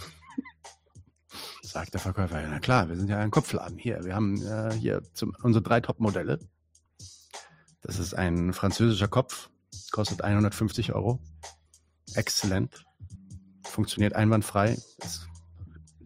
Sagt 1.62 1.92
der 1.92 2.00
Verkäufer, 2.00 2.40
ja, 2.40 2.48
na 2.48 2.58
klar, 2.58 2.88
wir 2.88 2.96
sind 2.96 3.08
ja 3.08 3.18
ein 3.18 3.30
Kopfladen 3.30 3.78
hier. 3.78 4.04
Wir 4.04 4.14
haben 4.14 4.42
äh, 4.42 4.72
hier 4.74 5.02
zum, 5.12 5.36
unsere 5.42 5.62
drei 5.62 5.80
Top-Modelle. 5.80 6.38
Das 7.82 7.98
ist 7.98 8.14
ein 8.14 8.52
französischer 8.52 9.08
Kopf, 9.08 9.50
kostet 9.90 10.22
150 10.22 10.94
Euro. 10.94 11.20
Exzellent. 12.14 12.84
Funktioniert 13.64 14.14
einwandfrei. 14.14 14.78
Ist, 14.98 15.28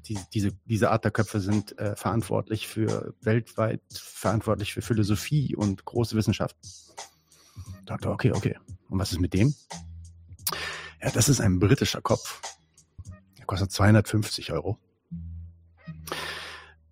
die, 0.09 0.19
diese, 0.33 0.53
diese 0.65 0.91
Art 0.91 1.05
der 1.05 1.11
Köpfe 1.11 1.41
sind 1.41 1.79
äh, 1.79 1.97
verantwortlich 1.97 2.69
für 2.69 3.15
weltweit 3.21 3.83
verantwortlich 3.93 4.73
für 4.73 4.83
Philosophie 4.83 5.55
und 5.57 5.85
große 5.85 6.17
Wissenschaft. 6.17 6.57
Dachte, 7.85 8.11
okay, 8.11 8.33
okay. 8.33 8.57
Und 8.89 8.99
was 8.99 9.13
ist 9.13 9.21
mit 9.21 9.35
dem? 9.35 9.55
Ja, 11.03 11.11
das 11.11 11.29
ist 11.29 11.41
ein 11.41 11.59
britischer 11.59 12.01
Kopf. 12.01 12.41
Kostet 13.47 13.73
250 13.73 14.53
Euro. 14.53 14.79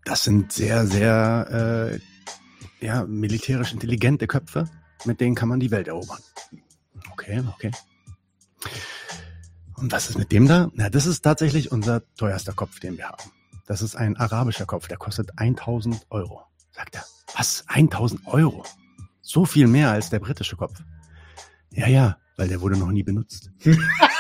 Das 0.05 0.25
sind 0.25 0.53
sehr, 0.53 0.87
sehr 0.87 1.91
äh, 2.81 2.85
ja, 2.85 3.05
militärisch 3.07 3.73
intelligente 3.73 4.27
Köpfe, 4.27 4.69
mit 5.05 5.21
denen 5.21 5.35
kann 5.35 5.49
man 5.49 5.61
die 5.61 5.71
Welt 5.71 5.89
erobern. 5.89 6.21
Okay, 7.13 7.43
okay. 7.55 7.71
Und 9.77 9.93
was 9.93 10.11
ist 10.11 10.19
mit 10.19 10.31
dem 10.31 10.47
da? 10.47 10.71
Na, 10.75 10.91
das 10.91 11.07
ist 11.07 11.23
tatsächlich 11.23 11.73
unser 11.73 12.03
teuerster 12.17 12.53
Kopf, 12.53 12.81
den 12.81 12.97
wir 12.97 13.09
haben. 13.09 13.31
Das 13.67 13.83
ist 13.83 13.97
ein 13.97 14.17
arabischer 14.17 14.67
Kopf, 14.67 14.89
der 14.89 14.99
kostet 14.99 15.39
1000 15.39 16.07
Euro. 16.11 16.43
Sagt 16.71 16.97
er. 16.97 17.05
Was? 17.35 17.65
1000 17.67 18.27
Euro? 18.27 18.65
So 19.23 19.47
viel 19.47 19.67
mehr 19.67 19.91
als 19.91 20.11
der 20.11 20.21
britische 20.21 20.57
Kopf. 20.57 20.83
Ja, 21.71 21.89
ja, 21.89 22.19
weil 22.37 22.49
der 22.49 22.61
wurde 22.61 22.77
noch 22.77 22.91
nie 22.91 23.03
benutzt. 23.03 23.51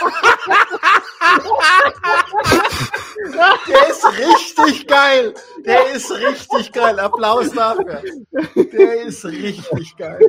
Der 3.68 3.88
ist 3.90 4.04
richtig 4.04 4.86
geil. 4.86 5.34
Der 5.64 5.94
ist 5.94 6.10
richtig 6.10 6.72
geil. 6.72 6.98
Applaus 6.98 7.50
dafür. 7.50 8.02
Der 8.54 9.02
ist 9.02 9.24
richtig 9.24 9.96
geil. 9.96 10.20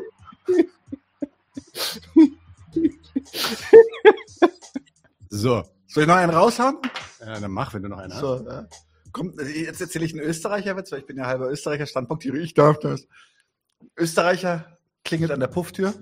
So. 5.29 5.63
Soll 5.87 6.03
ich 6.03 6.07
noch 6.07 6.15
einen 6.15 6.33
raushauen? 6.33 6.77
Ja, 7.21 7.39
dann 7.39 7.51
mach, 7.51 7.73
wenn 7.73 7.83
du 7.83 7.89
noch 7.89 7.99
einen 7.99 8.13
hast. 8.13 8.19
So, 8.19 8.45
ja. 8.45 8.67
Kommt, 9.13 9.39
jetzt 9.39 9.79
erzähle 9.79 10.03
ich 10.03 10.11
einen 10.11 10.23
Österreicher-Witz, 10.23 10.91
weil 10.91 10.99
ich 10.99 11.05
bin 11.05 11.15
ja 11.15 11.25
halber 11.25 11.49
Österreicher, 11.49 11.85
Standpunkt 11.85 12.25
ich 12.25 12.53
darf 12.53 12.79
das. 12.79 13.07
Österreicher 13.95 14.77
klingelt 15.05 15.31
an 15.31 15.39
der 15.39 15.47
Pufftür. 15.47 15.93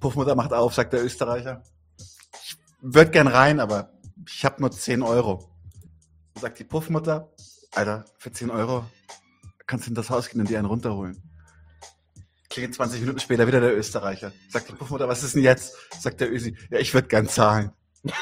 Puffmutter 0.00 0.34
macht 0.34 0.54
auf, 0.54 0.72
sagt 0.74 0.94
der 0.94 1.04
Österreicher. 1.04 1.62
Ich 1.98 2.56
würde 2.80 3.10
gern 3.10 3.28
rein, 3.28 3.60
aber 3.60 3.93
ich 4.26 4.44
habe 4.44 4.60
nur 4.60 4.70
10 4.70 5.02
Euro. 5.02 5.50
Sagt 6.40 6.58
die 6.58 6.64
Puffmutter, 6.64 7.32
Alter, 7.74 8.04
für 8.18 8.32
10 8.32 8.50
Euro 8.50 8.84
kannst 9.66 9.86
du 9.86 9.90
in 9.90 9.94
das 9.94 10.10
Haus 10.10 10.28
gehen 10.28 10.40
und 10.40 10.50
dir 10.50 10.58
einen 10.58 10.66
runterholen. 10.66 11.22
Klingelt 12.50 12.74
20 12.74 13.00
Minuten 13.00 13.20
später 13.20 13.46
wieder 13.46 13.60
der 13.60 13.76
Österreicher. 13.76 14.32
Sagt 14.48 14.68
die 14.68 14.74
Puffmutter, 14.74 15.08
was 15.08 15.22
ist 15.22 15.34
denn 15.34 15.42
jetzt? 15.42 15.74
Sagt 15.98 16.20
der 16.20 16.32
Ösi, 16.32 16.56
ja, 16.70 16.78
ich 16.78 16.92
würde 16.94 17.08
gern 17.08 17.28
zahlen. 17.28 17.72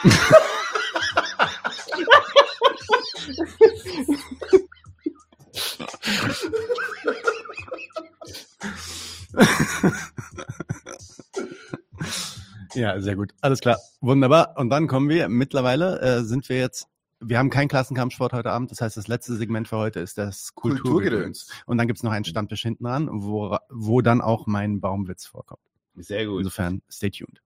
Ja, 12.75 13.01
sehr 13.01 13.17
gut. 13.17 13.33
Alles 13.41 13.61
klar. 13.61 13.79
Wunderbar. 14.01 14.57
Und 14.57 14.71
dann 14.71 14.89
kommen 14.89 15.09
wir, 15.09 15.29
mittlerweile 15.29 16.01
äh, 16.01 16.23
sind 16.23 16.49
wir 16.49 16.59
jetzt, 16.59 16.89
wir 17.21 17.39
haben 17.39 17.51
keinen 17.51 17.69
Klassenkampfsport 17.69 18.33
heute 18.33 18.51
Abend. 18.51 18.71
Das 18.71 18.81
heißt, 18.81 18.97
das 18.97 19.09
letzte 19.09 19.37
Segment 19.37 19.69
für 19.69 19.77
heute 19.77 20.01
ist 20.01 20.19
das 20.19 20.55
Kulturgedöns. 20.55 21.49
Und 21.67 21.79
dann 21.79 21.87
gibt's 21.87 22.03
noch 22.03 22.13
einen 22.13 22.25
Stammtisch 22.25 22.63
hinten 22.63 22.85
dran, 22.85 23.09
wo, 23.13 23.57
wo 23.71 24.01
dann 24.01 24.21
auch 24.21 24.47
mein 24.47 24.81
Baumwitz 24.81 25.27
vorkommt. 25.27 25.63
Sehr 25.95 26.27
gut. 26.27 26.39
Insofern, 26.39 26.83
stay 26.91 27.11
tuned. 27.11 27.43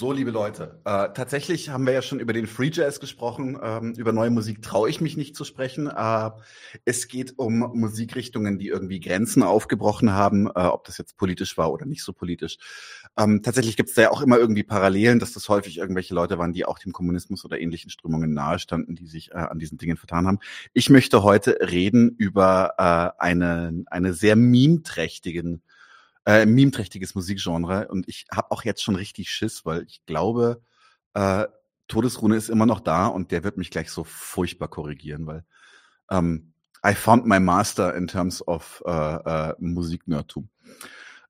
So, 0.00 0.12
liebe 0.12 0.30
Leute, 0.30 0.80
äh, 0.84 1.08
tatsächlich 1.12 1.70
haben 1.70 1.84
wir 1.84 1.92
ja 1.92 2.02
schon 2.02 2.20
über 2.20 2.32
den 2.32 2.46
Free 2.46 2.70
Jazz 2.72 3.00
gesprochen. 3.00 3.58
Ähm, 3.60 3.94
über 3.96 4.12
neue 4.12 4.30
Musik 4.30 4.62
traue 4.62 4.88
ich 4.88 5.00
mich 5.00 5.16
nicht 5.16 5.34
zu 5.34 5.42
sprechen. 5.42 5.88
Äh, 5.88 6.30
es 6.84 7.08
geht 7.08 7.36
um 7.36 7.58
Musikrichtungen, 7.74 8.60
die 8.60 8.68
irgendwie 8.68 9.00
Grenzen 9.00 9.42
aufgebrochen 9.42 10.12
haben, 10.12 10.46
äh, 10.46 10.66
ob 10.66 10.84
das 10.84 10.98
jetzt 10.98 11.16
politisch 11.16 11.58
war 11.58 11.72
oder 11.72 11.84
nicht 11.84 12.04
so 12.04 12.12
politisch. 12.12 12.58
Ähm, 13.16 13.42
tatsächlich 13.42 13.76
gibt 13.76 13.88
es 13.88 13.96
da 13.96 14.02
ja 14.02 14.10
auch 14.12 14.22
immer 14.22 14.38
irgendwie 14.38 14.62
Parallelen, 14.62 15.18
dass 15.18 15.32
das 15.32 15.48
häufig 15.48 15.78
irgendwelche 15.78 16.14
Leute 16.14 16.38
waren, 16.38 16.52
die 16.52 16.64
auch 16.64 16.78
dem 16.78 16.92
Kommunismus 16.92 17.44
oder 17.44 17.58
ähnlichen 17.58 17.90
Strömungen 17.90 18.32
nahestanden, 18.32 18.94
die 18.94 19.08
sich 19.08 19.32
äh, 19.32 19.38
an 19.38 19.58
diesen 19.58 19.78
Dingen 19.78 19.96
vertan 19.96 20.28
haben. 20.28 20.38
Ich 20.74 20.90
möchte 20.90 21.24
heute 21.24 21.58
reden 21.60 22.14
über 22.16 22.74
äh, 22.78 23.20
eine, 23.20 23.82
eine 23.90 24.14
sehr 24.14 24.36
memeträchtigen 24.36 25.60
äh, 26.28 26.44
memeträchtiges 26.44 27.14
Musikgenre 27.14 27.88
und 27.88 28.06
ich 28.06 28.26
habe 28.30 28.50
auch 28.50 28.62
jetzt 28.62 28.82
schon 28.82 28.96
richtig 28.96 29.30
Schiss, 29.30 29.64
weil 29.64 29.84
ich 29.88 30.04
glaube, 30.04 30.60
äh, 31.14 31.46
Todesrune 31.88 32.36
ist 32.36 32.50
immer 32.50 32.66
noch 32.66 32.80
da 32.80 33.06
und 33.06 33.32
der 33.32 33.44
wird 33.44 33.56
mich 33.56 33.70
gleich 33.70 33.90
so 33.90 34.04
furchtbar 34.04 34.68
korrigieren, 34.68 35.26
weil 35.26 35.44
ähm, 36.10 36.52
I 36.86 36.94
found 36.94 37.24
my 37.24 37.40
master 37.40 37.94
in 37.94 38.06
terms 38.06 38.46
of 38.46 38.82
äh, 38.84 38.90
äh, 38.90 39.54
Musiknerdtum. 39.58 40.50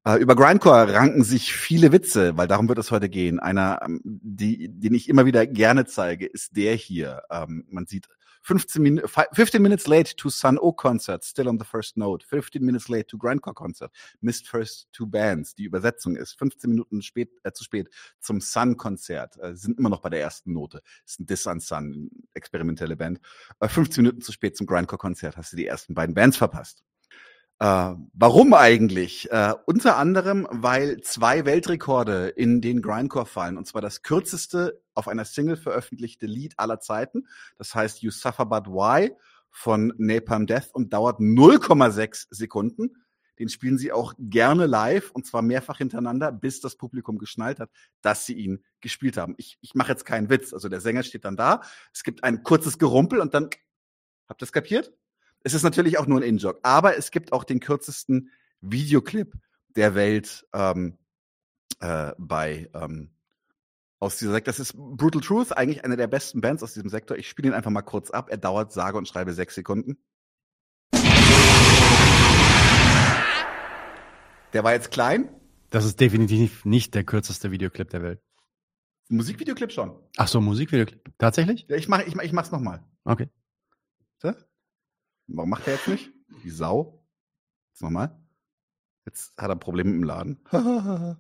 Äh, 0.05 0.17
über 0.17 0.35
Grindcore 0.35 0.93
ranken 0.93 1.23
sich 1.23 1.53
viele 1.53 1.93
Witze, 1.93 2.37
weil 2.37 2.49
darum 2.49 2.69
wird 2.69 2.79
es 2.79 2.91
heute 2.91 3.09
gehen. 3.09 3.39
Einer, 3.39 3.81
ähm, 3.85 4.01
die, 4.03 4.69
den 4.69 4.95
ich 4.95 5.09
immer 5.09 5.27
wieder 5.27 5.47
gerne 5.47 5.87
zeige, 5.87 6.27
ist 6.27 6.57
der 6.57 6.75
hier. 6.75 7.23
Ähm, 7.31 7.67
man 7.71 7.87
sieht 7.87 8.09
15, 8.49 8.83
Min 8.83 9.03
15 9.35 9.61
minutes 9.61 9.87
late 9.87 10.17
to 10.17 10.31
Sun 10.31 10.59
O 10.59 10.73
concert, 10.73 11.23
still 11.23 11.49
on 11.49 11.59
the 11.59 11.67
first 11.67 11.99
note. 11.99 12.25
15 12.25 12.65
minutes 12.65 12.89
late 12.89 13.07
to 13.07 13.19
Grindcore 13.19 13.55
concert, 13.55 13.91
missed 14.23 14.49
first 14.49 14.89
two 14.91 15.07
bands. 15.07 15.55
Die 15.55 15.65
Übersetzung 15.65 16.17
ist 16.17 16.39
15 16.39 16.71
Minuten 16.71 17.03
spät, 17.03 17.31
äh, 17.43 17.53
zu 17.53 17.63
spät 17.63 17.91
zum 18.21 18.41
Sun 18.41 18.79
Konzert. 18.79 19.39
Äh, 19.39 19.55
sind 19.55 19.79
immer 19.79 19.91
noch 19.91 20.01
bei 20.01 20.09
der 20.09 20.23
ersten 20.23 20.55
Note. 20.55 20.81
Ist 21.05 21.21
ein 21.21 21.27
Diss 21.27 21.47
an 21.47 21.61
Sun, 21.61 22.11
experimentelle 22.33 22.97
Band. 22.97 23.21
Äh, 23.61 23.69
15 23.69 24.03
Minuten 24.03 24.23
zu 24.23 24.33
spät 24.33 24.57
zum 24.57 24.67
Grindcore 24.67 24.99
Konzert 24.99 25.37
hast 25.37 25.53
du 25.53 25.57
die 25.57 25.67
ersten 25.67 25.93
beiden 25.93 26.15
Bands 26.15 26.39
verpasst. 26.39 26.83
Äh, 27.61 27.95
warum 28.13 28.55
eigentlich? 28.55 29.31
Äh, 29.33 29.55
unter 29.67 29.97
anderem, 29.97 30.47
weil 30.51 31.01
zwei 31.01 31.45
Weltrekorde 31.45 32.29
in 32.29 32.61
den 32.61 32.83
Grindcore 32.83 33.27
fallen. 33.27 33.57
Und 33.57 33.67
zwar 33.67 33.83
das 33.83 34.03
kürzeste 34.03 34.81
auf 34.95 35.09
einer 35.09 35.25
Single 35.25 35.57
veröffentlichte 35.57 36.27
Lied 36.27 36.55
aller 36.57 36.79
Zeiten. 36.79 37.27
Das 37.57 37.75
heißt 37.75 38.03
You 38.03 38.11
Suffer 38.13 38.47
But 38.47 38.69
Why 38.69 39.13
von 39.51 39.93
Napalm 39.99 40.47
Death 40.47 40.71
und 40.73 40.93
dauert 40.93 41.19
0,6 41.19 42.29
Sekunden. 42.31 43.05
Den 43.41 43.49
spielen 43.49 43.79
sie 43.79 43.93
auch 43.93 44.15
gerne 44.19 44.67
live 44.67 45.11
und 45.13 45.27
zwar 45.27 45.43
mehrfach 45.43 45.79
hintereinander, 45.79 46.33
bis 46.33 46.61
das 46.61 46.77
Publikum 46.77 47.19
geschnallt 47.19 47.61
hat, 47.61 47.71
dass 48.03 48.27
sie 48.27 48.35
ihn 48.35 48.65
gespielt 48.81 49.17
haben. 49.17 49.35
Ich, 49.37 49.59
ich 49.61 49.75
mache 49.75 49.93
jetzt 49.93 50.05
keinen 50.05 50.29
Witz. 50.29 50.53
Also 50.53 50.69
der 50.69 50.81
Sänger 50.81 51.03
steht 51.03 51.25
dann 51.25 51.37
da, 51.37 51.63
es 51.93 52.03
gibt 52.03 52.25
ein 52.25 52.43
kurzes 52.43 52.79
Gerumpel 52.79 53.21
und 53.21 53.35
dann, 53.35 53.51
habt 54.29 54.43
ihr 54.43 54.47
es 54.47 54.53
kapiert? 54.53 54.93
Es 55.43 55.55
ist 55.55 55.63
natürlich 55.63 55.99
auch 55.99 56.07
nur 56.07 56.21
ein 56.21 56.25
In-Jog, 56.25 56.59
aber 56.63 56.97
es 56.97 57.11
gibt 57.11 57.33
auch 57.33 57.45
den 57.45 57.61
kürzesten 57.61 58.31
Videoclip 58.61 59.35
der 59.77 59.95
Welt 59.95 60.47
ähm, 60.53 60.99
äh, 61.81 62.13
bei 62.19 62.69
ähm, 62.75 63.11
aus 64.01 64.17
dieser 64.17 64.33
Sektor. 64.33 64.53
Das 64.53 64.61
ist 64.61 64.75
Brutal 64.77 65.23
Truth, 65.23 65.57
eigentlich 65.57 65.85
eine 65.85 65.97
der 65.97 66.09
besten 66.09 66.41
Bands 66.41 66.63
aus 66.63 66.75
diesem 66.75 66.89
Sektor. 66.89 67.17
Ich 67.17 67.29
spiele 67.29 67.49
ihn 67.49 67.55
einfach 67.55 67.71
mal 67.71 67.83
kurz 67.83 68.11
ab. 68.11 68.29
Er 68.31 68.37
dauert 68.37 68.73
sage 68.73 68.99
und 68.99 69.07
schreibe 69.07 69.33
sechs 69.33 69.55
Sekunden. 69.55 69.99
Der 74.53 74.65
war 74.65 74.73
jetzt 74.73 74.91
klein. 74.91 75.29
Das 75.71 75.85
ist 75.85 76.01
definitiv 76.01 76.65
nicht 76.65 76.95
der 76.95 77.05
kürzeste 77.05 77.51
Videoclip 77.51 77.91
der 77.91 78.03
Welt. 78.03 78.23
Musikvideoclip 79.09 79.73
schon. 79.73 79.99
Ach 80.17 80.29
so, 80.29 80.41
Musikvideoclip. 80.41 81.13
Tatsächlich? 81.19 81.67
Ja, 81.69 81.77
ich 81.77 81.89
mach, 81.89 82.01
ich 82.01 82.17
ich 82.17 82.33
mach's 82.33 82.51
nochmal. 82.51 82.83
Okay. 83.05 83.29
So? 84.19 84.33
Warum 85.29 85.51
macht 85.51 85.67
er 85.67 85.75
jetzt 85.75 85.89
nicht? 85.89 86.11
Die 86.43 86.51
Sau. 86.51 87.05
Jetzt 87.71 87.83
nochmal. 87.83 88.19
Jetzt 89.05 89.37
hat 89.39 89.51
er 89.51 89.57
Probleme 89.57 89.91
im 89.91 90.03
Laden. 90.03 90.41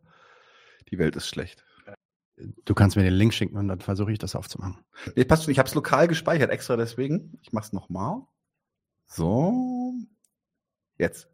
Die 0.90 0.98
Welt 0.98 1.16
ist 1.16 1.28
schlecht. 1.28 1.64
Du 2.64 2.74
kannst 2.74 2.96
mir 2.96 3.02
den 3.02 3.14
Link 3.14 3.34
schicken 3.34 3.56
und 3.56 3.68
dann 3.68 3.80
versuche 3.80 4.12
ich 4.12 4.18
das 4.18 4.36
aufzumachen. 4.36 4.84
Nee, 5.16 5.24
passt 5.24 5.44
schon. 5.44 5.52
Ich 5.52 5.58
habe 5.58 5.68
es 5.68 5.74
lokal 5.74 6.06
gespeichert, 6.06 6.50
extra 6.50 6.76
deswegen. 6.76 7.38
Ich 7.42 7.52
mach's 7.52 7.72
nochmal. 7.72 8.22
So. 9.06 9.92
Jetzt. 10.96 11.28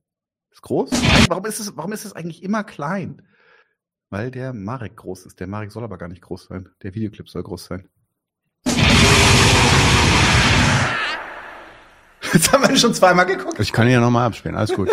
Ist 0.50 0.62
groß? 0.62 0.90
Warum 1.28 1.44
ist 1.44 1.60
es, 1.60 1.76
warum 1.76 1.92
ist 1.92 2.04
es 2.04 2.12
eigentlich 2.12 2.42
immer 2.42 2.64
klein? 2.64 3.22
Weil 4.08 4.30
der 4.30 4.52
Marek 4.52 4.96
groß 4.96 5.26
ist. 5.26 5.40
Der 5.40 5.46
Marek 5.46 5.72
soll 5.72 5.84
aber 5.84 5.98
gar 5.98 6.08
nicht 6.08 6.22
groß 6.22 6.46
sein. 6.46 6.68
Der 6.82 6.94
Videoclip 6.94 7.28
soll 7.28 7.42
groß 7.42 7.64
sein. 7.66 7.88
Jetzt 12.34 12.52
haben 12.52 12.68
wir 12.68 12.76
schon 12.76 12.92
zweimal 12.92 13.26
geguckt. 13.26 13.60
Ich 13.60 13.72
kann 13.72 13.86
ihn 13.86 13.92
ja 13.92 14.00
nochmal 14.00 14.26
abspielen, 14.26 14.56
alles 14.56 14.74
gut. 14.74 14.90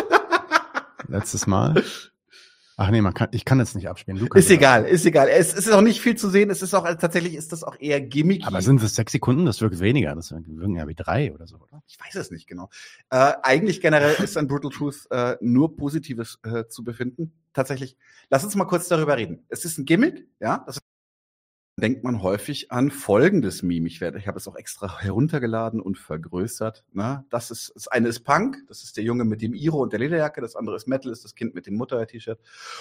Letztes 1.07 1.47
Mal. 1.47 1.83
Ach 2.77 2.89
nee, 2.89 3.01
man 3.01 3.13
kann, 3.13 3.29
ich 3.31 3.45
kann 3.45 3.59
jetzt 3.59 3.75
nicht 3.75 3.89
abspielen. 3.89 4.19
Du 4.19 4.27
Ist 4.27 4.49
egal, 4.49 4.85
ist 4.85 5.05
egal. 5.05 5.27
Es, 5.27 5.53
es 5.53 5.65
ist 5.67 5.73
auch 5.73 5.81
nicht 5.81 6.01
viel 6.01 6.15
zu 6.15 6.29
sehen. 6.29 6.49
Es 6.51 6.61
ist 6.61 6.73
auch, 6.73 6.83
tatsächlich 6.95 7.35
ist 7.35 7.51
das 7.51 7.63
auch 7.63 7.75
eher 7.79 7.99
gimmicky. 7.99 8.45
Aber 8.45 8.61
sind 8.61 8.81
es 8.81 8.95
sechs 8.95 9.11
Sekunden? 9.11 9.45
Das 9.45 9.59
wirkt 9.59 9.79
weniger. 9.79 10.15
Das 10.15 10.31
wirken 10.31 10.75
ja 10.75 10.87
wie 10.87 10.95
drei 10.95 11.33
oder 11.33 11.47
so, 11.47 11.57
oder? 11.57 11.81
Ich 11.87 11.99
weiß 11.99 12.15
es 12.15 12.31
nicht 12.31 12.47
genau. 12.47 12.69
Äh, 13.09 13.33
eigentlich 13.41 13.81
generell 13.81 14.15
ist 14.23 14.37
an 14.37 14.47
Brutal 14.47 14.71
Truth 14.71 15.07
äh, 15.09 15.35
nur 15.41 15.75
Positives 15.75 16.39
äh, 16.43 16.65
zu 16.67 16.83
befinden. 16.83 17.33
Tatsächlich, 17.53 17.97
lass 18.29 18.43
uns 18.43 18.55
mal 18.55 18.65
kurz 18.65 18.87
darüber 18.87 19.17
reden. 19.17 19.45
Es 19.49 19.65
ist 19.65 19.77
ein 19.77 19.85
Gimmick, 19.85 20.27
ja. 20.39 20.63
Das 20.65 20.79
denkt 21.77 22.03
man 22.03 22.21
häufig 22.21 22.71
an 22.71 22.91
folgendes 22.91 23.63
Meme. 23.63 23.87
Ich 23.87 24.01
werde, 24.01 24.17
ich 24.19 24.27
habe 24.27 24.37
es 24.37 24.47
auch 24.47 24.55
extra 24.55 24.99
heruntergeladen 24.99 25.81
und 25.81 25.97
vergrößert. 25.97 26.83
Na, 26.91 27.25
das 27.29 27.51
ist, 27.51 27.71
das 27.75 27.87
eine 27.87 28.09
ist 28.09 28.21
Punk, 28.21 28.57
das 28.67 28.83
ist 28.83 28.97
der 28.97 29.03
Junge 29.03 29.25
mit 29.25 29.41
dem 29.41 29.53
Iro 29.53 29.81
und 29.81 29.91
der 29.93 29.99
Lederjacke, 29.99 30.41
das 30.41 30.55
andere 30.55 30.75
ist 30.75 30.87
Metal, 30.87 31.11
ist 31.11 31.23
das 31.23 31.35
Kind 31.35 31.55
mit 31.55 31.67
dem 31.67 31.75
Mutter-T-Shirt 31.75 32.39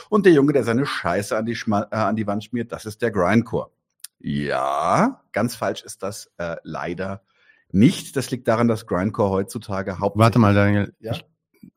und 0.09 0.26
der 0.26 0.32
Junge, 0.32 0.53
der 0.53 0.64
seine 0.64 0.86
Scheiße 0.86 1.36
an 1.36 1.47
die, 1.47 1.55
Schma 1.55 1.86
äh, 1.91 1.97
an 1.97 2.16
die 2.16 2.26
Wand 2.26 2.45
schmiert, 2.45 2.72
das 2.72 2.84
ist 2.84 3.01
der 3.03 3.11
Grindcore. 3.11 3.70
Ja, 4.18 5.22
ganz 5.32 5.57
falsch 5.57 5.82
ist 5.82 6.03
das 6.03 6.30
äh, 6.36 6.57
leider 6.62 7.22
nicht. 7.72 8.16
Das 8.16 8.30
liegt 8.30 8.49
daran, 8.49 8.68
dass 8.68 8.86
Grindcore 8.86 9.30
heutzutage 9.30 9.99
hauptsächlich. 9.99 10.24
Warte 10.24 10.38
mal, 10.38 10.55
Daniel. 10.55 10.95
Ja? 11.01 11.12
Ich, 11.12 11.24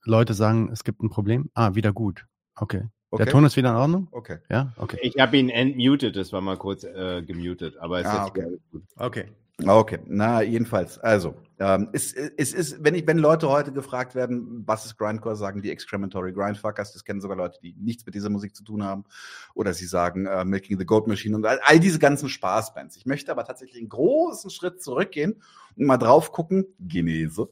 Leute 0.04 0.34
sagen, 0.34 0.70
es 0.72 0.84
gibt 0.84 1.02
ein 1.02 1.10
Problem. 1.10 1.50
Ah, 1.54 1.76
wieder 1.76 1.94
gut. 1.94 2.26
Okay. 2.56 2.90
Okay. 3.14 3.26
Der 3.26 3.32
Ton 3.32 3.46
ist 3.46 3.56
wieder 3.56 3.70
in 3.70 3.76
Ordnung? 3.76 4.08
Okay. 4.10 4.38
Ja, 4.50 4.74
okay. 4.78 4.98
Ich 5.04 5.20
habe 5.20 5.38
ihn 5.38 5.50
entmutet, 5.50 6.16
das 6.16 6.34
war 6.34 6.42
mal 6.42 6.58
kurz 6.58 6.84
äh, 6.84 7.22
gemutet, 7.22 7.78
aber 7.78 8.00
es 8.00 8.08
Ah, 8.08 8.24
ist 8.24 8.30
okay. 8.32 8.40
jetzt 8.40 8.48
alles 8.48 8.60
gut. 8.72 8.84
Okay. 8.98 9.26
Okay, 9.68 10.00
na 10.08 10.42
jedenfalls. 10.42 10.98
Also, 10.98 11.36
ähm, 11.60 11.90
es, 11.94 12.14
es 12.14 12.54
ist, 12.54 12.84
wenn 12.84 12.96
ich, 12.96 13.06
wenn 13.06 13.20
Leute 13.20 13.50
heute 13.50 13.72
gefragt 13.72 14.16
werden, 14.16 14.64
was 14.66 14.86
ist 14.86 14.98
Grindcore, 14.98 15.36
sagen 15.36 15.62
die 15.62 15.72
Excrementory 15.72 16.34
Grindfuckers. 16.34 16.94
Das 16.94 17.06
kennen 17.06 17.22
sogar 17.22 17.38
Leute, 17.38 17.60
die 17.62 17.76
nichts 17.80 18.06
mit 18.06 18.16
dieser 18.16 18.30
Musik 18.30 18.56
zu 18.56 18.64
tun 18.64 18.84
haben. 18.84 19.06
Oder 19.54 19.74
sie 19.74 19.86
sagen 19.86 20.26
äh, 20.26 20.44
Milking 20.46 20.80
the 20.80 20.86
Goat 20.86 21.08
Machine 21.08 21.36
und 21.36 21.46
all, 21.46 21.60
all 21.64 21.80
diese 21.80 22.00
ganzen 22.00 22.28
Spaßbands. 22.28 22.98
Ich 22.98 23.06
möchte 23.06 23.32
aber 23.32 23.46
tatsächlich 23.46 23.80
einen 23.80 23.90
großen 23.90 24.50
Schritt 24.50 24.82
zurückgehen 24.82 25.42
und 25.76 25.86
mal 25.86 25.98
drauf 25.98 26.32
gucken. 26.32 26.66
Genese. 26.80 27.50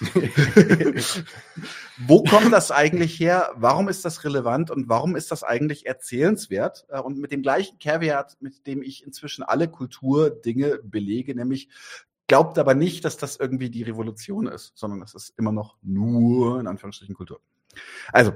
Wo 2.06 2.22
kommt 2.24 2.52
das 2.52 2.70
eigentlich 2.70 3.18
her? 3.18 3.52
Warum 3.56 3.88
ist 3.88 4.04
das 4.04 4.24
relevant 4.24 4.70
und 4.70 4.88
warum 4.88 5.16
ist 5.16 5.30
das 5.30 5.42
eigentlich 5.42 5.86
erzählenswert? 5.86 6.86
Äh, 6.88 7.00
Und 7.00 7.18
mit 7.18 7.32
dem 7.32 7.42
gleichen 7.42 7.78
Caveat, 7.78 8.36
mit 8.40 8.66
dem 8.66 8.82
ich 8.82 9.06
inzwischen 9.06 9.42
alle 9.42 9.68
Kulturdinge 9.68 10.80
belege, 10.82 11.34
nämlich 11.34 11.68
glaubt 12.32 12.58
aber 12.58 12.72
nicht, 12.72 13.04
dass 13.04 13.18
das 13.18 13.36
irgendwie 13.36 13.68
die 13.68 13.82
Revolution 13.82 14.46
ist, 14.46 14.72
sondern 14.74 15.00
das 15.00 15.14
ist 15.14 15.34
immer 15.36 15.52
noch 15.52 15.76
nur 15.82 16.58
in 16.58 16.66
Anführungsstrichen 16.66 17.14
Kultur. 17.14 17.42
Also, 18.10 18.32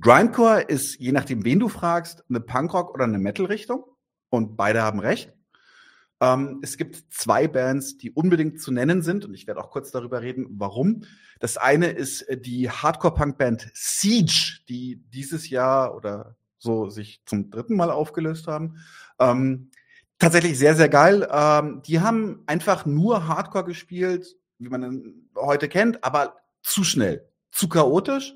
Grindcore 0.00 0.62
ist, 0.62 0.98
je 0.98 1.12
nachdem, 1.12 1.44
wen 1.44 1.60
du 1.60 1.68
fragst, 1.68 2.24
eine 2.30 2.40
Punkrock- 2.40 2.94
oder 2.94 3.04
eine 3.04 3.18
Metal-Richtung. 3.18 3.84
Und 4.30 4.56
beide 4.56 4.80
haben 4.80 4.98
recht. 4.98 5.30
Ähm, 6.22 6.60
es 6.62 6.78
gibt 6.78 7.04
zwei 7.10 7.46
Bands, 7.48 7.98
die 7.98 8.12
unbedingt 8.12 8.62
zu 8.62 8.72
nennen 8.72 9.02
sind, 9.02 9.26
und 9.26 9.34
ich 9.34 9.46
werde 9.46 9.60
auch 9.60 9.70
kurz 9.70 9.90
darüber 9.90 10.22
reden, 10.22 10.46
warum. 10.52 11.02
Das 11.38 11.58
eine 11.58 11.88
ist 11.88 12.22
äh, 12.22 12.40
die 12.40 12.70
Hardcore-Punk-Band 12.70 13.72
Siege, 13.74 14.60
die 14.70 15.04
dieses 15.10 15.50
Jahr 15.50 15.94
oder 15.94 16.34
so 16.56 16.88
sich 16.88 17.20
zum 17.26 17.50
dritten 17.50 17.76
Mal 17.76 17.90
aufgelöst 17.90 18.46
haben. 18.46 18.78
Ähm, 19.18 19.70
tatsächlich 20.18 20.58
sehr, 20.58 20.74
sehr 20.74 20.88
geil. 20.88 21.28
Ähm, 21.30 21.82
die 21.86 22.00
haben 22.00 22.42
einfach 22.46 22.86
nur 22.86 23.28
Hardcore 23.28 23.64
gespielt, 23.64 24.36
wie 24.58 24.68
man 24.68 25.28
heute 25.36 25.68
kennt, 25.68 26.02
aber 26.04 26.36
zu 26.62 26.84
schnell, 26.84 27.28
zu 27.50 27.68
chaotisch. 27.68 28.34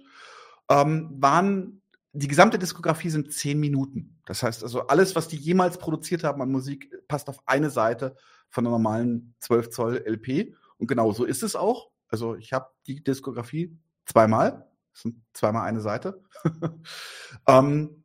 Ähm, 0.69 1.11
waren 1.19 1.81
die 2.13 2.29
gesamte 2.29 2.59
Diskografie 2.59 3.11
sind 3.11 3.33
zehn 3.33 3.61
Minuten. 3.61 4.21
Das 4.27 4.43
heißt 4.43 4.65
also, 4.65 4.87
alles, 4.87 5.15
was 5.15 5.29
die 5.29 5.37
jemals 5.37 5.79
produziert 5.79 6.25
haben 6.25 6.43
an 6.43 6.51
Musik, 6.51 6.91
passt 7.07 7.29
auf 7.29 7.39
eine 7.47 7.71
Seite 7.71 8.17
von 8.49 8.67
einer 8.67 8.73
normalen 8.73 9.35
12 9.41 9.71
Zoll 9.71 10.03
LP. 10.05 10.55
Und 10.79 10.89
genau 10.89 11.13
so 11.13 11.25
ist 11.25 11.43
es 11.43 11.55
auch. 11.55 11.91
Also 12.09 12.35
ich 12.35 12.53
habe 12.53 12.67
die 12.87 13.03
Diskografie 13.03 13.79
zweimal. 14.07 14.67
Das 14.93 15.03
sind 15.03 15.23
zweimal 15.35 15.69
eine 15.69 15.81
Seite. 15.81 16.23
ähm, 17.47 18.00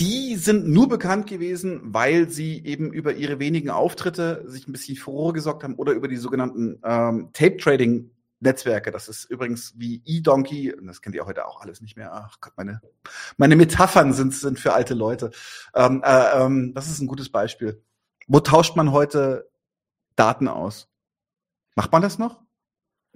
Die 0.00 0.36
sind 0.36 0.68
nur 0.68 0.88
bekannt 0.88 1.26
gewesen, 1.26 1.80
weil 1.82 2.28
sie 2.30 2.64
eben 2.64 2.92
über 2.92 3.14
ihre 3.14 3.40
wenigen 3.40 3.70
Auftritte 3.70 4.44
sich 4.46 4.68
ein 4.68 4.72
bisschen 4.72 4.96
Furore 4.96 5.32
gesorgt 5.32 5.64
haben 5.64 5.74
oder 5.74 5.92
über 5.92 6.06
die 6.06 6.16
sogenannten 6.16 6.80
ähm, 6.84 7.30
Tape-Trading 7.32 8.10
Netzwerke. 8.40 8.92
Das 8.92 9.08
ist 9.08 9.24
übrigens 9.24 9.74
wie 9.76 10.00
eDonkey, 10.04 10.74
das 10.82 11.02
kennt 11.02 11.16
ihr 11.16 11.26
heute 11.26 11.46
auch 11.46 11.60
alles 11.60 11.80
nicht 11.80 11.96
mehr. 11.96 12.12
Ach 12.12 12.36
Gott, 12.40 12.52
meine, 12.56 12.80
meine 13.36 13.56
Metaphern 13.56 14.12
sind, 14.12 14.34
sind 14.34 14.60
für 14.60 14.72
alte 14.72 14.94
Leute. 14.94 15.32
Ähm, 15.74 16.02
äh, 16.04 16.44
ähm, 16.44 16.72
das 16.74 16.88
ist 16.88 17.00
ein 17.00 17.08
gutes 17.08 17.30
Beispiel. 17.30 17.82
Wo 18.28 18.38
tauscht 18.40 18.76
man 18.76 18.92
heute 18.92 19.50
Daten 20.14 20.46
aus? 20.46 20.88
Macht 21.74 21.90
man 21.90 22.02
das 22.02 22.18
noch? 22.18 22.40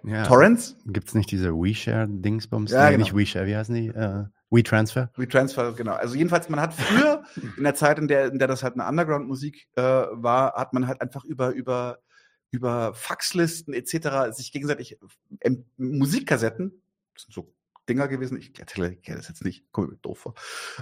Ja. 0.04 0.24
Torrents? 0.24 0.76
Gibt's 0.86 1.14
nicht 1.14 1.30
diese 1.30 1.52
WeShare-Dingsbums? 1.52 2.72
Ja, 2.72 2.84
Nee, 2.84 2.96
genau. 2.96 3.04
Nicht 3.04 3.16
WeShare, 3.16 3.46
wie 3.46 3.56
heißen 3.56 3.74
die? 3.74 3.88
Äh, 3.88 4.24
WeTransfer? 4.52 5.10
Retransfer, 5.16 5.72
genau. 5.72 5.92
Also 5.92 6.14
jedenfalls, 6.14 6.48
man 6.48 6.60
hat 6.60 6.74
früher, 6.74 7.24
in 7.56 7.64
der 7.64 7.74
Zeit, 7.74 7.98
in 7.98 8.06
der, 8.06 8.26
in 8.26 8.38
der 8.38 8.48
das 8.48 8.62
halt 8.62 8.74
eine 8.74 8.86
Underground-Musik 8.86 9.68
äh, 9.76 9.82
war, 9.82 10.54
hat 10.54 10.72
man 10.74 10.86
halt 10.86 11.00
einfach 11.00 11.24
über, 11.24 11.50
über, 11.50 12.00
über 12.50 12.92
Faxlisten 12.94 13.72
etc. 13.72 14.36
sich 14.36 14.52
gegenseitig 14.52 14.98
ähm, 15.40 15.64
Musikkassetten, 15.78 16.82
das 17.14 17.24
sind 17.24 17.34
so 17.34 17.54
Dinger 17.88 18.06
gewesen, 18.06 18.38
ich 18.38 18.52
kenne 18.52 18.66
das 19.06 19.28
jetzt 19.28 19.44
nicht, 19.44 19.72
komme 19.72 19.88
mir 19.88 19.96
doof 19.96 20.18
vor, 20.18 20.34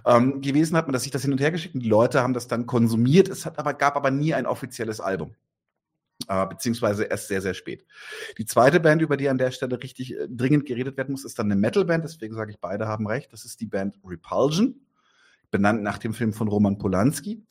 ähm, 0.05 0.43
gewesen 0.43 0.77
hat 0.77 0.87
man, 0.87 0.93
dass 0.93 1.05
sich 1.05 1.13
das 1.13 1.23
hin 1.23 1.33
und 1.33 1.41
her 1.41 1.51
geschickt 1.51 1.75
und 1.75 1.81
die 1.81 1.89
Leute 1.89 2.23
haben 2.23 2.35
das 2.35 2.47
dann 2.47 2.67
konsumiert. 2.67 3.29
Es 3.29 3.47
hat 3.47 3.59
aber, 3.59 3.73
gab 3.73 3.97
aber 3.97 4.11
nie 4.11 4.35
ein 4.35 4.47
offizielles 4.47 5.01
Album. 5.01 5.35
Äh, 6.31 6.47
beziehungsweise 6.47 7.03
erst 7.03 7.27
sehr, 7.27 7.43
sehr 7.43 7.55
spät. 7.55 7.85
Die 8.39 8.47
zweite 8.47 8.79
Band, 8.79 9.03
über 9.03 9.17
die 9.17 9.29
an 9.29 9.37
der 9.37 9.51
Stelle 9.51 9.83
richtig 9.83 10.15
äh, 10.15 10.29
dringend 10.29 10.65
geredet 10.65 10.97
werden 10.97 11.11
muss, 11.11 11.25
ist 11.25 11.37
dann 11.41 11.47
eine 11.47 11.61
Metal-Band, 11.61 12.05
deswegen 12.05 12.37
sage 12.37 12.53
ich, 12.53 12.61
beide 12.61 12.87
haben 12.87 13.09
recht. 13.09 13.33
Das 13.33 13.45
ist 13.45 13.61
die 13.61 13.67
Band 13.67 13.99
Repulsion, 14.05 14.81
benannt 15.51 15.83
nach 15.83 15.99
dem 15.99 16.15
Film 16.15 16.33
von 16.33 16.47
Roman 16.47 16.79
Polanski. 16.79 17.43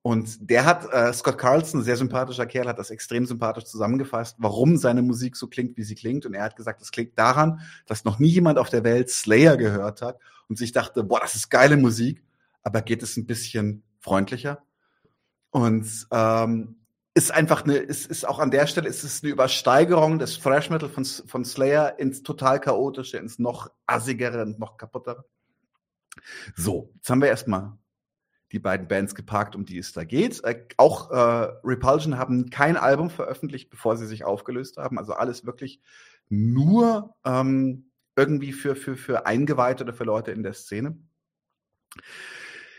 Und 0.00 0.48
der 0.48 0.64
hat, 0.64 0.90
äh, 0.90 1.12
Scott 1.12 1.36
Carlson, 1.36 1.82
sehr 1.82 1.98
sympathischer 1.98 2.46
Kerl, 2.46 2.68
hat 2.68 2.78
das 2.78 2.88
extrem 2.88 3.26
sympathisch 3.26 3.64
zusammengefasst, 3.64 4.36
warum 4.38 4.78
seine 4.78 5.02
Musik 5.02 5.36
so 5.36 5.46
klingt, 5.46 5.76
wie 5.76 5.82
sie 5.82 5.94
klingt. 5.94 6.24
Und 6.24 6.32
er 6.32 6.44
hat 6.44 6.56
gesagt, 6.56 6.80
das 6.80 6.90
klingt 6.90 7.18
daran, 7.18 7.60
dass 7.84 8.06
noch 8.06 8.18
nie 8.18 8.30
jemand 8.30 8.58
auf 8.58 8.70
der 8.70 8.82
Welt 8.82 9.10
Slayer 9.10 9.58
gehört 9.58 10.00
hat 10.00 10.18
und 10.48 10.56
sich 10.56 10.72
dachte, 10.72 11.04
boah, 11.04 11.20
das 11.20 11.34
ist 11.34 11.50
geile 11.50 11.76
Musik, 11.76 12.24
aber 12.62 12.80
geht 12.80 13.02
es 13.02 13.18
ein 13.18 13.26
bisschen 13.26 13.82
freundlicher. 14.00 14.62
Und 15.50 16.08
ähm, 16.10 16.76
ist 17.14 17.30
einfach 17.30 17.64
eine, 17.64 17.76
ist, 17.76 18.06
ist 18.06 18.26
auch 18.26 18.38
an 18.38 18.50
der 18.50 18.66
Stelle, 18.66 18.88
ist 18.88 19.04
es 19.04 19.22
eine 19.22 19.32
Übersteigerung 19.32 20.18
des 20.18 20.38
Thrash 20.40 20.70
Metal 20.70 20.88
von, 20.88 21.04
von 21.04 21.44
Slayer 21.44 21.98
ins 21.98 22.22
total 22.22 22.60
chaotische, 22.60 23.18
ins 23.18 23.38
noch 23.38 23.70
assigere 23.86 24.42
und 24.42 24.58
noch 24.58 24.76
kaputtere. 24.78 25.24
So, 26.56 26.90
jetzt 26.96 27.10
haben 27.10 27.20
wir 27.20 27.28
erstmal 27.28 27.76
die 28.52 28.58
beiden 28.58 28.86
Bands 28.86 29.14
geparkt, 29.14 29.56
um 29.56 29.64
die 29.64 29.78
es 29.78 29.92
da 29.92 30.04
geht. 30.04 30.42
Äh, 30.44 30.66
auch 30.76 31.10
äh, 31.10 31.52
Repulsion 31.64 32.18
haben 32.18 32.50
kein 32.50 32.76
Album 32.76 33.10
veröffentlicht, 33.10 33.70
bevor 33.70 33.96
sie 33.96 34.06
sich 34.06 34.24
aufgelöst 34.24 34.76
haben. 34.76 34.98
Also 34.98 35.14
alles 35.14 35.46
wirklich 35.46 35.80
nur 36.28 37.14
ähm, 37.24 37.90
irgendwie 38.16 38.52
für, 38.52 38.76
für, 38.76 38.96
für 38.96 39.26
Eingeweihte 39.26 39.84
oder 39.84 39.94
für 39.94 40.04
Leute 40.04 40.32
in 40.32 40.42
der 40.42 40.52
Szene. 40.52 40.96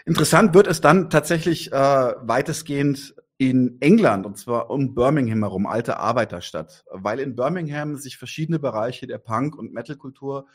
Interessant 0.05 0.53
wird 0.53 0.68
es 0.68 0.81
dann 0.81 1.10
tatsächlich 1.10 1.72
äh, 1.72 1.76
weitestgehend 1.76 3.15
in 3.49 3.77
England, 3.81 4.25
und 4.25 4.37
zwar 4.37 4.69
um 4.69 4.95
Birmingham 4.95 5.39
herum, 5.39 5.65
alte 5.65 5.97
Arbeiterstadt, 5.97 6.85
weil 6.91 7.19
in 7.19 7.35
Birmingham 7.35 7.97
sich 7.97 8.17
verschiedene 8.17 8.59
Bereiche 8.59 9.05
der 9.05 9.17
Punk- 9.17 9.57
und 9.57 9.73
Metalkultur 9.73 10.47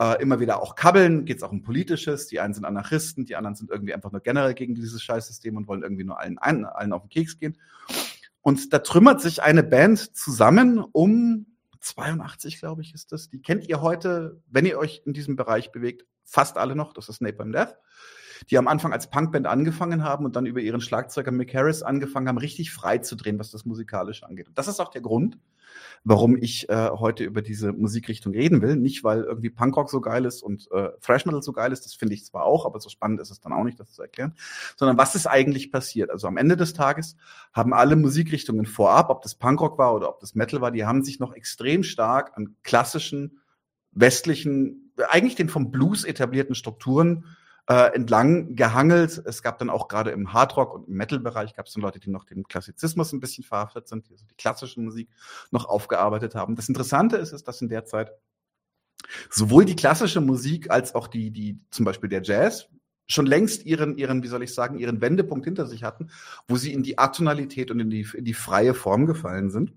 äh, 0.00 0.22
immer 0.22 0.38
wieder 0.38 0.62
auch 0.62 0.76
kabbeln, 0.76 1.24
geht 1.24 1.38
es 1.38 1.42
auch 1.42 1.50
um 1.50 1.62
Politisches, 1.62 2.28
die 2.28 2.38
einen 2.38 2.54
sind 2.54 2.64
Anarchisten, 2.64 3.24
die 3.24 3.34
anderen 3.34 3.56
sind 3.56 3.70
irgendwie 3.70 3.92
einfach 3.92 4.12
nur 4.12 4.20
generell 4.20 4.54
gegen 4.54 4.74
dieses 4.74 5.02
Scheißsystem 5.02 5.56
und 5.56 5.66
wollen 5.66 5.82
irgendwie 5.82 6.04
nur 6.04 6.20
allen, 6.20 6.38
allen, 6.38 6.64
allen 6.64 6.92
auf 6.92 7.02
den 7.02 7.08
Keks 7.08 7.38
gehen. 7.38 7.58
Und 8.40 8.72
da 8.72 8.78
trümmert 8.78 9.20
sich 9.20 9.42
eine 9.42 9.64
Band 9.64 10.16
zusammen 10.16 10.78
um 10.78 11.46
82, 11.80 12.60
glaube 12.60 12.82
ich, 12.82 12.94
ist 12.94 13.10
das. 13.12 13.28
Die 13.28 13.42
kennt 13.42 13.68
ihr 13.68 13.82
heute, 13.82 14.40
wenn 14.46 14.66
ihr 14.66 14.78
euch 14.78 15.02
in 15.04 15.12
diesem 15.12 15.36
Bereich 15.36 15.72
bewegt, 15.72 16.06
fast 16.24 16.56
alle 16.56 16.76
noch. 16.76 16.92
Das 16.92 17.08
ist 17.08 17.20
Napalm 17.20 17.52
Death 17.52 17.74
die 18.50 18.58
am 18.58 18.68
Anfang 18.68 18.92
als 18.92 19.10
Punkband 19.10 19.46
angefangen 19.46 20.04
haben 20.04 20.24
und 20.24 20.36
dann 20.36 20.46
über 20.46 20.60
ihren 20.60 20.80
Schlagzeuger 20.80 21.30
Mick 21.30 21.54
Harris 21.54 21.82
angefangen 21.82 22.28
haben, 22.28 22.38
richtig 22.38 22.72
frei 22.72 22.98
zu 22.98 23.16
drehen, 23.16 23.38
was 23.38 23.50
das 23.50 23.64
Musikalische 23.64 24.26
angeht. 24.26 24.48
Und 24.48 24.58
das 24.58 24.68
ist 24.68 24.80
auch 24.80 24.90
der 24.90 25.02
Grund, 25.02 25.38
warum 26.04 26.36
ich 26.36 26.68
äh, 26.68 26.90
heute 26.90 27.24
über 27.24 27.42
diese 27.42 27.72
Musikrichtung 27.72 28.32
reden 28.32 28.62
will. 28.62 28.76
Nicht, 28.76 29.04
weil 29.04 29.22
irgendwie 29.22 29.50
Punkrock 29.50 29.90
so 29.90 30.00
geil 30.00 30.24
ist 30.24 30.42
und 30.42 30.68
äh, 30.72 30.90
Thrash 31.00 31.26
Metal 31.26 31.42
so 31.42 31.52
geil 31.52 31.72
ist, 31.72 31.84
das 31.84 31.94
finde 31.94 32.14
ich 32.14 32.24
zwar 32.24 32.44
auch, 32.44 32.66
aber 32.66 32.80
so 32.80 32.88
spannend 32.88 33.20
ist 33.20 33.30
es 33.30 33.40
dann 33.40 33.52
auch 33.52 33.64
nicht, 33.64 33.78
das 33.80 33.92
zu 33.92 34.02
erklären, 34.02 34.34
sondern 34.76 34.98
was 34.98 35.14
ist 35.14 35.26
eigentlich 35.26 35.70
passiert? 35.72 36.10
Also 36.10 36.26
am 36.26 36.36
Ende 36.36 36.56
des 36.56 36.72
Tages 36.72 37.16
haben 37.52 37.72
alle 37.72 37.96
Musikrichtungen 37.96 38.66
vorab, 38.66 39.10
ob 39.10 39.22
das 39.22 39.34
Punkrock 39.34 39.78
war 39.78 39.94
oder 39.94 40.08
ob 40.08 40.20
das 40.20 40.34
Metal 40.34 40.60
war, 40.60 40.70
die 40.70 40.84
haben 40.84 41.02
sich 41.02 41.20
noch 41.20 41.34
extrem 41.34 41.82
stark 41.82 42.36
an 42.36 42.56
klassischen, 42.62 43.40
westlichen, 43.92 44.92
eigentlich 45.08 45.34
den 45.34 45.48
vom 45.48 45.70
Blues 45.70 46.04
etablierten 46.04 46.54
Strukturen 46.54 47.24
äh, 47.68 47.94
entlang 47.94 48.56
gehangelt. 48.56 49.22
Es 49.26 49.42
gab 49.42 49.58
dann 49.58 49.68
auch 49.68 49.88
gerade 49.88 50.10
im 50.10 50.32
Hardrock 50.32 50.74
und 50.74 50.88
im 50.88 50.94
Metal-Bereich 50.94 51.54
gab 51.54 51.66
es 51.66 51.74
dann 51.74 51.82
Leute, 51.82 52.00
die 52.00 52.10
noch 52.10 52.24
dem 52.24 52.48
Klassizismus 52.48 53.12
ein 53.12 53.20
bisschen 53.20 53.44
verhaftet 53.44 53.88
sind, 53.88 54.08
die 54.08 54.14
also 54.14 54.24
die 54.26 54.36
klassische 54.36 54.80
Musik 54.80 55.10
noch 55.50 55.66
aufgearbeitet 55.66 56.34
haben. 56.34 56.56
Das 56.56 56.68
Interessante 56.68 57.16
ist, 57.16 57.32
ist, 57.32 57.46
dass 57.46 57.60
in 57.60 57.68
der 57.68 57.84
Zeit 57.84 58.12
sowohl 59.30 59.64
die 59.64 59.76
klassische 59.76 60.20
Musik 60.20 60.70
als 60.70 60.94
auch 60.94 61.08
die, 61.08 61.30
die 61.30 61.60
zum 61.70 61.84
Beispiel 61.84 62.08
der 62.08 62.22
Jazz 62.22 62.68
schon 63.06 63.26
längst 63.26 63.64
ihren, 63.64 63.96
ihren, 63.96 64.22
wie 64.22 64.28
soll 64.28 64.42
ich 64.42 64.52
sagen, 64.52 64.78
ihren 64.78 65.00
Wendepunkt 65.00 65.44
hinter 65.44 65.66
sich 65.66 65.82
hatten, 65.82 66.10
wo 66.46 66.56
sie 66.56 66.72
in 66.72 66.82
die 66.82 66.98
Atonalität 66.98 67.70
und 67.70 67.80
in 67.80 67.90
die, 67.90 68.06
in 68.14 68.24
die 68.24 68.34
freie 68.34 68.74
Form 68.74 69.06
gefallen 69.06 69.50
sind. 69.50 69.74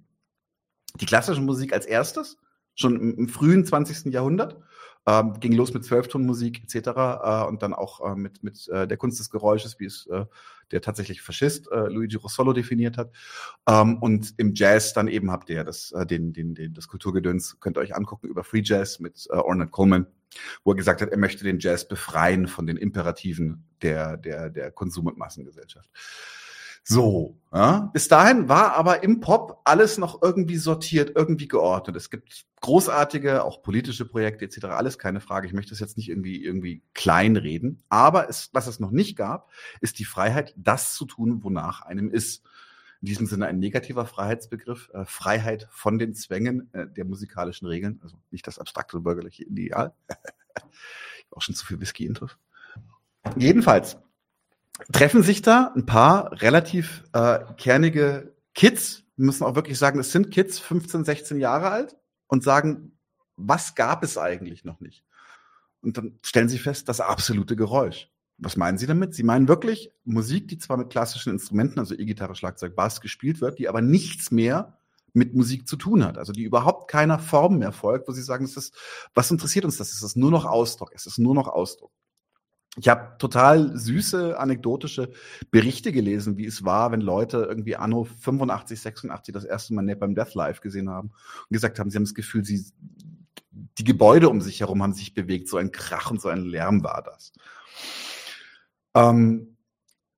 Die 1.00 1.06
klassische 1.06 1.42
Musik 1.42 1.72
als 1.74 1.86
erstes, 1.86 2.38
schon 2.76 2.96
im, 2.96 3.18
im 3.18 3.30
frühen 3.30 3.66
20. 3.66 4.14
Jahrhundert, 4.14 4.62
ähm, 5.08 5.40
ging 5.40 5.54
los 5.54 5.74
mit 5.74 5.84
Zwölftonmusik 5.84 6.64
etc. 6.64 6.88
Äh, 6.88 7.48
und 7.48 7.62
dann 7.62 7.74
auch 7.74 8.12
äh, 8.12 8.16
mit, 8.16 8.44
mit 8.44 8.68
äh, 8.70 8.88
der 8.88 8.98
Kunst 8.98 9.20
des 9.20 9.30
Geräusches, 9.30 9.80
wie 9.80 9.86
es 9.86 10.08
äh, 10.08 10.26
der 10.72 10.82
tatsächlich 10.82 11.22
Faschist 11.22 11.70
äh, 11.72 11.88
Luigi 11.88 12.16
Rossolo 12.16 12.54
definiert 12.54 12.98
hat. 12.98 13.12
Ähm, 13.68 13.98
und 13.98 14.34
im 14.38 14.54
Jazz 14.54 14.94
dann 14.94 15.08
eben 15.08 15.32
habt 15.32 15.50
ihr 15.50 15.64
das, 15.64 15.92
äh, 15.92 16.06
den, 16.06 16.34
den, 16.34 16.56
den, 16.56 16.74
das 16.74 16.88
Kulturgedöns, 16.88 17.60
könnt 17.60 17.78
ihr 17.78 17.82
euch 17.82 17.96
angucken 17.96 18.28
über 18.28 18.44
Free 18.44 18.62
Jazz 18.64 19.00
mit 19.00 19.28
äh, 19.30 19.36
Ornette 19.36 19.72
Coleman, 19.72 20.08
wo 20.64 20.72
er 20.72 20.76
gesagt 20.76 21.02
hat, 21.02 21.10
er 21.10 21.18
möchte 21.18 21.44
den 21.44 21.60
Jazz 21.60 21.88
befreien 21.88 22.48
von 22.48 22.68
den 22.68 22.78
Imperativen 22.78 23.66
der, 23.82 24.18
der, 24.18 24.50
der 24.50 24.72
Konsum- 24.72 25.08
und 25.08 25.18
Massengesellschaft. 25.18 25.90
So, 26.84 27.38
ja. 27.54 27.92
bis 27.94 28.08
dahin 28.08 28.50
war 28.50 28.76
aber 28.76 29.04
im 29.04 29.20
Pop 29.20 29.62
alles 29.66 29.98
noch 29.98 30.22
irgendwie 30.22 30.58
sortiert, 30.58 31.12
irgendwie 31.16 31.48
geordnet. 31.48 31.96
Es 31.96 32.10
gibt 32.10 32.46
großartige, 32.62 33.44
auch 33.44 33.62
politische 33.62 34.06
Projekte 34.06 34.46
etc. 34.46 34.66
Alles 34.66 34.98
keine 34.98 35.22
Frage. 35.22 35.48
Ich 35.48 35.54
möchte 35.54 35.74
es 35.74 35.80
jetzt 35.80 35.98
nicht 35.98 36.10
irgendwie 36.10 36.44
irgendwie 36.44 36.82
kleinreden. 36.94 37.84
Aber 37.90 38.30
es, 38.30 38.50
was 38.54 38.68
es 38.68 38.80
noch 38.80 38.92
nicht 38.92 39.16
gab, 39.16 39.50
ist 39.80 40.00
die 40.00 40.06
Freiheit, 40.06 40.54
das 40.58 40.96
zu 40.96 41.06
tun, 41.06 41.44
wonach 41.44 41.82
einem 41.82 42.10
ist. 42.10 42.44
In 43.02 43.08
diesem 43.08 43.26
Sinne 43.26 43.48
ein 43.48 43.58
negativer 43.58 44.06
Freiheitsbegriff, 44.06 44.92
äh, 44.94 45.06
Freiheit 45.06 45.68
von 45.72 45.98
den 45.98 46.14
Zwängen 46.14 46.72
äh, 46.74 46.86
der 46.86 47.04
musikalischen 47.04 47.68
Regeln, 47.68 48.00
also 48.04 48.16
nicht 48.30 48.46
das 48.46 48.60
abstrakte 48.60 49.00
bürgerliche 49.00 49.44
Ideal. 49.44 49.94
ich 50.10 50.62
hab 50.62 51.38
auch 51.38 51.42
schon 51.42 51.56
zu 51.56 51.66
viel 51.66 51.80
Whisky 51.80 52.06
intus. 52.06 52.38
Jedenfalls 53.36 53.98
treffen 54.92 55.24
sich 55.24 55.42
da 55.42 55.74
ein 55.76 55.86
paar 55.86 56.42
relativ 56.42 57.04
äh, 57.14 57.40
kernige 57.58 58.36
Kids, 58.54 59.04
wir 59.16 59.26
müssen 59.26 59.44
auch 59.44 59.56
wirklich 59.56 59.78
sagen, 59.78 60.00
es 60.00 60.12
sind 60.12 60.32
Kids, 60.32 60.60
15, 60.60 61.06
16 61.06 61.40
Jahre 61.40 61.70
alt, 61.70 61.96
und 62.28 62.44
sagen, 62.44 62.98
was 63.36 63.76
gab 63.76 64.04
es 64.04 64.18
eigentlich 64.18 64.64
noch 64.64 64.80
nicht? 64.80 65.04
Und 65.82 65.98
dann 65.98 66.20
stellen 66.24 66.50
sie 66.50 66.60
fest, 66.60 66.90
das 66.90 67.02
absolute 67.02 67.56
Geräusch. 67.56 68.10
Was 68.38 68.58
meinen 68.58 68.78
Sie 68.78 68.88
damit? 68.88 69.14
Sie 69.14 69.24
meinen 69.24 69.48
wirklich 69.48 69.92
Musik, 70.04 70.48
die 70.48 70.58
zwar 70.58 70.78
mit 70.78 70.90
klassischen 70.90 71.32
Instrumenten, 71.32 71.80
also 71.80 71.94
E-Gitarre, 71.94 72.36
Schlagzeug, 72.36 72.76
Bass 72.76 73.02
gespielt 73.02 73.40
wird, 73.40 73.60
die 73.60 73.70
aber 73.70 73.82
nichts 73.82 74.32
mehr 74.32 74.80
mit 75.14 75.36
Musik 75.36 75.68
zu 75.68 75.76
tun 75.76 76.04
hat, 76.06 76.18
also 76.18 76.32
die 76.32 76.44
überhaupt 76.44 76.90
keiner 76.90 77.20
Form 77.20 77.60
mehr 77.60 77.72
folgt, 77.72 78.08
wo 78.08 78.14
sie 78.14 78.22
sagen, 78.22 78.46
es 78.46 78.58
ist, 78.58 78.74
was 79.14 79.30
interessiert 79.30 79.66
uns 79.66 79.78
das? 79.78 79.92
Es 79.92 80.02
ist 80.02 80.16
nur 80.16 80.32
noch 80.32 80.46
Ausdruck, 80.46 80.92
es 80.96 81.06
ist 81.06 81.20
nur 81.20 81.36
noch 81.36 81.48
Ausdruck. 81.48 81.92
Ich 82.78 82.88
habe 82.88 83.18
total 83.18 83.78
süße 83.78 84.40
anekdotische 84.40 85.12
Berichte 85.52 85.92
gelesen, 85.92 86.38
wie 86.38 86.46
es 86.46 86.64
war, 86.64 86.92
wenn 86.92 87.02
Leute 87.02 87.46
irgendwie 87.50 87.76
anno 87.76 88.06
85, 88.06 88.80
86 88.80 89.34
das 89.34 89.44
erste 89.44 89.74
Mal 89.74 89.96
beim 89.98 90.16
Death 90.16 90.36
Live 90.36 90.62
gesehen 90.62 90.90
haben 90.90 91.10
und 91.10 91.50
gesagt 91.50 91.80
haben, 91.80 91.90
sie 91.90 91.98
haben 91.98 92.06
das 92.06 92.14
Gefühl, 92.14 92.46
sie 92.46 92.64
die 93.52 93.84
Gebäude 93.84 94.30
um 94.30 94.42
sich 94.42 94.62
herum 94.62 94.82
haben 94.82 94.94
sich 94.94 95.14
bewegt, 95.14 95.50
so 95.50 95.58
ein 95.58 95.72
Krach 95.72 96.12
und 96.12 96.22
so 96.22 96.30
ein 96.30 96.46
Lärm 96.46 96.84
war 96.84 97.04
das. 97.04 97.34
Ähm, 98.96 99.58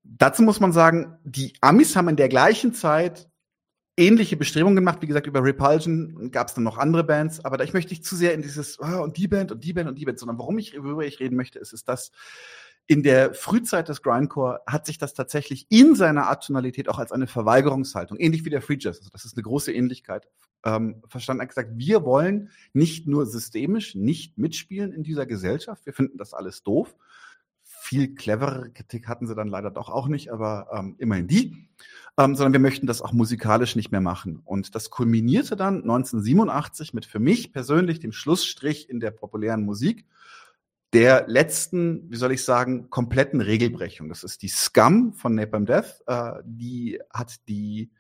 dazu 0.04 0.44
muss 0.44 0.60
man 0.60 0.74
sagen, 0.74 1.18
die 1.24 1.54
Amis 1.62 1.96
haben 1.96 2.10
in 2.10 2.16
der 2.16 2.30
gleichen 2.30 2.74
Zeit 2.74 3.30
ähnliche 3.98 4.38
Bestrebungen 4.38 4.76
gemacht. 4.76 5.02
Wie 5.02 5.08
gesagt, 5.08 5.28
über 5.28 5.44
Repulsion 5.44 6.32
gab 6.32 6.48
es 6.48 6.54
dann 6.54 6.64
noch 6.64 6.78
andere 6.78 7.04
Bands, 7.04 7.44
aber 7.46 7.58
da 7.58 7.64
ich 7.64 7.74
möchte 7.74 7.92
nicht 7.92 8.06
zu 8.06 8.16
sehr 8.16 8.34
in 8.34 8.42
dieses 8.42 8.80
oh, 8.80 9.04
und 9.04 9.18
die 9.18 9.28
Band 9.28 9.52
und 9.52 9.64
die 9.64 9.74
Band 9.74 9.90
und 9.90 10.00
die 10.00 10.06
Band, 10.06 10.20
sondern 10.20 10.40
warum 10.40 10.58
ich 10.58 10.76
worüber 10.78 11.06
ich 11.06 11.20
reden 11.20 11.36
möchte, 11.36 11.60
ist, 11.60 11.74
ist 11.74 11.88
das 11.88 12.12
in 12.88 13.04
der 13.04 13.34
Frühzeit 13.34 13.88
des 13.88 14.02
Grindcore 14.02 14.62
hat 14.68 14.86
sich 14.86 14.98
das 14.98 15.14
tatsächlich 15.14 15.68
in 15.70 15.96
seiner 15.96 16.28
Art 16.28 16.46
Tonalität 16.46 16.90
auch 16.90 17.00
als 17.00 17.12
eine 17.12 17.28
Verweigerungshaltung, 17.28 18.20
ähnlich 18.20 18.44
wie 18.44 18.50
der 18.50 18.62
Free 18.62 18.78
Jazz, 18.78 18.98
also 18.98 19.10
das 19.10 19.26
ist 19.26 19.38
eine 19.38 19.44
große 19.44 19.72
Ähnlichkeit, 19.72 20.28
ähm, 20.66 21.02
verstanden, 21.08 21.42
hat 21.42 21.50
gesagt, 21.50 21.72
wir 21.76 22.04
wollen 22.04 22.50
nicht 22.74 23.08
nur 23.08 23.26
systemisch 23.26 23.96
nicht 23.96 24.38
mitspielen 24.38 24.92
in 24.92 25.04
dieser 25.04 25.26
Gesellschaft, 25.26 25.86
wir 25.86 25.94
finden 25.94 26.18
das 26.18 26.34
alles 26.34 26.64
doof. 26.64 26.96
Viel 27.94 28.16
cleverere 28.16 28.72
Kritik 28.72 29.08
hatten 29.08 29.28
sie 29.28 29.36
dann 29.36 29.50
leider 29.50 29.70
doch 29.70 29.90
auch 29.90 30.08
nicht, 30.08 30.32
aber 30.32 30.68
ähm, 30.74 30.96
immerhin 30.98 31.28
die, 31.28 31.70
ähm, 32.18 32.36
sondern 32.36 32.54
wir 32.54 32.60
möchten 32.60 32.88
das 32.88 33.04
auch 33.04 33.14
musikalisch 33.14 33.76
nicht 33.76 33.92
mehr 33.92 34.02
machen. 34.02 34.42
Und 34.44 34.74
das 34.74 34.90
kulminierte 34.90 35.56
dann 35.56 35.84
1987 35.84 36.96
mit 36.96 37.06
für 37.06 37.20
mich 37.20 37.54
persönlich 37.54 38.00
dem 38.00 38.12
Schlussstrich 38.12 38.90
in 38.90 39.00
der 39.00 39.12
populären 39.12 39.64
Musik 39.64 40.08
der 40.92 41.28
letzten, 41.28 42.10
wie 42.10 42.16
soll 42.16 42.32
ich 42.32 42.44
sagen, 42.44 42.90
kompletten 42.90 43.42
Regelbrechung. 43.42 44.10
Das 44.10 44.24
ist 44.24 44.42
die 44.42 44.48
Scum 44.48 45.14
von 45.14 45.36
Napalm 45.36 45.68
Death. 45.68 46.02
Äh, 46.08 46.42
die 46.46 47.00
hat 47.12 47.48
die 47.48 47.92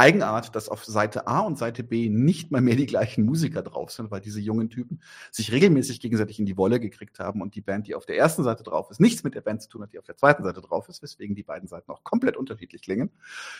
Eigenart, 0.00 0.56
dass 0.56 0.70
auf 0.70 0.82
Seite 0.86 1.26
A 1.26 1.40
und 1.40 1.58
Seite 1.58 1.84
B 1.84 2.08
nicht 2.08 2.50
mal 2.50 2.62
mehr 2.62 2.74
die 2.74 2.86
gleichen 2.86 3.26
Musiker 3.26 3.60
drauf 3.60 3.90
sind, 3.90 4.10
weil 4.10 4.22
diese 4.22 4.40
jungen 4.40 4.70
Typen 4.70 5.02
sich 5.30 5.52
regelmäßig 5.52 6.00
gegenseitig 6.00 6.38
in 6.38 6.46
die 6.46 6.56
Wolle 6.56 6.80
gekriegt 6.80 7.18
haben 7.18 7.42
und 7.42 7.54
die 7.54 7.60
Band, 7.60 7.86
die 7.86 7.94
auf 7.94 8.06
der 8.06 8.16
ersten 8.16 8.42
Seite 8.42 8.62
drauf 8.62 8.90
ist, 8.90 8.98
nichts 8.98 9.24
mit 9.24 9.34
der 9.34 9.42
Band 9.42 9.60
zu 9.60 9.68
tun 9.68 9.82
hat, 9.82 9.92
die 9.92 9.98
auf 9.98 10.06
der 10.06 10.16
zweiten 10.16 10.42
Seite 10.42 10.62
drauf 10.62 10.88
ist, 10.88 11.02
weswegen 11.02 11.36
die 11.36 11.42
beiden 11.42 11.68
Seiten 11.68 11.90
auch 11.92 12.02
komplett 12.02 12.38
unterschiedlich 12.38 12.80
klingen, 12.80 13.10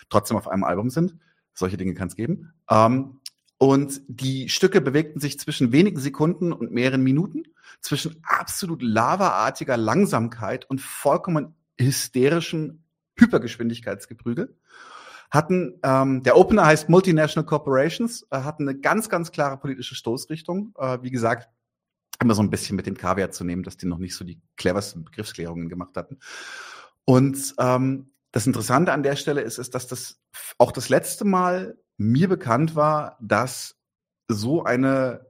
trotzdem 0.08 0.38
auf 0.38 0.48
einem 0.48 0.64
Album 0.64 0.88
sind. 0.88 1.14
Solche 1.52 1.76
Dinge 1.76 1.92
kann 1.92 2.08
es 2.08 2.16
geben. 2.16 2.54
Ähm, 2.70 3.20
und 3.58 4.00
die 4.08 4.48
Stücke 4.48 4.80
bewegten 4.80 5.20
sich 5.20 5.38
zwischen 5.38 5.72
wenigen 5.72 6.00
Sekunden 6.00 6.54
und 6.54 6.72
mehreren 6.72 7.02
Minuten, 7.02 7.42
zwischen 7.82 8.16
absolut 8.22 8.80
lavaartiger 8.80 9.76
Langsamkeit 9.76 10.64
und 10.70 10.80
vollkommen 10.80 11.54
hysterischem 11.78 12.82
Hypergeschwindigkeitsgeprügel. 13.18 14.56
Hatten, 15.30 15.78
ähm, 15.84 16.22
der 16.22 16.36
Opener 16.36 16.66
heißt 16.66 16.88
Multinational 16.88 17.46
Corporations, 17.46 18.26
äh, 18.30 18.38
hatten 18.38 18.68
eine 18.68 18.78
ganz, 18.78 19.08
ganz 19.08 19.30
klare 19.30 19.58
politische 19.58 19.94
Stoßrichtung. 19.94 20.74
Äh, 20.76 20.98
wie 21.02 21.10
gesagt, 21.10 21.48
immer 22.20 22.34
so 22.34 22.42
ein 22.42 22.50
bisschen 22.50 22.76
mit 22.76 22.86
dem 22.86 22.96
Kaviar 22.96 23.30
zu 23.30 23.44
nehmen, 23.44 23.62
dass 23.62 23.76
die 23.76 23.86
noch 23.86 23.98
nicht 23.98 24.14
so 24.14 24.24
die 24.24 24.40
cleversten 24.56 25.04
Begriffsklärungen 25.04 25.68
gemacht 25.68 25.96
hatten. 25.96 26.18
Und 27.04 27.54
ähm, 27.58 28.12
das 28.32 28.46
Interessante 28.46 28.92
an 28.92 29.02
der 29.02 29.16
Stelle 29.16 29.40
ist, 29.40 29.58
ist, 29.58 29.74
dass 29.74 29.86
das 29.86 30.20
auch 30.58 30.72
das 30.72 30.88
letzte 30.88 31.24
Mal 31.24 31.78
mir 31.96 32.28
bekannt 32.28 32.74
war, 32.76 33.16
dass 33.20 33.76
so 34.28 34.64
eine 34.64 35.29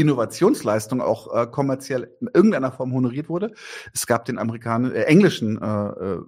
Innovationsleistung 0.00 1.00
auch 1.00 1.34
äh, 1.34 1.46
kommerziell 1.46 2.14
in 2.20 2.28
irgendeiner 2.32 2.72
Form 2.72 2.92
honoriert 2.92 3.28
wurde. 3.28 3.52
Es 3.92 4.06
gab 4.06 4.24
den 4.24 4.38
amerikanischen, 4.38 4.94
äh, 4.94 5.02
englischen 5.02 5.60
äh, 5.60 5.66
äh, 5.66 6.20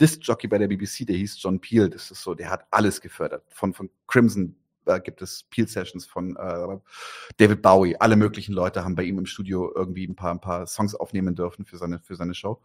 Disc-Jockey 0.00 0.48
bei 0.48 0.58
der 0.58 0.68
BBC, 0.68 1.06
der 1.06 1.16
hieß 1.16 1.40
John 1.40 1.60
Peel. 1.60 1.88
Das 1.88 2.10
ist 2.10 2.22
so, 2.22 2.34
der 2.34 2.50
hat 2.50 2.66
alles 2.70 3.00
gefördert. 3.00 3.44
Von, 3.48 3.72
von 3.72 3.90
Crimson 4.06 4.56
äh, 4.86 5.00
gibt 5.00 5.22
es 5.22 5.44
Peel 5.44 5.68
Sessions 5.68 6.06
von 6.06 6.36
äh, 6.36 6.78
David 7.36 7.62
Bowie. 7.62 7.96
Alle 7.96 8.16
möglichen 8.16 8.52
Leute 8.52 8.84
haben 8.84 8.94
bei 8.94 9.02
ihm 9.02 9.18
im 9.18 9.26
Studio 9.26 9.72
irgendwie 9.74 10.06
ein 10.06 10.16
paar, 10.16 10.32
ein 10.32 10.40
paar 10.40 10.66
Songs 10.66 10.94
aufnehmen 10.94 11.34
dürfen 11.34 11.64
für 11.64 11.76
seine, 11.76 11.98
für 12.00 12.16
seine 12.16 12.34
Show. 12.34 12.60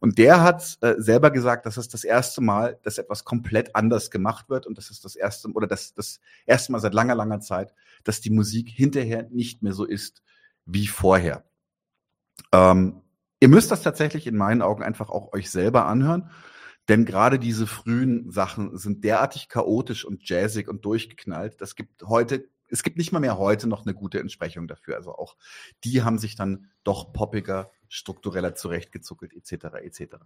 Und 0.00 0.18
der 0.18 0.42
hat 0.42 0.78
äh, 0.80 0.94
selber 0.98 1.30
gesagt, 1.30 1.66
dass 1.66 1.76
es 1.76 1.88
das 1.88 2.04
erste 2.04 2.40
Mal, 2.40 2.78
dass 2.82 2.98
etwas 2.98 3.24
komplett 3.24 3.74
anders 3.74 4.10
gemacht 4.10 4.48
wird 4.48 4.66
und 4.66 4.78
das 4.78 4.90
ist 4.90 5.04
das 5.04 5.16
erste 5.16 5.48
oder 5.52 5.66
das, 5.66 5.94
das 5.94 6.20
erste 6.46 6.72
Mal 6.72 6.80
seit 6.80 6.94
langer, 6.94 7.14
langer 7.14 7.40
Zeit, 7.40 7.74
dass 8.04 8.20
die 8.20 8.30
Musik 8.30 8.68
hinterher 8.68 9.28
nicht 9.30 9.62
mehr 9.62 9.72
so 9.72 9.84
ist 9.84 10.22
wie 10.64 10.86
vorher. 10.86 11.44
Ähm, 12.52 13.02
ihr 13.40 13.48
müsst 13.48 13.70
das 13.70 13.82
tatsächlich 13.82 14.26
in 14.26 14.36
meinen 14.36 14.62
Augen 14.62 14.82
einfach 14.82 15.10
auch 15.10 15.32
euch 15.32 15.50
selber 15.50 15.86
anhören. 15.86 16.30
Denn 16.88 17.04
gerade 17.04 17.38
diese 17.38 17.66
frühen 17.66 18.30
Sachen 18.30 18.76
sind 18.76 19.04
derartig 19.04 19.48
chaotisch 19.48 20.04
und 20.04 20.28
jazzig 20.28 20.68
und 20.68 20.84
durchgeknallt. 20.84 21.60
Das 21.60 21.76
gibt 21.76 22.02
heute, 22.04 22.48
es 22.68 22.82
gibt 22.82 22.96
nicht 22.96 23.12
mal 23.12 23.20
mehr 23.20 23.38
heute 23.38 23.68
noch 23.68 23.84
eine 23.84 23.94
gute 23.94 24.20
Entsprechung 24.20 24.66
dafür. 24.68 24.96
Also 24.96 25.14
auch 25.14 25.36
die 25.84 26.02
haben 26.02 26.18
sich 26.18 26.34
dann 26.34 26.70
doch 26.84 27.12
poppiger, 27.12 27.70
struktureller 27.88 28.54
zurechtgezuckelt, 28.54 29.34
etc. 29.34 29.76
etc. 29.82 30.16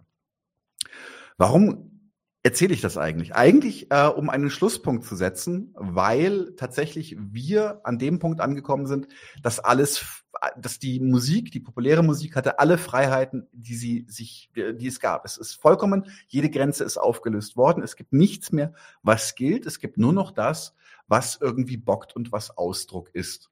Warum 1.37 2.11
erzähle 2.43 2.73
ich 2.73 2.81
das 2.81 2.97
eigentlich? 2.97 3.35
Eigentlich, 3.35 3.89
äh, 3.91 4.07
um 4.07 4.29
einen 4.29 4.49
Schlusspunkt 4.49 5.05
zu 5.05 5.15
setzen, 5.15 5.73
weil 5.75 6.55
tatsächlich 6.55 7.15
wir 7.17 7.81
an 7.85 7.97
dem 7.97 8.19
Punkt 8.19 8.41
angekommen 8.41 8.85
sind, 8.85 9.07
dass 9.41 9.59
alles, 9.59 10.22
dass 10.57 10.79
die 10.79 10.99
Musik, 10.99 11.51
die 11.51 11.59
populäre 11.59 12.03
Musik 12.03 12.35
hatte 12.35 12.59
alle 12.59 12.77
Freiheiten, 12.77 13.47
die 13.51 13.75
sie 13.75 14.05
sich, 14.07 14.51
die 14.55 14.87
es 14.87 14.99
gab. 14.99 15.25
Es 15.25 15.37
ist 15.37 15.53
vollkommen, 15.55 16.07
jede 16.27 16.49
Grenze 16.49 16.83
ist 16.83 16.97
aufgelöst 16.97 17.55
worden. 17.57 17.83
Es 17.83 17.95
gibt 17.95 18.13
nichts 18.13 18.51
mehr, 18.51 18.73
was 19.01 19.35
gilt. 19.35 19.65
Es 19.65 19.79
gibt 19.79 19.97
nur 19.97 20.13
noch 20.13 20.31
das, 20.31 20.73
was 21.07 21.37
irgendwie 21.39 21.77
bockt 21.77 22.15
und 22.15 22.31
was 22.31 22.57
Ausdruck 22.57 23.09
ist. 23.13 23.49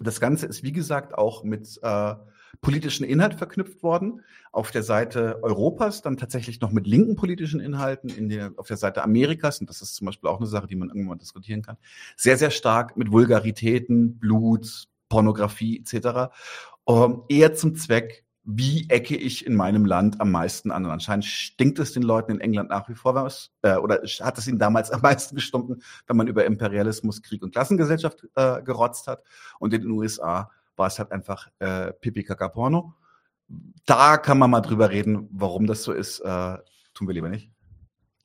Das 0.00 0.20
Ganze 0.20 0.46
ist, 0.46 0.62
wie 0.62 0.72
gesagt, 0.72 1.14
auch 1.14 1.44
mit 1.44 1.78
äh, 1.82 2.14
politischen 2.60 3.04
Inhalt 3.04 3.34
verknüpft 3.34 3.82
worden. 3.82 4.22
Auf 4.50 4.70
der 4.70 4.82
Seite 4.82 5.38
Europas 5.42 6.02
dann 6.02 6.16
tatsächlich 6.16 6.60
noch 6.60 6.72
mit 6.72 6.86
linken 6.86 7.16
politischen 7.16 7.60
Inhalten, 7.60 8.10
in 8.10 8.28
der, 8.28 8.52
auf 8.56 8.68
der 8.68 8.76
Seite 8.76 9.02
Amerikas, 9.02 9.60
und 9.60 9.70
das 9.70 9.82
ist 9.82 9.94
zum 9.94 10.06
Beispiel 10.06 10.28
auch 10.28 10.38
eine 10.38 10.46
Sache, 10.46 10.66
die 10.66 10.76
man 10.76 10.88
irgendwann 10.88 11.18
diskutieren 11.18 11.62
kann, 11.62 11.76
sehr, 12.16 12.36
sehr 12.36 12.50
stark 12.50 12.96
mit 12.96 13.12
Vulgaritäten, 13.12 14.18
Blut, 14.18 14.88
Pornografie 15.12 15.78
etc. 15.78 16.32
Ähm, 16.88 17.22
eher 17.28 17.52
zum 17.52 17.74
Zweck, 17.74 18.24
wie 18.44 18.88
ecke 18.88 19.14
ich 19.14 19.46
in 19.46 19.54
meinem 19.54 19.84
Land 19.84 20.22
am 20.22 20.30
meisten 20.30 20.70
an? 20.70 20.86
Und 20.86 20.90
anscheinend 20.90 21.26
stinkt 21.26 21.78
es 21.78 21.92
den 21.92 22.02
Leuten 22.02 22.32
in 22.32 22.40
England 22.40 22.70
nach 22.70 22.88
wie 22.88 22.94
vor 22.94 23.14
was, 23.14 23.50
äh, 23.60 23.76
oder 23.76 23.96
hat 24.20 24.38
es 24.38 24.48
ihnen 24.48 24.58
damals 24.58 24.90
am 24.90 25.02
meisten 25.02 25.34
gestunken, 25.34 25.82
wenn 26.06 26.16
man 26.16 26.28
über 26.28 26.46
Imperialismus, 26.46 27.22
Krieg 27.22 27.42
und 27.42 27.52
Klassengesellschaft 27.52 28.26
äh, 28.36 28.62
gerotzt 28.62 29.06
hat. 29.06 29.22
Und 29.58 29.74
in 29.74 29.82
den 29.82 29.90
USA 29.90 30.50
war 30.76 30.86
es 30.86 30.98
halt 30.98 31.12
einfach 31.12 31.48
äh, 31.58 31.92
Pipi 31.92 32.24
Kaka 32.24 32.48
Porno. 32.48 32.94
Da 33.84 34.16
kann 34.16 34.38
man 34.38 34.50
mal 34.50 34.62
drüber 34.62 34.88
reden, 34.88 35.28
warum 35.30 35.66
das 35.66 35.82
so 35.82 35.92
ist. 35.92 36.20
Äh, 36.20 36.56
tun 36.94 37.06
wir 37.06 37.12
lieber 37.12 37.28
nicht. 37.28 37.50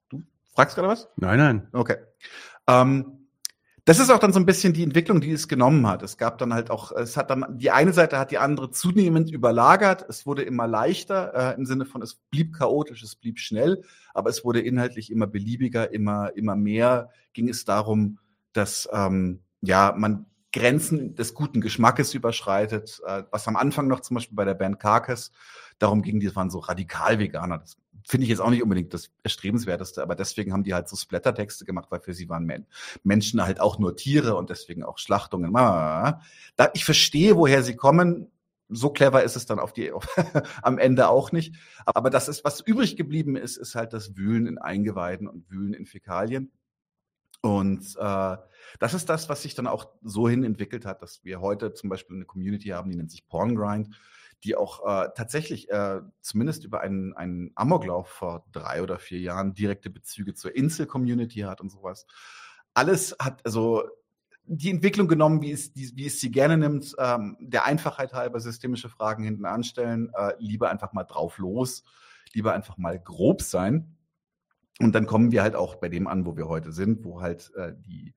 Du 0.10 0.24
fragst 0.54 0.76
gerade 0.76 0.88
was? 0.88 1.10
Nein, 1.18 1.38
nein. 1.38 1.68
Okay. 1.74 1.98
Ähm, 2.66 3.27
das 3.88 4.00
ist 4.00 4.10
auch 4.10 4.20
dann 4.20 4.34
so 4.34 4.40
ein 4.42 4.46
bisschen 4.46 4.74
die 4.74 4.84
Entwicklung, 4.84 5.22
die 5.22 5.32
es 5.32 5.48
genommen 5.48 5.88
hat. 5.88 6.04
Es 6.04 6.18
gab 6.18 6.38
dann 6.40 6.54
halt 6.54 6.70
auch, 6.72 6.92
es 6.92 7.16
hat 7.16 7.30
dann, 7.30 7.58
die 7.58 7.72
eine 7.72 7.94
Seite 7.94 8.20
hat 8.20 8.32
die 8.32 8.38
andere 8.38 8.70
zunehmend 8.70 9.32
überlagert. 9.32 10.06
Es 10.10 10.26
wurde 10.26 10.42
immer 10.42 10.68
leichter, 10.68 11.34
äh, 11.34 11.56
im 11.56 11.66
Sinne 11.66 11.86
von, 11.86 12.02
es 12.02 12.16
blieb 12.16 12.54
chaotisch, 12.54 13.02
es 13.02 13.16
blieb 13.16 13.40
schnell, 13.40 13.84
aber 14.14 14.30
es 14.30 14.44
wurde 14.44 14.60
inhaltlich 14.60 15.10
immer 15.10 15.26
beliebiger, 15.26 15.94
immer, 15.94 16.36
immer 16.36 16.58
mehr 16.58 17.12
ging 17.32 17.48
es 17.48 17.64
darum, 17.64 18.20
dass, 18.52 18.90
ähm, 18.92 19.40
ja, 19.62 19.94
man 19.96 20.26
Grenzen 20.52 21.16
des 21.16 21.34
guten 21.34 21.62
Geschmackes 21.62 22.14
überschreitet, 22.14 23.00
äh, 23.08 23.24
was 23.32 23.48
am 23.48 23.56
Anfang 23.56 23.88
noch 23.88 24.02
zum 24.02 24.16
Beispiel 24.16 24.36
bei 24.36 24.44
der 24.44 24.56
Band 24.56 24.82
Carcass 24.82 25.32
darum 25.80 26.02
ging, 26.02 26.20
die 26.20 26.36
waren 26.36 26.50
so 26.50 26.60
radikal 26.60 27.20
Veganer. 27.20 27.60
Das 27.60 27.78
finde 28.08 28.24
ich 28.24 28.30
jetzt 28.30 28.40
auch 28.40 28.50
nicht 28.50 28.64
unbedingt 28.64 28.94
das 28.94 29.12
Erstrebenswerteste, 29.24 30.02
aber 30.02 30.16
deswegen 30.16 30.54
haben 30.54 30.64
die 30.64 30.74
halt 30.74 30.88
so 30.88 30.96
Splattertexte 30.96 31.66
gemacht, 31.66 31.92
weil 31.92 32.00
für 32.00 32.14
sie 32.14 32.30
waren 32.30 32.46
Men 32.46 32.66
Menschen 33.04 33.44
halt 33.44 33.60
auch 33.60 33.80
nur 33.80 33.98
Tiere 33.98 34.36
und 34.36 34.50
deswegen 34.50 34.84
auch 34.84 34.98
Schlachtungen. 34.98 35.52
Da, 35.54 36.22
ich 36.74 36.86
verstehe, 36.86 37.36
woher 37.36 37.64
sie 37.64 37.76
kommen. 37.76 38.32
So 38.70 38.92
clever 38.92 39.24
ist 39.24 39.36
es 39.36 39.46
dann 39.46 39.60
auf 39.60 39.74
die, 39.74 39.92
am 40.62 40.78
Ende 40.78 41.10
auch 41.10 41.34
nicht. 41.34 41.56
Aber 41.86 42.10
das 42.10 42.30
ist, 42.30 42.46
was 42.46 42.62
übrig 42.62 42.96
geblieben 42.96 43.36
ist, 43.36 43.58
ist 43.58 43.76
halt 43.76 43.92
das 43.92 44.16
Wühlen 44.16 44.48
in 44.48 44.58
Eingeweiden 44.58 45.28
und 45.28 45.50
Wühlen 45.52 45.74
in 45.74 45.86
Fäkalien. 45.86 46.52
Und 47.42 47.96
äh, 47.98 48.38
das 48.80 48.94
ist 48.94 49.10
das, 49.10 49.28
was 49.28 49.42
sich 49.42 49.54
dann 49.54 49.68
auch 49.68 49.90
so 50.02 50.30
hin 50.30 50.46
entwickelt 50.46 50.86
hat, 50.86 51.02
dass 51.02 51.24
wir 51.26 51.42
heute 51.42 51.74
zum 51.74 51.90
Beispiel 51.90 52.16
eine 52.16 52.26
Community 52.26 52.70
haben, 52.70 52.90
die 52.90 52.98
nennt 52.98 53.12
sich 53.12 53.28
Porngrind, 53.28 53.90
die 54.44 54.56
auch 54.56 54.86
äh, 54.86 55.10
tatsächlich 55.16 55.70
äh, 55.70 56.02
zumindest 56.22 56.64
über 56.64 56.82
einen, 56.82 57.14
einen 57.14 57.52
Amoklauf 57.56 58.08
vor 58.08 58.46
drei 58.52 58.84
oder 58.84 59.00
vier 59.00 59.20
Jahren 59.20 59.54
direkte 59.54 59.90
Bezüge 59.90 60.34
zur 60.34 60.56
Insel-Community 60.56 61.40
hat 61.40 61.62
und 61.62 61.70
sowas. 61.70 62.06
Alles 62.74 63.16
hat 63.20 63.46
also 63.46 63.84
die 64.48 64.70
Entwicklung 64.70 65.08
genommen, 65.08 65.42
wie 65.42 65.52
es, 65.52 65.74
die, 65.74 65.92
wie 65.96 66.06
es 66.06 66.22
sie 66.22 66.32
gerne 66.32 66.58
nimmt, 66.58 66.96
ähm, 67.00 67.36
der 67.40 67.66
Einfachheit 67.66 68.14
halber 68.14 68.40
systemische 68.40 68.90
Fragen 68.90 69.24
hinten 69.24 69.46
anstellen, 69.46 70.12
äh, 70.18 70.34
lieber 70.40 70.70
einfach 70.70 70.94
mal 70.94 71.04
drauf 71.04 71.38
los, 71.38 71.84
lieber 72.34 72.54
einfach 72.54 72.78
mal 72.78 72.98
grob 72.98 73.42
sein. 73.42 73.98
Und 74.80 74.94
dann 74.94 75.08
kommen 75.08 75.32
wir 75.32 75.42
halt 75.42 75.56
auch 75.56 75.76
bei 75.76 75.90
dem 75.90 76.08
an, 76.08 76.26
wo 76.26 76.38
wir 76.38 76.48
heute 76.48 76.72
sind, 76.72 77.04
wo 77.04 77.22
halt 77.22 77.52
äh, 77.56 77.74
die 77.76 78.14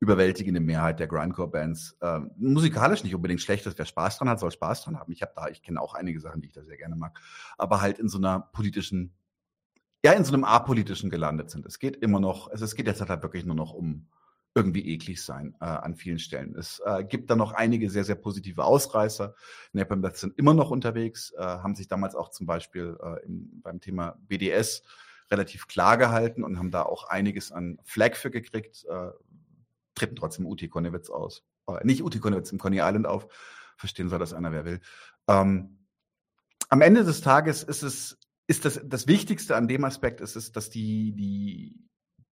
überwältigende 0.00 0.60
Mehrheit 0.60 1.00
der 1.00 1.08
Grindcore-Bands 1.08 1.96
äh, 2.00 2.20
musikalisch 2.36 3.02
nicht 3.02 3.14
unbedingt 3.14 3.40
schlecht 3.40 3.66
ist. 3.66 3.78
Wer 3.78 3.84
Spaß 3.84 4.18
dran 4.18 4.28
hat, 4.28 4.38
soll 4.38 4.52
Spaß 4.52 4.84
dran 4.84 4.98
haben. 4.98 5.12
Ich 5.12 5.22
habe 5.22 5.32
da, 5.34 5.48
ich 5.48 5.62
kenne 5.62 5.80
auch 5.80 5.94
einige 5.94 6.20
Sachen, 6.20 6.40
die 6.40 6.48
ich 6.48 6.54
da 6.54 6.62
sehr 6.62 6.76
gerne 6.76 6.94
mag, 6.94 7.18
aber 7.56 7.80
halt 7.80 7.98
in 7.98 8.08
so 8.08 8.18
einer 8.18 8.40
politischen, 8.40 9.12
ja, 10.04 10.12
in 10.12 10.24
so 10.24 10.32
einem 10.32 10.44
apolitischen 10.44 11.10
gelandet 11.10 11.50
sind. 11.50 11.66
Es 11.66 11.78
geht 11.78 11.96
immer 11.96 12.20
noch, 12.20 12.48
also 12.48 12.64
es 12.64 12.76
geht 12.76 12.86
jetzt 12.86 13.00
halt 13.00 13.22
wirklich 13.22 13.44
nur 13.44 13.56
noch 13.56 13.74
um 13.74 14.06
irgendwie 14.54 14.88
eklig 14.92 15.22
sein 15.22 15.54
äh, 15.60 15.64
an 15.64 15.94
vielen 15.94 16.18
Stellen. 16.18 16.54
Es 16.56 16.80
äh, 16.84 17.04
gibt 17.04 17.30
da 17.30 17.36
noch 17.36 17.52
einige 17.52 17.90
sehr, 17.90 18.04
sehr 18.04 18.14
positive 18.14 18.64
Ausreißer. 18.64 19.34
Napalm 19.72 20.08
sind 20.14 20.38
immer 20.38 20.54
noch 20.54 20.70
unterwegs, 20.70 21.32
äh, 21.36 21.42
haben 21.42 21.74
sich 21.74 21.88
damals 21.88 22.14
auch 22.14 22.30
zum 22.30 22.46
Beispiel 22.46 22.96
äh, 23.02 23.24
im, 23.24 23.60
beim 23.62 23.80
Thema 23.80 24.16
BDS 24.26 24.82
relativ 25.30 25.66
klar 25.66 25.98
gehalten 25.98 26.42
und 26.42 26.58
haben 26.58 26.70
da 26.70 26.82
auch 26.82 27.04
einiges 27.08 27.52
an 27.52 27.78
Flag 27.84 28.16
für 28.16 28.30
gekriegt, 28.30 28.84
äh, 28.88 29.10
treten 29.98 30.16
trotzdem 30.16 30.46
Uti 30.46 30.68
Konnewitz 30.68 31.10
aus. 31.10 31.44
Äh, 31.66 31.84
nicht 31.84 32.02
Uti 32.02 32.20
Konnewitz 32.20 32.52
im 32.52 32.58
Coney 32.58 32.78
Island 32.78 33.06
auf, 33.06 33.28
verstehen 33.76 34.08
soll 34.08 34.18
das 34.18 34.32
einer, 34.32 34.52
wer 34.52 34.64
will. 34.64 34.80
Ähm, 35.28 35.86
am 36.68 36.80
Ende 36.80 37.04
des 37.04 37.20
Tages 37.20 37.62
ist 37.62 37.82
es, 37.82 38.18
ist 38.46 38.64
das, 38.64 38.80
das 38.84 39.06
Wichtigste 39.06 39.56
an 39.56 39.68
dem 39.68 39.84
Aspekt 39.84 40.20
ist 40.20 40.36
es, 40.36 40.52
dass 40.52 40.70
die, 40.70 41.12
die, 41.12 41.88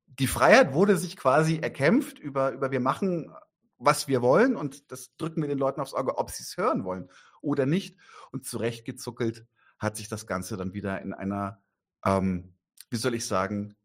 die 0.07 0.27
Freiheit 0.27 0.73
wurde 0.73 0.97
sich 0.97 1.17
quasi 1.17 1.59
erkämpft 1.59 2.19
über, 2.19 2.53
über 2.53 2.71
wir 2.71 2.81
machen, 2.81 3.33
was 3.79 4.09
wir 4.09 4.23
wollen 4.23 4.57
und 4.57 4.91
das 4.91 5.15
drücken 5.17 5.43
wir 5.43 5.49
den 5.49 5.59
Leuten 5.59 5.81
aufs 5.81 5.95
Auge, 5.95 6.17
ob 6.17 6.31
sie 6.31 6.43
es 6.43 6.57
hören 6.57 6.85
wollen 6.85 7.11
oder 7.43 7.67
nicht. 7.67 7.99
Und 8.33 8.47
zurechtgezuckelt 8.47 9.47
hat 9.79 9.97
sich 9.97 10.09
das 10.09 10.27
Ganze 10.27 10.57
dann 10.57 10.73
wieder 10.73 11.03
in 11.03 11.13
einer, 11.13 11.63
ähm, 12.05 12.55
wie 12.91 12.97
soll 12.97 13.15
ich 13.15 13.27
sagen, 13.27 13.77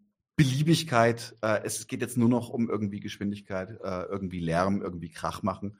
Beliebigkeit. 0.42 1.36
Äh, 1.42 1.62
es 1.66 1.86
geht 1.86 2.02
jetzt 2.02 2.18
nur 2.18 2.30
noch 2.30 2.50
um 2.50 2.68
irgendwie 2.68 3.00
Geschwindigkeit, 3.00 3.80
äh, 3.84 4.04
irgendwie 4.04 4.40
Lärm, 4.40 4.82
irgendwie 4.82 5.10
Krach 5.10 5.44
machen. 5.44 5.78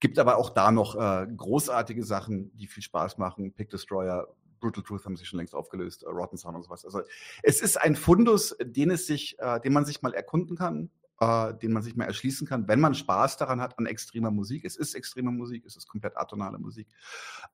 Gibt 0.00 0.18
aber 0.18 0.38
auch 0.38 0.48
da 0.50 0.72
noch 0.72 0.94
äh, 0.94 1.26
großartige 1.26 2.02
Sachen, 2.04 2.56
die 2.56 2.68
viel 2.68 2.82
Spaß 2.82 3.18
machen. 3.18 3.52
Pick 3.52 3.68
Destroyer 3.68 4.28
Brutal 4.60 4.82
Truth 4.82 5.04
haben 5.04 5.16
sich 5.16 5.28
schon 5.28 5.38
längst 5.38 5.54
aufgelöst, 5.54 6.04
äh, 6.04 6.08
Rotten 6.08 6.38
Sound 6.38 6.56
und 6.56 6.62
sowas. 6.62 6.86
Also 6.86 7.02
es 7.42 7.60
ist 7.60 7.76
ein 7.76 7.96
Fundus, 7.96 8.56
den 8.62 8.90
es 8.90 9.06
sich, 9.06 9.38
äh, 9.40 9.60
den 9.60 9.74
man 9.74 9.84
sich 9.84 10.00
mal 10.00 10.14
erkunden 10.14 10.56
kann, 10.56 10.90
äh, 11.20 11.52
den 11.52 11.72
man 11.72 11.82
sich 11.82 11.94
mal 11.94 12.06
erschließen 12.06 12.46
kann, 12.46 12.66
wenn 12.66 12.80
man 12.80 12.94
Spaß 12.94 13.36
daran 13.36 13.60
hat 13.60 13.78
an 13.78 13.84
extremer 13.84 14.30
Musik. 14.30 14.64
Es 14.64 14.76
ist 14.76 14.94
extreme 14.94 15.32
Musik, 15.32 15.66
es 15.66 15.76
ist 15.76 15.86
komplett 15.86 16.16
atonale 16.16 16.58
Musik. 16.58 16.88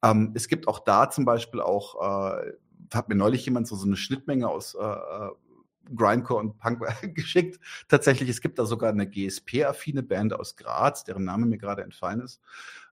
Ähm, 0.05 0.31
es 0.35 0.47
gibt 0.47 0.69
auch 0.69 0.79
da 0.79 1.11
zum 1.11 1.25
Beispiel 1.25 1.61
auch, 1.61 2.37
äh, 2.37 2.53
hat 2.95 3.09
mir 3.09 3.17
neulich 3.17 3.45
jemand 3.45 3.67
so, 3.67 3.75
so 3.75 3.87
eine 3.87 3.97
Schnittmenge 3.97 4.49
aus 4.49 4.75
äh, 4.75 4.85
äh 4.85 5.31
Grindcore 5.95 6.41
und 6.41 6.59
Punk 6.59 6.83
geschickt. 7.15 7.61
Tatsächlich, 7.89 8.29
es 8.29 8.41
gibt 8.41 8.59
da 8.59 8.67
sogar 8.67 8.91
eine 8.91 9.09
GSP-affine 9.09 10.03
Band 10.03 10.33
aus 10.33 10.57
Graz, 10.57 11.05
deren 11.05 11.25
Name 11.25 11.47
mir 11.47 11.59
gerade 11.59 11.83
entfallen 11.83 12.21
ist. 12.21 12.41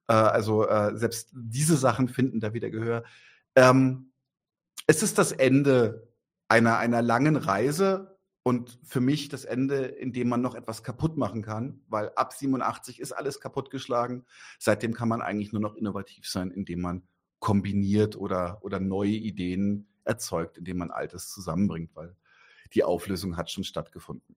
Äh, 0.08 0.14
also 0.14 0.66
äh, 0.66 0.96
selbst 0.96 1.30
diese 1.32 1.76
Sachen 1.76 2.08
finden 2.08 2.40
da 2.40 2.54
wieder 2.54 2.70
Gehör. 2.70 3.04
Ähm, 3.54 4.12
es 4.86 5.02
ist 5.02 5.18
das 5.18 5.32
Ende 5.32 6.08
einer, 6.48 6.78
einer 6.78 7.02
langen 7.02 7.36
Reise 7.36 8.18
und 8.42 8.78
für 8.82 9.00
mich 9.00 9.28
das 9.28 9.44
Ende, 9.44 9.84
in 9.84 10.12
dem 10.12 10.28
man 10.28 10.40
noch 10.40 10.54
etwas 10.54 10.82
kaputt 10.82 11.16
machen 11.16 11.42
kann, 11.42 11.80
weil 11.88 12.10
ab 12.16 12.32
87 12.32 13.00
ist 13.00 13.12
alles 13.12 13.40
kaputtgeschlagen. 13.40 14.24
Seitdem 14.58 14.94
kann 14.94 15.08
man 15.08 15.22
eigentlich 15.22 15.52
nur 15.52 15.62
noch 15.62 15.76
innovativ 15.76 16.28
sein, 16.28 16.50
indem 16.50 16.80
man 16.80 17.02
kombiniert 17.38 18.16
oder, 18.16 18.58
oder 18.62 18.80
neue 18.80 19.10
Ideen 19.10 19.86
erzeugt, 20.04 20.58
indem 20.58 20.78
man 20.78 20.90
Altes 20.90 21.28
zusammenbringt, 21.28 21.94
weil 21.94 22.16
die 22.74 22.84
Auflösung 22.84 23.36
hat 23.36 23.50
schon 23.50 23.64
stattgefunden. 23.64 24.36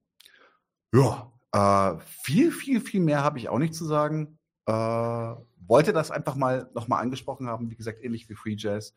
Ja, 0.94 1.32
äh, 1.52 2.00
viel, 2.24 2.52
viel, 2.52 2.82
viel 2.82 3.02
mehr 3.02 3.24
habe 3.24 3.40
ich 3.40 3.50
auch 3.50 3.60
nicht 3.60 3.74
zu 3.74 3.86
sagen. 3.86 4.38
Äh, 4.66 4.74
wollte 4.74 5.94
das 5.94 6.12
einfach 6.12 6.36
mal 6.36 6.70
nochmal 6.74 7.02
angesprochen 7.02 7.48
haben, 7.48 7.70
wie 7.70 7.76
gesagt, 7.76 8.04
ähnlich 8.04 8.30
wie 8.30 8.36
Free 8.36 8.56
Jazz. 8.58 8.94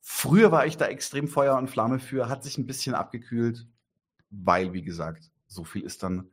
Früher 0.00 0.50
war 0.50 0.66
ich 0.66 0.76
da 0.76 0.86
extrem 0.86 1.28
Feuer 1.28 1.56
und 1.56 1.68
Flamme 1.68 1.98
für, 1.98 2.28
hat 2.28 2.42
sich 2.42 2.58
ein 2.58 2.66
bisschen 2.66 2.94
abgekühlt, 2.94 3.66
weil, 4.30 4.72
wie 4.72 4.82
gesagt, 4.82 5.30
so 5.46 5.64
viel 5.64 5.82
ist 5.82 6.02
dann 6.02 6.30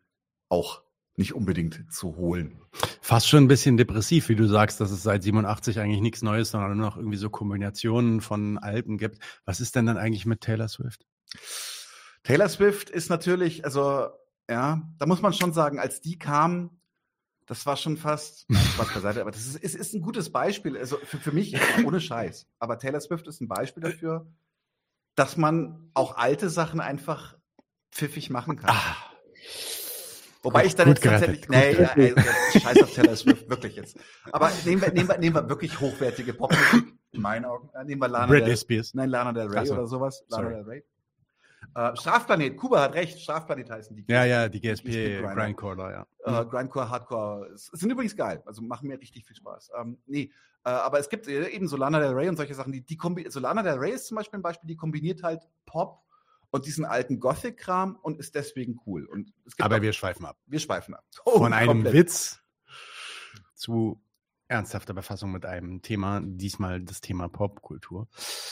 auch 0.49 0.83
nicht 1.17 1.33
unbedingt 1.33 1.91
zu 1.91 2.15
holen. 2.15 2.61
Fast 3.01 3.27
schon 3.27 3.43
ein 3.43 3.47
bisschen 3.47 3.75
depressiv, 3.75 4.29
wie 4.29 4.35
du 4.35 4.47
sagst, 4.47 4.79
dass 4.79 4.91
es 4.91 5.03
seit 5.03 5.23
87 5.23 5.79
eigentlich 5.79 6.01
nichts 6.01 6.21
Neues, 6.21 6.51
sondern 6.51 6.77
nur 6.77 6.85
noch 6.85 6.97
irgendwie 6.97 7.17
so 7.17 7.29
Kombinationen 7.29 8.21
von 8.21 8.57
Alben 8.57 8.97
gibt. 8.97 9.19
Was 9.43 9.59
ist 9.59 9.75
denn 9.75 9.87
dann 9.87 9.97
eigentlich 9.97 10.25
mit 10.25 10.41
Taylor 10.41 10.67
Swift? 10.67 11.05
Taylor 12.27 12.49
Swift 12.49 12.89
ist 12.89 13.09
natürlich, 13.09 13.63
also 13.63 14.09
ja, 14.49 14.81
da 14.97 15.05
muss 15.05 15.21
man 15.21 15.31
schon 15.31 15.53
sagen, 15.53 15.79
als 15.79 16.01
die 16.01 16.19
kam, 16.19 16.81
das 17.45 17.65
war 17.65 17.77
schon 17.77 17.95
fast 17.95 18.45
Spaß 18.51 18.93
beiseite, 18.95 19.21
aber 19.21 19.31
das 19.31 19.47
ist, 19.47 19.55
ist, 19.55 19.75
ist 19.75 19.93
ein 19.93 20.01
gutes 20.01 20.29
Beispiel. 20.29 20.77
Also 20.77 20.97
für, 20.97 21.17
für 21.19 21.31
mich 21.31 21.55
ohne 21.85 22.01
Scheiß. 22.01 22.45
Aber 22.59 22.79
Taylor 22.79 22.99
Swift 22.99 23.27
ist 23.27 23.39
ein 23.39 23.47
Beispiel 23.47 23.81
dafür, 23.81 24.27
dass 25.15 25.37
man 25.37 25.89
auch 25.93 26.17
alte 26.17 26.49
Sachen 26.49 26.81
einfach 26.81 27.37
pfiffig 27.93 28.29
machen 28.29 28.57
kann. 28.57 28.71
Ah. 28.71 28.97
Wobei 30.43 30.63
gut, 30.63 30.67
ich 30.67 30.75
dann 30.75 30.89
jetzt 30.89 31.03
tatsächlich, 31.05 31.47
nee, 31.47 31.81
ja, 31.81 31.93
ey, 31.93 32.13
scheiß 32.59 32.83
auf 32.83 32.93
Taylor 32.93 33.15
Swift, 33.15 33.49
wirklich 33.49 33.77
jetzt. 33.77 33.97
Aber 34.33 34.51
nehmen 34.65 34.81
wir, 34.81 34.91
nehmen 34.91 35.07
wir, 35.07 35.17
nehmen 35.17 35.35
wir 35.35 35.47
wirklich 35.47 35.79
hochwertige 35.79 36.33
Popmusik, 36.33 36.93
in 37.11 37.21
meinen 37.21 37.45
Augen. 37.45 37.69
Äh, 37.73 37.85
nehmen 37.85 38.01
wir 38.01 38.09
Lana 38.09 38.27
Britney 38.27 38.47
Del, 38.47 38.57
Spears. 38.57 38.93
Nein, 38.95 39.11
Lana 39.11 39.31
Del 39.31 39.47
Rey 39.47 39.65
so. 39.65 39.75
oder 39.75 39.87
sowas. 39.87 40.25
Lana 40.27 40.43
Sorry. 40.43 40.55
Del 40.55 40.63
Rey. 40.65 40.83
Äh, 41.77 41.95
Strafplanet, 41.95 42.57
Kuba 42.57 42.81
hat 42.81 42.95
recht, 42.95 43.19
Strafplanet 43.19 43.69
heißen 43.69 43.95
die. 43.95 44.03
Ja, 44.07 44.25
ja, 44.25 44.49
die 44.49 44.59
GSP, 44.59 45.21
Grindcore, 45.21 45.91
ja. 45.91 46.07
Äh, 46.25 46.43
mhm. 46.43 46.49
Grindcore, 46.49 46.89
Hardcore, 46.89 47.51
sind 47.55 47.91
übrigens 47.91 48.15
geil, 48.15 48.41
also 48.47 48.63
machen 48.63 48.87
mir 48.87 48.99
richtig 48.99 49.27
viel 49.27 49.35
Spaß. 49.35 49.69
Ähm, 49.79 49.99
nee, 50.07 50.31
äh, 50.65 50.69
aber 50.69 50.97
es 50.97 51.07
gibt 51.07 51.27
äh, 51.27 51.49
eben 51.49 51.67
Solana 51.67 51.99
Del 51.99 52.13
Rey 52.13 52.29
und 52.29 52.35
solche 52.35 52.55
Sachen, 52.55 52.71
die, 52.71 52.81
die 52.81 52.97
Solana 53.29 53.61
Del 53.61 53.77
Rey 53.77 53.91
ist 53.91 54.07
zum 54.07 54.17
Beispiel 54.17 54.39
ein 54.39 54.41
Beispiel, 54.41 54.67
die 54.67 54.75
kombiniert 54.75 55.21
halt 55.21 55.47
Pop 55.67 56.01
und 56.49 56.65
diesen 56.65 56.83
alten 56.83 57.19
Gothic-Kram 57.19 57.95
und 58.01 58.17
ist 58.17 58.33
deswegen 58.33 58.79
cool. 58.87 59.05
Und 59.05 59.31
aber 59.59 59.77
auch, 59.77 59.81
wir 59.81 59.93
schweifen 59.93 60.25
ab. 60.25 60.35
Wir 60.47 60.59
schweifen 60.59 60.95
ab. 60.95 61.05
Oh, 61.25 61.37
Von 61.37 61.53
einem 61.53 61.67
komplett. 61.67 61.93
Witz 61.93 62.41
zu 63.53 64.01
ernsthafter 64.47 64.93
Befassung 64.93 65.31
mit 65.31 65.45
einem 65.45 65.81
Thema, 65.81 66.21
diesmal 66.23 66.81
das 66.81 67.01
Thema 67.01 67.27
Popkultur. 67.27 68.07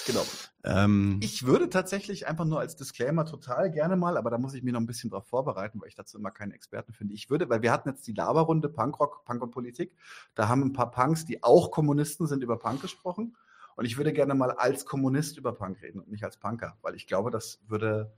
Genau. 0.05 0.25
Ähm, 0.63 1.19
ich 1.21 1.45
würde 1.45 1.69
tatsächlich 1.69 2.27
einfach 2.27 2.45
nur 2.45 2.59
als 2.59 2.75
Disclaimer 2.75 3.25
total 3.25 3.71
gerne 3.71 3.95
mal, 3.95 4.17
aber 4.17 4.29
da 4.29 4.37
muss 4.37 4.53
ich 4.53 4.63
mich 4.63 4.73
noch 4.73 4.79
ein 4.79 4.85
bisschen 4.85 5.09
drauf 5.09 5.27
vorbereiten, 5.27 5.79
weil 5.81 5.87
ich 5.87 5.95
dazu 5.95 6.17
immer 6.17 6.31
keinen 6.31 6.51
Experten 6.51 6.93
finde. 6.93 7.13
Ich 7.13 7.29
würde, 7.29 7.49
weil 7.49 7.61
wir 7.61 7.71
hatten 7.71 7.89
jetzt 7.89 8.05
die 8.07 8.13
Laberrunde 8.13 8.69
Punkrock, 8.69 9.23
Punk 9.25 9.41
und 9.41 9.51
Politik, 9.51 9.95
da 10.33 10.47
haben 10.47 10.63
ein 10.63 10.73
paar 10.73 10.91
Punks, 10.91 11.25
die 11.25 11.43
auch 11.43 11.71
Kommunisten 11.71 12.27
sind, 12.27 12.43
über 12.43 12.59
Punk 12.59 12.81
gesprochen. 12.81 13.35
Und 13.75 13.85
ich 13.85 13.97
würde 13.97 14.13
gerne 14.13 14.35
mal 14.35 14.51
als 14.51 14.85
Kommunist 14.85 15.37
über 15.37 15.53
Punk 15.53 15.81
reden 15.81 15.99
und 15.99 16.09
nicht 16.09 16.23
als 16.23 16.37
Punker, 16.37 16.77
weil 16.81 16.95
ich 16.95 17.07
glaube, 17.07 17.29
das 17.29 17.59
würde 17.67 18.13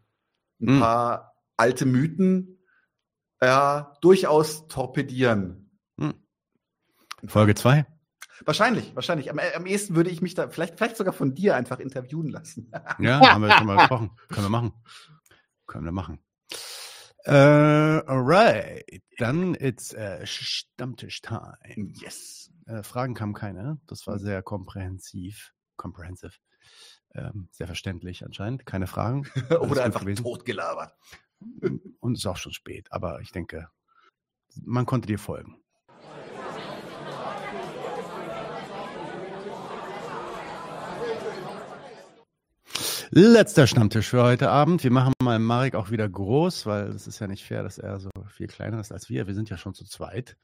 ein 0.62 0.70
hm. 0.70 0.80
paar 0.80 1.36
alte 1.58 1.86
Mythen 1.86 2.60
äh, 3.40 3.82
durchaus 4.02 4.68
torpedieren. 4.68 5.67
Folge 7.26 7.56
2? 7.56 7.86
Wahrscheinlich, 8.46 8.96
wahrscheinlich. 8.96 9.32
Am, 9.32 9.40
am 9.40 9.66
ehesten 9.66 9.96
würde 9.96 10.10
ich 10.10 10.22
mich 10.22 10.36
da 10.36 10.50
vielleicht, 10.50 10.78
vielleicht 10.78 10.98
sogar 10.98 11.14
von 11.14 11.34
dir 11.34 11.56
einfach 11.56 11.80
interviewen 11.80 12.30
lassen. 12.30 12.72
ja, 13.00 13.20
haben 13.20 13.42
wir 13.42 13.52
schon 13.52 13.68
mal 13.68 13.78
gesprochen. 13.78 14.12
Können 14.30 14.46
wir 14.46 14.50
machen. 14.50 14.74
Können 15.66 15.86
wir 15.86 15.92
machen. 15.92 16.20
Äh, 17.26 17.32
alright. 17.32 19.04
Dann 19.18 19.56
it's 19.56 19.94
uh, 19.94 20.24
Stammtisch-Time. 20.24 21.58
Yes. 21.94 22.52
Äh, 22.68 22.84
Fragen 22.84 23.16
kamen 23.16 23.34
keine. 23.34 23.80
Das 23.88 24.06
war 24.08 24.20
sehr 24.20 24.44
komprehensiv. 24.44 25.54
Comprehensive. 25.76 26.34
Ähm, 27.14 27.50
sehr 27.52 27.68
verständlich 27.68 28.24
anscheinend. 28.24 28.66
Keine 28.66 28.88
Fragen. 28.88 29.28
Oder 29.60 29.84
einfach 29.84 30.02
gewesen. 30.02 30.24
totgelabert. 30.24 30.94
Und 32.00 32.14
es 32.14 32.20
ist 32.20 32.26
auch 32.28 32.38
schon 32.38 32.54
spät. 32.54 32.88
Aber 32.92 33.20
ich 33.22 33.32
denke, 33.32 33.70
man 34.64 34.86
konnte 34.86 35.08
dir 35.08 35.20
folgen. 35.20 35.58
Letzter 43.10 43.68
Stammtisch 43.68 44.10
für 44.10 44.22
heute 44.22 44.50
Abend. 44.50 44.84
Wir 44.84 44.92
machen 44.92 45.14
mal 45.24 45.40
Marek 45.40 45.76
auch 45.76 45.92
wieder 45.92 46.10
groß, 46.10 46.66
weil 46.66 46.90
es 46.90 47.08
ist 47.08 47.20
ja 47.20 47.28
nicht 47.28 47.46
fair, 47.46 47.64
dass 47.64 47.78
er 47.78 48.00
so 48.00 48.10
viel 48.28 48.48
kleiner 48.48 48.82
ist 48.82 48.92
als 48.92 49.10
wir. 49.10 49.28
Wir 49.28 49.34
sind 49.34 49.50
ja 49.50 49.58
schon 49.58 49.74
zu 49.74 49.86
zweit. 49.86 50.36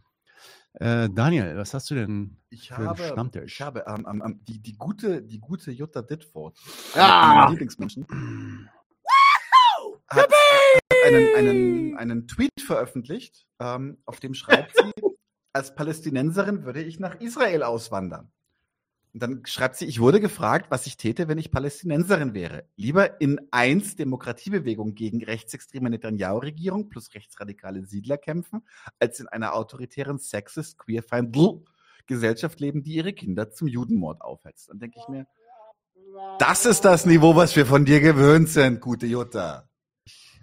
Äh, 0.75 1.09
Daniel, 1.11 1.57
was 1.57 1.73
hast 1.73 1.91
du 1.91 1.95
denn 1.95 2.37
ich 2.49 2.69
für 2.69 2.77
habe, 2.77 3.03
einen 3.03 3.11
Stammtisch? 3.11 3.55
Ich 3.55 3.61
habe 3.61 3.83
ähm, 3.85 4.21
ähm, 4.23 4.39
die, 4.47 4.61
die, 4.61 4.77
gute, 4.77 5.21
die 5.21 5.39
gute 5.39 5.71
Jutta 5.71 6.01
Ditford, 6.01 6.57
ah! 6.95 7.49
Lieblingsmenschen, 7.49 8.07
hat, 10.07 10.19
hat 10.21 10.33
einen, 11.05 11.35
einen, 11.35 11.97
einen 11.97 12.27
Tweet 12.27 12.61
veröffentlicht, 12.65 13.45
ähm, 13.59 14.01
auf 14.05 14.21
dem 14.21 14.33
schreibt 14.33 14.73
sie, 14.75 14.91
als 15.53 15.75
Palästinenserin 15.75 16.63
würde 16.63 16.81
ich 16.81 16.99
nach 16.99 17.19
Israel 17.19 17.63
auswandern. 17.63 18.31
Und 19.13 19.21
dann 19.21 19.45
schreibt 19.45 19.75
sie, 19.75 19.85
ich 19.85 19.99
wurde 19.99 20.19
gefragt, 20.19 20.71
was 20.71 20.87
ich 20.87 20.97
täte, 20.97 21.27
wenn 21.27 21.37
ich 21.37 21.51
Palästinenserin 21.51 22.33
wäre. 22.33 22.67
Lieber 22.75 23.21
in 23.21 23.39
eins 23.51 23.95
Demokratiebewegung 23.95 24.95
gegen 24.95 25.23
rechtsextreme 25.23 25.91
Netanyahu-Regierung 25.91 26.89
plus 26.89 27.13
rechtsradikale 27.13 27.85
Siedler 27.85 28.17
kämpfen, 28.17 28.65
als 28.99 29.19
in 29.19 29.27
einer 29.27 29.53
autoritären 29.53 30.17
Sexist, 30.17 30.79
Queerfeind 30.79 31.37
Gesellschaft 32.07 32.59
leben, 32.59 32.81
die 32.81 32.95
ihre 32.95 33.13
Kinder 33.13 33.51
zum 33.51 33.67
Judenmord 33.67 34.21
aufhetzt. 34.21 34.69
Dann 34.69 34.79
denke 34.79 34.99
ich 34.99 35.07
mir, 35.07 35.27
das 36.39 36.65
ist 36.65 36.83
das 36.83 37.05
Niveau, 37.05 37.35
was 37.35 37.55
wir 37.55 37.65
von 37.65 37.85
dir 37.85 38.01
gewöhnt 38.01 38.49
sind, 38.49 38.81
gute 38.81 39.05
Jutta. 39.05 39.69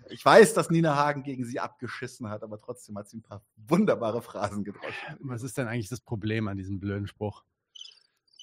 Ich 0.08 0.24
weiß, 0.24 0.54
dass 0.54 0.70
Nina 0.70 0.96
Hagen 0.96 1.22
gegen 1.22 1.44
sie 1.44 1.60
abgeschissen 1.60 2.28
hat, 2.30 2.42
aber 2.42 2.60
trotzdem 2.60 2.96
hat 2.98 3.08
sie 3.08 3.18
ein 3.18 3.22
paar 3.22 3.44
wunderbare 3.56 4.22
Phrasen 4.22 4.64
gedroschen. 4.64 5.16
Was 5.20 5.42
ist 5.42 5.58
denn 5.58 5.68
eigentlich 5.68 5.88
das 5.88 6.00
Problem 6.00 6.48
an 6.48 6.56
diesem 6.56 6.80
blöden 6.80 7.06
Spruch? 7.06 7.44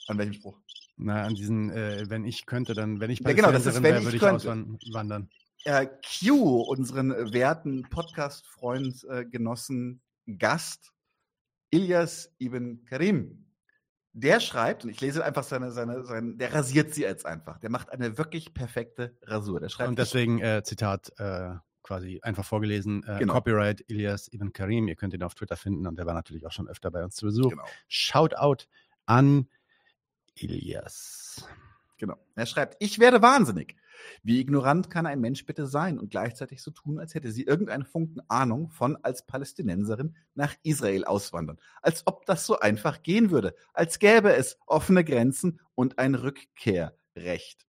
An 0.08 0.18
welchem 0.18 0.34
Spruch? 0.34 0.60
Na, 0.98 1.24
an 1.24 1.36
diesen, 1.36 1.70
äh, 1.70 2.06
wenn 2.10 2.26
ich 2.26 2.46
könnte, 2.46 2.74
dann, 2.74 3.00
wenn 3.00 3.10
ich 3.12 3.20
Ja, 3.20 3.34
genau, 3.34 3.52
das 3.52 3.66
ist, 3.66 3.82
Palästinenserin 3.82 3.84
wenn 3.84 3.92
wäre, 3.92 4.00
ich 4.00 4.06
würde 4.06 4.18
ich 4.18 4.22
könnte. 4.72 4.88
auswandern. 4.88 5.30
Äh, 5.64 5.88
Q, 6.26 6.62
unseren 6.62 7.34
werten 7.34 7.84
Podcast-Freund, 7.90 9.04
äh, 9.10 9.26
Genossen, 9.26 10.02
Gast, 10.38 10.94
Ilyas 11.72 12.34
Ibn 12.40 12.86
Karim. 12.86 13.44
Der 14.14 14.40
schreibt, 14.40 14.84
und 14.84 14.90
ich 14.90 15.00
lese 15.02 15.24
einfach 15.24 15.44
seine, 15.44 15.72
seine, 15.72 16.04
seine, 16.06 16.36
der 16.36 16.54
rasiert 16.54 16.94
sie 16.94 17.02
jetzt 17.04 17.26
einfach. 17.26 17.60
Der 17.60 17.70
macht 17.70 17.92
eine 17.92 18.18
wirklich 18.18 18.54
perfekte 18.54 19.16
Rasur. 19.24 19.60
Der 19.60 19.70
schreibt, 19.70 19.90
Und 19.90 20.00
deswegen, 20.00 20.40
äh, 20.40 20.64
Zitat, 20.64 21.12
äh, 21.20 21.52
quasi 21.84 22.20
einfach 22.24 22.44
vorgelesen, 22.46 23.04
äh, 23.08 23.20
Genau. 23.20 23.34
Copyright 23.34 23.84
Ilyas 23.90 24.28
Ibn 24.34 24.52
Karim. 24.54 24.88
Ihr 24.88 24.96
könnt 24.96 25.14
ihn 25.14 25.22
auf 25.24 25.36
Twitter 25.36 25.56
finden 25.56 25.86
und 25.86 25.98
der 26.00 26.06
war 26.08 26.14
natürlich 26.16 26.46
auch 26.48 26.52
schon 26.52 26.68
öfter 26.68 26.90
bei 26.90 27.04
uns 27.04 27.16
zu 27.16 27.26
Besuch. 27.28 27.50
genau. 27.52 27.66
Shoutout 27.88 28.66
an 29.06 29.48
Ilyas. 30.42 31.48
Genau. 31.98 32.16
Er 32.36 32.46
schreibt, 32.46 32.78
ich 32.80 33.00
werde 33.00 33.22
wahnsinnig. 33.22 33.76
Wie 34.24 34.40
ignorant 34.40 34.90
kann 34.90 35.06
ein 35.06 35.20
Mensch 35.20 35.46
bitte 35.46 35.66
sein 35.68 36.00
und 36.00 36.12
gleichzeitig 36.12 36.62
so 36.62 36.72
tun, 36.72 37.00
als 37.00 37.16
hätte 37.16 37.32
sie 37.32 37.44
irgendeinen 37.44 37.86
Funken 37.86 38.22
Ahnung 38.28 38.70
von 38.70 38.96
als 39.04 39.26
Palästinenserin 39.26 40.16
nach 40.36 40.54
Israel 40.64 41.06
auswandern. 41.06 41.60
Als 41.82 42.06
ob 42.06 42.26
das 42.26 42.46
so 42.46 42.60
einfach 42.60 43.02
gehen 43.04 43.32
würde. 43.32 43.56
Als 43.74 44.00
gäbe 44.00 44.36
es 44.36 44.60
offene 44.68 45.04
Grenzen 45.04 45.60
und 45.76 45.98
ein 45.98 46.16
Rückkehrrecht. 46.16 47.67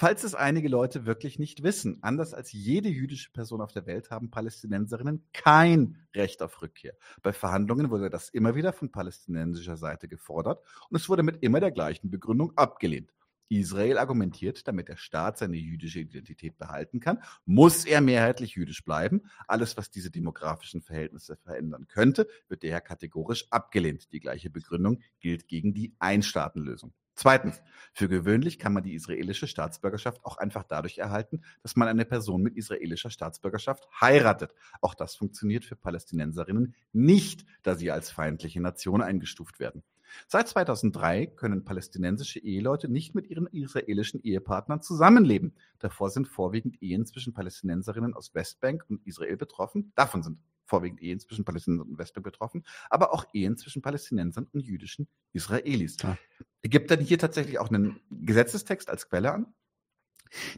Falls 0.00 0.24
es 0.24 0.34
einige 0.34 0.70
Leute 0.70 1.04
wirklich 1.04 1.38
nicht 1.38 1.62
wissen, 1.62 1.98
anders 2.00 2.32
als 2.32 2.52
jede 2.52 2.88
jüdische 2.88 3.30
Person 3.32 3.60
auf 3.60 3.72
der 3.72 3.84
Welt 3.84 4.10
haben 4.10 4.30
Palästinenserinnen 4.30 5.26
kein 5.34 5.98
Recht 6.16 6.40
auf 6.40 6.62
Rückkehr. 6.62 6.94
Bei 7.22 7.34
Verhandlungen 7.34 7.90
wurde 7.90 8.08
das 8.08 8.30
immer 8.30 8.54
wieder 8.54 8.72
von 8.72 8.90
palästinensischer 8.90 9.76
Seite 9.76 10.08
gefordert 10.08 10.64
und 10.88 10.96
es 10.96 11.10
wurde 11.10 11.22
mit 11.22 11.42
immer 11.42 11.60
der 11.60 11.70
gleichen 11.70 12.10
Begründung 12.10 12.56
abgelehnt. 12.56 13.12
Israel 13.50 13.98
argumentiert, 13.98 14.66
damit 14.66 14.88
der 14.88 14.96
Staat 14.96 15.36
seine 15.36 15.58
jüdische 15.58 16.00
Identität 16.00 16.56
behalten 16.56 17.00
kann, 17.00 17.22
muss 17.44 17.84
er 17.84 18.00
mehrheitlich 18.00 18.54
jüdisch 18.54 18.82
bleiben. 18.82 19.24
Alles, 19.48 19.76
was 19.76 19.90
diese 19.90 20.10
demografischen 20.10 20.80
Verhältnisse 20.80 21.36
verändern 21.36 21.88
könnte, 21.88 22.26
wird 22.48 22.64
daher 22.64 22.80
kategorisch 22.80 23.48
abgelehnt. 23.50 24.10
Die 24.14 24.20
gleiche 24.20 24.48
Begründung 24.48 25.02
gilt 25.20 25.46
gegen 25.46 25.74
die 25.74 25.94
Einstaatenlösung. 25.98 26.94
Zweitens, 27.20 27.60
für 27.92 28.08
gewöhnlich 28.08 28.58
kann 28.58 28.72
man 28.72 28.82
die 28.82 28.94
israelische 28.94 29.46
Staatsbürgerschaft 29.46 30.24
auch 30.24 30.38
einfach 30.38 30.64
dadurch 30.64 30.96
erhalten, 30.96 31.42
dass 31.62 31.76
man 31.76 31.86
eine 31.86 32.06
Person 32.06 32.40
mit 32.40 32.56
israelischer 32.56 33.10
Staatsbürgerschaft 33.10 33.86
heiratet. 34.00 34.54
Auch 34.80 34.94
das 34.94 35.16
funktioniert 35.16 35.66
für 35.66 35.76
Palästinenserinnen 35.76 36.74
nicht, 36.94 37.44
da 37.62 37.74
sie 37.74 37.90
als 37.90 38.10
feindliche 38.10 38.62
Nation 38.62 39.02
eingestuft 39.02 39.60
werden. 39.60 39.82
Seit 40.28 40.48
2003 40.48 41.26
können 41.26 41.62
palästinensische 41.62 42.38
Eheleute 42.38 42.88
nicht 42.88 43.14
mit 43.14 43.28
ihren 43.28 43.48
israelischen 43.48 44.22
Ehepartnern 44.22 44.80
zusammenleben. 44.80 45.54
Davor 45.78 46.08
sind 46.08 46.26
vorwiegend 46.26 46.80
Ehen 46.80 47.04
zwischen 47.04 47.34
Palästinenserinnen 47.34 48.14
aus 48.14 48.34
Westbank 48.34 48.86
und 48.88 49.06
Israel 49.06 49.36
betroffen. 49.36 49.92
Davon 49.94 50.22
sind 50.22 50.38
vorwiegend 50.70 51.02
Ehen 51.02 51.20
zwischen 51.20 51.44
Palästinensern 51.44 51.88
und 51.88 51.98
Westbank 51.98 52.24
betroffen, 52.24 52.64
aber 52.88 53.12
auch 53.12 53.26
Ehen 53.34 53.56
zwischen 53.58 53.82
Palästinensern 53.82 54.46
und 54.52 54.60
jüdischen 54.60 55.08
Israelis. 55.32 55.96
Ja. 56.00 56.16
Er 56.62 56.70
gibt 56.70 56.90
dann 56.90 57.00
hier 57.00 57.18
tatsächlich 57.18 57.58
auch 57.58 57.68
einen 57.68 58.00
Gesetzestext 58.10 58.88
als 58.88 59.08
Quelle 59.08 59.32
an. 59.32 59.46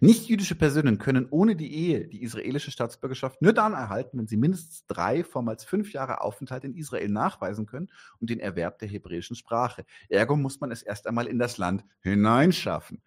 Nicht-jüdische 0.01 0.55
Personen 0.55 0.99
können 0.99 1.29
ohne 1.31 1.57
die 1.57 1.75
Ehe 1.75 2.07
die 2.07 2.23
israelische 2.23 2.71
Staatsbürgerschaft 2.71 3.41
nur 3.41 3.55
dann 3.55 3.73
erhalten, 3.73 4.19
wenn 4.19 4.27
sie 4.27 4.37
mindestens 4.37 4.87
drei 4.87 5.25
vormals 5.25 5.65
fünf 5.65 5.95
Jahre 5.95 6.21
Aufenthalt 6.21 6.65
in 6.65 6.75
Israel 6.75 7.09
nachweisen 7.09 7.65
können 7.65 7.91
und 8.19 8.29
den 8.29 8.39
Erwerb 8.39 8.79
der 8.81 8.89
hebräischen 8.89 9.35
Sprache. 9.35 9.87
Ergo 10.11 10.37
muss 10.37 10.61
man 10.61 10.71
es 10.71 10.83
erst 10.83 11.07
einmal 11.07 11.27
in 11.27 11.39
das 11.39 11.57
Land 11.57 11.85
hineinschaffen. 12.01 13.01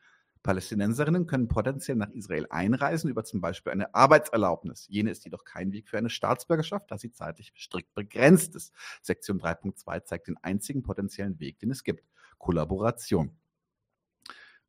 Palästinenserinnen 0.46 1.26
können 1.26 1.48
potenziell 1.48 1.98
nach 1.98 2.12
Israel 2.12 2.46
einreisen 2.52 3.10
über 3.10 3.24
zum 3.24 3.42
Beispiel 3.42 3.72
eine 3.72 3.96
Arbeitserlaubnis. 3.96 4.86
Jene 4.88 5.10
ist 5.10 5.26
jedoch 5.26 5.44
kein 5.44 5.72
Weg 5.72 5.90
für 5.90 5.98
eine 5.98 6.12
Staatsbürgerschaft, 6.12 6.92
da 6.92 7.00
sie 7.00 7.12
zeitlich 7.12 7.52
strikt 7.58 7.96
begrenzt 7.96 8.54
ist. 8.56 8.72
Sektion 9.02 9.42
3.2 9.42 10.04
zeigt 10.04 10.28
den 10.28 10.38
einzigen 10.44 10.84
potenziellen 10.84 11.40
Weg, 11.40 11.58
den 11.58 11.72
es 11.72 11.84
gibt. 11.84 12.06
Kollaboration. 12.38 13.36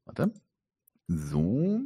Warte. 0.07 0.33
So. 1.09 1.83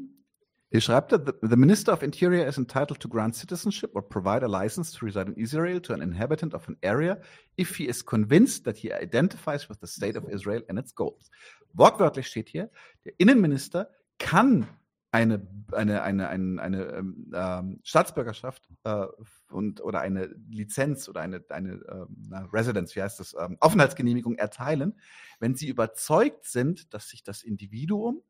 Hier 0.72 0.80
schreibt 0.80 1.10
er, 1.10 1.24
the, 1.42 1.56
Minister 1.56 1.92
of 1.92 2.02
Interior 2.02 2.46
is 2.46 2.56
entitled 2.56 3.00
to 3.00 3.08
grant 3.08 3.34
citizenship 3.34 3.90
or 3.94 4.02
provide 4.02 4.44
a 4.44 4.46
license 4.46 4.92
to 4.92 5.04
reside 5.04 5.26
in 5.26 5.34
Israel 5.34 5.80
to 5.80 5.92
an 5.92 6.00
inhabitant 6.00 6.54
of 6.54 6.68
an 6.68 6.76
area 6.80 7.20
if 7.58 7.76
he 7.76 7.88
is 7.88 8.06
convinced 8.06 8.64
that 8.64 8.76
he 8.76 8.92
identifies 8.92 9.68
with 9.68 9.80
the 9.80 9.88
state 9.88 10.16
of 10.16 10.28
Israel 10.30 10.62
and 10.68 10.78
its 10.78 10.94
goals. 10.94 11.28
Wortwörtlich 11.72 12.28
steht 12.28 12.48
hier, 12.48 12.70
der 13.04 13.14
Innenminister 13.18 13.90
kann 14.18 14.68
eine, 15.10 15.44
eine, 15.72 16.02
eine, 16.02 16.28
eine, 16.28 16.62
eine 16.62 16.82
ähm, 16.84 17.32
ähm, 17.34 17.80
Staatsbürgerschaft 17.82 18.68
äh, 18.84 19.06
und, 19.50 19.80
oder 19.80 20.00
eine 20.00 20.26
Lizenz 20.48 21.08
oder 21.08 21.20
eine, 21.20 21.44
eine 21.48 21.80
ähm, 21.90 22.48
Residence, 22.52 22.94
wie 22.94 23.02
heißt 23.02 23.18
das, 23.18 23.34
ähm, 23.34 23.56
Aufenthaltsgenehmigung 23.58 24.36
erteilen, 24.36 24.94
wenn 25.40 25.56
sie 25.56 25.68
überzeugt 25.68 26.44
sind, 26.44 26.94
dass 26.94 27.08
sich 27.08 27.24
das 27.24 27.42
Individuum 27.42 28.22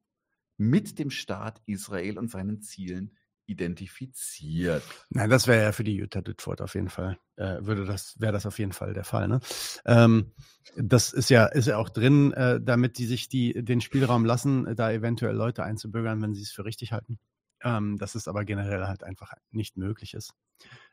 mit 0.61 0.99
dem 0.99 1.11
Staat 1.11 1.63
Israel 1.67 2.19
und 2.19 2.31
seinen 2.31 2.61
Zielen 2.61 3.17
identifiziert. 3.47 4.83
Nein, 5.09 5.31
das 5.31 5.49
wäre 5.49 5.65
ja 5.65 5.73
für 5.73 5.83
die 5.83 5.97
Utah 5.97 6.21
Ditford 6.21 6.61
auf 6.61 6.75
jeden 6.75 6.91
Fall, 6.91 7.19
äh, 7.37 7.59
würde 7.63 7.85
das, 7.85 8.15
wäre 8.21 8.33
das 8.33 8.47
auf 8.47 8.59
jeden 8.59 8.73
Fall 8.73 8.95
der 8.95 9.05
Fall. 9.05 9.27
Ne? 9.27 9.41
Ähm, 9.87 10.33
das 10.77 11.13
ist 11.13 11.31
ja, 11.31 11.47
ist 11.47 11.67
ja 11.67 11.79
auch 11.79 11.89
drin, 11.89 12.33
äh, 12.33 12.61
damit 12.61 12.99
die 12.99 13.07
sich 13.07 13.29
die, 13.29 13.65
den 13.65 13.81
Spielraum 13.81 14.25
lassen, 14.25 14.77
da 14.77 14.93
eventuell 14.93 15.35
Leute 15.35 15.65
einzubürgern, 15.65 16.23
wenn 16.23 16.35
sie 16.35 16.43
es 16.43 16.53
für 16.53 16.65
richtig 16.65 16.93
halten. 16.93 17.19
Ähm, 17.63 17.99
dass 17.99 18.15
es 18.15 18.27
aber 18.27 18.47
generell 18.47 18.87
halt 18.87 19.03
einfach 19.03 19.35
nicht 19.51 19.77
möglich 19.77 20.15
ist. 20.15 20.33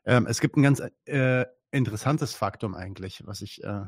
Ähm, 0.03 0.25
es 0.27 0.41
gibt 0.41 0.57
ein 0.57 0.63
ganz 0.63 0.81
äh, 1.05 1.45
interessantes 1.71 2.35
Faktum 2.35 2.75
eigentlich, 2.75 3.21
was 3.25 3.41
ich, 3.41 3.63
äh, 3.63 3.85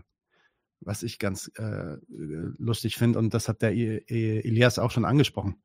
was 0.80 1.04
ich 1.04 1.20
ganz 1.20 1.52
äh, 1.56 1.98
lustig 2.08 2.96
finde, 2.96 3.20
und 3.20 3.34
das 3.34 3.50
hat 3.50 3.62
der 3.62 3.74
I 3.74 4.02
I 4.10 4.40
Elias 4.46 4.80
auch 4.80 4.92
schon 4.92 5.04
angesprochen. 5.04 5.62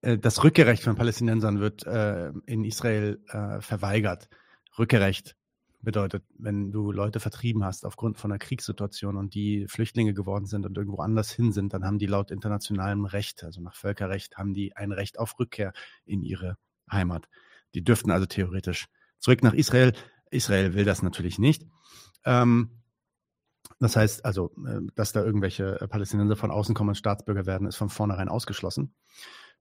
Äh, 0.00 0.18
Das 0.18 0.42
Rückkehrrecht 0.44 0.82
von 0.82 0.96
Palästinensern 0.96 1.60
wird 1.60 1.86
äh, 1.86 2.32
in 2.46 2.64
Israel 2.64 3.22
äh, 3.28 3.60
verweigert. 3.60 4.28
Rückkehrrecht 4.78 5.36
bedeutet, 5.80 6.24
wenn 6.36 6.72
du 6.72 6.90
Leute 6.90 7.20
vertrieben 7.20 7.64
hast 7.64 7.86
aufgrund 7.86 8.18
von 8.18 8.32
einer 8.32 8.38
Kriegssituation 8.38 9.16
und 9.16 9.34
die 9.34 9.66
Flüchtlinge 9.68 10.12
geworden 10.12 10.46
sind 10.46 10.66
und 10.66 10.76
irgendwo 10.76 11.02
anders 11.02 11.30
hin 11.30 11.52
sind, 11.52 11.72
dann 11.72 11.84
haben 11.84 11.98
die 11.98 12.06
laut 12.06 12.30
internationalem 12.30 13.04
Recht, 13.04 13.44
also 13.44 13.60
nach 13.60 13.76
Völkerrecht, 13.76 14.36
haben 14.36 14.54
die 14.54 14.76
ein 14.76 14.90
Recht 14.92 15.18
auf 15.18 15.38
Rückkehr 15.38 15.72
in 16.04 16.22
ihre 16.22 16.56
Heimat. 16.90 17.28
Die 17.74 17.84
dürften 17.84 18.10
also 18.10 18.26
theoretisch 18.26 18.86
zurück 19.18 19.42
nach 19.42 19.54
Israel. 19.54 19.92
Israel 20.30 20.74
will 20.74 20.84
das 20.84 21.02
natürlich 21.02 21.38
nicht. 21.38 21.64
Ähm, 22.24 22.82
das 23.78 23.94
heißt 23.94 24.24
also, 24.24 24.52
äh, 24.66 24.80
dass 24.96 25.12
da 25.12 25.22
irgendwelche 25.22 25.86
Palästinenser 25.88 26.36
von 26.36 26.50
außen 26.50 26.74
kommen 26.74 26.90
und 26.90 26.96
Staatsbürger 26.96 27.46
werden, 27.46 27.68
ist 27.68 27.76
von 27.76 27.88
vornherein 27.88 28.28
ausgeschlossen. 28.28 28.94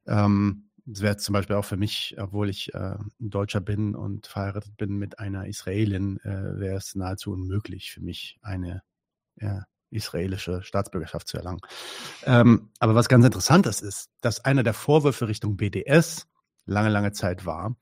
Ähm, 0.07 0.69
das 0.85 1.01
wäre 1.01 1.17
zum 1.17 1.33
Beispiel 1.33 1.57
auch 1.57 1.65
für 1.65 1.75
mich, 1.75 2.15
obwohl 2.17 2.49
ich 2.49 2.73
äh, 2.73 2.77
ein 2.77 3.11
Deutscher 3.19 3.59
bin 3.59 3.93
und 3.93 4.27
verheiratet 4.27 4.77
bin 4.77 4.97
mit 4.97 5.19
einer 5.19 5.45
Israelin, 5.47 6.17
äh, 6.23 6.59
wäre 6.59 6.77
es 6.77 6.95
nahezu 6.95 7.31
unmöglich 7.31 7.91
für 7.91 8.01
mich, 8.01 8.39
eine 8.41 8.83
ja, 9.35 9.65
israelische 9.89 10.63
Staatsbürgerschaft 10.63 11.27
zu 11.27 11.37
erlangen. 11.37 11.59
Ähm, 12.23 12.69
aber 12.79 12.95
was 12.95 13.09
ganz 13.09 13.25
interessant 13.25 13.65
ist, 13.67 13.81
ist, 13.81 14.09
dass 14.21 14.43
einer 14.43 14.63
der 14.63 14.73
Vorwürfe 14.73 15.27
Richtung 15.27 15.57
BDS 15.57 16.27
lange, 16.65 16.89
lange 16.89 17.11
Zeit 17.11 17.45
war, 17.45 17.75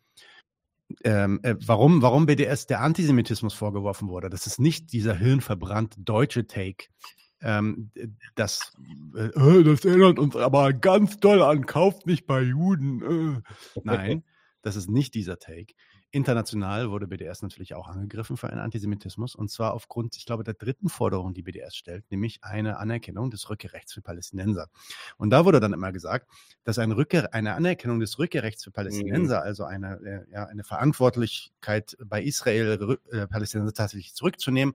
ähm, 1.04 1.40
äh, 1.44 1.56
warum, 1.60 2.02
warum 2.02 2.26
BDS 2.26 2.68
der 2.68 2.82
Antisemitismus 2.82 3.54
vorgeworfen 3.54 4.08
wurde. 4.08 4.30
Das 4.30 4.48
ist 4.48 4.60
nicht 4.60 4.94
dieser 4.94 5.16
hirnverbrannte 5.16 6.02
deutsche 6.02 6.48
Take, 6.48 6.88
ähm, 7.46 7.92
das, 8.34 8.74
äh, 9.16 9.64
das 9.64 9.86
erinnert 9.86 10.18
uns 10.18 10.36
aber 10.36 10.74
ganz 10.74 11.18
doll 11.18 11.44
an, 11.44 11.68
kauft 11.68 12.08
nicht 12.08 12.26
bei 12.26 12.42
Juden. 12.42 13.44
Äh. 13.76 13.80
Nein, 13.84 14.24
das 14.64 14.76
ist 14.76 14.90
nicht 14.90 15.14
dieser 15.14 15.38
Take. 15.38 15.76
International 16.10 16.90
wurde 16.90 17.08
BDS 17.08 17.44
natürlich 17.44 17.76
auch 17.76 17.88
angegriffen 17.88 18.38
für 18.38 18.50
einen 18.50 18.62
Antisemitismus 18.62 19.36
und 19.36 19.52
zwar 19.52 19.74
aufgrund, 19.74 20.16
ich 20.16 20.26
glaube, 20.26 20.44
der 20.44 20.56
dritten 20.56 20.90
Forderung, 20.90 21.34
die 21.34 21.44
BDS 21.44 21.76
stellt, 21.76 22.10
nämlich 22.10 22.40
eine 22.42 22.78
Anerkennung 22.78 23.30
des 23.30 23.48
Rückkehrrechts 23.50 23.94
für 23.94 24.02
Palästinenser. 24.02 24.70
Und 25.18 25.30
da 25.30 25.46
wurde 25.46 25.60
dann 25.60 25.74
immer 25.74 25.92
gesagt, 25.92 26.28
dass 26.64 26.80
eine, 26.80 26.98
Rückkehr, 26.98 27.34
eine 27.34 27.54
Anerkennung 27.54 28.00
des 28.00 28.18
Rückkehrrechts 28.18 28.64
für 28.64 28.72
Palästinenser, 28.72 29.42
mhm. 29.42 29.46
also 29.46 29.66
eine, 29.66 30.00
äh, 30.04 30.32
ja, 30.32 30.46
eine 30.46 30.64
Verantwortlichkeit 30.64 31.96
bei 32.04 32.24
Israel, 32.24 32.98
äh, 33.12 33.28
Palästinenser 33.28 33.74
tatsächlich 33.74 34.16
zurückzunehmen, 34.16 34.74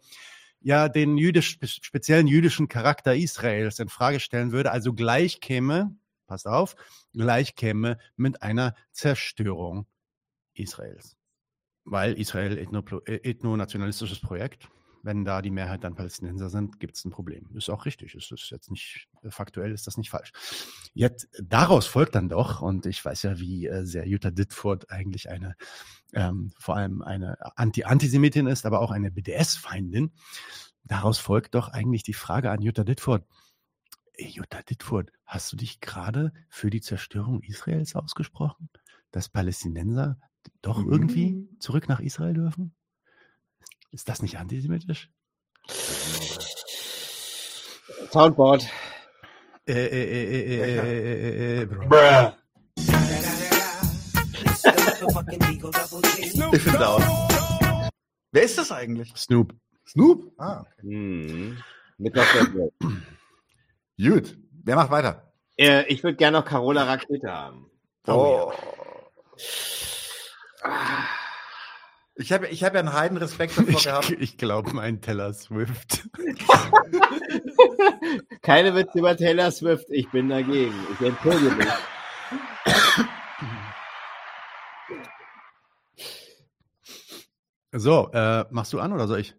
ja 0.61 0.89
den 0.89 1.17
jüdisch, 1.17 1.59
speziellen 1.63 2.27
jüdischen 2.27 2.69
Charakter 2.69 3.15
Israels 3.15 3.79
in 3.79 3.89
Frage 3.89 4.21
stellen 4.21 4.53
würde, 4.53 4.71
also 4.71 4.93
gleich 4.93 5.41
käme, 5.41 5.97
passt 6.27 6.47
auf, 6.47 6.77
gleich 7.13 7.55
käme 7.55 7.99
mit 8.17 8.43
einer 8.43 8.75
Zerstörung 8.93 9.87
Israels. 10.55 11.17
Weil 11.85 12.19
Israel 12.19 12.59
ethno- 12.59 13.07
äh, 13.07 13.29
ethno-nationalistisches 13.29 14.21
Projekt. 14.21 14.69
Wenn 15.03 15.25
da 15.25 15.41
die 15.43 15.51
Mehrheit 15.51 15.85
dann 15.85 15.95
Palästinenser 15.95 16.51
sind, 16.51 16.79
gibt 16.79 16.97
es 16.97 17.05
ein 17.05 17.11
Problem. 17.11 17.49
Ist 17.55 17.71
auch 17.71 17.87
richtig. 17.87 18.15
Ist 18.15 18.31
das 18.31 18.51
jetzt 18.51 18.71
nicht 18.71 19.09
äh, 19.23 19.31
faktuell, 19.31 19.73
ist 19.73 19.87
das 19.87 19.97
nicht 19.97 20.11
falsch. 20.11 20.33
Jetzt 20.93 21.29
daraus 21.43 21.87
folgt 21.87 22.15
dann 22.15 22.29
doch, 22.29 22.61
und 22.61 22.87
ich 22.87 23.03
weiß 23.05 23.23
ja, 23.23 23.39
wie 23.39 23.67
äh, 23.67 23.85
sehr 23.87 24.07
Jutta 24.07 24.31
Ditford 24.31 24.91
eigentlich 24.91 25.31
eine, 25.31 25.57
ähm, 26.13 26.53
vor 26.59 26.77
allem 26.77 27.03
eine 27.03 27.37
Anti-Antisemitin 27.57 28.47
ist, 28.47 28.67
aber 28.67 28.81
auch 28.81 28.91
eine 28.91 29.11
BDS-Feindin. 29.11 30.13
Daraus 30.85 31.19
folgt 31.19 31.55
doch 31.55 31.69
eigentlich 31.69 32.03
die 32.03 32.15
Frage 32.15 32.51
an 32.51 32.63
Jutta 32.63 32.85
Ditford. 32.85 33.25
Jutta 34.19 34.63
Ditford, 34.63 35.11
hast 35.25 35.53
du 35.53 35.57
dich 35.57 35.81
gerade 35.81 36.33
für 36.51 36.69
die 36.69 36.81
Zerstörung 36.83 37.43
Israels 37.43 37.95
ausgesprochen? 37.95 38.69
Dass 39.13 39.29
Palästinenser 39.31 40.19
doch 40.63 40.85
Mhm. 40.85 40.93
irgendwie 40.93 41.49
zurück 41.59 41.89
nach 41.89 42.01
Israel 42.01 42.35
dürfen? 42.35 42.75
Ist 43.91 44.09
das 44.09 44.23
nicht 44.23 44.39
antisemitisch? 44.39 45.11
Soundboard. 48.13 48.67
Äh, 49.67 49.73
äh, 49.73 51.63
äh. 51.63 51.67
Bruh. 51.67 52.33
Ich 56.53 56.63
finde 56.63 56.89
auch. 56.89 57.89
Wer 58.33 58.43
ist 58.43 58.59
das 58.59 58.73
eigentlich? 58.73 59.13
Snoop. 59.17 59.55
Snoop? 59.87 60.33
Ah, 60.39 60.61
okay. 60.61 60.83
Hm. 60.83 61.59
Mit. 61.99 62.15
Gut. 62.15 62.73
Wer 64.65 64.77
macht 64.77 64.91
weiter? 64.91 65.33
äh, 65.59 65.85
Ich 65.93 66.03
würde 66.03 66.17
gerne 66.17 66.39
noch 66.39 66.45
Carola 66.45 66.85
Rakete 66.85 67.31
haben. 67.31 67.71
Oh. 68.07 68.53
Ich 72.17 72.33
habe 72.33 72.49
ich 72.49 72.65
hab 72.65 72.75
ja 72.75 72.81
einen 72.81 72.93
heiden 72.93 73.17
Respekt 73.17 73.57
davor 73.57 73.69
Ich, 73.71 73.85
gehabt. 73.85 74.11
ich 74.11 74.37
glaube, 74.37 74.73
mein 74.75 75.01
Taylor 75.01 75.33
Swift. 75.33 76.07
Keine 78.43 78.75
Witze 78.75 78.99
über 78.99 79.17
Taylor 79.17 79.51
Swift. 79.51 79.87
Ich 79.91 80.11
bin 80.11 80.29
dagegen. 80.29 80.75
Ich 80.95 81.01
entschuldige 81.07 81.55
mich. 81.55 81.69
So, 87.73 88.11
äh, 88.13 88.45
machst 88.51 88.73
du 88.73 88.81
an 88.81 88.93
oder 88.93 89.07
soll 89.07 89.21
ich? 89.21 89.35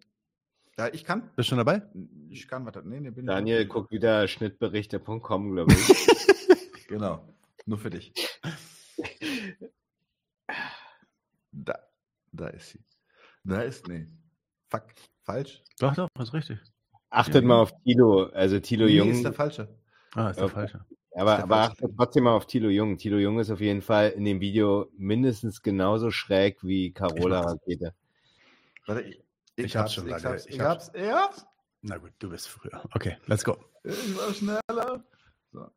Ja, 0.78 0.88
ich 0.92 1.04
kann. 1.04 1.30
Bist 1.36 1.48
du 1.48 1.50
schon 1.50 1.58
dabei? 1.58 1.82
Ich 2.30 2.48
kann 2.48 2.64
weiter. 2.64 2.82
Nee, 2.82 3.00
nee, 3.00 3.10
bin 3.10 3.26
Daniel 3.26 3.66
guckt 3.66 3.90
wieder 3.90 4.26
schnittberichte.com, 4.26 5.52
glaube 5.52 5.72
ich. 5.72 6.08
Genau. 6.88 7.26
Nur 7.64 7.78
für 7.78 7.90
dich. 7.90 8.12
Da. 11.54 11.78
Da 12.32 12.48
ist 12.48 12.70
sie. 12.70 12.80
Da 13.44 13.62
ist, 13.62 13.86
nee. 13.88 14.06
Fuck. 14.70 14.84
Falsch. 15.24 15.62
Doch, 15.78 15.94
doch, 15.94 16.08
ist 16.18 16.32
richtig. 16.32 16.58
Achtet 17.10 17.44
mal 17.44 17.60
auf 17.60 17.72
Tilo, 17.84 18.24
also 18.30 18.58
Tilo 18.58 18.86
Nee, 18.86 18.96
Jung. 18.96 19.10
ist 19.10 19.22
der 19.24 19.32
falsche. 19.34 19.68
Ah, 20.14 20.30
ist 20.30 20.36
der 20.36 20.46
Okay. 20.46 20.54
falsche. 20.54 20.84
Aber, 21.14 21.34
der 21.36 21.44
aber 21.44 21.56
achtet 21.56 21.92
trotzdem 21.96 22.24
mal 22.24 22.32
auf 22.34 22.46
Tilo 22.46 22.70
Jung. 22.70 22.96
Tilo 22.96 23.18
Jung 23.18 23.38
ist 23.38 23.50
auf 23.50 23.60
jeden 23.60 23.82
Fall 23.82 24.10
in 24.10 24.24
dem 24.24 24.40
Video 24.40 24.88
mindestens 24.96 25.60
genauso 25.62 26.10
schräg 26.10 26.62
wie 26.64 26.92
Carola 26.92 27.40
Ich. 27.40 27.46
Rakete. 27.46 27.94
Warte, 28.86 29.02
ich, 29.02 29.22
Ich 29.56 29.76
hab's 29.76 29.92
schon 29.94 30.06
ich 30.06 30.10
lange. 30.12 30.24
hab's, 30.24 30.46
Ich 30.46 30.54
ich 30.54 30.60
hab's. 30.60 30.86
hab's, 30.88 30.98
ich 30.98 31.10
hab's. 31.12 31.46
Na 31.82 31.98
gut, 31.98 32.12
du 32.18 32.30
bist 32.30 32.48
früher. 32.48 32.82
Okay, 32.94 33.18
let's 33.26 33.44
go. 33.44 33.62
Ich 33.84 34.16
war 34.16 34.32
schneller. 34.32 35.04
So. 35.52 35.68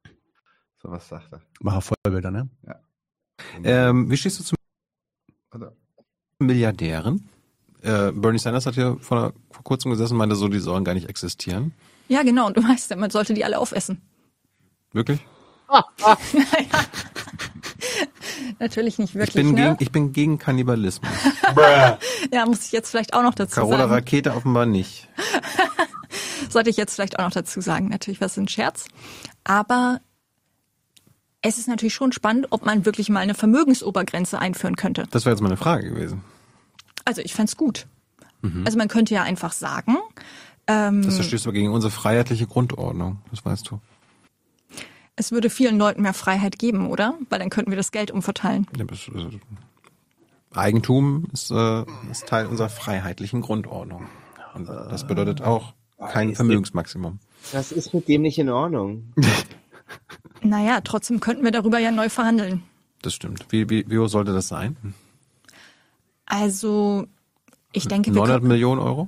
So, 0.77 0.91
was 0.91 1.07
sagt 1.10 1.34
er? 1.34 1.41
Mach 1.60 1.76
auf 1.77 1.91
Vollbilder, 2.03 2.32
ne? 2.32 2.49
Ähm, 3.64 4.10
wie 4.10 4.15
stehst 4.18 4.40
du 4.40 4.44
zu 4.44 4.56
Warte. 5.52 5.76
Milliardären? 6.40 7.30
Äh, 7.82 8.12
Bernie 8.12 8.40
Sanders 8.40 8.66
hat 8.66 8.76
hier 8.76 8.98
vor, 8.99 9.34
vor 9.52 9.64
kurzem 9.64 9.91
gesessen 9.91 10.14
und 10.14 10.20
meinte 10.20 10.36
so, 10.36 10.48
die 10.48 10.60
sollen 10.60 10.84
gar 10.84 10.94
nicht 10.94 11.10
existieren. 11.10 11.74
Ja, 12.07 12.24
genau. 12.24 12.48
Und 12.48 12.57
du 12.57 12.64
weißt 12.64 12.90
ja, 12.91 12.95
man 12.95 13.10
sollte 13.10 13.34
die 13.34 13.45
alle 13.45 13.60
aufessen. 13.60 14.02
Wirklich? 14.91 15.20
naja. 15.70 15.86
Natürlich 18.60 18.98
nicht 18.99 19.10
Ich 19.10 19.16
wirklich, 19.16 19.36
bin, 19.36 19.53
ne? 19.53 19.62
gegen, 19.62 19.76
ich 19.80 19.91
bin 19.91 20.14
gegen 20.14 20.38
Kannibalismus. 20.38 21.12
Ja, 22.34 22.45
muss 22.45 22.66
ich 22.66 22.72
jetzt 22.72 22.90
vielleicht 22.90 23.14
auch 23.14 23.22
noch 23.22 23.36
dazu 23.36 23.56
Carola 23.56 23.80
sagen. 23.80 23.94
Rakete 23.94 24.36
offenbar 24.36 24.66
nicht. 24.66 25.07
Sollte 26.49 26.70
ich 26.70 26.78
jetzt 26.78 26.95
vielleicht 26.95 27.20
auch 27.20 27.24
noch 27.26 27.32
dazu 27.32 27.62
sagen. 27.62 27.90
Natürlich 27.90 28.20
was 28.20 28.38
ein 28.38 28.48
Scherz. 28.48 28.86
Aber 29.44 30.02
es 31.47 31.59
ist 31.59 31.67
natürlich 31.67 31.93
schon 31.93 32.11
spannend, 32.11 32.47
ob 32.49 32.65
man 32.65 32.85
wirklich 32.85 33.09
mal 33.09 33.19
eine 33.19 33.35
Vermögensobergrenze 33.35 34.39
einführen 34.39 34.76
könnte. 34.76 35.05
Das 35.11 35.26
wäre 35.26 35.35
jetzt 35.35 35.41
meine 35.41 35.57
Frage 35.57 35.89
gewesen. 35.91 36.23
Also 37.05 37.22
ich 37.22 37.34
fänd's 37.35 37.55
gut. 37.55 37.85
Mhm. 38.41 38.63
Also 38.65 38.77
man 38.80 38.88
könnte 38.88 39.13
ja 39.13 39.22
einfach 39.22 39.53
sagen, 39.53 39.97
ähm, 40.65 41.03
Das 41.03 41.15
verstößt 41.15 41.45
aber 41.45 41.53
gegen 41.53 41.72
unsere 41.72 41.91
freiheitliche 41.91 42.47
Grundordnung. 42.47 43.19
Das 43.30 43.45
weißt 43.45 43.69
du. 43.69 43.80
es 45.15 45.31
würde 45.31 45.51
vielen 45.51 45.77
Leuten 45.77 46.01
mehr 46.01 46.15
Freiheit 46.15 46.57
geben, 46.57 46.89
oder? 46.89 47.13
Weil 47.30 47.38
dann 47.39 47.51
könnten 47.51 47.72
wir 47.72 47.77
das 47.77 47.91
Geld 47.91 48.09
umverteilen. 48.09 48.65
Ja, 48.77 48.85
das, 48.85 49.07
äh, 49.07 49.38
Eigentum 50.55 51.27
ist, 51.31 51.51
äh, 51.51 51.84
ist 52.09 52.27
Teil 52.27 52.47
unserer 52.47 52.69
freiheitlichen 52.69 53.41
Grundordnung. 53.41 54.07
Und 54.55 54.67
das 54.67 55.05
bedeutet 55.05 55.41
auch 55.41 55.73
kein 55.99 56.30
ist 56.31 56.38
Vermögensmaximum. 56.38 57.19
Was 57.51 57.72
ist 57.72 57.93
mit 57.93 58.07
dem 58.07 58.23
nicht 58.23 58.39
in 58.39 58.49
Ordnung? 58.49 59.13
Naja, 60.45 60.81
trotzdem 60.81 61.19
könnten 61.19 61.43
wir 61.43 61.51
darüber 61.51 61.80
ja 61.80 61.91
neu 61.91 62.07
verhandeln. 62.07 62.63
Das 63.01 63.13
stimmt. 63.13 63.47
Wie, 63.49 63.69
wie, 63.69 63.89
wie 63.89 63.97
hoch 63.97 64.07
sollte 64.07 64.31
das 64.31 64.47
sein? 64.47 64.77
Also 66.26 67.07
ich 67.72 67.88
denke, 67.88 68.07
wir 68.07 68.13
900 68.13 68.35
könnten, 68.35 68.47
Millionen 68.49 68.80
Euro? 68.81 69.07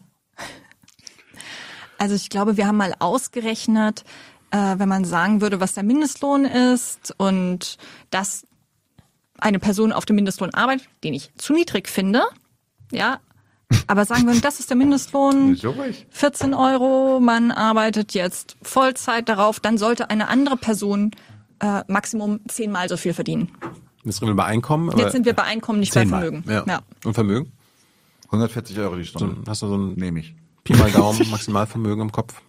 also 1.99 2.15
ich 2.15 2.29
glaube, 2.29 2.57
wir 2.57 2.67
haben 2.67 2.77
mal 2.77 2.93
ausgerechnet, 2.97 4.03
äh, 4.51 4.75
wenn 4.77 4.89
man 4.89 5.05
sagen 5.05 5.41
würde, 5.41 5.59
was 5.59 5.73
der 5.73 5.83
Mindestlohn 5.83 6.45
ist 6.45 7.13
und 7.17 7.77
dass 8.09 8.47
eine 9.37 9.59
Person 9.59 9.91
auf 9.91 10.05
dem 10.05 10.15
Mindestlohn 10.15 10.53
arbeitet, 10.55 10.87
den 11.03 11.13
ich 11.13 11.31
zu 11.37 11.53
niedrig 11.53 11.87
finde, 11.87 12.23
ja, 12.91 13.19
aber 13.87 14.05
sagen 14.05 14.25
wir, 14.27 14.39
das 14.41 14.59
ist 14.59 14.69
der 14.69 14.77
Mindestlohn, 14.77 15.55
So 15.61 15.71
ruhig. 15.71 16.05
14 16.09 16.53
Euro, 16.53 17.19
man 17.19 17.51
arbeitet 17.51 18.13
jetzt 18.13 18.57
Vollzeit 18.61 19.27
darauf, 19.29 19.59
dann 19.59 19.77
sollte 19.77 20.09
eine 20.09 20.27
andere 20.29 20.57
Person 20.57 21.11
äh, 21.59 21.83
Maximum 21.87 22.39
zehnmal 22.47 22.87
so 22.89 22.97
viel 22.97 23.13
verdienen. 23.13 23.51
Jetzt 24.03 24.19
sind 24.19 24.27
wir 24.27 24.35
bei 24.35 24.45
Einkommen. 24.45 24.89
Aber 24.89 25.01
Jetzt 25.01 25.11
sind 25.13 25.25
wir 25.25 25.33
bei 25.33 25.43
Einkommen, 25.43 25.79
nicht 25.79 25.93
bei 25.93 26.05
Vermögen. 26.05 26.43
ja. 26.47 26.63
Ja. 26.67 26.81
Und 27.03 27.13
Vermögen? 27.13 27.51
140 28.27 28.77
Euro 28.79 28.95
die 28.95 29.03
So, 29.03 29.19
Stunde. 29.19 29.49
hast 29.49 29.61
du 29.61 29.67
so 29.67 29.75
ein 29.77 29.93
Nehme 29.95 30.19
ich. 30.19 30.35
Pi 30.63 30.73
mal 30.75 30.91
Daumen 30.91 31.29
Maximalvermögen 31.31 32.01
im 32.01 32.11
Kopf? 32.11 32.41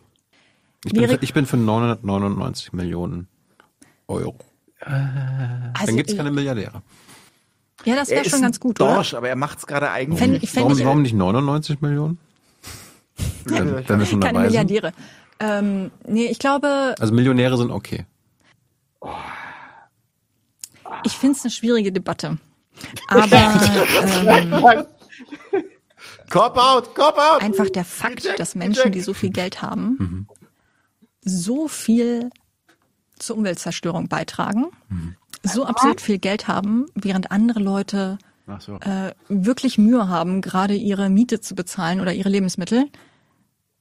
Ich 0.84 0.92
bin, 0.92 1.08
für, 1.08 1.18
ich 1.20 1.32
bin 1.34 1.46
für 1.46 1.56
999 1.56 2.72
Millionen 2.72 3.26
Euro. 4.06 4.36
Dann 4.80 5.72
Also, 5.74 5.96
gibt's 5.96 6.16
keine 6.16 6.30
Milliardäre. 6.30 6.82
Ja, 7.84 7.94
das 7.96 8.10
wäre 8.10 8.28
schon 8.28 8.42
ganz 8.42 8.60
gut, 8.60 8.80
Dorsch, 8.80 9.14
aber 9.14 9.28
er 9.28 9.36
macht's 9.36 9.66
gerade 9.66 9.90
eigentlich. 9.90 10.20
Fänd- 10.20 10.40
fänd- 10.44 10.56
Warum, 10.64 10.78
ich- 10.78 10.84
warum 10.84 11.02
nicht 11.02 11.14
99 11.14 11.80
Millionen? 11.80 12.18
Wenn, 13.44 13.88
wenn 13.88 13.98
wir 13.98 14.06
schon 14.06 14.20
Keine 14.20 14.38
dabei 14.38 14.50
sind. 14.50 14.66
Milliardäre. 14.70 14.92
Ähm, 15.40 15.90
nee, 16.06 16.26
ich 16.26 16.38
glaube, 16.38 16.94
Also 16.98 17.14
Millionäre 17.14 17.56
sind 17.56 17.70
okay. 17.70 18.04
ich 21.04 21.12
finde 21.16 21.36
es 21.36 21.44
eine 21.44 21.50
schwierige 21.50 21.92
Debatte. 21.92 22.38
Aber 23.08 23.26
ähm, 24.26 24.86
Cop 26.30 26.56
out, 26.58 26.94
cop 26.94 27.16
out. 27.18 27.40
einfach 27.42 27.70
der 27.70 27.84
Fakt, 27.84 28.22
Reject, 28.24 28.38
dass 28.38 28.54
Menschen, 28.54 28.80
reject. 28.82 28.94
die 28.96 29.00
so 29.00 29.14
viel 29.14 29.30
Geld 29.30 29.62
haben, 29.62 29.96
Mhm. 29.98 30.26
so 31.22 31.68
viel 31.68 32.30
zur 33.18 33.36
Umweltzerstörung 33.38 34.08
beitragen, 34.08 34.66
Mhm. 34.88 35.16
So 35.42 35.64
absurd 35.64 36.00
viel 36.00 36.18
Geld 36.18 36.48
haben, 36.48 36.86
während 36.94 37.30
andere 37.30 37.60
Leute 37.60 38.18
so. 38.58 38.76
äh, 38.80 39.12
wirklich 39.28 39.78
Mühe 39.78 40.08
haben, 40.08 40.40
gerade 40.40 40.74
ihre 40.74 41.08
Miete 41.10 41.40
zu 41.40 41.54
bezahlen 41.54 42.00
oder 42.00 42.12
ihre 42.12 42.28
Lebensmittel. 42.28 42.86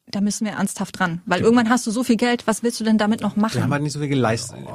Da 0.10 0.22
müssen 0.22 0.46
wir 0.46 0.54
ernsthaft 0.54 0.98
dran. 1.00 1.22
Weil 1.26 1.42
irgendwann 1.42 1.70
hast 1.70 1.86
du 1.86 1.92
so 1.92 2.04
viel 2.04 2.16
Geld, 2.16 2.48
was 2.48 2.64
willst 2.64 2.80
du 2.80 2.84
denn 2.86 2.98
damit 2.98 3.20
noch 3.22 3.36
Wir 3.36 3.44
haben 3.44 3.60
machen? 3.60 3.72
halt 3.72 3.84
nicht 3.84 3.94
so 3.94 4.00
viel 4.00 4.08
geleistet. 4.08 4.58
Leben. 4.60 4.72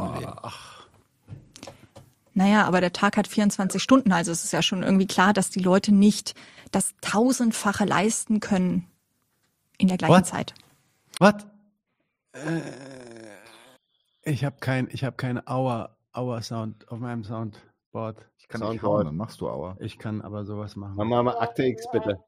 Naja, 2.35 2.65
aber 2.65 2.81
der 2.81 2.93
Tag 2.93 3.17
hat 3.17 3.29
24 3.29 3.83
Stunden, 3.83 4.13
also 4.13 4.33
es 4.33 4.45
ist 4.45 4.53
ja 4.53 4.63
schon 4.63 4.83
irgendwie 4.83 5.07
klar, 5.07 5.33
dass 5.33 5.51
die 5.51 5.61
Leute 5.61 5.93
nicht 5.93 6.35
das 6.71 6.95
tausendfache 7.03 7.85
leisten 7.85 8.41
können 8.41 8.87
in 9.79 9.89
der 9.89 9.99
gleichen 9.99 10.15
What? 10.15 10.27
Zeit. 10.27 10.55
Was? 11.19 11.35
Ich 14.25 14.45
habe 14.45 14.57
kein, 14.61 14.89
ich 14.91 15.05
habe 15.05 15.17
keine 15.17 15.45
Hour, 15.47 15.97
Hour 16.15 16.43
Sound 16.43 16.89
auf 16.89 16.99
meinem 16.99 17.25
Soundboard. 17.25 18.27
Ich 18.39 18.49
kann 18.49 18.61
nicht 18.61 18.69
Soundboard. 18.69 18.99
hauen, 18.99 19.07
dann 19.07 19.17
machst 19.17 19.41
du 19.41 19.49
Aua. 19.49 19.77
Ich 19.81 19.99
kann 19.99 20.21
aber 20.21 20.45
sowas 20.45 20.77
machen. 20.77 20.95
Mach 20.97 21.05
mal, 21.07 21.23
mal 21.23 21.39
Akte 21.39 21.65
X 21.65 21.87
bitte. 21.91 22.19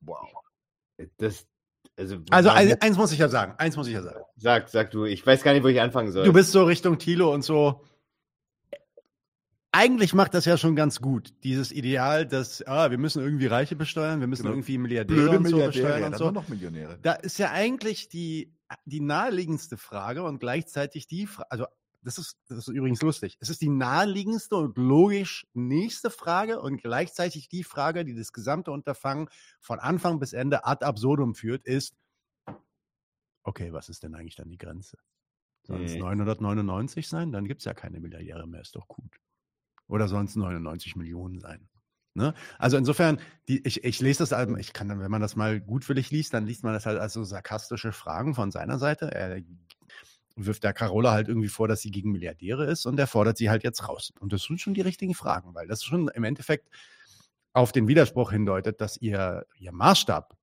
Wow. 0.00 0.28
Das, 1.18 1.46
Also, 1.98 2.18
Also 2.30 2.50
ein- 2.50 2.78
eins 2.82 2.98
muss 2.98 3.10
ich 3.12 3.18
ja 3.18 3.28
sagen, 3.30 3.54
eins 3.56 3.74
muss 3.76 3.86
ich 3.86 3.94
ja 3.94 4.02
sagen. 4.02 4.20
sag, 4.36 4.68
sag 4.68 4.90
du, 4.90 5.04
ich 5.06 5.26
weiß 5.26 5.42
gar 5.42 5.54
nicht, 5.54 5.62
wo 5.64 5.68
ich 5.68 5.80
anfangen 5.80 6.12
soll. 6.12 6.24
Du 6.26 6.32
bist 6.34 6.52
so 6.52 6.64
Richtung 6.64 6.98
Thilo 6.98 7.32
und 7.32 7.40
so. 7.42 7.85
Eigentlich 9.78 10.14
macht 10.14 10.32
das 10.32 10.46
ja 10.46 10.56
schon 10.56 10.74
ganz 10.74 11.02
gut, 11.02 11.34
dieses 11.44 11.70
Ideal, 11.70 12.26
dass 12.26 12.66
ah, 12.66 12.90
wir 12.90 12.96
müssen 12.96 13.22
irgendwie 13.22 13.46
Reiche 13.46 13.76
besteuern, 13.76 14.20
wir 14.20 14.26
müssen 14.26 14.44
Genau. 14.44 14.54
irgendwie 14.54 14.78
Milliardäre 14.78 15.36
und 15.36 15.46
so 15.46 15.58
besteuern 15.58 16.04
und 16.04 16.16
so. 16.16 16.30
noch 16.30 16.48
Millionäre. 16.48 16.98
Da 17.02 17.12
ist 17.12 17.36
ja 17.38 17.50
eigentlich 17.50 18.08
die, 18.08 18.54
die 18.86 19.00
naheliegendste 19.00 19.76
Frage 19.76 20.22
und 20.22 20.38
gleichzeitig 20.38 21.06
die 21.08 21.26
Frage, 21.26 21.50
also 21.50 21.66
das 22.00 22.16
ist, 22.16 22.38
das 22.48 22.56
ist 22.56 22.68
übrigens 22.68 23.02
lustig. 23.02 23.36
Es 23.38 23.50
ist 23.50 23.60
die 23.60 23.68
naheliegendste 23.68 24.56
und 24.56 24.78
logisch 24.78 25.46
nächste 25.52 26.08
Frage 26.08 26.58
und 26.62 26.80
gleichzeitig 26.80 27.50
die 27.50 27.62
Frage, 27.64 28.06
die 28.06 28.14
das 28.14 28.32
gesamte 28.32 28.70
Unterfangen 28.70 29.28
von 29.60 29.78
Anfang 29.78 30.18
bis 30.20 30.32
Ende 30.32 30.64
ad 30.64 30.86
absurdum 30.86 31.34
führt, 31.34 31.66
ist, 31.66 31.94
okay, 33.42 33.74
was 33.74 33.90
ist 33.90 34.02
denn 34.04 34.14
eigentlich 34.14 34.36
dann 34.36 34.48
die 34.48 34.56
Grenze? 34.56 34.96
Sollen 35.64 35.84
es 35.84 35.92
Hm. 35.94 36.00
999 36.00 37.08
sein? 37.08 37.30
Dann 37.32 37.44
gibt 37.44 37.60
es 37.60 37.66
ja 37.66 37.74
keine 37.74 38.00
Milliardäre 38.00 38.46
mehr, 38.46 38.62
ist 38.62 38.74
doch 38.74 38.88
gut. 38.88 39.18
Oder 39.88 40.08
sollen 40.08 40.26
es 40.26 40.36
99 40.36 40.96
Millionen 40.96 41.38
sein? 41.38 41.68
Ne? 42.14 42.32
Also 42.58 42.76
insofern, 42.76 43.20
die, 43.48 43.64
ich, 43.66 43.84
ich 43.84 44.00
lese 44.00 44.20
das, 44.20 44.32
halt- 44.32 44.50
ich 44.58 44.72
kann 44.72 44.88
dann, 44.88 45.00
wenn 45.00 45.10
man 45.10 45.20
das 45.20 45.36
mal 45.36 45.60
gutwillig 45.60 46.10
liest, 46.10 46.32
dann 46.34 46.46
liest 46.46 46.64
man 46.64 46.72
das 46.72 46.86
halt 46.86 46.98
als 46.98 47.12
so 47.12 47.24
sarkastische 47.24 47.92
Fragen 47.92 48.34
von 48.34 48.50
seiner 48.50 48.78
Seite. 48.78 49.12
Er 49.12 49.42
wirft 50.34 50.64
der 50.64 50.72
Carola 50.72 51.12
halt 51.12 51.28
irgendwie 51.28 51.48
vor, 51.48 51.68
dass 51.68 51.80
sie 51.80 51.90
gegen 51.90 52.12
Milliardäre 52.12 52.66
ist 52.66 52.86
und 52.86 52.98
er 52.98 53.06
fordert 53.06 53.38
sie 53.38 53.48
halt 53.50 53.64
jetzt 53.64 53.88
raus. 53.88 54.12
Und 54.20 54.32
das 54.32 54.42
sind 54.42 54.60
schon 54.60 54.74
die 54.74 54.80
richtigen 54.82 55.14
Fragen, 55.14 55.54
weil 55.54 55.66
das 55.66 55.82
schon 55.84 56.08
im 56.08 56.24
Endeffekt 56.24 56.68
auf 57.52 57.72
den 57.72 57.88
Widerspruch 57.88 58.32
hindeutet, 58.32 58.80
dass 58.80 58.96
ihr, 58.98 59.46
ihr 59.58 59.72
Maßstab 59.72 60.36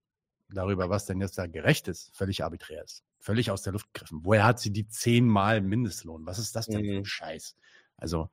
darüber, 0.49 0.89
was 0.89 1.05
denn 1.05 1.21
jetzt 1.21 1.37
da 1.37 1.47
gerecht 1.47 1.87
ist, 1.87 2.15
völlig 2.15 2.43
arbiträr 2.43 2.83
ist. 2.83 3.03
Völlig 3.19 3.51
aus 3.51 3.61
der 3.61 3.73
Luft 3.73 3.93
gegriffen. 3.93 4.19
Woher 4.23 4.43
hat 4.45 4.59
sie 4.59 4.71
die 4.71 4.87
zehnmal 4.87 5.61
Mindestlohn? 5.61 6.25
Was 6.25 6.39
ist 6.39 6.55
das 6.55 6.67
denn 6.67 6.83
für 6.83 6.91
ein 6.97 6.99
Mhm. 6.99 7.05
Scheiß? 7.05 7.55
Also 7.97 8.29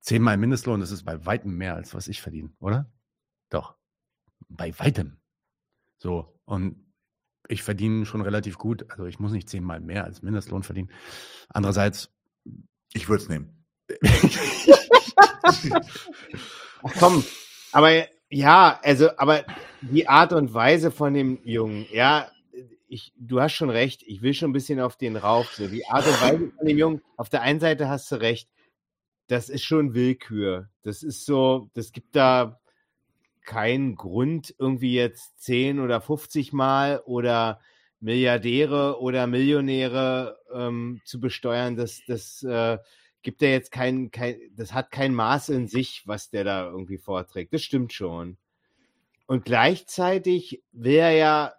zehnmal 0.00 0.36
Mindestlohn, 0.36 0.80
das 0.80 0.90
ist 0.90 1.04
bei 1.04 1.24
weitem 1.26 1.56
mehr, 1.56 1.74
als 1.74 1.94
was 1.94 2.08
ich 2.08 2.20
verdiene, 2.20 2.50
oder? 2.60 2.90
Doch. 3.50 3.76
Bei 4.48 4.78
weitem. 4.78 5.18
So. 5.98 6.38
Und 6.44 6.86
ich 7.48 7.62
verdiene 7.62 8.06
schon 8.06 8.20
relativ 8.20 8.58
gut. 8.58 8.90
Also 8.90 9.06
ich 9.06 9.18
muss 9.18 9.32
nicht 9.32 9.48
zehnmal 9.48 9.80
mehr 9.80 10.04
als 10.04 10.22
Mindestlohn 10.22 10.62
verdienen. 10.62 10.90
Andererseits, 11.48 12.10
Ich 12.92 13.08
würde 13.08 13.22
es 13.22 13.28
nehmen. 13.28 13.64
Ach 16.82 16.92
komm, 16.98 17.24
aber 17.72 18.06
ja, 18.30 18.80
also, 18.82 19.10
aber 19.16 19.44
die 19.80 20.08
Art 20.08 20.32
und 20.32 20.52
Weise 20.54 20.90
von 20.90 21.14
dem 21.14 21.38
Jungen, 21.44 21.86
ja, 21.92 22.30
ich, 22.88 23.12
du 23.18 23.40
hast 23.40 23.54
schon 23.54 23.70
recht, 23.70 24.02
ich 24.06 24.22
will 24.22 24.34
schon 24.34 24.50
ein 24.50 24.54
bisschen 24.54 24.80
auf 24.80 24.96
den 24.96 25.16
rauf. 25.16 25.52
So. 25.54 25.66
Die 25.68 25.86
Art 25.86 26.06
und 26.06 26.20
Weise 26.20 26.52
von 26.56 26.66
dem 26.66 26.78
Jungen, 26.78 27.02
auf 27.16 27.28
der 27.28 27.42
einen 27.42 27.60
Seite 27.60 27.88
hast 27.88 28.10
du 28.10 28.16
recht, 28.16 28.48
das 29.28 29.48
ist 29.48 29.64
schon 29.64 29.94
Willkür. 29.94 30.68
Das 30.82 31.02
ist 31.02 31.26
so, 31.26 31.70
das 31.74 31.92
gibt 31.92 32.14
da 32.16 32.60
keinen 33.44 33.94
Grund, 33.94 34.54
irgendwie 34.58 34.94
jetzt 34.94 35.40
10 35.42 35.80
oder 35.80 36.00
50 36.00 36.52
Mal 36.52 37.00
oder 37.06 37.60
Milliardäre 38.00 39.00
oder 39.00 39.26
Millionäre 39.26 40.38
ähm, 40.52 41.00
zu 41.04 41.20
besteuern. 41.20 41.76
Das, 41.76 42.02
das 42.06 42.42
äh, 42.42 42.78
gibt 43.22 43.42
ja 43.42 43.48
jetzt 43.48 43.72
kein, 43.72 44.10
kein, 44.10 44.38
das 44.54 44.72
hat 44.72 44.90
kein 44.90 45.14
Maß 45.14 45.48
in 45.48 45.68
sich, 45.68 46.02
was 46.06 46.30
der 46.30 46.44
da 46.44 46.66
irgendwie 46.66 46.98
vorträgt. 46.98 47.54
Das 47.54 47.62
stimmt 47.62 47.92
schon. 47.92 48.36
Und 49.26 49.44
gleichzeitig 49.44 50.62
will 50.72 50.96
er 50.96 51.12
ja, 51.12 51.54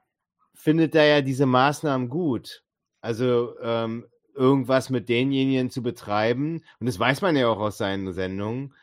findet 0.53 0.95
er 0.95 1.05
ja 1.05 1.21
diese 1.21 1.45
Maßnahmen 1.45 2.09
gut. 2.09 2.63
Also 3.01 3.59
ähm, 3.61 4.05
irgendwas 4.37 4.89
mit 4.89 5.09
denjenigen 5.09 5.69
zu 5.69 5.83
betreiben, 5.83 6.61
und 6.79 6.85
das 6.87 6.99
weiß 6.99 7.21
man 7.21 7.35
ja 7.35 7.49
auch 7.49 7.59
aus 7.59 7.77
seinen 7.77 8.13
Sendungen, 8.13 8.73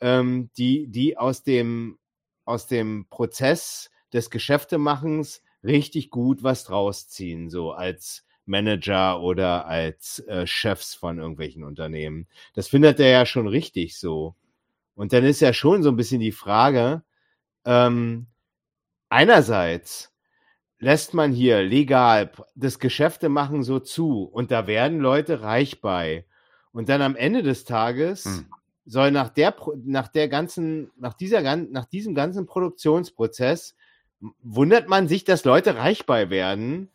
ähm, 0.00 0.50
die, 0.56 0.86
die 0.86 1.18
aus 1.18 1.42
dem, 1.42 1.98
aus 2.44 2.66
dem 2.66 3.06
Prozess 3.10 3.90
des 4.12 4.30
Geschäftemachens 4.30 5.42
richtig 5.62 6.10
gut 6.10 6.42
was 6.42 6.64
draus 6.64 7.08
ziehen, 7.08 7.50
so 7.50 7.72
als 7.72 8.24
Manager 8.46 9.20
oder 9.20 9.66
als 9.66 10.20
äh, 10.26 10.46
Chefs 10.46 10.94
von 10.94 11.18
irgendwelchen 11.18 11.64
Unternehmen. 11.64 12.26
Das 12.54 12.68
findet 12.68 12.98
er 13.00 13.10
ja 13.10 13.26
schon 13.26 13.46
richtig 13.46 13.98
so. 13.98 14.34
Und 14.94 15.12
dann 15.12 15.24
ist 15.24 15.40
ja 15.40 15.52
schon 15.52 15.82
so 15.82 15.90
ein 15.90 15.96
bisschen 15.96 16.20
die 16.20 16.32
Frage, 16.32 17.02
ähm, 17.64 18.26
einerseits 19.08 20.09
lässt 20.80 21.14
man 21.14 21.30
hier 21.30 21.62
legal 21.62 22.32
das 22.54 22.78
Geschäftemachen 22.78 23.62
so 23.62 23.78
zu 23.78 24.24
und 24.24 24.50
da 24.50 24.66
werden 24.66 24.98
Leute 24.98 25.42
reich 25.42 25.80
bei. 25.80 26.24
Und 26.72 26.88
dann 26.88 27.02
am 27.02 27.16
Ende 27.16 27.42
des 27.42 27.64
Tages 27.64 28.24
Hm. 28.24 28.46
soll 28.86 29.10
nach 29.10 29.28
der, 29.28 29.54
nach 29.84 30.08
der 30.08 30.28
ganzen, 30.28 30.90
nach 30.96 31.14
dieser, 31.14 31.56
nach 31.56 31.84
diesem 31.84 32.14
ganzen 32.14 32.46
Produktionsprozess 32.46 33.76
wundert 34.42 34.88
man 34.88 35.06
sich, 35.06 35.24
dass 35.24 35.44
Leute 35.44 35.76
reich 35.76 36.06
bei 36.06 36.30
werden 36.30 36.88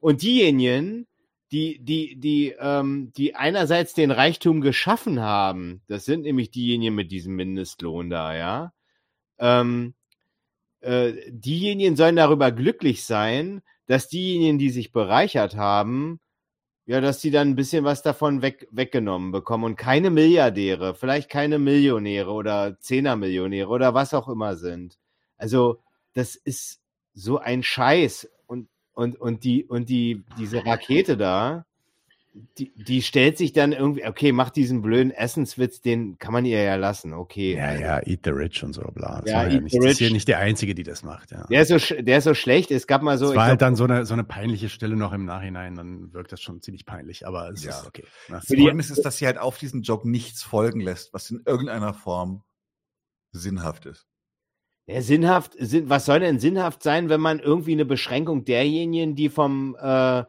und 0.00 0.22
diejenigen, 0.22 1.06
die, 1.50 1.78
die, 1.78 2.16
die, 2.16 2.54
ähm, 2.58 3.12
die 3.16 3.34
einerseits 3.34 3.94
den 3.94 4.10
Reichtum 4.10 4.60
geschaffen 4.60 5.20
haben, 5.20 5.80
das 5.86 6.04
sind 6.04 6.22
nämlich 6.22 6.50
diejenigen 6.50 6.94
mit 6.94 7.10
diesem 7.10 7.36
Mindestlohn 7.36 8.10
da, 8.10 8.36
ja. 8.36 8.72
Ähm, 9.38 9.94
äh, 10.80 11.12
diejenigen 11.28 11.96
sollen 11.96 12.16
darüber 12.16 12.52
glücklich 12.52 13.04
sein, 13.04 13.62
dass 13.86 14.08
diejenigen, 14.08 14.58
die 14.58 14.70
sich 14.70 14.92
bereichert 14.92 15.56
haben, 15.56 16.20
ja, 16.86 17.02
dass 17.02 17.20
die 17.20 17.30
dann 17.30 17.50
ein 17.50 17.54
bisschen 17.56 17.84
was 17.84 18.02
davon 18.02 18.40
weg, 18.40 18.66
weggenommen 18.70 19.30
bekommen 19.30 19.64
und 19.64 19.76
keine 19.76 20.10
Milliardäre, 20.10 20.94
vielleicht 20.94 21.28
keine 21.28 21.58
Millionäre 21.58 22.30
oder 22.30 22.78
Zehnermillionäre 22.80 23.68
oder 23.68 23.92
was 23.92 24.14
auch 24.14 24.28
immer 24.28 24.56
sind. 24.56 24.98
Also, 25.36 25.82
das 26.14 26.34
ist 26.34 26.80
so 27.12 27.38
ein 27.38 27.62
Scheiß 27.62 28.30
und, 28.46 28.68
und, 28.92 29.20
und 29.20 29.44
die, 29.44 29.64
und 29.64 29.90
die, 29.90 30.24
diese 30.38 30.64
Rakete 30.64 31.16
da, 31.18 31.66
die, 32.32 32.72
die 32.74 33.02
stellt 33.02 33.38
sich 33.38 33.52
dann 33.52 33.72
irgendwie, 33.72 34.06
okay, 34.06 34.32
macht 34.32 34.56
diesen 34.56 34.82
blöden 34.82 35.10
Essenswitz, 35.10 35.80
den 35.80 36.18
kann 36.18 36.32
man 36.32 36.44
ihr 36.44 36.62
ja 36.62 36.76
lassen, 36.76 37.12
okay. 37.12 37.56
ja, 37.56 37.72
ja, 37.74 38.06
eat 38.06 38.20
the 38.24 38.30
rich 38.30 38.62
und 38.62 38.74
so, 38.74 38.82
bla. 38.82 39.22
Das 39.22 39.30
Ja, 39.30 39.46
ja 39.48 39.60
nicht, 39.60 39.72
the 39.72 39.78
das 39.78 39.92
ist 39.92 39.98
hier 39.98 40.10
nicht 40.10 40.28
der 40.28 40.38
Einzige, 40.38 40.74
die 40.74 40.82
das 40.82 41.02
macht, 41.02 41.30
ja. 41.32 41.46
Der 41.50 41.62
ist 41.62 41.68
so, 41.68 41.94
der 41.94 42.18
ist 42.18 42.24
so 42.24 42.34
schlecht, 42.34 42.70
es 42.70 42.86
gab 42.86 43.02
mal 43.02 43.18
so, 43.18 43.26
Es 43.26 43.30
ich 43.32 43.36
war 43.36 43.46
halt 43.46 43.58
glaub, 43.58 43.68
dann 43.68 43.76
so 43.76 43.84
eine, 43.84 44.06
so 44.06 44.14
eine 44.14 44.24
peinliche 44.24 44.68
Stille 44.68 44.96
noch 44.96 45.12
im 45.12 45.24
Nachhinein, 45.24 45.74
dann 45.74 46.12
wirkt 46.12 46.32
das 46.32 46.40
schon 46.40 46.60
ziemlich 46.62 46.86
peinlich, 46.86 47.26
aber 47.26 47.48
es 47.50 47.64
Ja. 47.64 47.70
ist 47.70 47.86
okay. 47.86 48.04
Das 48.28 48.46
Problem 48.46 48.78
ist, 48.78 48.90
ist, 48.90 49.02
dass 49.04 49.16
sie 49.16 49.26
halt 49.26 49.38
auf 49.38 49.58
diesen 49.58 49.82
Joke 49.82 50.08
nichts 50.08 50.42
folgen 50.42 50.80
lässt, 50.80 51.12
was 51.12 51.30
in 51.30 51.42
irgendeiner 51.44 51.94
Form 51.94 52.42
sinnhaft 53.32 53.86
ist. 53.86 54.06
Ja, 54.86 55.02
sinnhaft, 55.02 55.54
sinn, 55.58 55.90
was 55.90 56.06
soll 56.06 56.20
denn 56.20 56.38
sinnhaft 56.40 56.82
sein, 56.82 57.08
wenn 57.10 57.20
man 57.20 57.40
irgendwie 57.40 57.72
eine 57.72 57.84
Beschränkung 57.84 58.44
derjenigen, 58.44 59.16
die 59.16 59.28
vom, 59.28 59.76
äh, 59.78 60.24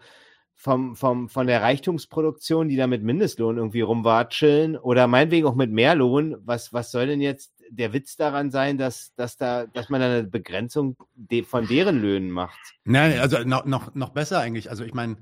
vom, 0.61 0.98
vom, 0.98 1.30
von 1.30 1.48
der 1.48 1.61
Reichtumsproduktion, 1.61 2.68
die 2.68 2.76
da 2.76 2.86
mit 2.86 3.02
Mindestlohn 3.02 3.56
irgendwie 3.57 3.80
rumwatscheln 3.80 4.76
oder 4.77 5.07
meinetwegen 5.07 5.48
auch 5.48 5.56
mit 5.56 5.72
Mehrlohn, 5.72 6.36
was, 6.44 6.73
was 6.73 6.91
soll 6.91 7.07
denn 7.07 7.22
jetzt 7.22 7.53
der 7.69 7.94
Witz 7.94 8.18
daran 8.18 8.52
sein, 8.52 8.77
dass, 8.77 9.14
dass 9.15 9.38
da, 9.38 9.68
dass 9.68 9.88
man 9.90 10.02
da 10.02 10.07
eine 10.07 10.23
Begrenzung 10.23 10.98
de, 11.15 11.44
von 11.44 11.65
deren 11.65 12.02
Löhnen 12.02 12.30
macht? 12.30 12.60
Nein, 12.84 13.19
also 13.19 13.40
noch, 13.45 13.64
noch, 13.65 13.95
noch 13.95 14.10
besser 14.10 14.40
eigentlich. 14.40 14.69
Also 14.69 14.84
ich 14.84 14.94
meine, 14.94 15.15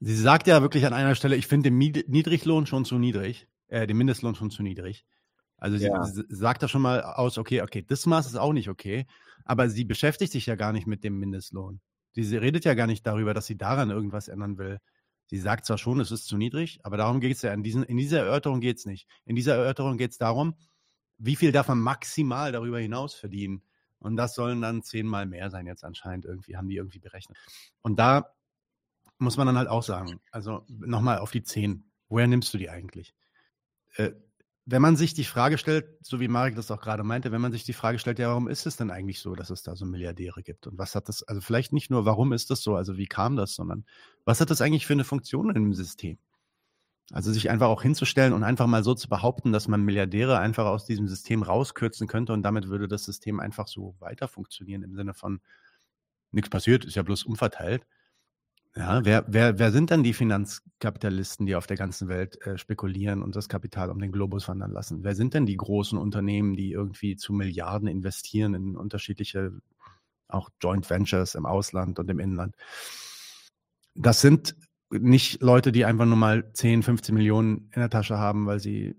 sie 0.00 0.14
sagt 0.14 0.46
ja 0.46 0.60
wirklich 0.60 0.84
an 0.84 0.92
einer 0.92 1.14
Stelle, 1.14 1.36
ich 1.36 1.46
finde 1.46 1.70
den 1.70 1.78
Niedriglohn 1.78 2.66
schon 2.66 2.84
zu 2.84 2.98
niedrig, 2.98 3.48
äh, 3.68 3.86
den 3.86 3.96
Mindestlohn 3.96 4.34
schon 4.34 4.50
zu 4.50 4.62
niedrig. 4.62 5.06
Also 5.56 5.78
sie 5.78 5.86
Ja. 5.86 6.02
s- 6.02 6.22
sagt 6.28 6.62
da 6.62 6.68
schon 6.68 6.82
mal 6.82 7.02
aus, 7.02 7.38
okay, 7.38 7.62
okay, 7.62 7.82
das 7.86 8.04
Maß 8.04 8.26
ist 8.26 8.36
auch 8.36 8.52
nicht 8.52 8.68
okay, 8.68 9.06
aber 9.46 9.70
sie 9.70 9.84
beschäftigt 9.86 10.32
sich 10.32 10.44
ja 10.44 10.54
gar 10.54 10.72
nicht 10.74 10.86
mit 10.86 11.02
dem 11.02 11.18
Mindestlohn. 11.18 11.80
Sie, 12.12 12.24
sie 12.24 12.36
redet 12.36 12.64
ja 12.64 12.74
gar 12.74 12.86
nicht 12.86 13.06
darüber, 13.06 13.34
dass 13.34 13.46
sie 13.46 13.56
daran 13.56 13.90
irgendwas 13.90 14.28
ändern 14.28 14.58
will. 14.58 14.80
Sie 15.26 15.38
sagt 15.38 15.64
zwar 15.64 15.78
schon, 15.78 16.00
es 16.00 16.10
ist 16.10 16.26
zu 16.26 16.36
niedrig, 16.36 16.80
aber 16.82 16.96
darum 16.96 17.20
geht 17.20 17.36
es 17.36 17.42
ja. 17.42 17.52
In, 17.52 17.62
diesen, 17.62 17.82
in 17.84 17.96
dieser 17.96 18.20
Erörterung 18.20 18.60
geht 18.60 18.78
es 18.78 18.86
nicht. 18.86 19.08
In 19.24 19.34
dieser 19.34 19.56
Erörterung 19.56 19.96
geht 19.96 20.10
es 20.10 20.18
darum, 20.18 20.54
wie 21.18 21.36
viel 21.36 21.52
darf 21.52 21.68
man 21.68 21.78
maximal 21.80 22.52
darüber 22.52 22.78
hinaus 22.78 23.14
verdienen. 23.14 23.62
Und 23.98 24.16
das 24.16 24.34
sollen 24.34 24.60
dann 24.60 24.82
zehnmal 24.82 25.26
mehr 25.26 25.50
sein 25.50 25.66
jetzt 25.66 25.84
anscheinend 25.84 26.24
irgendwie, 26.24 26.56
haben 26.56 26.68
die 26.68 26.76
irgendwie 26.76 26.98
berechnet. 26.98 27.38
Und 27.82 27.98
da 27.98 28.34
muss 29.18 29.36
man 29.36 29.46
dann 29.46 29.56
halt 29.56 29.68
auch 29.68 29.84
sagen, 29.84 30.20
also 30.32 30.66
nochmal 30.68 31.18
auf 31.18 31.30
die 31.30 31.44
zehn, 31.44 31.90
woher 32.08 32.26
nimmst 32.26 32.52
du 32.52 32.58
die 32.58 32.68
eigentlich? 32.68 33.14
Äh, 33.94 34.12
wenn 34.64 34.82
man 34.82 34.96
sich 34.96 35.12
die 35.14 35.24
Frage 35.24 35.58
stellt, 35.58 35.86
so 36.02 36.20
wie 36.20 36.28
Marek 36.28 36.54
das 36.54 36.70
auch 36.70 36.80
gerade 36.80 37.02
meinte, 37.02 37.32
wenn 37.32 37.40
man 37.40 37.52
sich 37.52 37.64
die 37.64 37.72
Frage 37.72 37.98
stellt, 37.98 38.18
ja, 38.20 38.28
warum 38.28 38.48
ist 38.48 38.66
es 38.66 38.76
denn 38.76 38.90
eigentlich 38.90 39.20
so, 39.20 39.34
dass 39.34 39.50
es 39.50 39.62
da 39.62 39.74
so 39.74 39.84
Milliardäre 39.84 40.42
gibt? 40.42 40.66
Und 40.68 40.78
was 40.78 40.94
hat 40.94 41.08
das, 41.08 41.22
also 41.24 41.40
vielleicht 41.40 41.72
nicht 41.72 41.90
nur, 41.90 42.04
warum 42.04 42.32
ist 42.32 42.50
das 42.50 42.62
so, 42.62 42.76
also 42.76 42.96
wie 42.96 43.06
kam 43.06 43.36
das, 43.36 43.54
sondern 43.54 43.84
was 44.24 44.40
hat 44.40 44.50
das 44.50 44.60
eigentlich 44.60 44.86
für 44.86 44.92
eine 44.92 45.04
Funktion 45.04 45.50
im 45.54 45.74
System? 45.74 46.18
Also 47.12 47.32
sich 47.32 47.50
einfach 47.50 47.68
auch 47.68 47.82
hinzustellen 47.82 48.32
und 48.32 48.44
einfach 48.44 48.66
mal 48.66 48.84
so 48.84 48.94
zu 48.94 49.08
behaupten, 49.08 49.52
dass 49.52 49.68
man 49.68 49.82
Milliardäre 49.82 50.38
einfach 50.38 50.66
aus 50.66 50.86
diesem 50.86 51.08
System 51.08 51.42
rauskürzen 51.42 52.06
könnte 52.06 52.32
und 52.32 52.42
damit 52.42 52.68
würde 52.68 52.88
das 52.88 53.04
System 53.04 53.40
einfach 53.40 53.68
so 53.68 53.96
weiter 53.98 54.28
funktionieren 54.28 54.82
im 54.82 54.94
Sinne 54.94 55.12
von 55.12 55.40
nichts 56.30 56.50
passiert, 56.50 56.84
ist 56.84 56.96
ja 56.96 57.02
bloß 57.02 57.24
umverteilt. 57.24 57.86
Ja, 58.74 59.04
wer, 59.04 59.26
wer, 59.28 59.58
wer 59.58 59.70
sind 59.70 59.90
dann 59.90 60.02
die 60.02 60.14
Finanzkapitalisten, 60.14 61.44
die 61.44 61.56
auf 61.56 61.66
der 61.66 61.76
ganzen 61.76 62.08
Welt 62.08 62.40
äh, 62.46 62.56
spekulieren 62.56 63.22
und 63.22 63.36
das 63.36 63.50
Kapital 63.50 63.90
um 63.90 63.98
den 64.00 64.12
Globus 64.12 64.48
wandern 64.48 64.72
lassen? 64.72 65.04
Wer 65.04 65.14
sind 65.14 65.34
denn 65.34 65.44
die 65.44 65.58
großen 65.58 65.98
Unternehmen, 65.98 66.54
die 66.54 66.72
irgendwie 66.72 67.16
zu 67.16 67.34
Milliarden 67.34 67.86
investieren 67.86 68.54
in 68.54 68.76
unterschiedliche, 68.76 69.52
auch 70.28 70.48
Joint 70.62 70.88
Ventures 70.88 71.34
im 71.34 71.44
Ausland 71.44 71.98
und 71.98 72.08
im 72.10 72.18
Inland? 72.18 72.56
Das 73.94 74.22
sind 74.22 74.56
nicht 74.90 75.42
Leute, 75.42 75.70
die 75.70 75.84
einfach 75.84 76.06
nur 76.06 76.16
mal 76.16 76.50
10, 76.54 76.82
15 76.82 77.14
Millionen 77.14 77.70
in 77.74 77.80
der 77.80 77.90
Tasche 77.90 78.16
haben, 78.16 78.46
weil 78.46 78.58
sie 78.58 78.96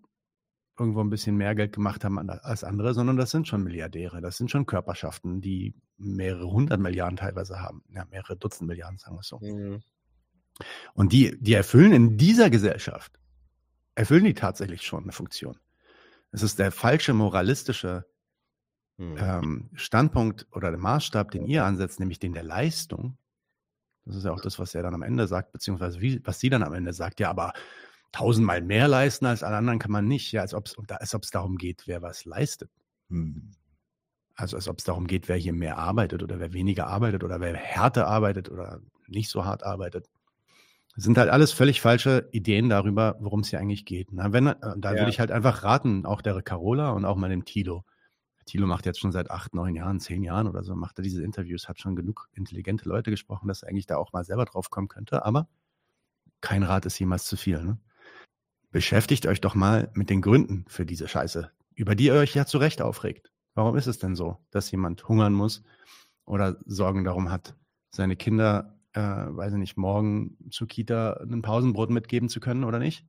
irgendwo 0.77 1.01
ein 1.01 1.09
bisschen 1.09 1.35
mehr 1.35 1.53
Geld 1.55 1.73
gemacht 1.73 2.03
haben 2.03 2.17
als 2.29 2.63
andere, 2.63 2.93
sondern 2.93 3.17
das 3.17 3.31
sind 3.31 3.47
schon 3.47 3.63
Milliardäre, 3.63 4.21
das 4.21 4.37
sind 4.37 4.49
schon 4.49 4.65
Körperschaften, 4.65 5.39
die 5.39 5.75
mehrere 5.97 6.49
hundert 6.49 6.79
Milliarden 6.79 7.17
teilweise 7.17 7.59
haben, 7.59 7.83
ja, 7.89 8.05
mehrere 8.05 8.35
Dutzend 8.35 8.67
Milliarden, 8.67 8.97
sagen 8.97 9.15
wir 9.15 9.21
es 9.21 9.27
so. 9.27 9.39
Mhm. 9.39 9.83
Und 10.93 11.13
die, 11.13 11.37
die 11.39 11.53
erfüllen 11.53 11.93
in 11.93 12.17
dieser 12.17 12.49
Gesellschaft, 12.49 13.19
erfüllen 13.95 14.23
die 14.23 14.33
tatsächlich 14.33 14.81
schon 14.81 15.03
eine 15.03 15.11
Funktion. 15.11 15.57
Es 16.31 16.41
ist 16.41 16.57
der 16.57 16.71
falsche 16.71 17.13
moralistische 17.13 18.05
mhm. 18.97 19.17
ähm, 19.17 19.69
Standpunkt 19.73 20.47
oder 20.51 20.71
der 20.71 20.79
Maßstab, 20.79 21.31
den 21.31 21.45
ihr 21.45 21.65
ansetzt, 21.65 21.99
nämlich 21.99 22.19
den 22.19 22.33
der 22.33 22.43
Leistung. 22.43 23.17
Das 24.05 24.15
ist 24.15 24.25
ja 24.25 24.31
auch 24.31 24.41
das, 24.41 24.59
was 24.59 24.75
er 24.75 24.83
dann 24.83 24.95
am 24.95 25.03
Ende 25.03 25.27
sagt, 25.27 25.53
beziehungsweise 25.53 26.01
wie, 26.01 26.19
was 26.25 26.39
sie 26.39 26.49
dann 26.49 26.63
am 26.63 26.73
Ende 26.73 26.93
sagt. 26.93 27.19
Ja, 27.19 27.29
aber 27.29 27.53
tausendmal 28.13 28.61
mehr 28.61 28.87
leisten 28.87 29.25
als 29.25 29.43
alle 29.43 29.57
anderen 29.57 29.79
kann 29.79 29.91
man 29.91 30.07
nicht. 30.07 30.31
Ja, 30.31 30.41
als 30.41 30.53
ob 30.53 30.67
es 30.67 30.77
als 30.89 31.13
ob's 31.13 31.31
darum 31.31 31.57
geht, 31.57 31.83
wer 31.87 32.01
was 32.01 32.23
leistet. 32.23 32.71
Hm. 33.09 33.51
Also 34.35 34.55
als 34.55 34.69
ob 34.69 34.79
es 34.79 34.85
darum 34.85 35.05
geht, 35.07 35.27
wer 35.27 35.35
hier 35.35 35.53
mehr 35.53 35.77
arbeitet 35.77 36.23
oder 36.23 36.39
wer 36.39 36.53
weniger 36.53 36.87
arbeitet 36.87 37.23
oder 37.23 37.41
wer 37.41 37.55
härter 37.55 38.07
arbeitet 38.07 38.49
oder 38.49 38.81
nicht 39.07 39.29
so 39.29 39.43
hart 39.43 39.63
arbeitet. 39.63 40.09
Das 40.95 41.03
sind 41.03 41.17
halt 41.17 41.29
alles 41.29 41.51
völlig 41.51 41.81
falsche 41.81 42.29
Ideen 42.31 42.69
darüber, 42.69 43.17
worum 43.19 43.39
es 43.39 43.49
hier 43.49 43.59
eigentlich 43.59 43.85
geht. 43.85 44.11
Na, 44.11 44.31
wenn, 44.31 44.47
äh, 44.47 44.55
da 44.77 44.93
ja. 44.93 44.99
würde 44.99 45.09
ich 45.09 45.19
halt 45.19 45.31
einfach 45.31 45.63
raten, 45.63 46.05
auch 46.05 46.21
der 46.21 46.39
Carola 46.41 46.91
und 46.91 47.05
auch 47.05 47.15
mal 47.15 47.29
dem 47.29 47.45
Tilo. 47.45 47.83
Tilo 48.45 48.67
macht 48.67 48.85
jetzt 48.85 48.99
schon 48.99 49.11
seit 49.11 49.31
acht, 49.31 49.55
neun 49.55 49.75
Jahren, 49.75 49.99
zehn 49.99 50.21
Jahren 50.21 50.47
oder 50.47 50.63
so, 50.63 50.75
macht 50.75 50.99
er 50.99 51.03
diese 51.03 51.23
Interviews, 51.23 51.67
hat 51.67 51.79
schon 51.79 51.95
genug 51.95 52.27
intelligente 52.33 52.87
Leute 52.87 53.09
gesprochen, 53.09 53.47
dass 53.47 53.63
er 53.63 53.69
eigentlich 53.69 53.87
da 53.87 53.97
auch 53.97 54.11
mal 54.13 54.23
selber 54.23 54.45
drauf 54.45 54.69
kommen 54.69 54.87
könnte. 54.87 55.25
Aber 55.25 55.47
kein 56.41 56.61
Rat 56.61 56.85
ist 56.85 56.99
jemals 56.99 57.25
zu 57.25 57.37
viel. 57.37 57.63
Ne? 57.63 57.79
Beschäftigt 58.73 59.27
euch 59.27 59.39
doch 59.39 59.55
mal 59.55 59.89
mit 59.93 60.09
den 60.09 60.21
Gründen 60.21 60.65
für 60.67 60.85
diese 60.85 61.07
Scheiße, 61.07 61.49
über 61.75 61.95
die 61.95 62.07
ihr 62.07 62.15
euch 62.15 62.33
ja 62.33 62.45
zu 62.45 62.57
Recht 62.57 62.81
aufregt. 62.81 63.31
Warum 63.53 63.77
ist 63.77 63.87
es 63.87 63.99
denn 63.99 64.15
so, 64.15 64.39
dass 64.49 64.69
jemand 64.71 65.07
hungern 65.07 65.31
muss 65.31 65.63
oder 66.25 66.57
Sorgen 66.65 67.03
darum 67.03 67.31
hat, 67.31 67.55
seine 67.91 68.15
Kinder, 68.15 68.79
äh, 68.93 68.99
weiß 69.01 69.53
ich 69.53 69.59
nicht, 69.59 69.77
morgen 69.77 70.37
zur 70.49 70.67
Kita 70.67 71.21
ein 71.21 71.43
Pausenbrot 71.43 71.91
mitgeben 71.91 72.29
zu 72.29 72.39
können 72.39 72.63
oder 72.63 72.79
nicht? 72.79 73.05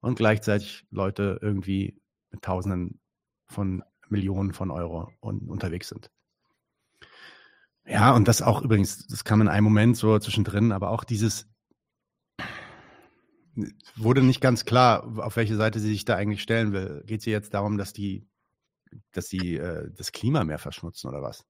Und 0.00 0.16
gleichzeitig 0.16 0.86
Leute 0.90 1.38
irgendwie 1.40 1.98
mit 2.30 2.42
Tausenden 2.42 3.00
von 3.46 3.82
Millionen 4.10 4.52
von 4.52 4.70
Euro 4.70 5.10
un 5.22 5.48
unterwegs 5.48 5.88
sind. 5.88 6.10
Ja, 7.86 8.14
und 8.14 8.28
das 8.28 8.42
auch 8.42 8.60
übrigens, 8.60 9.06
das 9.06 9.24
kam 9.24 9.40
in 9.40 9.48
einem 9.48 9.64
Moment 9.64 9.96
so 9.96 10.18
zwischendrin, 10.18 10.72
aber 10.72 10.90
auch 10.90 11.04
dieses, 11.04 11.48
wurde 13.96 14.22
nicht 14.22 14.40
ganz 14.40 14.64
klar, 14.64 15.04
auf 15.18 15.36
welche 15.36 15.56
Seite 15.56 15.80
sie 15.80 15.88
sich 15.88 16.04
da 16.04 16.16
eigentlich 16.16 16.42
stellen 16.42 16.72
will. 16.72 17.02
Geht 17.06 17.22
sie 17.22 17.30
jetzt 17.30 17.54
darum, 17.54 17.78
dass 17.78 17.92
die, 17.92 18.26
dass 19.12 19.28
sie 19.28 19.56
äh, 19.56 19.90
das 19.96 20.12
Klima 20.12 20.44
mehr 20.44 20.58
verschmutzen 20.58 21.08
oder 21.08 21.22
was? 21.22 21.44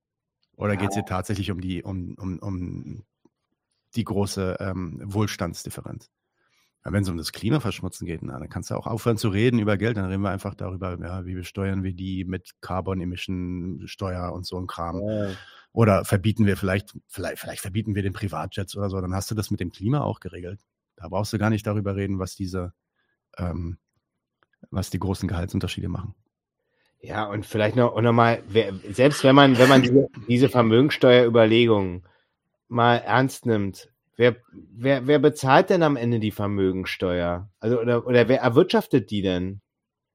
Oder 0.57 0.75
ja. 0.75 0.81
geht 0.81 0.91
es 0.91 0.97
ihr 0.97 1.05
tatsächlich 1.05 1.51
um 1.51 1.61
die, 1.61 1.83
um, 1.83 2.15
um, 2.19 2.39
um 2.39 3.05
die 3.97 4.05
große 4.05 4.57
ähm, 4.61 5.01
Wohlstandsdifferenz? 5.05 6.11
Wenn 6.87 7.03
es 7.03 7.09
um 7.09 7.17
das 7.17 7.33
Klimaverschmutzen 7.33 8.07
geht, 8.07 8.23
na, 8.23 8.39
dann 8.39 8.51
kannst 8.51 8.71
du 8.71 8.75
auch 8.75 8.87
aufhören 8.87 9.17
zu 9.17 9.31
reden 9.31 9.59
über 9.59 9.79
Geld, 9.79 9.97
dann 9.97 10.05
reden 10.05 10.21
wir 10.21 10.31
einfach 10.31 10.55
darüber, 10.55 10.99
ja, 11.01 11.25
wie 11.25 11.35
besteuern 11.35 11.83
wir 11.83 11.95
die 11.95 12.27
mit 12.27 12.51
Carbon 12.61 13.01
Emission 13.01 13.81
Steuer 13.87 14.35
und 14.35 14.45
so 14.45 14.59
ein 14.59 14.67
Kram. 14.67 15.01
Ja. 15.03 15.31
Oder 15.73 16.05
verbieten 16.05 16.45
wir 16.45 16.59
vielleicht, 16.59 16.95
vielleicht, 17.09 17.39
vielleicht 17.39 17.63
verbieten 17.63 17.95
wir 17.95 18.03
den 18.03 18.13
Privatjets 18.13 18.77
oder 18.77 18.91
so, 18.91 19.01
dann 19.01 19.15
hast 19.15 19.31
du 19.31 19.35
das 19.35 19.51
mit 19.51 19.61
dem 19.61 19.71
Klima 19.71 20.03
auch 20.03 20.21
geregelt. 20.21 20.61
Da 20.97 21.09
brauchst 21.09 21.33
du 21.33 21.39
gar 21.39 21.51
nicht 21.51 21.67
darüber 21.67 21.97
reden, 21.97 22.19
was 22.19 22.35
diese, 22.35 22.73
ähm, 23.37 23.79
was 24.71 24.91
die 24.91 24.99
großen 24.99 25.29
Gehaltsunterschiede 25.29 25.89
machen. 25.89 26.15
Ja, 27.01 27.27
und 27.27 27.45
vielleicht 27.45 27.77
noch, 27.77 28.01
noch 28.01 28.13
mal, 28.13 28.43
selbst 28.91 29.25
wenn 29.25 29.35
man, 29.35 29.59
wenn 29.59 29.69
man 29.69 29.83
diese, 29.83 30.09
diese 30.27 30.49
Vermögensteuerüberlegungen 30.49 32.07
mal 32.69 32.97
ernst 32.97 33.45
nimmt, 33.45 33.93
wer, 34.17 34.37
wer, 34.53 35.07
wer 35.07 35.19
bezahlt 35.19 35.69
denn 35.69 35.83
am 35.83 35.97
Ende 35.97 36.19
die 36.19 36.31
Vermögensteuer? 36.31 37.51
Also, 37.61 37.81
oder, 37.81 38.07
oder 38.07 38.29
wer 38.29 38.41
erwirtschaftet 38.41 39.11
die 39.11 39.21
denn? 39.21 39.61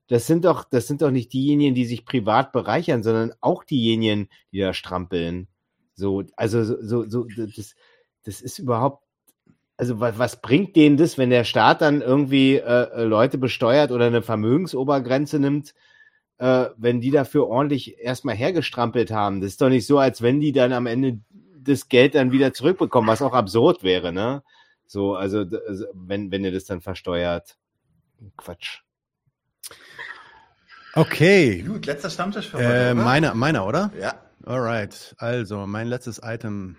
Das 0.07 0.25
sind 0.25 0.45
doch, 0.45 0.63
das 0.63 0.87
sind 0.87 1.03
doch 1.03 1.11
nicht 1.11 1.31
diejenigen, 1.31 1.75
die 1.75 1.85
sich 1.85 2.05
privat 2.05 2.51
bereichern, 2.51 3.03
sondern 3.03 3.33
auch 3.39 3.63
diejenigen, 3.63 4.27
die 4.51 4.59
da 4.59 4.73
strampeln. 4.73 5.47
So, 5.93 6.23
also, 6.35 6.63
so, 6.63 7.07
so, 7.07 7.27
so 7.29 7.45
das, 7.45 7.75
das 8.23 8.41
ist 8.41 8.57
überhaupt 8.57 9.05
also 9.79 10.01
was, 10.01 10.19
was 10.19 10.41
bringt 10.41 10.75
denen 10.75 10.97
das, 10.97 11.17
wenn 11.17 11.29
der 11.29 11.45
Staat 11.45 11.81
dann 11.81 12.01
irgendwie 12.01 12.57
äh, 12.57 12.61
äh, 12.91 13.03
Leute 13.05 13.37
besteuert 13.37 13.91
oder 13.91 14.07
eine 14.07 14.21
Vermögensobergrenze 14.21 15.39
nimmt, 15.39 15.73
äh, 16.37 16.65
wenn 16.75 16.99
die 16.99 17.11
dafür 17.11 17.47
ordentlich 17.47 17.97
erstmal 17.97 18.35
hergestrampelt 18.35 19.09
haben? 19.09 19.39
Das 19.39 19.51
ist 19.51 19.61
doch 19.61 19.69
nicht 19.69 19.87
so, 19.87 19.97
als 19.97 20.21
wenn 20.21 20.41
die 20.41 20.51
dann 20.51 20.73
am 20.73 20.85
Ende 20.85 21.21
das 21.57 21.87
Geld 21.87 22.15
dann 22.15 22.33
wieder 22.33 22.53
zurückbekommen, 22.53 23.09
was 23.09 23.21
auch 23.21 23.31
absurd 23.31 23.81
wäre, 23.81 24.11
ne? 24.11 24.43
So, 24.85 25.15
also, 25.15 25.45
also 25.67 25.85
wenn, 25.93 26.29
wenn 26.29 26.43
ihr 26.43 26.51
das 26.51 26.65
dann 26.65 26.81
versteuert. 26.81 27.55
Quatsch. 28.35 28.81
Okay. 30.93 31.61
Gut, 31.61 31.85
letzter 31.85 32.09
Stammtisch 32.09 32.49
für 32.49 32.57
heute. 32.57 32.67
Äh, 32.67 32.93
meiner, 32.95 33.33
meiner, 33.33 33.65
oder? 33.65 33.91
Ja. 33.97 34.15
Alright. 34.43 35.15
Also, 35.19 35.65
mein 35.67 35.87
letztes 35.87 36.19
Item 36.21 36.75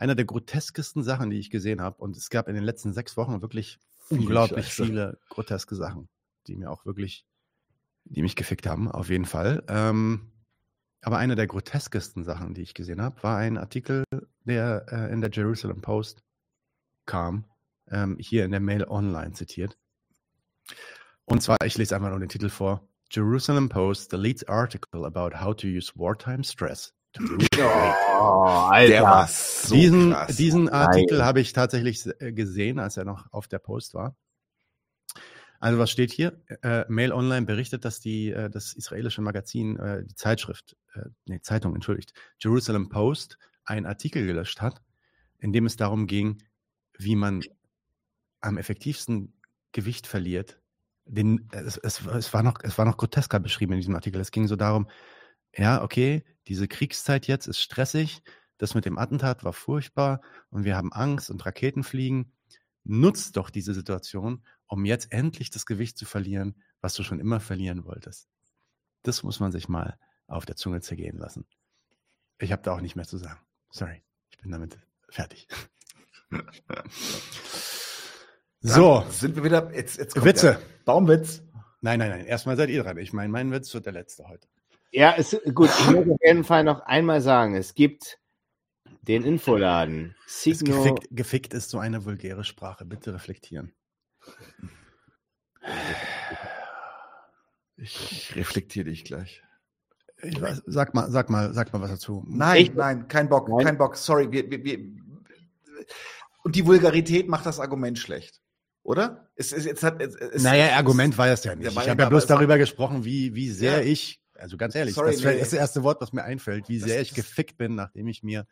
einer 0.00 0.14
der 0.14 0.24
groteskesten 0.24 1.02
Sachen, 1.02 1.28
die 1.28 1.38
ich 1.38 1.50
gesehen 1.50 1.82
habe. 1.82 2.02
Und 2.02 2.16
es 2.16 2.30
gab 2.30 2.48
in 2.48 2.54
den 2.54 2.64
letzten 2.64 2.94
sechs 2.94 3.18
Wochen 3.18 3.42
wirklich 3.42 3.78
unglaublich 4.08 4.66
Scheiße. 4.66 4.84
viele 4.86 5.18
groteske 5.28 5.76
Sachen, 5.76 6.08
die 6.46 6.56
mir 6.56 6.70
auch 6.70 6.86
wirklich, 6.86 7.26
die 8.04 8.22
mich 8.22 8.34
gefickt 8.34 8.66
haben, 8.66 8.90
auf 8.90 9.10
jeden 9.10 9.26
Fall. 9.26 9.62
Ähm, 9.68 10.32
aber 11.02 11.18
eine 11.18 11.36
der 11.36 11.46
groteskesten 11.46 12.24
Sachen, 12.24 12.54
die 12.54 12.62
ich 12.62 12.72
gesehen 12.72 13.02
habe, 13.02 13.22
war 13.22 13.36
ein 13.36 13.58
Artikel, 13.58 14.04
der 14.44 14.86
äh, 14.90 15.12
in 15.12 15.20
der 15.20 15.30
Jerusalem 15.30 15.82
Post 15.82 16.22
kam, 17.04 17.44
ähm, 17.88 18.16
hier 18.18 18.46
in 18.46 18.52
der 18.52 18.60
Mail 18.60 18.84
Online 18.84 19.32
zitiert. 19.32 19.76
Und 21.26 21.42
zwar, 21.42 21.58
ich 21.64 21.76
lese 21.76 21.94
einfach 21.94 22.08
nur 22.08 22.20
den 22.20 22.30
Titel 22.30 22.48
vor. 22.48 22.88
Jerusalem 23.10 23.68
Post 23.68 24.12
deletes 24.12 24.48
article 24.48 25.04
about 25.04 25.38
how 25.38 25.54
to 25.54 25.66
use 25.66 25.92
wartime 25.94 26.44
stress 26.44 26.94
Oh, 27.18 27.22
Alter. 28.70 29.26
So 29.28 29.74
diesen, 29.74 30.12
krass. 30.12 30.36
diesen 30.36 30.68
Artikel 30.68 31.24
habe 31.24 31.40
ich 31.40 31.52
tatsächlich 31.52 32.06
äh, 32.20 32.32
gesehen, 32.32 32.78
als 32.78 32.96
er 32.96 33.04
noch 33.04 33.32
auf 33.32 33.48
der 33.48 33.58
Post 33.58 33.94
war. 33.94 34.16
Also 35.58 35.78
was 35.78 35.90
steht 35.90 36.10
hier? 36.10 36.40
Äh, 36.62 36.84
Mail 36.88 37.12
Online 37.12 37.44
berichtet, 37.44 37.84
dass 37.84 38.00
die, 38.00 38.30
äh, 38.30 38.48
das 38.48 38.72
israelische 38.72 39.20
Magazin, 39.20 39.76
äh, 39.76 40.04
die 40.04 40.14
Zeitschrift, 40.14 40.76
äh, 40.94 41.02
nee, 41.26 41.40
Zeitung, 41.42 41.74
entschuldigt, 41.74 42.14
Jerusalem 42.38 42.88
Post, 42.88 43.38
einen 43.64 43.84
Artikel 43.84 44.26
gelöscht 44.26 44.62
hat, 44.62 44.80
in 45.38 45.52
dem 45.52 45.66
es 45.66 45.76
darum 45.76 46.06
ging, 46.06 46.42
wie 46.96 47.14
man 47.14 47.42
am 48.40 48.56
effektivsten 48.56 49.34
Gewicht 49.72 50.06
verliert. 50.06 50.58
Den, 51.04 51.48
es, 51.52 51.76
es, 51.76 52.06
es, 52.06 52.32
war 52.32 52.42
noch, 52.42 52.54
es 52.62 52.78
war 52.78 52.86
noch 52.86 52.96
grotesker 52.96 53.38
beschrieben 53.38 53.72
in 53.74 53.80
diesem 53.80 53.94
Artikel. 53.94 54.20
Es 54.20 54.30
ging 54.30 54.48
so 54.48 54.56
darum, 54.56 54.88
ja, 55.54 55.82
okay, 55.82 56.24
diese 56.50 56.66
Kriegszeit 56.66 57.28
jetzt 57.28 57.46
ist 57.46 57.60
stressig, 57.60 58.24
das 58.58 58.74
mit 58.74 58.84
dem 58.84 58.98
Attentat 58.98 59.44
war 59.44 59.52
furchtbar 59.52 60.20
und 60.50 60.64
wir 60.64 60.76
haben 60.76 60.92
Angst 60.92 61.30
und 61.30 61.46
Raketen 61.46 61.84
fliegen. 61.84 62.32
Nutzt 62.82 63.36
doch 63.36 63.50
diese 63.50 63.72
Situation, 63.72 64.44
um 64.66 64.84
jetzt 64.84 65.12
endlich 65.12 65.50
das 65.50 65.64
Gewicht 65.64 65.96
zu 65.96 66.06
verlieren, 66.06 66.60
was 66.80 66.94
du 66.94 67.04
schon 67.04 67.20
immer 67.20 67.38
verlieren 67.38 67.84
wolltest. 67.84 68.28
Das 69.04 69.22
muss 69.22 69.38
man 69.38 69.52
sich 69.52 69.68
mal 69.68 69.96
auf 70.26 70.44
der 70.44 70.56
Zunge 70.56 70.80
zergehen 70.80 71.18
lassen. 71.18 71.46
Ich 72.40 72.50
habe 72.50 72.62
da 72.62 72.72
auch 72.72 72.80
nicht 72.80 72.96
mehr 72.96 73.06
zu 73.06 73.16
sagen. 73.16 73.38
Sorry, 73.70 74.02
ich 74.30 74.38
bin 74.38 74.50
damit 74.50 74.76
fertig. 75.08 75.46
so. 78.60 79.02
Dann 79.02 79.12
sind 79.12 79.36
wir 79.36 79.44
wieder. 79.44 79.72
Jetzt, 79.72 79.98
jetzt 79.98 80.24
Witze. 80.24 80.60
Baumwitz. 80.84 81.44
Nein, 81.80 82.00
nein, 82.00 82.10
nein. 82.10 82.26
Erstmal 82.26 82.56
seid 82.56 82.70
ihr 82.70 82.82
dran. 82.82 82.98
Ich 82.98 83.12
meine, 83.12 83.28
mein 83.28 83.52
Witz 83.52 83.72
wird 83.72 83.86
der 83.86 83.92
letzte 83.92 84.26
heute. 84.26 84.48
Ja, 84.90 85.12
ist 85.12 85.40
gut. 85.54 85.70
Ich 85.78 85.90
muss 85.90 86.08
auf 86.08 86.18
jeden 86.22 86.44
Fall 86.44 86.64
noch 86.64 86.80
einmal 86.80 87.20
sagen, 87.20 87.54
es 87.54 87.74
gibt 87.74 88.18
den 89.02 89.24
Infoladen. 89.24 90.14
Signo. 90.26 90.76
Gefickt, 90.76 91.08
gefickt 91.10 91.54
ist 91.54 91.70
so 91.70 91.78
eine 91.78 92.04
vulgäre 92.04 92.44
Sprache. 92.44 92.84
Bitte 92.84 93.14
reflektieren. 93.14 93.72
Ich 97.76 98.34
reflektiere 98.36 98.90
dich 98.90 99.04
gleich. 99.04 99.42
Ich 100.22 100.40
weiß, 100.40 100.62
sag 100.66 100.94
mal, 100.94 101.10
sag 101.10 101.30
mal, 101.30 101.54
sag 101.54 101.72
mal 101.72 101.80
was 101.80 101.90
dazu. 101.90 102.24
Nein, 102.28 102.62
ich, 102.62 102.74
nein, 102.74 103.08
kein 103.08 103.28
Bock, 103.28 103.48
nein. 103.48 103.64
kein 103.64 103.78
Bock. 103.78 103.96
Sorry, 103.96 104.30
wir, 104.30 104.50
wir, 104.50 104.62
wir, 104.62 104.78
Und 106.42 106.56
die 106.56 106.66
Vulgarität 106.66 107.26
macht 107.28 107.46
das 107.46 107.58
Argument 107.58 107.98
schlecht. 107.98 108.42
Oder? 108.82 109.30
Es, 109.36 109.52
es, 109.52 109.66
es 109.66 109.82
hat, 109.82 110.00
es, 110.02 110.14
es, 110.14 110.42
naja, 110.42 110.76
Argument 110.76 111.16
war 111.16 111.28
es 111.28 111.44
ja 111.44 111.54
nicht. 111.54 111.70
Ich 111.70 111.88
habe 111.88 112.02
ja 112.02 112.08
bloß 112.08 112.26
darüber 112.26 112.58
gesprochen, 112.58 113.04
wie, 113.04 113.34
wie 113.34 113.50
sehr 113.50 113.78
Ja. 113.78 113.90
ich, 113.90 114.20
also 114.40 114.56
ganz 114.56 114.74
ehrlich, 114.74 114.94
Sorry, 114.94 115.12
das 115.12 115.22
nee. 115.22 115.34
ist 115.34 115.52
das 115.52 115.58
erste 115.58 115.82
Wort, 115.82 116.00
was 116.00 116.12
mir 116.12 116.22
einfällt, 116.24 116.68
wie 116.68 116.78
Das- 116.78 116.88
sehr 116.88 117.00
ich 117.00 117.08
das- 117.10 117.16
gefickt 117.16 117.56
bin, 117.58 117.74
nachdem 117.74 118.08
ich 118.08 118.22
mir 118.22 118.46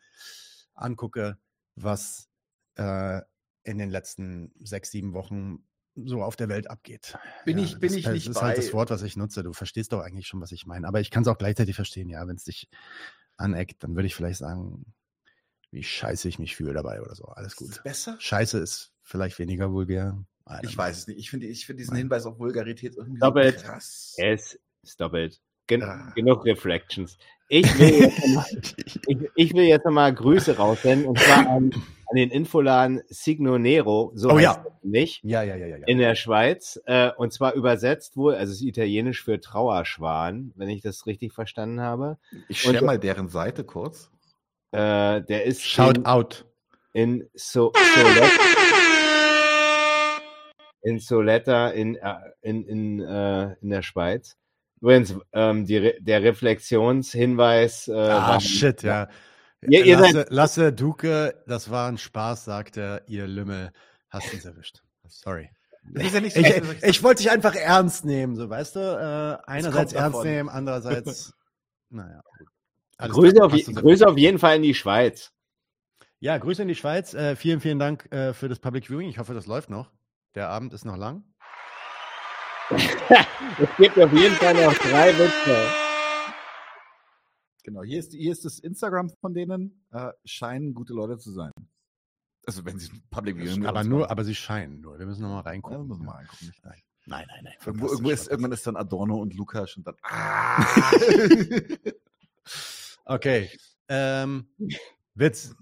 angucke, 0.73 1.37
was 1.75 2.27
äh, 2.75 3.21
in 3.63 3.77
den 3.77 3.89
letzten 3.89 4.53
sechs, 4.59 4.91
sieben 4.91 5.13
Wochen 5.13 5.67
so 5.95 6.23
auf 6.23 6.35
der 6.37 6.47
Welt 6.47 6.69
abgeht. 6.69 7.17
Bin 7.43 7.57
ich- 7.57 7.77
bin 7.79 7.89
das, 7.89 7.97
ich 7.97 8.03
das 8.05 8.13
nicht 8.13 8.27
ist 8.29 8.41
halt 8.41 8.57
das 8.57 8.67
bei. 8.67 8.73
Wort, 8.73 8.89
was 8.89 9.01
ich 9.01 9.17
nutze. 9.17 9.43
Du 9.43 9.51
verstehst 9.51 9.91
doch 9.91 9.99
eigentlich 9.99 10.27
schon, 10.27 10.39
was 10.39 10.51
ich 10.53 10.65
meine. 10.65 10.87
Aber 10.87 11.01
ich 11.01 11.11
kann 11.11 11.23
es 11.23 11.27
auch 11.27 11.37
gleichzeitig 11.37 11.75
verstehen, 11.75 12.09
ja, 12.09 12.25
wenn 12.27 12.37
es 12.37 12.45
dich 12.45 12.69
aneckt, 13.37 13.83
dann 13.83 13.95
würde 13.95 14.07
ich 14.07 14.15
vielleicht 14.15 14.39
sagen, 14.39 14.93
wie 15.71 15.83
scheiße 15.83 16.27
ich 16.29 16.39
mich 16.39 16.55
fühle 16.55 16.73
dabei 16.73 17.01
oder 17.01 17.15
so. 17.15 17.25
Alles 17.25 17.53
Ist 17.53 17.61
es 17.61 17.67
gut. 17.75 17.83
besser? 17.83 18.15
Scheiße 18.19 18.59
ist 18.59 18.93
vielleicht 19.03 19.39
weniger 19.39 19.71
vulgär. 19.71 20.23
Ich 20.63 20.75
weiß 20.75 20.97
es 20.99 21.07
nicht. 21.07 21.19
Ich 21.19 21.29
finde, 21.29 21.45
ich 21.47 21.65
finde 21.65 21.81
diesen. 21.81 21.95
Hinweis 21.95 22.25
auf 22.25 22.39
Vulgarität 22.39 22.95
irgendwie 22.95 23.19
so 23.19 23.31
krass. 23.31 24.15
Es 24.17 24.57
stop 24.87 25.13
it. 25.13 25.39
Gen 25.69 25.83
Ah. 25.83 26.11
Genug 26.15 26.45
Reflections. 26.45 27.17
Ich 27.47 27.79
will 27.79 27.89
jetzt 28.01 28.27
mal, 28.27 28.45
ich, 29.07 29.17
ich 29.35 29.53
will 29.53 29.63
jetzt 29.65 29.85
nochmal 29.85 30.13
Grüße 30.13 30.57
raussenden 30.57 31.07
und 31.07 31.19
zwar 31.19 31.47
an, 31.47 31.71
an 32.07 32.15
den 32.15 32.31
Infoladen 32.31 33.01
Signo 33.07 33.57
Nero, 33.59 34.11
so 34.15 34.31
Oh 34.31 34.39
ja. 34.39 34.65
nicht, 34.83 35.23
Ja, 35.23 35.43
ja, 35.43 35.55
ja, 35.55 35.67
ja. 35.67 35.77
in 35.85 35.99
der 35.99 36.15
Schweiz. 36.15 36.79
Äh, 36.85 37.11
und 37.17 37.31
zwar 37.33 37.53
übersetzt 37.53 38.17
wohl, 38.17 38.33
also 38.35 38.51
es 38.51 38.61
ist 38.61 38.67
italienisch 38.67 39.23
für 39.23 39.39
Trauerschwan, 39.39 40.51
wenn 40.55 40.69
ich 40.69 40.81
das 40.81 41.05
richtig 41.05 41.33
verstanden 41.33 41.81
habe. 41.81 42.17
Ich 42.47 42.61
share 42.61 42.83
mal 42.83 42.97
deren 42.99 43.29
Seite 43.29 43.63
kurz. 43.63 44.09
Äh, 44.71 45.21
der 45.21 45.43
ist 45.45 45.63
Shout 45.63 45.97
in, 45.97 46.05
out. 46.07 46.45
in 46.93 47.29
so 47.35 47.71
Soletta, 47.95 48.27
in 50.81 50.99
Soletta 50.99 51.69
in, 51.69 51.95
äh, 51.95 52.15
in, 52.41 52.63
in, 52.65 52.99
äh, 53.01 53.53
in 53.61 53.69
der 53.69 53.81
Schweiz. 53.83 54.35
Übrigens, 54.81 55.15
ähm, 55.33 55.65
die, 55.65 55.77
Re- 55.77 55.95
der 55.99 56.23
Reflexionshinweis. 56.23 57.87
Äh, 57.87 57.93
Ah, 57.93 58.29
war- 58.29 58.39
shit, 58.41 58.83
ja. 58.83 59.07
Ihr- 59.61 59.85
ihr 59.85 59.97
Lasse, 59.99 60.25
Lasse 60.29 60.73
Duke, 60.73 61.43
das 61.47 61.69
war 61.69 61.89
ein 61.89 61.97
Spaß, 61.97 62.45
sagt 62.45 62.77
er, 62.77 63.03
ihr 63.07 63.27
Lümmel. 63.27 63.71
Hast 64.09 64.33
uns 64.33 64.45
erwischt. 64.45 64.81
Sorry. 65.07 65.49
Ja 65.95 66.19
nicht 66.21 66.35
Ich, 66.37 66.45
so- 66.47 66.87
ich 66.87 67.03
wollte 67.03 67.23
dich 67.23 67.31
einfach 67.31 67.55
ernst 67.55 68.05
nehmen, 68.05 68.35
so 68.35 68.49
weißt 68.49 68.75
du? 68.75 68.79
Äh, 68.79 69.49
einerseits 69.49 69.93
ernst 69.93 70.15
davon. 70.15 70.27
nehmen, 70.27 70.49
andererseits. 70.49 71.33
naja. 71.89 72.21
Alles 72.97 73.15
Grüße, 73.15 73.33
klar, 73.35 73.45
auf, 73.47 73.53
je- 73.53 73.63
Grüße 73.73 74.07
auf 74.07 74.17
jeden 74.17 74.39
Fall 74.39 74.57
in 74.57 74.61
die 74.61 74.73
Schweiz. 74.75 75.31
Ja, 76.19 76.37
Grüße 76.37 76.61
in 76.61 76.67
die 76.67 76.75
Schweiz. 76.75 77.13
Äh, 77.13 77.35
vielen, 77.35 77.59
vielen 77.61 77.79
Dank 77.79 78.11
äh, 78.11 78.33
für 78.33 78.49
das 78.49 78.59
Public 78.59 78.87
Viewing. 78.89 79.09
Ich 79.09 79.17
hoffe, 79.19 79.33
das 79.33 79.45
läuft 79.47 79.69
noch. 79.69 79.89
Der 80.35 80.49
Abend 80.49 80.73
ist 80.73 80.85
noch 80.85 80.97
lang. 80.97 81.23
Es 82.71 83.69
gibt 83.77 83.97
auf 83.99 84.11
jeden 84.13 84.35
Fall 84.35 84.53
noch 84.53 84.73
drei 84.73 85.17
Witze. 85.17 85.67
Genau, 87.63 87.83
hier 87.83 87.99
ist, 87.99 88.13
hier 88.13 88.31
ist 88.31 88.45
das 88.45 88.59
Instagram 88.59 89.09
von 89.21 89.33
denen. 89.33 89.85
Äh, 89.91 90.11
scheinen 90.25 90.73
gute 90.73 90.93
Leute 90.93 91.17
zu 91.17 91.31
sein. 91.31 91.51
Also 92.47 92.65
wenn 92.65 92.79
sie 92.79 92.89
Public 93.11 93.37
Viewing 93.37 93.65
aber 93.65 93.83
nur, 93.83 93.99
machen. 94.01 94.11
aber 94.11 94.23
sie 94.23 94.33
scheinen 94.35 94.81
nur. 94.81 94.97
Wir 94.97 95.05
müssen 95.05 95.21
noch 95.21 95.29
mal 95.29 95.37
Ja, 95.37 95.41
reingucken. 95.49 95.87
müssen 95.87 96.01
wir 96.01 96.05
mal 96.05 96.15
reingucken. 96.17 96.51
Nein, 96.63 96.81
nein, 97.05 97.25
nein. 97.27 97.43
nein. 97.43 97.53
Irgendwo, 97.65 97.87
irgendwo 97.87 98.09
ist, 98.09 98.27
irgendwann 98.27 98.51
ist 98.53 98.65
dann 98.65 98.75
Adorno 98.75 99.17
und 99.17 99.33
Lukas 99.35 99.75
und 99.77 99.85
dann. 99.87 99.95
Ah! 100.03 100.63
Okay. 103.05 103.49
Ähm, 103.87 104.47
Witz. 105.15 105.55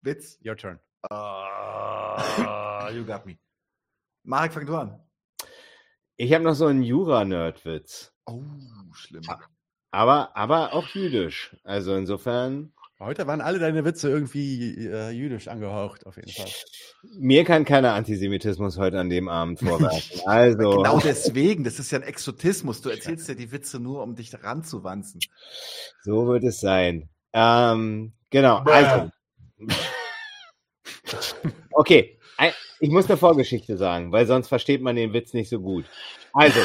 Witz. 0.00 0.38
Your 0.42 0.56
turn. 0.56 0.78
Ah, 1.10 2.88
you 2.90 3.04
got 3.04 3.26
me. 3.26 3.36
Marek, 4.24 4.52
fang 4.54 4.64
du 4.64 4.76
an. 4.76 4.98
Ich 6.16 6.32
habe 6.32 6.44
noch 6.44 6.54
so 6.54 6.66
einen 6.66 6.82
Jura-Nerd-Witz. 6.82 8.12
Oh, 8.26 8.42
schlimm. 8.94 9.22
Aber, 9.90 10.36
aber 10.36 10.72
auch 10.74 10.88
jüdisch. 10.88 11.56
Also 11.64 11.94
insofern, 11.94 12.72
Heute 12.98 13.26
waren 13.26 13.42
alle 13.42 13.58
deine 13.58 13.84
Witze 13.84 14.08
irgendwie 14.08 14.86
äh, 14.86 15.10
jüdisch 15.10 15.48
angehaucht, 15.48 16.06
auf 16.06 16.16
jeden 16.16 16.30
Fall. 16.30 16.46
mir 17.18 17.44
kann 17.44 17.66
keiner 17.66 17.92
Antisemitismus 17.92 18.78
heute 18.78 18.98
an 18.98 19.10
dem 19.10 19.28
Abend 19.28 19.58
vorwerfen. 19.60 20.20
Also, 20.26 20.70
Genau 20.78 20.98
deswegen, 21.00 21.62
das 21.62 21.78
ist 21.78 21.90
ja 21.90 21.98
ein 21.98 22.04
Exotismus. 22.04 22.80
Du 22.80 22.88
erzählst 22.88 23.28
ja 23.28 23.34
die 23.34 23.52
Witze 23.52 23.78
nur, 23.80 24.02
um 24.02 24.14
dich 24.14 24.32
ranzuwanzen. 24.42 25.20
so 26.04 26.26
wird 26.26 26.44
es 26.44 26.60
sein. 26.60 27.10
Ähm, 27.34 28.14
genau, 28.30 28.60
also. 28.60 29.10
Okay, 31.72 32.18
ein- 32.38 32.52
ich 32.80 32.90
muss 32.90 33.08
eine 33.08 33.16
Vorgeschichte 33.16 33.76
sagen, 33.76 34.12
weil 34.12 34.26
sonst 34.26 34.48
versteht 34.48 34.82
man 34.82 34.96
den 34.96 35.12
Witz 35.12 35.32
nicht 35.34 35.48
so 35.48 35.60
gut. 35.60 35.84
Also, 36.32 36.60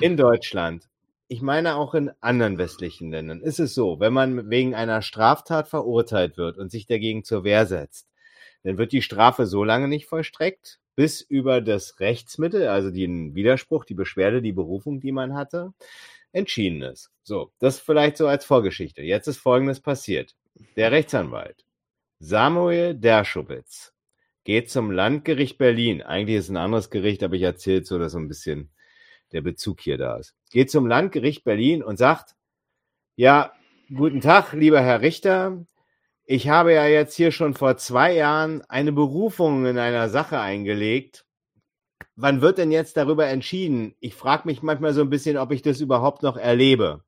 in 0.00 0.16
Deutschland, 0.16 0.88
ich 1.28 1.42
meine 1.42 1.76
auch 1.76 1.94
in 1.94 2.10
anderen 2.20 2.58
westlichen 2.58 3.10
Ländern, 3.10 3.40
ist 3.40 3.60
es 3.60 3.74
so, 3.74 4.00
wenn 4.00 4.12
man 4.12 4.50
wegen 4.50 4.74
einer 4.74 5.02
Straftat 5.02 5.68
verurteilt 5.68 6.36
wird 6.36 6.58
und 6.58 6.70
sich 6.70 6.86
dagegen 6.86 7.24
zur 7.24 7.44
Wehr 7.44 7.66
setzt, 7.66 8.08
dann 8.62 8.78
wird 8.78 8.92
die 8.92 9.02
Strafe 9.02 9.46
so 9.46 9.64
lange 9.64 9.88
nicht 9.88 10.06
vollstreckt, 10.06 10.80
bis 10.96 11.20
über 11.20 11.60
das 11.60 12.00
Rechtsmittel, 12.00 12.68
also 12.68 12.90
den 12.90 13.34
Widerspruch, 13.34 13.84
die 13.84 13.94
Beschwerde, 13.94 14.42
die 14.42 14.52
Berufung, 14.52 15.00
die 15.00 15.12
man 15.12 15.34
hatte, 15.34 15.72
entschieden 16.32 16.82
ist. 16.82 17.10
So, 17.22 17.52
das 17.58 17.78
vielleicht 17.78 18.16
so 18.16 18.26
als 18.26 18.44
Vorgeschichte. 18.44 19.02
Jetzt 19.02 19.26
ist 19.26 19.38
Folgendes 19.38 19.80
passiert. 19.80 20.34
Der 20.76 20.92
Rechtsanwalt 20.92 21.64
Samuel 22.18 22.94
Derschowitz 22.94 23.94
geht 24.50 24.68
zum 24.68 24.90
Landgericht 24.90 25.58
Berlin. 25.58 26.02
Eigentlich 26.02 26.38
ist 26.38 26.46
es 26.46 26.50
ein 26.50 26.56
anderes 26.56 26.90
Gericht, 26.90 27.22
aber 27.22 27.36
ich 27.36 27.42
erzähle 27.42 27.84
so, 27.84 28.00
dass 28.00 28.10
so 28.10 28.18
ein 28.18 28.26
bisschen 28.26 28.72
der 29.30 29.42
Bezug 29.42 29.80
hier 29.80 29.96
da 29.96 30.16
ist. 30.16 30.34
Geht 30.50 30.72
zum 30.72 30.88
Landgericht 30.88 31.44
Berlin 31.44 31.84
und 31.84 31.98
sagt, 31.98 32.34
ja, 33.14 33.52
guten 33.94 34.20
Tag, 34.20 34.52
lieber 34.52 34.80
Herr 34.80 35.02
Richter. 35.02 35.64
Ich 36.24 36.48
habe 36.48 36.74
ja 36.74 36.84
jetzt 36.88 37.14
hier 37.14 37.30
schon 37.30 37.54
vor 37.54 37.76
zwei 37.76 38.12
Jahren 38.12 38.62
eine 38.62 38.90
Berufung 38.90 39.66
in 39.66 39.78
einer 39.78 40.08
Sache 40.08 40.40
eingelegt. 40.40 41.26
Wann 42.16 42.40
wird 42.40 42.58
denn 42.58 42.72
jetzt 42.72 42.96
darüber 42.96 43.28
entschieden? 43.28 43.94
Ich 44.00 44.16
frage 44.16 44.48
mich 44.48 44.62
manchmal 44.62 44.94
so 44.94 45.02
ein 45.02 45.10
bisschen, 45.10 45.36
ob 45.36 45.52
ich 45.52 45.62
das 45.62 45.80
überhaupt 45.80 46.24
noch 46.24 46.36
erlebe. 46.36 47.04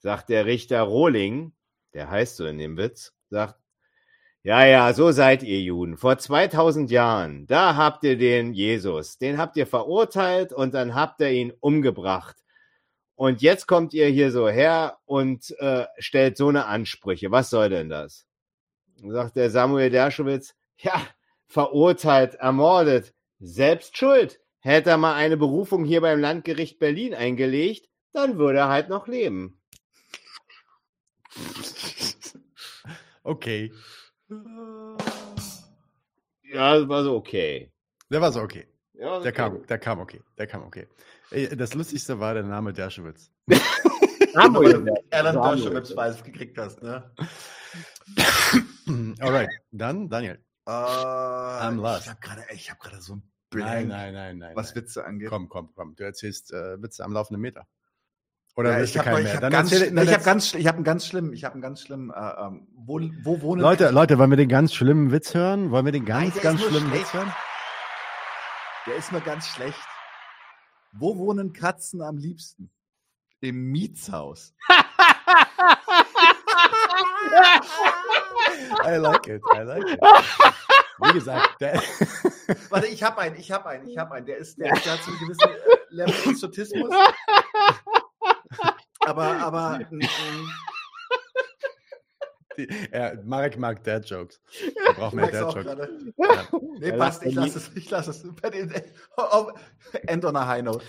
Sagt 0.00 0.28
der 0.28 0.44
Richter 0.44 0.82
Rohling, 0.82 1.54
der 1.94 2.10
heißt 2.10 2.36
so 2.36 2.44
in 2.44 2.58
dem 2.58 2.76
Witz, 2.76 3.14
sagt, 3.30 3.58
ja, 4.42 4.64
ja, 4.64 4.92
so 4.94 5.12
seid 5.12 5.42
ihr 5.42 5.60
Juden. 5.60 5.98
Vor 5.98 6.16
2000 6.16 6.90
Jahren, 6.90 7.46
da 7.46 7.76
habt 7.76 8.04
ihr 8.04 8.16
den 8.16 8.54
Jesus, 8.54 9.18
den 9.18 9.36
habt 9.36 9.56
ihr 9.56 9.66
verurteilt 9.66 10.52
und 10.52 10.72
dann 10.72 10.94
habt 10.94 11.20
ihr 11.20 11.30
ihn 11.30 11.52
umgebracht. 11.60 12.36
Und 13.16 13.42
jetzt 13.42 13.66
kommt 13.66 13.92
ihr 13.92 14.06
hier 14.06 14.32
so 14.32 14.48
her 14.48 14.98
und 15.04 15.54
äh, 15.58 15.84
stellt 15.98 16.38
so 16.38 16.48
eine 16.48 16.64
Ansprüche. 16.64 17.30
Was 17.30 17.50
soll 17.50 17.68
denn 17.68 17.90
das? 17.90 18.24
Sagt 18.96 19.36
der 19.36 19.50
Samuel 19.50 19.90
Derschowitz, 19.90 20.54
ja, 20.78 21.06
verurteilt, 21.46 22.36
ermordet, 22.36 23.12
selbst 23.38 23.98
schuld. 23.98 24.40
Hätte 24.60 24.90
er 24.90 24.96
mal 24.96 25.14
eine 25.14 25.36
Berufung 25.36 25.84
hier 25.84 26.00
beim 26.00 26.18
Landgericht 26.18 26.78
Berlin 26.78 27.14
eingelegt, 27.14 27.90
dann 28.12 28.38
würde 28.38 28.60
er 28.60 28.68
halt 28.68 28.88
noch 28.88 29.06
leben. 29.06 29.60
Okay. 33.22 33.70
Ja, 36.44 36.78
das 36.78 36.88
war 36.88 37.04
so 37.04 37.16
okay. 37.16 37.72
Der 38.10 38.20
war 38.20 38.32
so 38.32 38.40
okay. 38.40 38.66
Ja, 38.94 39.20
Der 39.20 39.32
kam, 39.32 39.66
der 39.66 39.78
kam 39.78 40.00
okay. 40.00 40.20
Der 40.38 40.46
kam 40.46 40.62
okay. 40.62 40.86
Ey, 41.30 41.56
Das 41.56 41.74
Lustigste 41.74 42.18
war 42.20 42.34
der 42.34 42.42
Name 42.42 42.72
Dershowitz. 42.72 43.30
Samuel 44.32 44.92
Alan. 45.10 45.34
Dershowitz, 45.34 45.96
weil 45.96 46.12
du 46.12 46.18
es 46.18 46.24
gekriegt 46.24 46.58
hast, 46.58 46.82
ne? 46.82 47.10
Alright, 49.20 49.50
dann 49.70 50.08
Daniel. 50.08 50.38
Äh, 50.66 50.70
I'm 50.70 51.80
lost. 51.80 52.04
Ich 52.04 52.10
habe 52.10 52.20
gerade, 52.20 52.42
gerade 52.80 53.00
so 53.00 53.14
ein 53.14 53.22
Nein, 53.52 53.88
Blank, 53.88 53.88
nein, 53.88 54.14
nein, 54.14 54.38
nein. 54.38 54.56
was 54.56 54.74
nein. 54.74 54.84
Witze 54.84 55.04
angeht. 55.04 55.28
Komm, 55.28 55.48
komm, 55.48 55.72
komm. 55.74 55.96
Du 55.96 56.04
erzählst 56.04 56.52
äh, 56.52 56.80
Witze 56.80 57.04
am 57.04 57.12
laufenden 57.12 57.40
Meter. 57.40 57.66
Oder 58.56 58.72
Ja, 58.72 58.78
willst 58.78 58.94
ich 58.96 59.00
du 59.02 59.06
habe 59.06 59.16
keinen 59.16 59.26
ich 59.26 59.32
mehr? 59.32 59.42
hab 59.42 59.50
ganz, 59.52 59.72
ich 59.72 60.12
hab 60.12 60.24
ganz, 60.24 60.54
ich 60.54 60.66
habe 60.66 60.76
einen 60.76 60.84
ganz 60.84 61.06
schlimmen, 61.06 61.32
ich 61.32 61.44
habe 61.44 61.52
einen 61.54 61.62
ganz 61.62 61.82
schlimmen, 61.82 62.10
äh, 62.10 62.14
ähm, 62.40 62.66
wo, 62.74 63.00
wo 63.22 63.40
wohnen 63.42 63.62
Leute, 63.62 63.90
Leute, 63.90 64.18
wollen 64.18 64.30
wir 64.30 64.36
den 64.36 64.48
ganz 64.48 64.74
schlimmen 64.74 65.12
Witz 65.12 65.34
hören? 65.34 65.70
Wollen 65.70 65.84
wir 65.84 65.92
den 65.92 66.04
ganz, 66.04 66.34
Nein, 66.34 66.42
ganz 66.42 66.60
ist 66.60 66.68
schlimmen 66.68 66.88
schlecht. 66.90 67.04
Witz 67.04 67.12
hören? 67.14 67.32
Der 68.86 68.96
ist 68.96 69.12
nur 69.12 69.20
ganz 69.20 69.46
schlecht. 69.48 69.78
Wo 70.92 71.16
wohnen 71.16 71.52
Katzen 71.52 72.02
am 72.02 72.16
liebsten? 72.18 72.70
Im 73.40 73.70
Mietshaus. 73.70 74.52
I 78.84 78.96
like 78.96 79.26
it, 79.28 79.42
I 79.54 79.60
like 79.62 79.88
it. 79.88 80.00
Wie 81.02 81.12
gesagt, 81.14 81.60
der, 81.60 81.74
Warte, 82.70 82.86
ich 82.88 83.02
habe 83.02 83.18
einen, 83.20 83.36
ich 83.36 83.50
habe 83.50 83.68
einen, 83.68 83.88
ich 83.88 83.96
habe 83.96 84.14
einen. 84.14 84.26
Der 84.26 84.36
ist, 84.38 84.58
der, 84.58 84.72
der 84.72 84.92
hat 84.92 85.02
so 85.02 85.10
einen 85.10 85.20
gewissen 85.20 85.48
äh, 85.48 85.78
Level 85.90 86.14
Exotismus. 86.30 86.90
Aber, 89.10 89.26
aber 89.40 89.80
die, 92.56 92.68
ja, 92.92 93.12
Marek 93.24 93.58
mag 93.58 93.82
Dad 93.84 94.04
Jokes. 94.08 94.40
Aber 94.84 94.94
brauche 94.94 95.16
mehr 95.16 95.26
merk's 95.26 95.40
auch 95.42 95.54
Dad-Joke. 95.54 95.76
gerade. 95.76 96.12
Ja. 96.16 96.48
Nee, 96.80 96.92
passt, 96.92 97.22
ich 97.24 97.34
lasse 97.34 97.58
es. 97.58 97.70
Ich 97.74 97.90
lasse 97.90 98.10
es. 98.10 98.24
Bei 98.40 98.48
den- 98.50 98.72
auf- 99.16 99.52
End 100.06 100.24
on 100.24 100.34
a 100.36 100.46
high 100.46 100.62
note. 100.62 100.84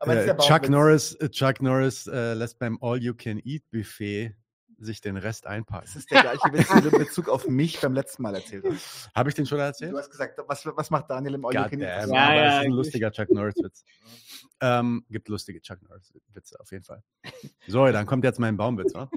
Äh, 0.00 0.36
Chuck. 0.36 0.68
Norris, 0.68 1.14
äh, 1.14 1.28
Chuck 1.30 1.62
Norris 1.62 2.06
äh, 2.06 2.34
lässt 2.34 2.58
beim 2.58 2.78
All-You-Can-Eat-Buffet 2.80 4.34
sich 4.78 5.00
den 5.00 5.16
Rest 5.16 5.46
einpacken. 5.46 5.86
Das 5.86 5.96
ist 5.96 6.10
der 6.10 6.22
gleiche 6.22 6.52
Witz, 6.52 6.68
den 6.68 6.82
du 6.82 6.88
in 6.90 6.98
Bezug 6.98 7.28
auf 7.28 7.48
mich 7.48 7.80
beim 7.80 7.94
letzten 7.94 8.22
Mal 8.22 8.34
erzählt 8.34 8.64
hast. 8.64 9.10
Habe 9.14 9.28
ich 9.28 9.34
den 9.34 9.46
schon 9.46 9.58
erzählt? 9.58 9.92
Du 9.92 9.98
hast 9.98 10.10
gesagt, 10.10 10.38
was, 10.46 10.64
was 10.64 10.90
macht 10.90 11.10
Daniel 11.10 11.34
im 11.34 11.44
Eat? 11.44 11.54
damn, 11.54 11.80
Ja, 11.80 12.02
aber 12.04 12.14
ja, 12.14 12.44
das 12.44 12.54
ist 12.54 12.66
ein 12.66 12.72
lustiger 12.72 13.10
Chuck 13.10 13.30
Norris-Witz. 13.30 13.84
ähm, 14.60 15.04
gibt 15.10 15.28
lustige 15.28 15.60
Chuck 15.60 15.82
Norris-Witze 15.82 16.60
auf 16.60 16.70
jeden 16.70 16.84
Fall. 16.84 17.02
So, 17.66 17.86
dann 17.86 18.06
kommt 18.06 18.24
jetzt 18.24 18.38
mein 18.38 18.56
Baumwitz, 18.56 18.94
wa? 18.94 19.10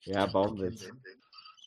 Ja, 0.00 0.26
Baumwitz. 0.26 0.88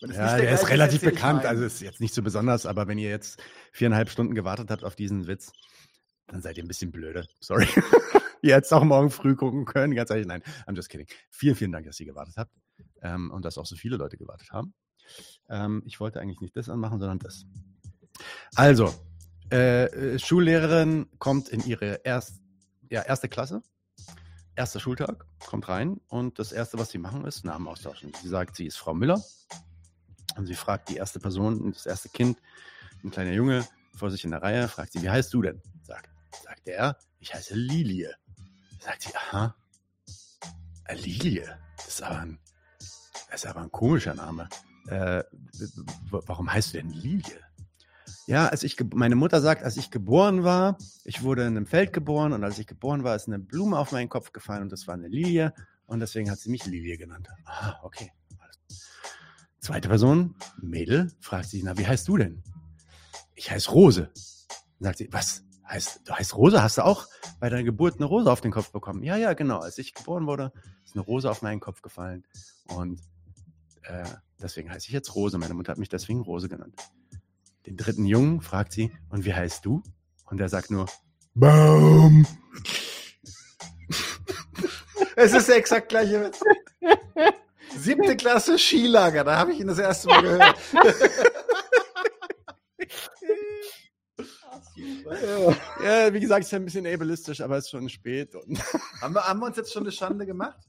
Ja, 0.01 0.07
nicht 0.07 0.43
der 0.43 0.51
ist 0.51 0.69
relativ 0.69 1.01
bekannt, 1.01 1.45
also 1.45 1.63
ist 1.63 1.81
jetzt 1.81 2.01
nicht 2.01 2.13
so 2.13 2.21
besonders, 2.21 2.65
aber 2.65 2.87
wenn 2.87 2.97
ihr 2.97 3.09
jetzt 3.09 3.41
viereinhalb 3.71 4.09
Stunden 4.09 4.35
gewartet 4.35 4.69
habt 4.69 4.83
auf 4.83 4.95
diesen 4.95 5.25
Witz, 5.27 5.53
dann 6.27 6.41
seid 6.41 6.57
ihr 6.57 6.63
ein 6.63 6.67
bisschen 6.67 6.91
blöde. 6.91 7.27
Sorry. 7.39 7.67
Es 8.41 8.73
auch 8.73 8.83
morgen 8.83 9.09
früh 9.09 9.35
gucken 9.35 9.65
können. 9.65 9.95
Ganz 9.95 10.09
ehrlich, 10.09 10.27
nein, 10.27 10.41
I'm 10.65 10.75
just 10.75 10.89
kidding. 10.89 11.07
Vielen, 11.29 11.55
vielen 11.55 11.71
Dank, 11.71 11.85
dass 11.85 11.99
ihr 11.99 12.05
gewartet 12.05 12.35
habt 12.37 12.51
ähm, 13.01 13.31
und 13.31 13.45
dass 13.45 13.57
auch 13.57 13.65
so 13.65 13.75
viele 13.75 13.97
Leute 13.97 14.17
gewartet 14.17 14.51
haben. 14.51 14.73
Ähm, 15.49 15.83
ich 15.85 15.99
wollte 15.99 16.19
eigentlich 16.19 16.41
nicht 16.41 16.55
das 16.55 16.69
anmachen, 16.69 16.99
sondern 16.99 17.19
das. 17.19 17.45
Also, 18.55 18.93
äh, 19.51 19.85
äh, 19.85 20.19
Schullehrerin 20.19 21.07
kommt 21.19 21.49
in 21.49 21.65
ihre 21.65 22.01
erst, 22.03 22.41
ja, 22.89 23.01
erste 23.01 23.29
Klasse. 23.29 23.61
Erster 24.55 24.79
Schultag, 24.79 25.25
kommt 25.45 25.69
rein 25.69 26.01
und 26.07 26.39
das 26.39 26.51
Erste, 26.51 26.79
was 26.79 26.89
sie 26.89 26.97
machen, 26.97 27.25
ist 27.25 27.45
Namen 27.45 27.67
austauschen. 27.67 28.11
Sie 28.21 28.27
sagt, 28.27 28.55
sie 28.55 28.65
ist 28.65 28.77
Frau 28.77 28.95
Müller 28.95 29.21
und 30.35 30.47
sie 30.47 30.55
fragt 30.55 30.89
die 30.89 30.95
erste 30.95 31.19
Person, 31.19 31.71
das 31.71 31.85
erste 31.85 32.09
Kind, 32.09 32.39
ein 33.03 33.11
kleiner 33.11 33.33
Junge 33.33 33.67
vor 33.95 34.09
sich 34.09 34.23
in 34.23 34.31
der 34.31 34.41
Reihe, 34.41 34.67
fragt 34.67 34.93
sie, 34.93 35.01
wie 35.03 35.09
heißt 35.09 35.31
du 35.31 35.43
denn? 35.43 35.61
Sagt, 35.83 36.09
sagt 36.43 36.67
er, 36.67 36.97
ich 37.19 37.33
heiße 37.33 37.53
Lilie. 37.53 38.15
Sagt 38.79 39.01
sie, 39.03 39.15
aha, 39.15 39.55
Lilie, 40.93 41.59
das 41.77 41.87
ist 41.87 42.03
aber 42.03 42.19
ein, 42.19 42.39
ist 43.33 43.45
aber 43.45 43.61
ein 43.61 43.71
komischer 43.71 44.13
Name. 44.13 44.47
Äh, 44.87 45.23
warum 46.09 46.51
heißt 46.51 46.73
du 46.73 46.77
denn 46.77 46.89
Lilie? 46.89 47.41
Ja, 48.27 48.47
als 48.47 48.63
ich, 48.63 48.77
meine 48.93 49.15
Mutter 49.15 49.41
sagt, 49.41 49.63
als 49.63 49.77
ich 49.77 49.89
geboren 49.89 50.43
war, 50.43 50.77
ich 51.05 51.23
wurde 51.23 51.43
in 51.43 51.55
einem 51.55 51.65
Feld 51.65 51.93
geboren 51.93 52.33
und 52.33 52.43
als 52.43 52.59
ich 52.59 52.67
geboren 52.67 53.03
war, 53.03 53.15
ist 53.15 53.27
eine 53.27 53.39
Blume 53.39 53.77
auf 53.77 53.91
meinen 53.91 54.09
Kopf 54.09 54.33
gefallen 54.33 54.63
und 54.63 54.71
das 54.71 54.87
war 54.87 54.93
eine 54.93 55.07
Lilie 55.07 55.53
und 55.85 55.99
deswegen 55.99 56.29
hat 56.29 56.39
sie 56.39 56.49
mich 56.49 56.65
Lilie 56.65 56.97
genannt. 56.97 57.29
Ah, 57.45 57.79
okay. 57.83 58.11
Zweite 59.59 59.89
Person, 59.89 60.35
Mädel, 60.61 61.11
fragt 61.19 61.49
sie, 61.49 61.63
na, 61.63 61.77
wie 61.77 61.87
heißt 61.87 62.07
du 62.07 62.17
denn? 62.17 62.43
Ich 63.35 63.51
heiße 63.51 63.71
Rose. 63.71 64.11
Sagt 64.79 64.99
sie, 64.99 65.09
was? 65.11 65.43
Heißt, 65.69 66.01
du 66.05 66.13
heißt 66.13 66.35
Rose? 66.35 66.63
Hast 66.63 66.77
du 66.77 66.85
auch 66.85 67.07
bei 67.39 67.49
deiner 67.49 67.63
Geburt 67.63 67.95
eine 67.95 68.05
Rose 68.05 68.31
auf 68.31 68.41
den 68.41 68.51
Kopf 68.51 68.71
bekommen? 68.71 69.03
Ja, 69.03 69.17
ja, 69.17 69.33
genau. 69.33 69.59
Als 69.59 69.77
ich 69.77 69.93
geboren 69.93 70.25
wurde, 70.25 70.51
ist 70.85 70.95
eine 70.95 71.03
Rose 71.03 71.29
auf 71.29 71.41
meinen 71.41 71.59
Kopf 71.59 71.81
gefallen 71.81 72.25
und 72.75 73.01
äh, 73.83 74.03
deswegen 74.41 74.71
heiße 74.71 74.87
ich 74.87 74.93
jetzt 74.93 75.15
Rose. 75.15 75.37
Meine 75.37 75.53
Mutter 75.53 75.71
hat 75.71 75.77
mich 75.77 75.89
deswegen 75.89 76.21
Rose 76.21 76.47
genannt. 76.47 76.75
Den 77.65 77.75
dritten 77.75 78.05
Jungen 78.05 78.41
fragt 78.41 78.71
sie, 78.71 78.93
und 79.09 79.25
wie 79.25 79.33
heißt 79.33 79.65
du? 79.65 79.83
Und 80.25 80.39
er 80.39 80.47
sagt 80.47 80.71
nur, 80.71 80.85
Baum. 81.33 82.25
Es 85.15 85.33
ist 85.33 85.49
der 85.49 85.57
exakt 85.57 85.89
gleiche 85.89 86.23
Witz. 86.23 86.39
Siebte 87.77 88.15
Klasse 88.15 88.57
Skilager, 88.57 89.23
da 89.23 89.37
habe 89.37 89.51
ich 89.51 89.59
ihn 89.59 89.67
das 89.67 89.79
erste 89.79 90.07
Mal 90.07 90.21
gehört. 90.21 90.55
Ja, 95.83 96.13
wie 96.13 96.19
gesagt, 96.19 96.45
ist 96.45 96.51
ja 96.51 96.59
ein 96.59 96.65
bisschen 96.65 96.85
ableistisch, 96.85 97.41
aber 97.41 97.57
es 97.57 97.65
ist 97.65 97.71
schon 97.71 97.89
spät. 97.89 98.35
Haben, 99.01 99.15
wir, 99.15 99.27
haben 99.27 99.39
wir 99.39 99.47
uns 99.47 99.57
jetzt 99.57 99.73
schon 99.73 99.83
eine 99.83 99.91
Schande 99.91 100.25
gemacht? 100.25 100.59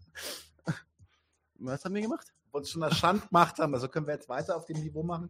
was 1.61 1.85
haben 1.85 1.95
wir 1.95 2.03
gemacht? 2.03 2.33
Uns 2.53 2.71
schon 2.71 2.83
eine 2.83 2.95
Schande 2.95 3.27
gemacht 3.27 3.59
haben, 3.59 3.75
also 3.75 3.89
können 3.89 4.07
wir 4.07 4.15
jetzt 4.15 4.29
weiter 4.29 4.57
auf 4.57 4.65
dem 4.65 4.81
Niveau 4.81 5.03
machen? 5.03 5.29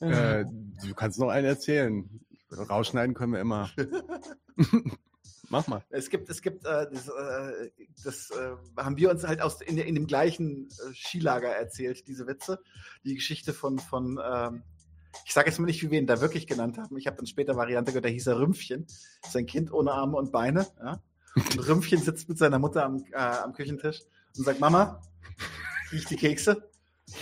Äh, 0.00 0.44
du 0.44 0.94
kannst 0.94 1.18
noch 1.18 1.28
einen 1.28 1.46
erzählen. 1.46 2.08
Rausschneiden 2.50 3.14
können 3.14 3.32
wir 3.32 3.40
immer. 3.40 3.70
Mach 5.50 5.66
mal. 5.66 5.84
Es 5.90 6.08
gibt, 6.10 6.28
es 6.30 6.40
gibt, 6.40 6.64
äh, 6.64 6.86
das, 6.90 7.08
äh, 7.08 7.70
das 8.02 8.30
äh, 8.30 8.56
haben 8.76 8.96
wir 8.96 9.10
uns 9.10 9.24
halt 9.24 9.40
aus 9.40 9.60
in, 9.60 9.78
in 9.78 9.94
dem 9.94 10.06
gleichen 10.06 10.68
äh, 10.68 10.94
Skilager 10.94 11.48
erzählt, 11.48 12.06
diese 12.08 12.26
Witze. 12.26 12.60
Die 13.04 13.14
Geschichte 13.14 13.52
von, 13.52 13.78
von 13.78 14.20
ähm, 14.24 14.62
ich 15.24 15.32
sage 15.32 15.48
jetzt 15.48 15.58
mal 15.58 15.66
nicht, 15.66 15.82
wie 15.82 15.90
wir 15.90 15.98
ihn 15.98 16.06
da 16.06 16.20
wirklich 16.20 16.46
genannt 16.46 16.78
haben. 16.78 16.96
Ich 16.96 17.06
habe 17.06 17.16
dann 17.16 17.26
später 17.26 17.56
Variante 17.56 17.92
gehört, 17.92 18.04
da 18.04 18.08
hieß 18.08 18.26
er 18.26 18.38
Rümpfchen. 18.38 18.86
Sein 19.28 19.46
Kind 19.46 19.72
ohne 19.72 19.92
Arme 19.92 20.16
und 20.16 20.32
Beine. 20.32 20.66
Ja? 20.82 21.00
Und 21.36 21.68
Rümpfchen 21.68 22.00
sitzt 22.00 22.28
mit 22.28 22.38
seiner 22.38 22.58
Mutter 22.58 22.84
am, 22.84 23.04
äh, 23.12 23.16
am 23.16 23.52
Küchentisch 23.52 24.00
und 24.36 24.44
sagt, 24.44 24.60
Mama, 24.60 25.00
riecht 25.92 26.10
die 26.10 26.16
Kekse? 26.16 26.68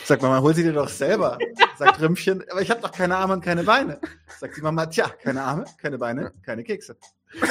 Sagt 0.05 0.23
Mama, 0.23 0.41
hol 0.41 0.55
sie 0.55 0.63
dir 0.63 0.73
doch 0.73 0.89
selber. 0.89 1.39
Sagt 1.77 2.01
Rümpfchen, 2.01 2.45
aber 2.51 2.63
ich 2.63 2.71
habe 2.71 2.81
doch 2.81 2.93
keine 2.93 3.17
Arme 3.17 3.35
und 3.35 3.45
keine 3.45 3.65
Beine. 3.65 4.01
Sagt 4.39 4.57
die 4.57 4.63
Mama, 4.63 4.87
tja, 4.87 5.09
keine 5.09 5.43
Arme, 5.43 5.65
keine 5.79 5.99
Beine, 5.99 6.33
keine 6.43 6.65
Kekse. 6.65 6.97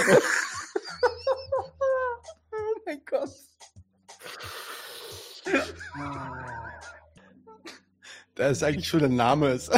Oh 2.54 2.84
mein 2.86 3.02
Gott. 3.06 3.30
Das 8.36 8.58
ist 8.58 8.64
eigentlich 8.64 8.88
schon 8.88 9.00
der 9.00 9.10
Name. 9.10 9.60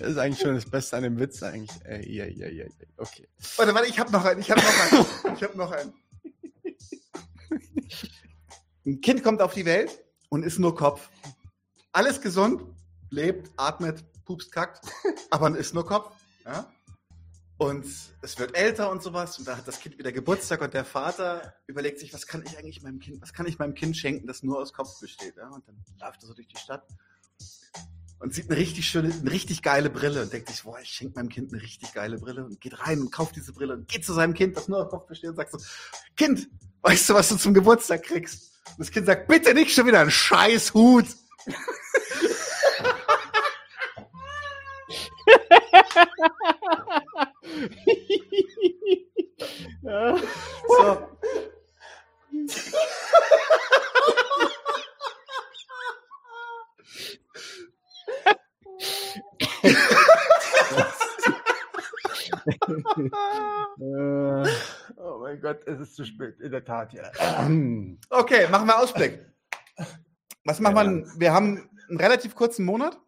Das 0.00 0.12
ist 0.12 0.16
eigentlich 0.16 0.40
schon 0.40 0.54
das 0.54 0.64
Beste 0.64 0.96
an 0.96 1.02
dem 1.02 1.18
Witz 1.18 1.42
eigentlich. 1.42 1.78
Ey, 1.84 2.10
ja, 2.10 2.24
ja, 2.24 2.48
ja, 2.48 2.64
ja. 2.64 2.86
Okay. 2.96 3.28
Warte, 3.56 3.74
warte, 3.74 3.86
ich 3.86 3.98
habe 3.98 4.10
noch 4.10 4.24
einen, 4.24 4.40
ich 4.40 4.50
habe 4.50 4.62
noch 4.62 4.92
einen. 4.92 5.36
Ich 5.36 5.42
habe 5.42 5.58
noch 5.58 5.70
einen. 5.70 5.92
Ein 8.86 9.00
Kind 9.02 9.22
kommt 9.22 9.42
auf 9.42 9.52
die 9.52 9.66
Welt 9.66 10.02
und 10.30 10.42
ist 10.42 10.58
nur 10.58 10.74
Kopf. 10.74 11.10
Alles 11.92 12.18
gesund, 12.20 12.62
lebt, 13.10 13.50
atmet, 13.58 14.02
pupst, 14.24 14.50
kackt, 14.50 14.86
aber 15.30 15.54
ist 15.56 15.74
nur 15.74 15.84
Kopf. 15.84 16.16
Ja? 16.46 16.72
Und 17.60 17.84
es 18.22 18.38
wird 18.38 18.56
älter 18.56 18.90
und 18.90 19.02
sowas 19.02 19.38
und 19.38 19.46
da 19.46 19.54
hat 19.54 19.68
das 19.68 19.80
Kind 19.80 19.98
wieder 19.98 20.12
Geburtstag 20.12 20.62
und 20.62 20.72
der 20.72 20.86
Vater 20.86 21.52
überlegt 21.66 21.98
sich, 21.98 22.14
was 22.14 22.26
kann 22.26 22.42
ich 22.42 22.56
eigentlich 22.56 22.80
meinem 22.80 23.00
Kind, 23.00 23.20
was 23.20 23.34
kann 23.34 23.44
ich 23.44 23.58
meinem 23.58 23.74
Kind 23.74 23.98
schenken, 23.98 24.26
das 24.26 24.42
nur 24.42 24.58
aus 24.58 24.72
Kopf 24.72 24.98
besteht. 24.98 25.36
Ja? 25.36 25.50
Und 25.50 25.68
dann 25.68 25.76
läuft 26.00 26.22
er 26.22 26.28
so 26.28 26.32
durch 26.32 26.48
die 26.48 26.56
Stadt 26.56 26.88
und 28.18 28.32
sieht 28.32 28.50
eine 28.50 28.58
richtig 28.58 28.88
schöne, 28.88 29.12
eine 29.12 29.30
richtig 29.30 29.60
geile 29.60 29.90
Brille 29.90 30.22
und 30.22 30.32
denkt 30.32 30.48
sich, 30.48 30.62
boah, 30.62 30.80
ich 30.80 30.88
schenke 30.88 31.16
meinem 31.16 31.28
Kind 31.28 31.52
eine 31.52 31.60
richtig 31.60 31.92
geile 31.92 32.16
Brille 32.16 32.46
und 32.46 32.62
geht 32.62 32.80
rein 32.80 32.98
und 32.98 33.12
kauft 33.12 33.36
diese 33.36 33.52
Brille 33.52 33.74
und 33.74 33.88
geht 33.88 34.06
zu 34.06 34.14
seinem 34.14 34.32
Kind, 34.32 34.56
das 34.56 34.66
nur 34.66 34.82
aus 34.82 34.88
Kopf 34.88 35.06
besteht 35.06 35.28
und 35.28 35.36
sagt 35.36 35.52
so, 35.52 35.58
Kind, 36.16 36.48
weißt 36.80 37.10
du, 37.10 37.14
was 37.14 37.28
du 37.28 37.36
zum 37.36 37.52
Geburtstag 37.52 38.04
kriegst? 38.04 38.58
Und 38.70 38.78
das 38.78 38.90
Kind 38.90 39.04
sagt, 39.04 39.28
bitte 39.28 39.52
nicht 39.52 39.74
schon 39.74 39.86
wieder 39.86 40.00
ein 40.00 40.10
scheiß 40.10 40.72
Hut. 40.72 41.08
So. 50.66 51.08
Äh, 63.80 64.44
Oh 64.96 65.18
mein 65.20 65.40
Gott, 65.40 65.66
es 65.66 65.80
ist 65.80 65.96
zu 65.96 66.04
spät, 66.04 66.38
in 66.40 66.50
der 66.50 66.64
Tat, 66.64 66.92
ja. 66.92 67.10
Okay, 68.10 68.48
machen 68.50 68.66
wir 68.66 68.78
Ausblick. 68.78 69.24
Was 70.44 70.60
machen 70.60 70.74
wir? 70.74 70.84
denn? 70.84 71.06
Wir 71.18 71.32
haben 71.32 71.70
einen 71.88 71.98
relativ 71.98 72.34
kurzen 72.34 72.64
Monat. 72.64 72.98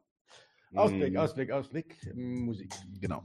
Ausblick, 0.74 1.12
Mm. 1.12 1.16
Ausblick, 1.18 1.50
Ausblick, 1.50 2.14
Musik. 2.14 2.72
Genau. 3.00 3.24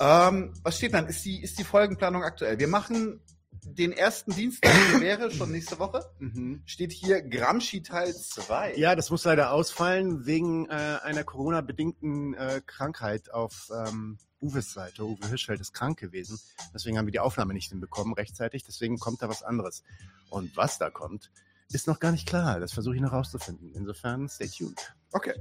Ähm, 0.00 0.54
was 0.62 0.76
steht 0.76 0.94
dann? 0.94 1.06
Ist 1.06 1.24
die, 1.24 1.42
ist 1.42 1.58
die 1.58 1.64
Folgenplanung 1.64 2.22
aktuell? 2.22 2.58
Wir 2.58 2.68
machen 2.68 3.20
den 3.66 3.92
ersten 3.92 4.32
Dienstag, 4.32 4.72
der 4.92 5.00
wäre 5.00 5.30
schon 5.30 5.50
nächste 5.50 5.78
Woche. 5.78 6.04
Mhm. 6.18 6.62
Steht 6.66 6.92
hier 6.92 7.22
Gramsci 7.22 7.82
Teil 7.82 8.14
2. 8.14 8.76
Ja, 8.76 8.94
das 8.94 9.10
muss 9.10 9.24
leider 9.24 9.52
ausfallen 9.52 10.26
wegen 10.26 10.66
äh, 10.68 10.98
einer 11.02 11.24
Corona-bedingten 11.24 12.34
äh, 12.34 12.60
Krankheit 12.64 13.32
auf 13.32 13.70
ähm, 13.74 14.18
Uwes 14.40 14.72
Seite. 14.72 15.04
Uwe 15.04 15.28
Hirschfeld 15.28 15.60
ist 15.60 15.72
krank 15.72 15.98
gewesen. 15.98 16.38
Deswegen 16.74 16.98
haben 16.98 17.06
wir 17.06 17.12
die 17.12 17.20
Aufnahme 17.20 17.54
nicht 17.54 17.70
hinbekommen 17.70 18.14
rechtzeitig. 18.14 18.64
Deswegen 18.64 18.98
kommt 18.98 19.22
da 19.22 19.28
was 19.28 19.42
anderes. 19.42 19.82
Und 20.30 20.56
was 20.56 20.78
da 20.78 20.90
kommt, 20.90 21.30
ist 21.72 21.86
noch 21.86 21.98
gar 21.98 22.12
nicht 22.12 22.28
klar. 22.28 22.60
Das 22.60 22.72
versuche 22.72 22.94
ich 22.94 23.00
noch 23.00 23.12
rauszufinden. 23.12 23.72
Insofern, 23.74 24.28
stay 24.28 24.48
tuned. 24.48 24.94
Okay. 25.12 25.34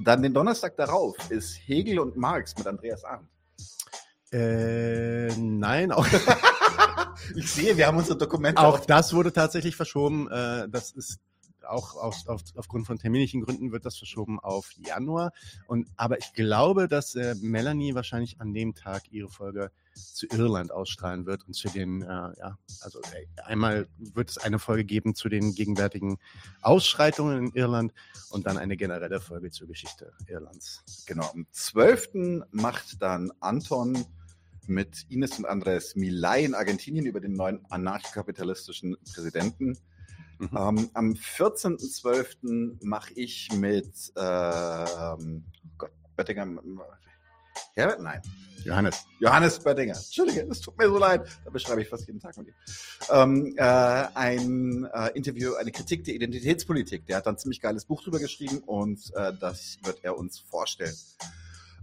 Dann 0.00 0.22
den 0.22 0.32
Donnerstag 0.32 0.76
darauf 0.76 1.30
ist 1.30 1.56
Hegel 1.66 1.98
und 1.98 2.16
Marx 2.16 2.56
mit 2.56 2.66
Andreas 2.66 3.04
Arndt. 3.04 3.28
Äh, 4.36 5.34
nein, 5.38 5.92
auch, 5.92 6.06
Ich 7.34 7.50
sehe, 7.50 7.76
wir 7.76 7.86
haben 7.86 7.96
unsere 7.96 8.18
Dokumente 8.18 8.62
auch 8.62 8.80
das 8.80 9.12
wurde 9.12 9.32
tatsächlich 9.32 9.76
verschoben. 9.76 10.30
Äh, 10.30 10.68
das 10.68 10.92
ist 10.92 11.18
auch 11.66 11.96
auf, 11.96 12.28
auf, 12.28 12.42
aufgrund 12.54 12.86
von 12.86 12.98
terminlichen 12.98 13.40
Gründen 13.40 13.72
wird 13.72 13.84
das 13.84 13.96
verschoben 13.96 14.38
auf 14.38 14.70
Januar. 14.76 15.32
Und 15.66 15.88
aber 15.96 16.18
ich 16.18 16.32
glaube, 16.32 16.86
dass 16.86 17.16
äh, 17.16 17.34
Melanie 17.40 17.94
wahrscheinlich 17.94 18.40
an 18.40 18.54
dem 18.54 18.74
Tag 18.74 19.10
ihre 19.10 19.28
Folge 19.28 19.72
zu 19.94 20.26
Irland 20.26 20.70
ausstrahlen 20.70 21.26
wird 21.26 21.44
und 21.46 21.54
zu 21.54 21.68
den, 21.68 22.02
äh, 22.02 22.06
ja, 22.06 22.58
also 22.82 23.00
äh, 23.00 23.42
einmal 23.42 23.88
wird 23.98 24.30
es 24.30 24.38
eine 24.38 24.60
Folge 24.60 24.84
geben 24.84 25.16
zu 25.16 25.28
den 25.28 25.54
gegenwärtigen 25.54 26.18
Ausschreitungen 26.62 27.46
in 27.46 27.52
Irland 27.54 27.92
und 28.30 28.46
dann 28.46 28.58
eine 28.58 28.76
generelle 28.76 29.20
Folge 29.20 29.50
zur 29.50 29.66
Geschichte 29.66 30.12
Irlands. 30.28 30.84
Genau. 31.06 31.28
Am 31.32 31.46
12. 31.50 32.44
macht 32.52 33.02
dann 33.02 33.32
Anton 33.40 34.06
mit 34.68 35.06
Ines 35.08 35.38
und 35.38 35.46
Andres 35.46 35.96
Milay 35.96 36.44
in 36.44 36.54
Argentinien 36.54 37.06
über 37.06 37.20
den 37.20 37.32
neuen 37.32 37.64
anarchokapitalistischen 37.70 38.96
Präsidenten. 39.12 39.78
Mhm. 40.38 40.50
Ähm, 40.52 40.90
am 40.94 41.12
14.12. 41.12 42.78
mache 42.82 43.12
ich 43.14 43.50
mit 43.52 44.12
ähm, 44.16 45.44
Gott, 45.78 45.92
Böttinger. 46.16 46.48
Herbert? 47.74 48.00
Nein. 48.00 48.20
Johannes. 48.64 49.06
Johannes 49.20 49.58
Böttinger. 49.60 49.94
Entschuldige, 49.94 50.46
es 50.50 50.60
tut 50.60 50.76
mir 50.76 50.88
so 50.88 50.98
leid. 50.98 51.26
Da 51.44 51.50
beschreibe 51.50 51.82
ich 51.82 51.88
fast 51.88 52.06
jeden 52.06 52.20
Tag 52.20 52.36
mit 52.36 52.48
ihm. 52.48 52.54
Ähm, 53.10 53.54
äh, 53.56 53.62
ein 53.62 54.88
äh, 54.92 55.10
Interview, 55.14 55.54
eine 55.54 55.70
Kritik 55.70 56.04
der 56.04 56.14
Identitätspolitik. 56.14 57.06
Der 57.06 57.18
hat 57.18 57.26
dann 57.26 57.36
ein 57.36 57.38
ziemlich 57.38 57.60
geiles 57.60 57.84
Buch 57.84 58.02
drüber 58.02 58.18
geschrieben 58.18 58.58
und 58.58 59.00
äh, 59.14 59.32
das 59.38 59.78
wird 59.84 60.02
er 60.02 60.18
uns 60.18 60.40
vorstellen. 60.40 60.96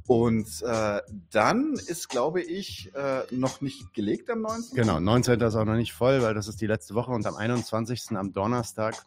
Und 0.05 0.61
äh, 0.63 0.99
dann 1.31 1.73
ist, 1.73 2.09
glaube 2.09 2.41
ich, 2.41 2.93
äh, 2.93 3.23
noch 3.31 3.61
nicht 3.61 3.93
gelegt 3.93 4.30
am 4.30 4.41
19. 4.41 4.75
Genau, 4.75 4.99
19. 4.99 5.39
ist 5.39 5.55
auch 5.55 5.63
noch 5.63 5.75
nicht 5.75 5.93
voll, 5.93 6.21
weil 6.21 6.34
das 6.34 6.47
ist 6.47 6.59
die 6.59 6.67
letzte 6.67 6.93
Woche 6.93 7.11
und 7.11 7.25
am 7.25 7.35
21. 7.35 8.17
am 8.17 8.34
Donnerstag 8.34 9.05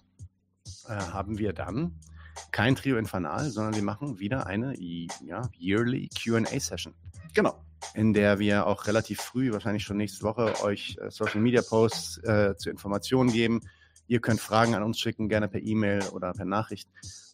äh, 0.89 0.95
haben 0.95 1.39
wir 1.39 1.53
dann 1.53 1.99
kein 2.51 2.77
Trio 2.77 2.97
Infernal, 2.97 3.51
sondern 3.51 3.75
wir 3.75 3.83
machen 3.83 4.19
wieder 4.19 4.47
eine 4.47 4.75
ja, 4.79 5.43
Yearly 5.59 6.09
QA-Session. 6.09 6.95
Genau. 7.35 7.63
In 7.95 8.15
der 8.15 8.39
wir 8.39 8.67
auch 8.67 8.87
relativ 8.87 9.21
früh, 9.21 9.53
wahrscheinlich 9.53 9.85
schon 9.85 9.99
nächste 9.99 10.23
Woche, 10.23 10.63
euch 10.63 10.97
äh, 11.01 11.11
Social 11.11 11.41
Media 11.41 11.63
Posts 11.63 12.19
äh, 12.25 12.57
zu 12.57 12.71
Informationen 12.71 13.31
geben. 13.31 13.61
Ihr 14.07 14.21
könnt 14.21 14.41
Fragen 14.41 14.75
an 14.75 14.83
uns 14.83 14.99
schicken, 14.99 15.29
gerne 15.29 15.49
per 15.49 15.63
E-Mail 15.63 16.03
oder 16.13 16.33
per 16.33 16.47
Nachricht. 16.47 16.89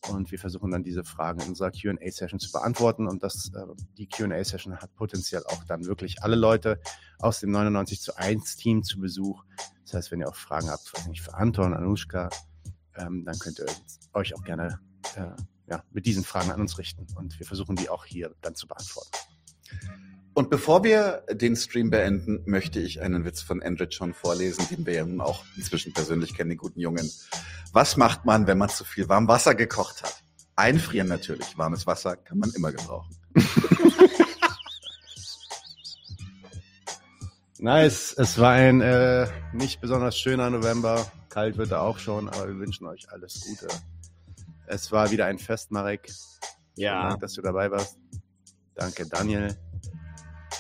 Und 0.09 0.33
wir 0.33 0.39
versuchen 0.39 0.71
dann 0.71 0.83
diese 0.83 1.05
Fragen 1.05 1.41
in 1.41 1.49
unserer 1.49 1.71
QA-Session 1.71 2.41
zu 2.41 2.51
beantworten. 2.51 3.07
Und 3.07 3.23
das, 3.23 3.53
äh, 3.55 3.67
die 3.97 4.09
QA-Session 4.09 4.77
hat 4.77 4.95
potenziell 4.95 5.45
auch 5.47 5.65
dann 5.65 5.85
wirklich 5.87 6.23
alle 6.23 6.37
Leute 6.37 6.81
aus 7.19 7.41
dem 7.41 7.53
99 7.53 8.01
zu 8.01 8.17
1 8.17 8.57
Team 8.57 8.83
zu 8.83 8.99
Besuch. 8.99 9.45
Das 9.85 9.95
heißt, 9.95 10.11
wenn 10.11 10.21
ihr 10.21 10.29
auch 10.29 10.35
Fragen 10.35 10.71
habt, 10.71 10.93
weiß 10.93 11.07
nicht, 11.07 11.23
für 11.23 11.35
Anton, 11.35 11.75
Anushka, 11.75 12.31
ähm, 12.97 13.25
dann 13.25 13.39
könnt 13.39 13.61
ihr 13.61 13.67
euch 14.13 14.35
auch 14.35 14.43
gerne 14.43 14.81
äh, 15.17 15.31
ja, 15.69 15.85
mit 15.91 16.07
diesen 16.07 16.25
Fragen 16.25 16.51
an 16.51 16.61
uns 16.61 16.79
richten. 16.79 17.07
Und 17.15 17.39
wir 17.39 17.47
versuchen 17.47 17.77
die 17.77 17.89
auch 17.89 18.05
hier 18.05 18.35
dann 18.41 18.55
zu 18.55 18.67
beantworten. 18.67 19.11
Und 20.35 20.49
bevor 20.49 20.83
wir 20.83 21.25
den 21.31 21.57
Stream 21.57 21.91
beenden, 21.91 22.43
möchte 22.47 22.81
ich 22.81 23.03
einen 23.03 23.27
Witz 23.27 23.43
von 23.43 23.63
Andrew 23.63 23.85
schon 23.91 24.15
vorlesen, 24.15 24.67
den 24.71 24.87
wir 24.87 24.95
ja 24.95 25.05
nun 25.05 25.21
auch 25.21 25.45
inzwischen 25.57 25.93
persönlich 25.93 26.35
kennen, 26.35 26.49
den 26.51 26.59
guten 26.59 26.81
Jungen. 26.81 27.11
Was 27.73 27.99
macht 27.99 28.25
man, 28.25 28.47
wenn 28.47 28.57
man 28.57 28.71
zu 28.71 28.85
viel 28.85 29.11
warm 29.11 29.29
Wasser 29.29 29.55
gekocht 29.55 30.03
hat? 30.03 30.23
Einfrieren 30.57 31.09
natürlich. 31.09 31.59
Warmes 31.59 31.87
Wasser 31.87 32.17
kann 32.17 32.39
man 32.39 32.51
immer 32.55 32.73
gebrauchen. 32.73 33.15
nice. 37.59 38.15
Es 38.17 38.39
war 38.39 38.53
ein 38.53 38.81
äh, 38.81 39.27
nicht 39.53 39.81
besonders 39.81 40.19
schöner 40.19 40.49
November. 40.51 41.11
Kalt 41.29 41.59
wird 41.59 41.73
er 41.73 41.83
auch 41.83 41.99
schon, 41.99 42.29
aber 42.29 42.49
wir 42.49 42.59
wünschen 42.59 42.87
euch 42.87 43.11
alles 43.11 43.41
Gute. 43.41 43.69
Es 44.67 44.93
war 44.93 45.11
wieder 45.11 45.27
ein 45.27 45.39
Fest, 45.39 45.71
Marek. 45.71 46.11
Ja. 46.75 47.09
Dank, 47.09 47.21
dass 47.21 47.35
du 47.35 47.43
dabei 47.43 47.71
warst. 47.71 47.99
Danke, 48.75 49.07
Daniel. 49.07 49.57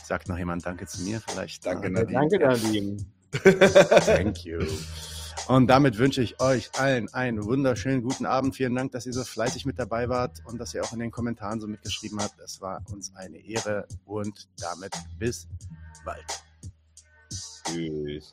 Sagt 0.04 0.28
noch 0.28 0.38
jemand 0.38 0.66
Danke 0.66 0.86
zu 0.86 1.02
mir 1.02 1.20
vielleicht? 1.20 1.64
Danke, 1.64 1.90
Nadine. 1.90 2.28
Danke, 2.28 2.38
Nadine. 2.38 2.96
Thank 4.06 4.44
you. 4.44 4.60
Und 5.48 5.66
damit 5.66 5.98
wünsche 5.98 6.22
ich 6.22 6.40
euch 6.40 6.70
allen 6.78 7.12
einen 7.12 7.44
wunderschönen 7.44 8.02
guten 8.02 8.26
Abend. 8.26 8.54
Vielen 8.54 8.74
Dank, 8.74 8.92
dass 8.92 9.06
ihr 9.06 9.12
so 9.12 9.24
fleißig 9.24 9.66
mit 9.66 9.78
dabei 9.78 10.08
wart 10.08 10.40
und 10.44 10.58
dass 10.58 10.74
ihr 10.74 10.84
auch 10.84 10.92
in 10.92 11.00
den 11.00 11.10
Kommentaren 11.10 11.60
so 11.60 11.66
mitgeschrieben 11.66 12.20
habt. 12.20 12.38
Es 12.40 12.60
war 12.60 12.82
uns 12.92 13.14
eine 13.16 13.38
Ehre 13.38 13.86
und 14.04 14.48
damit 14.60 14.92
bis 15.18 15.48
bald. 16.04 16.24
Tschüss. 17.64 18.32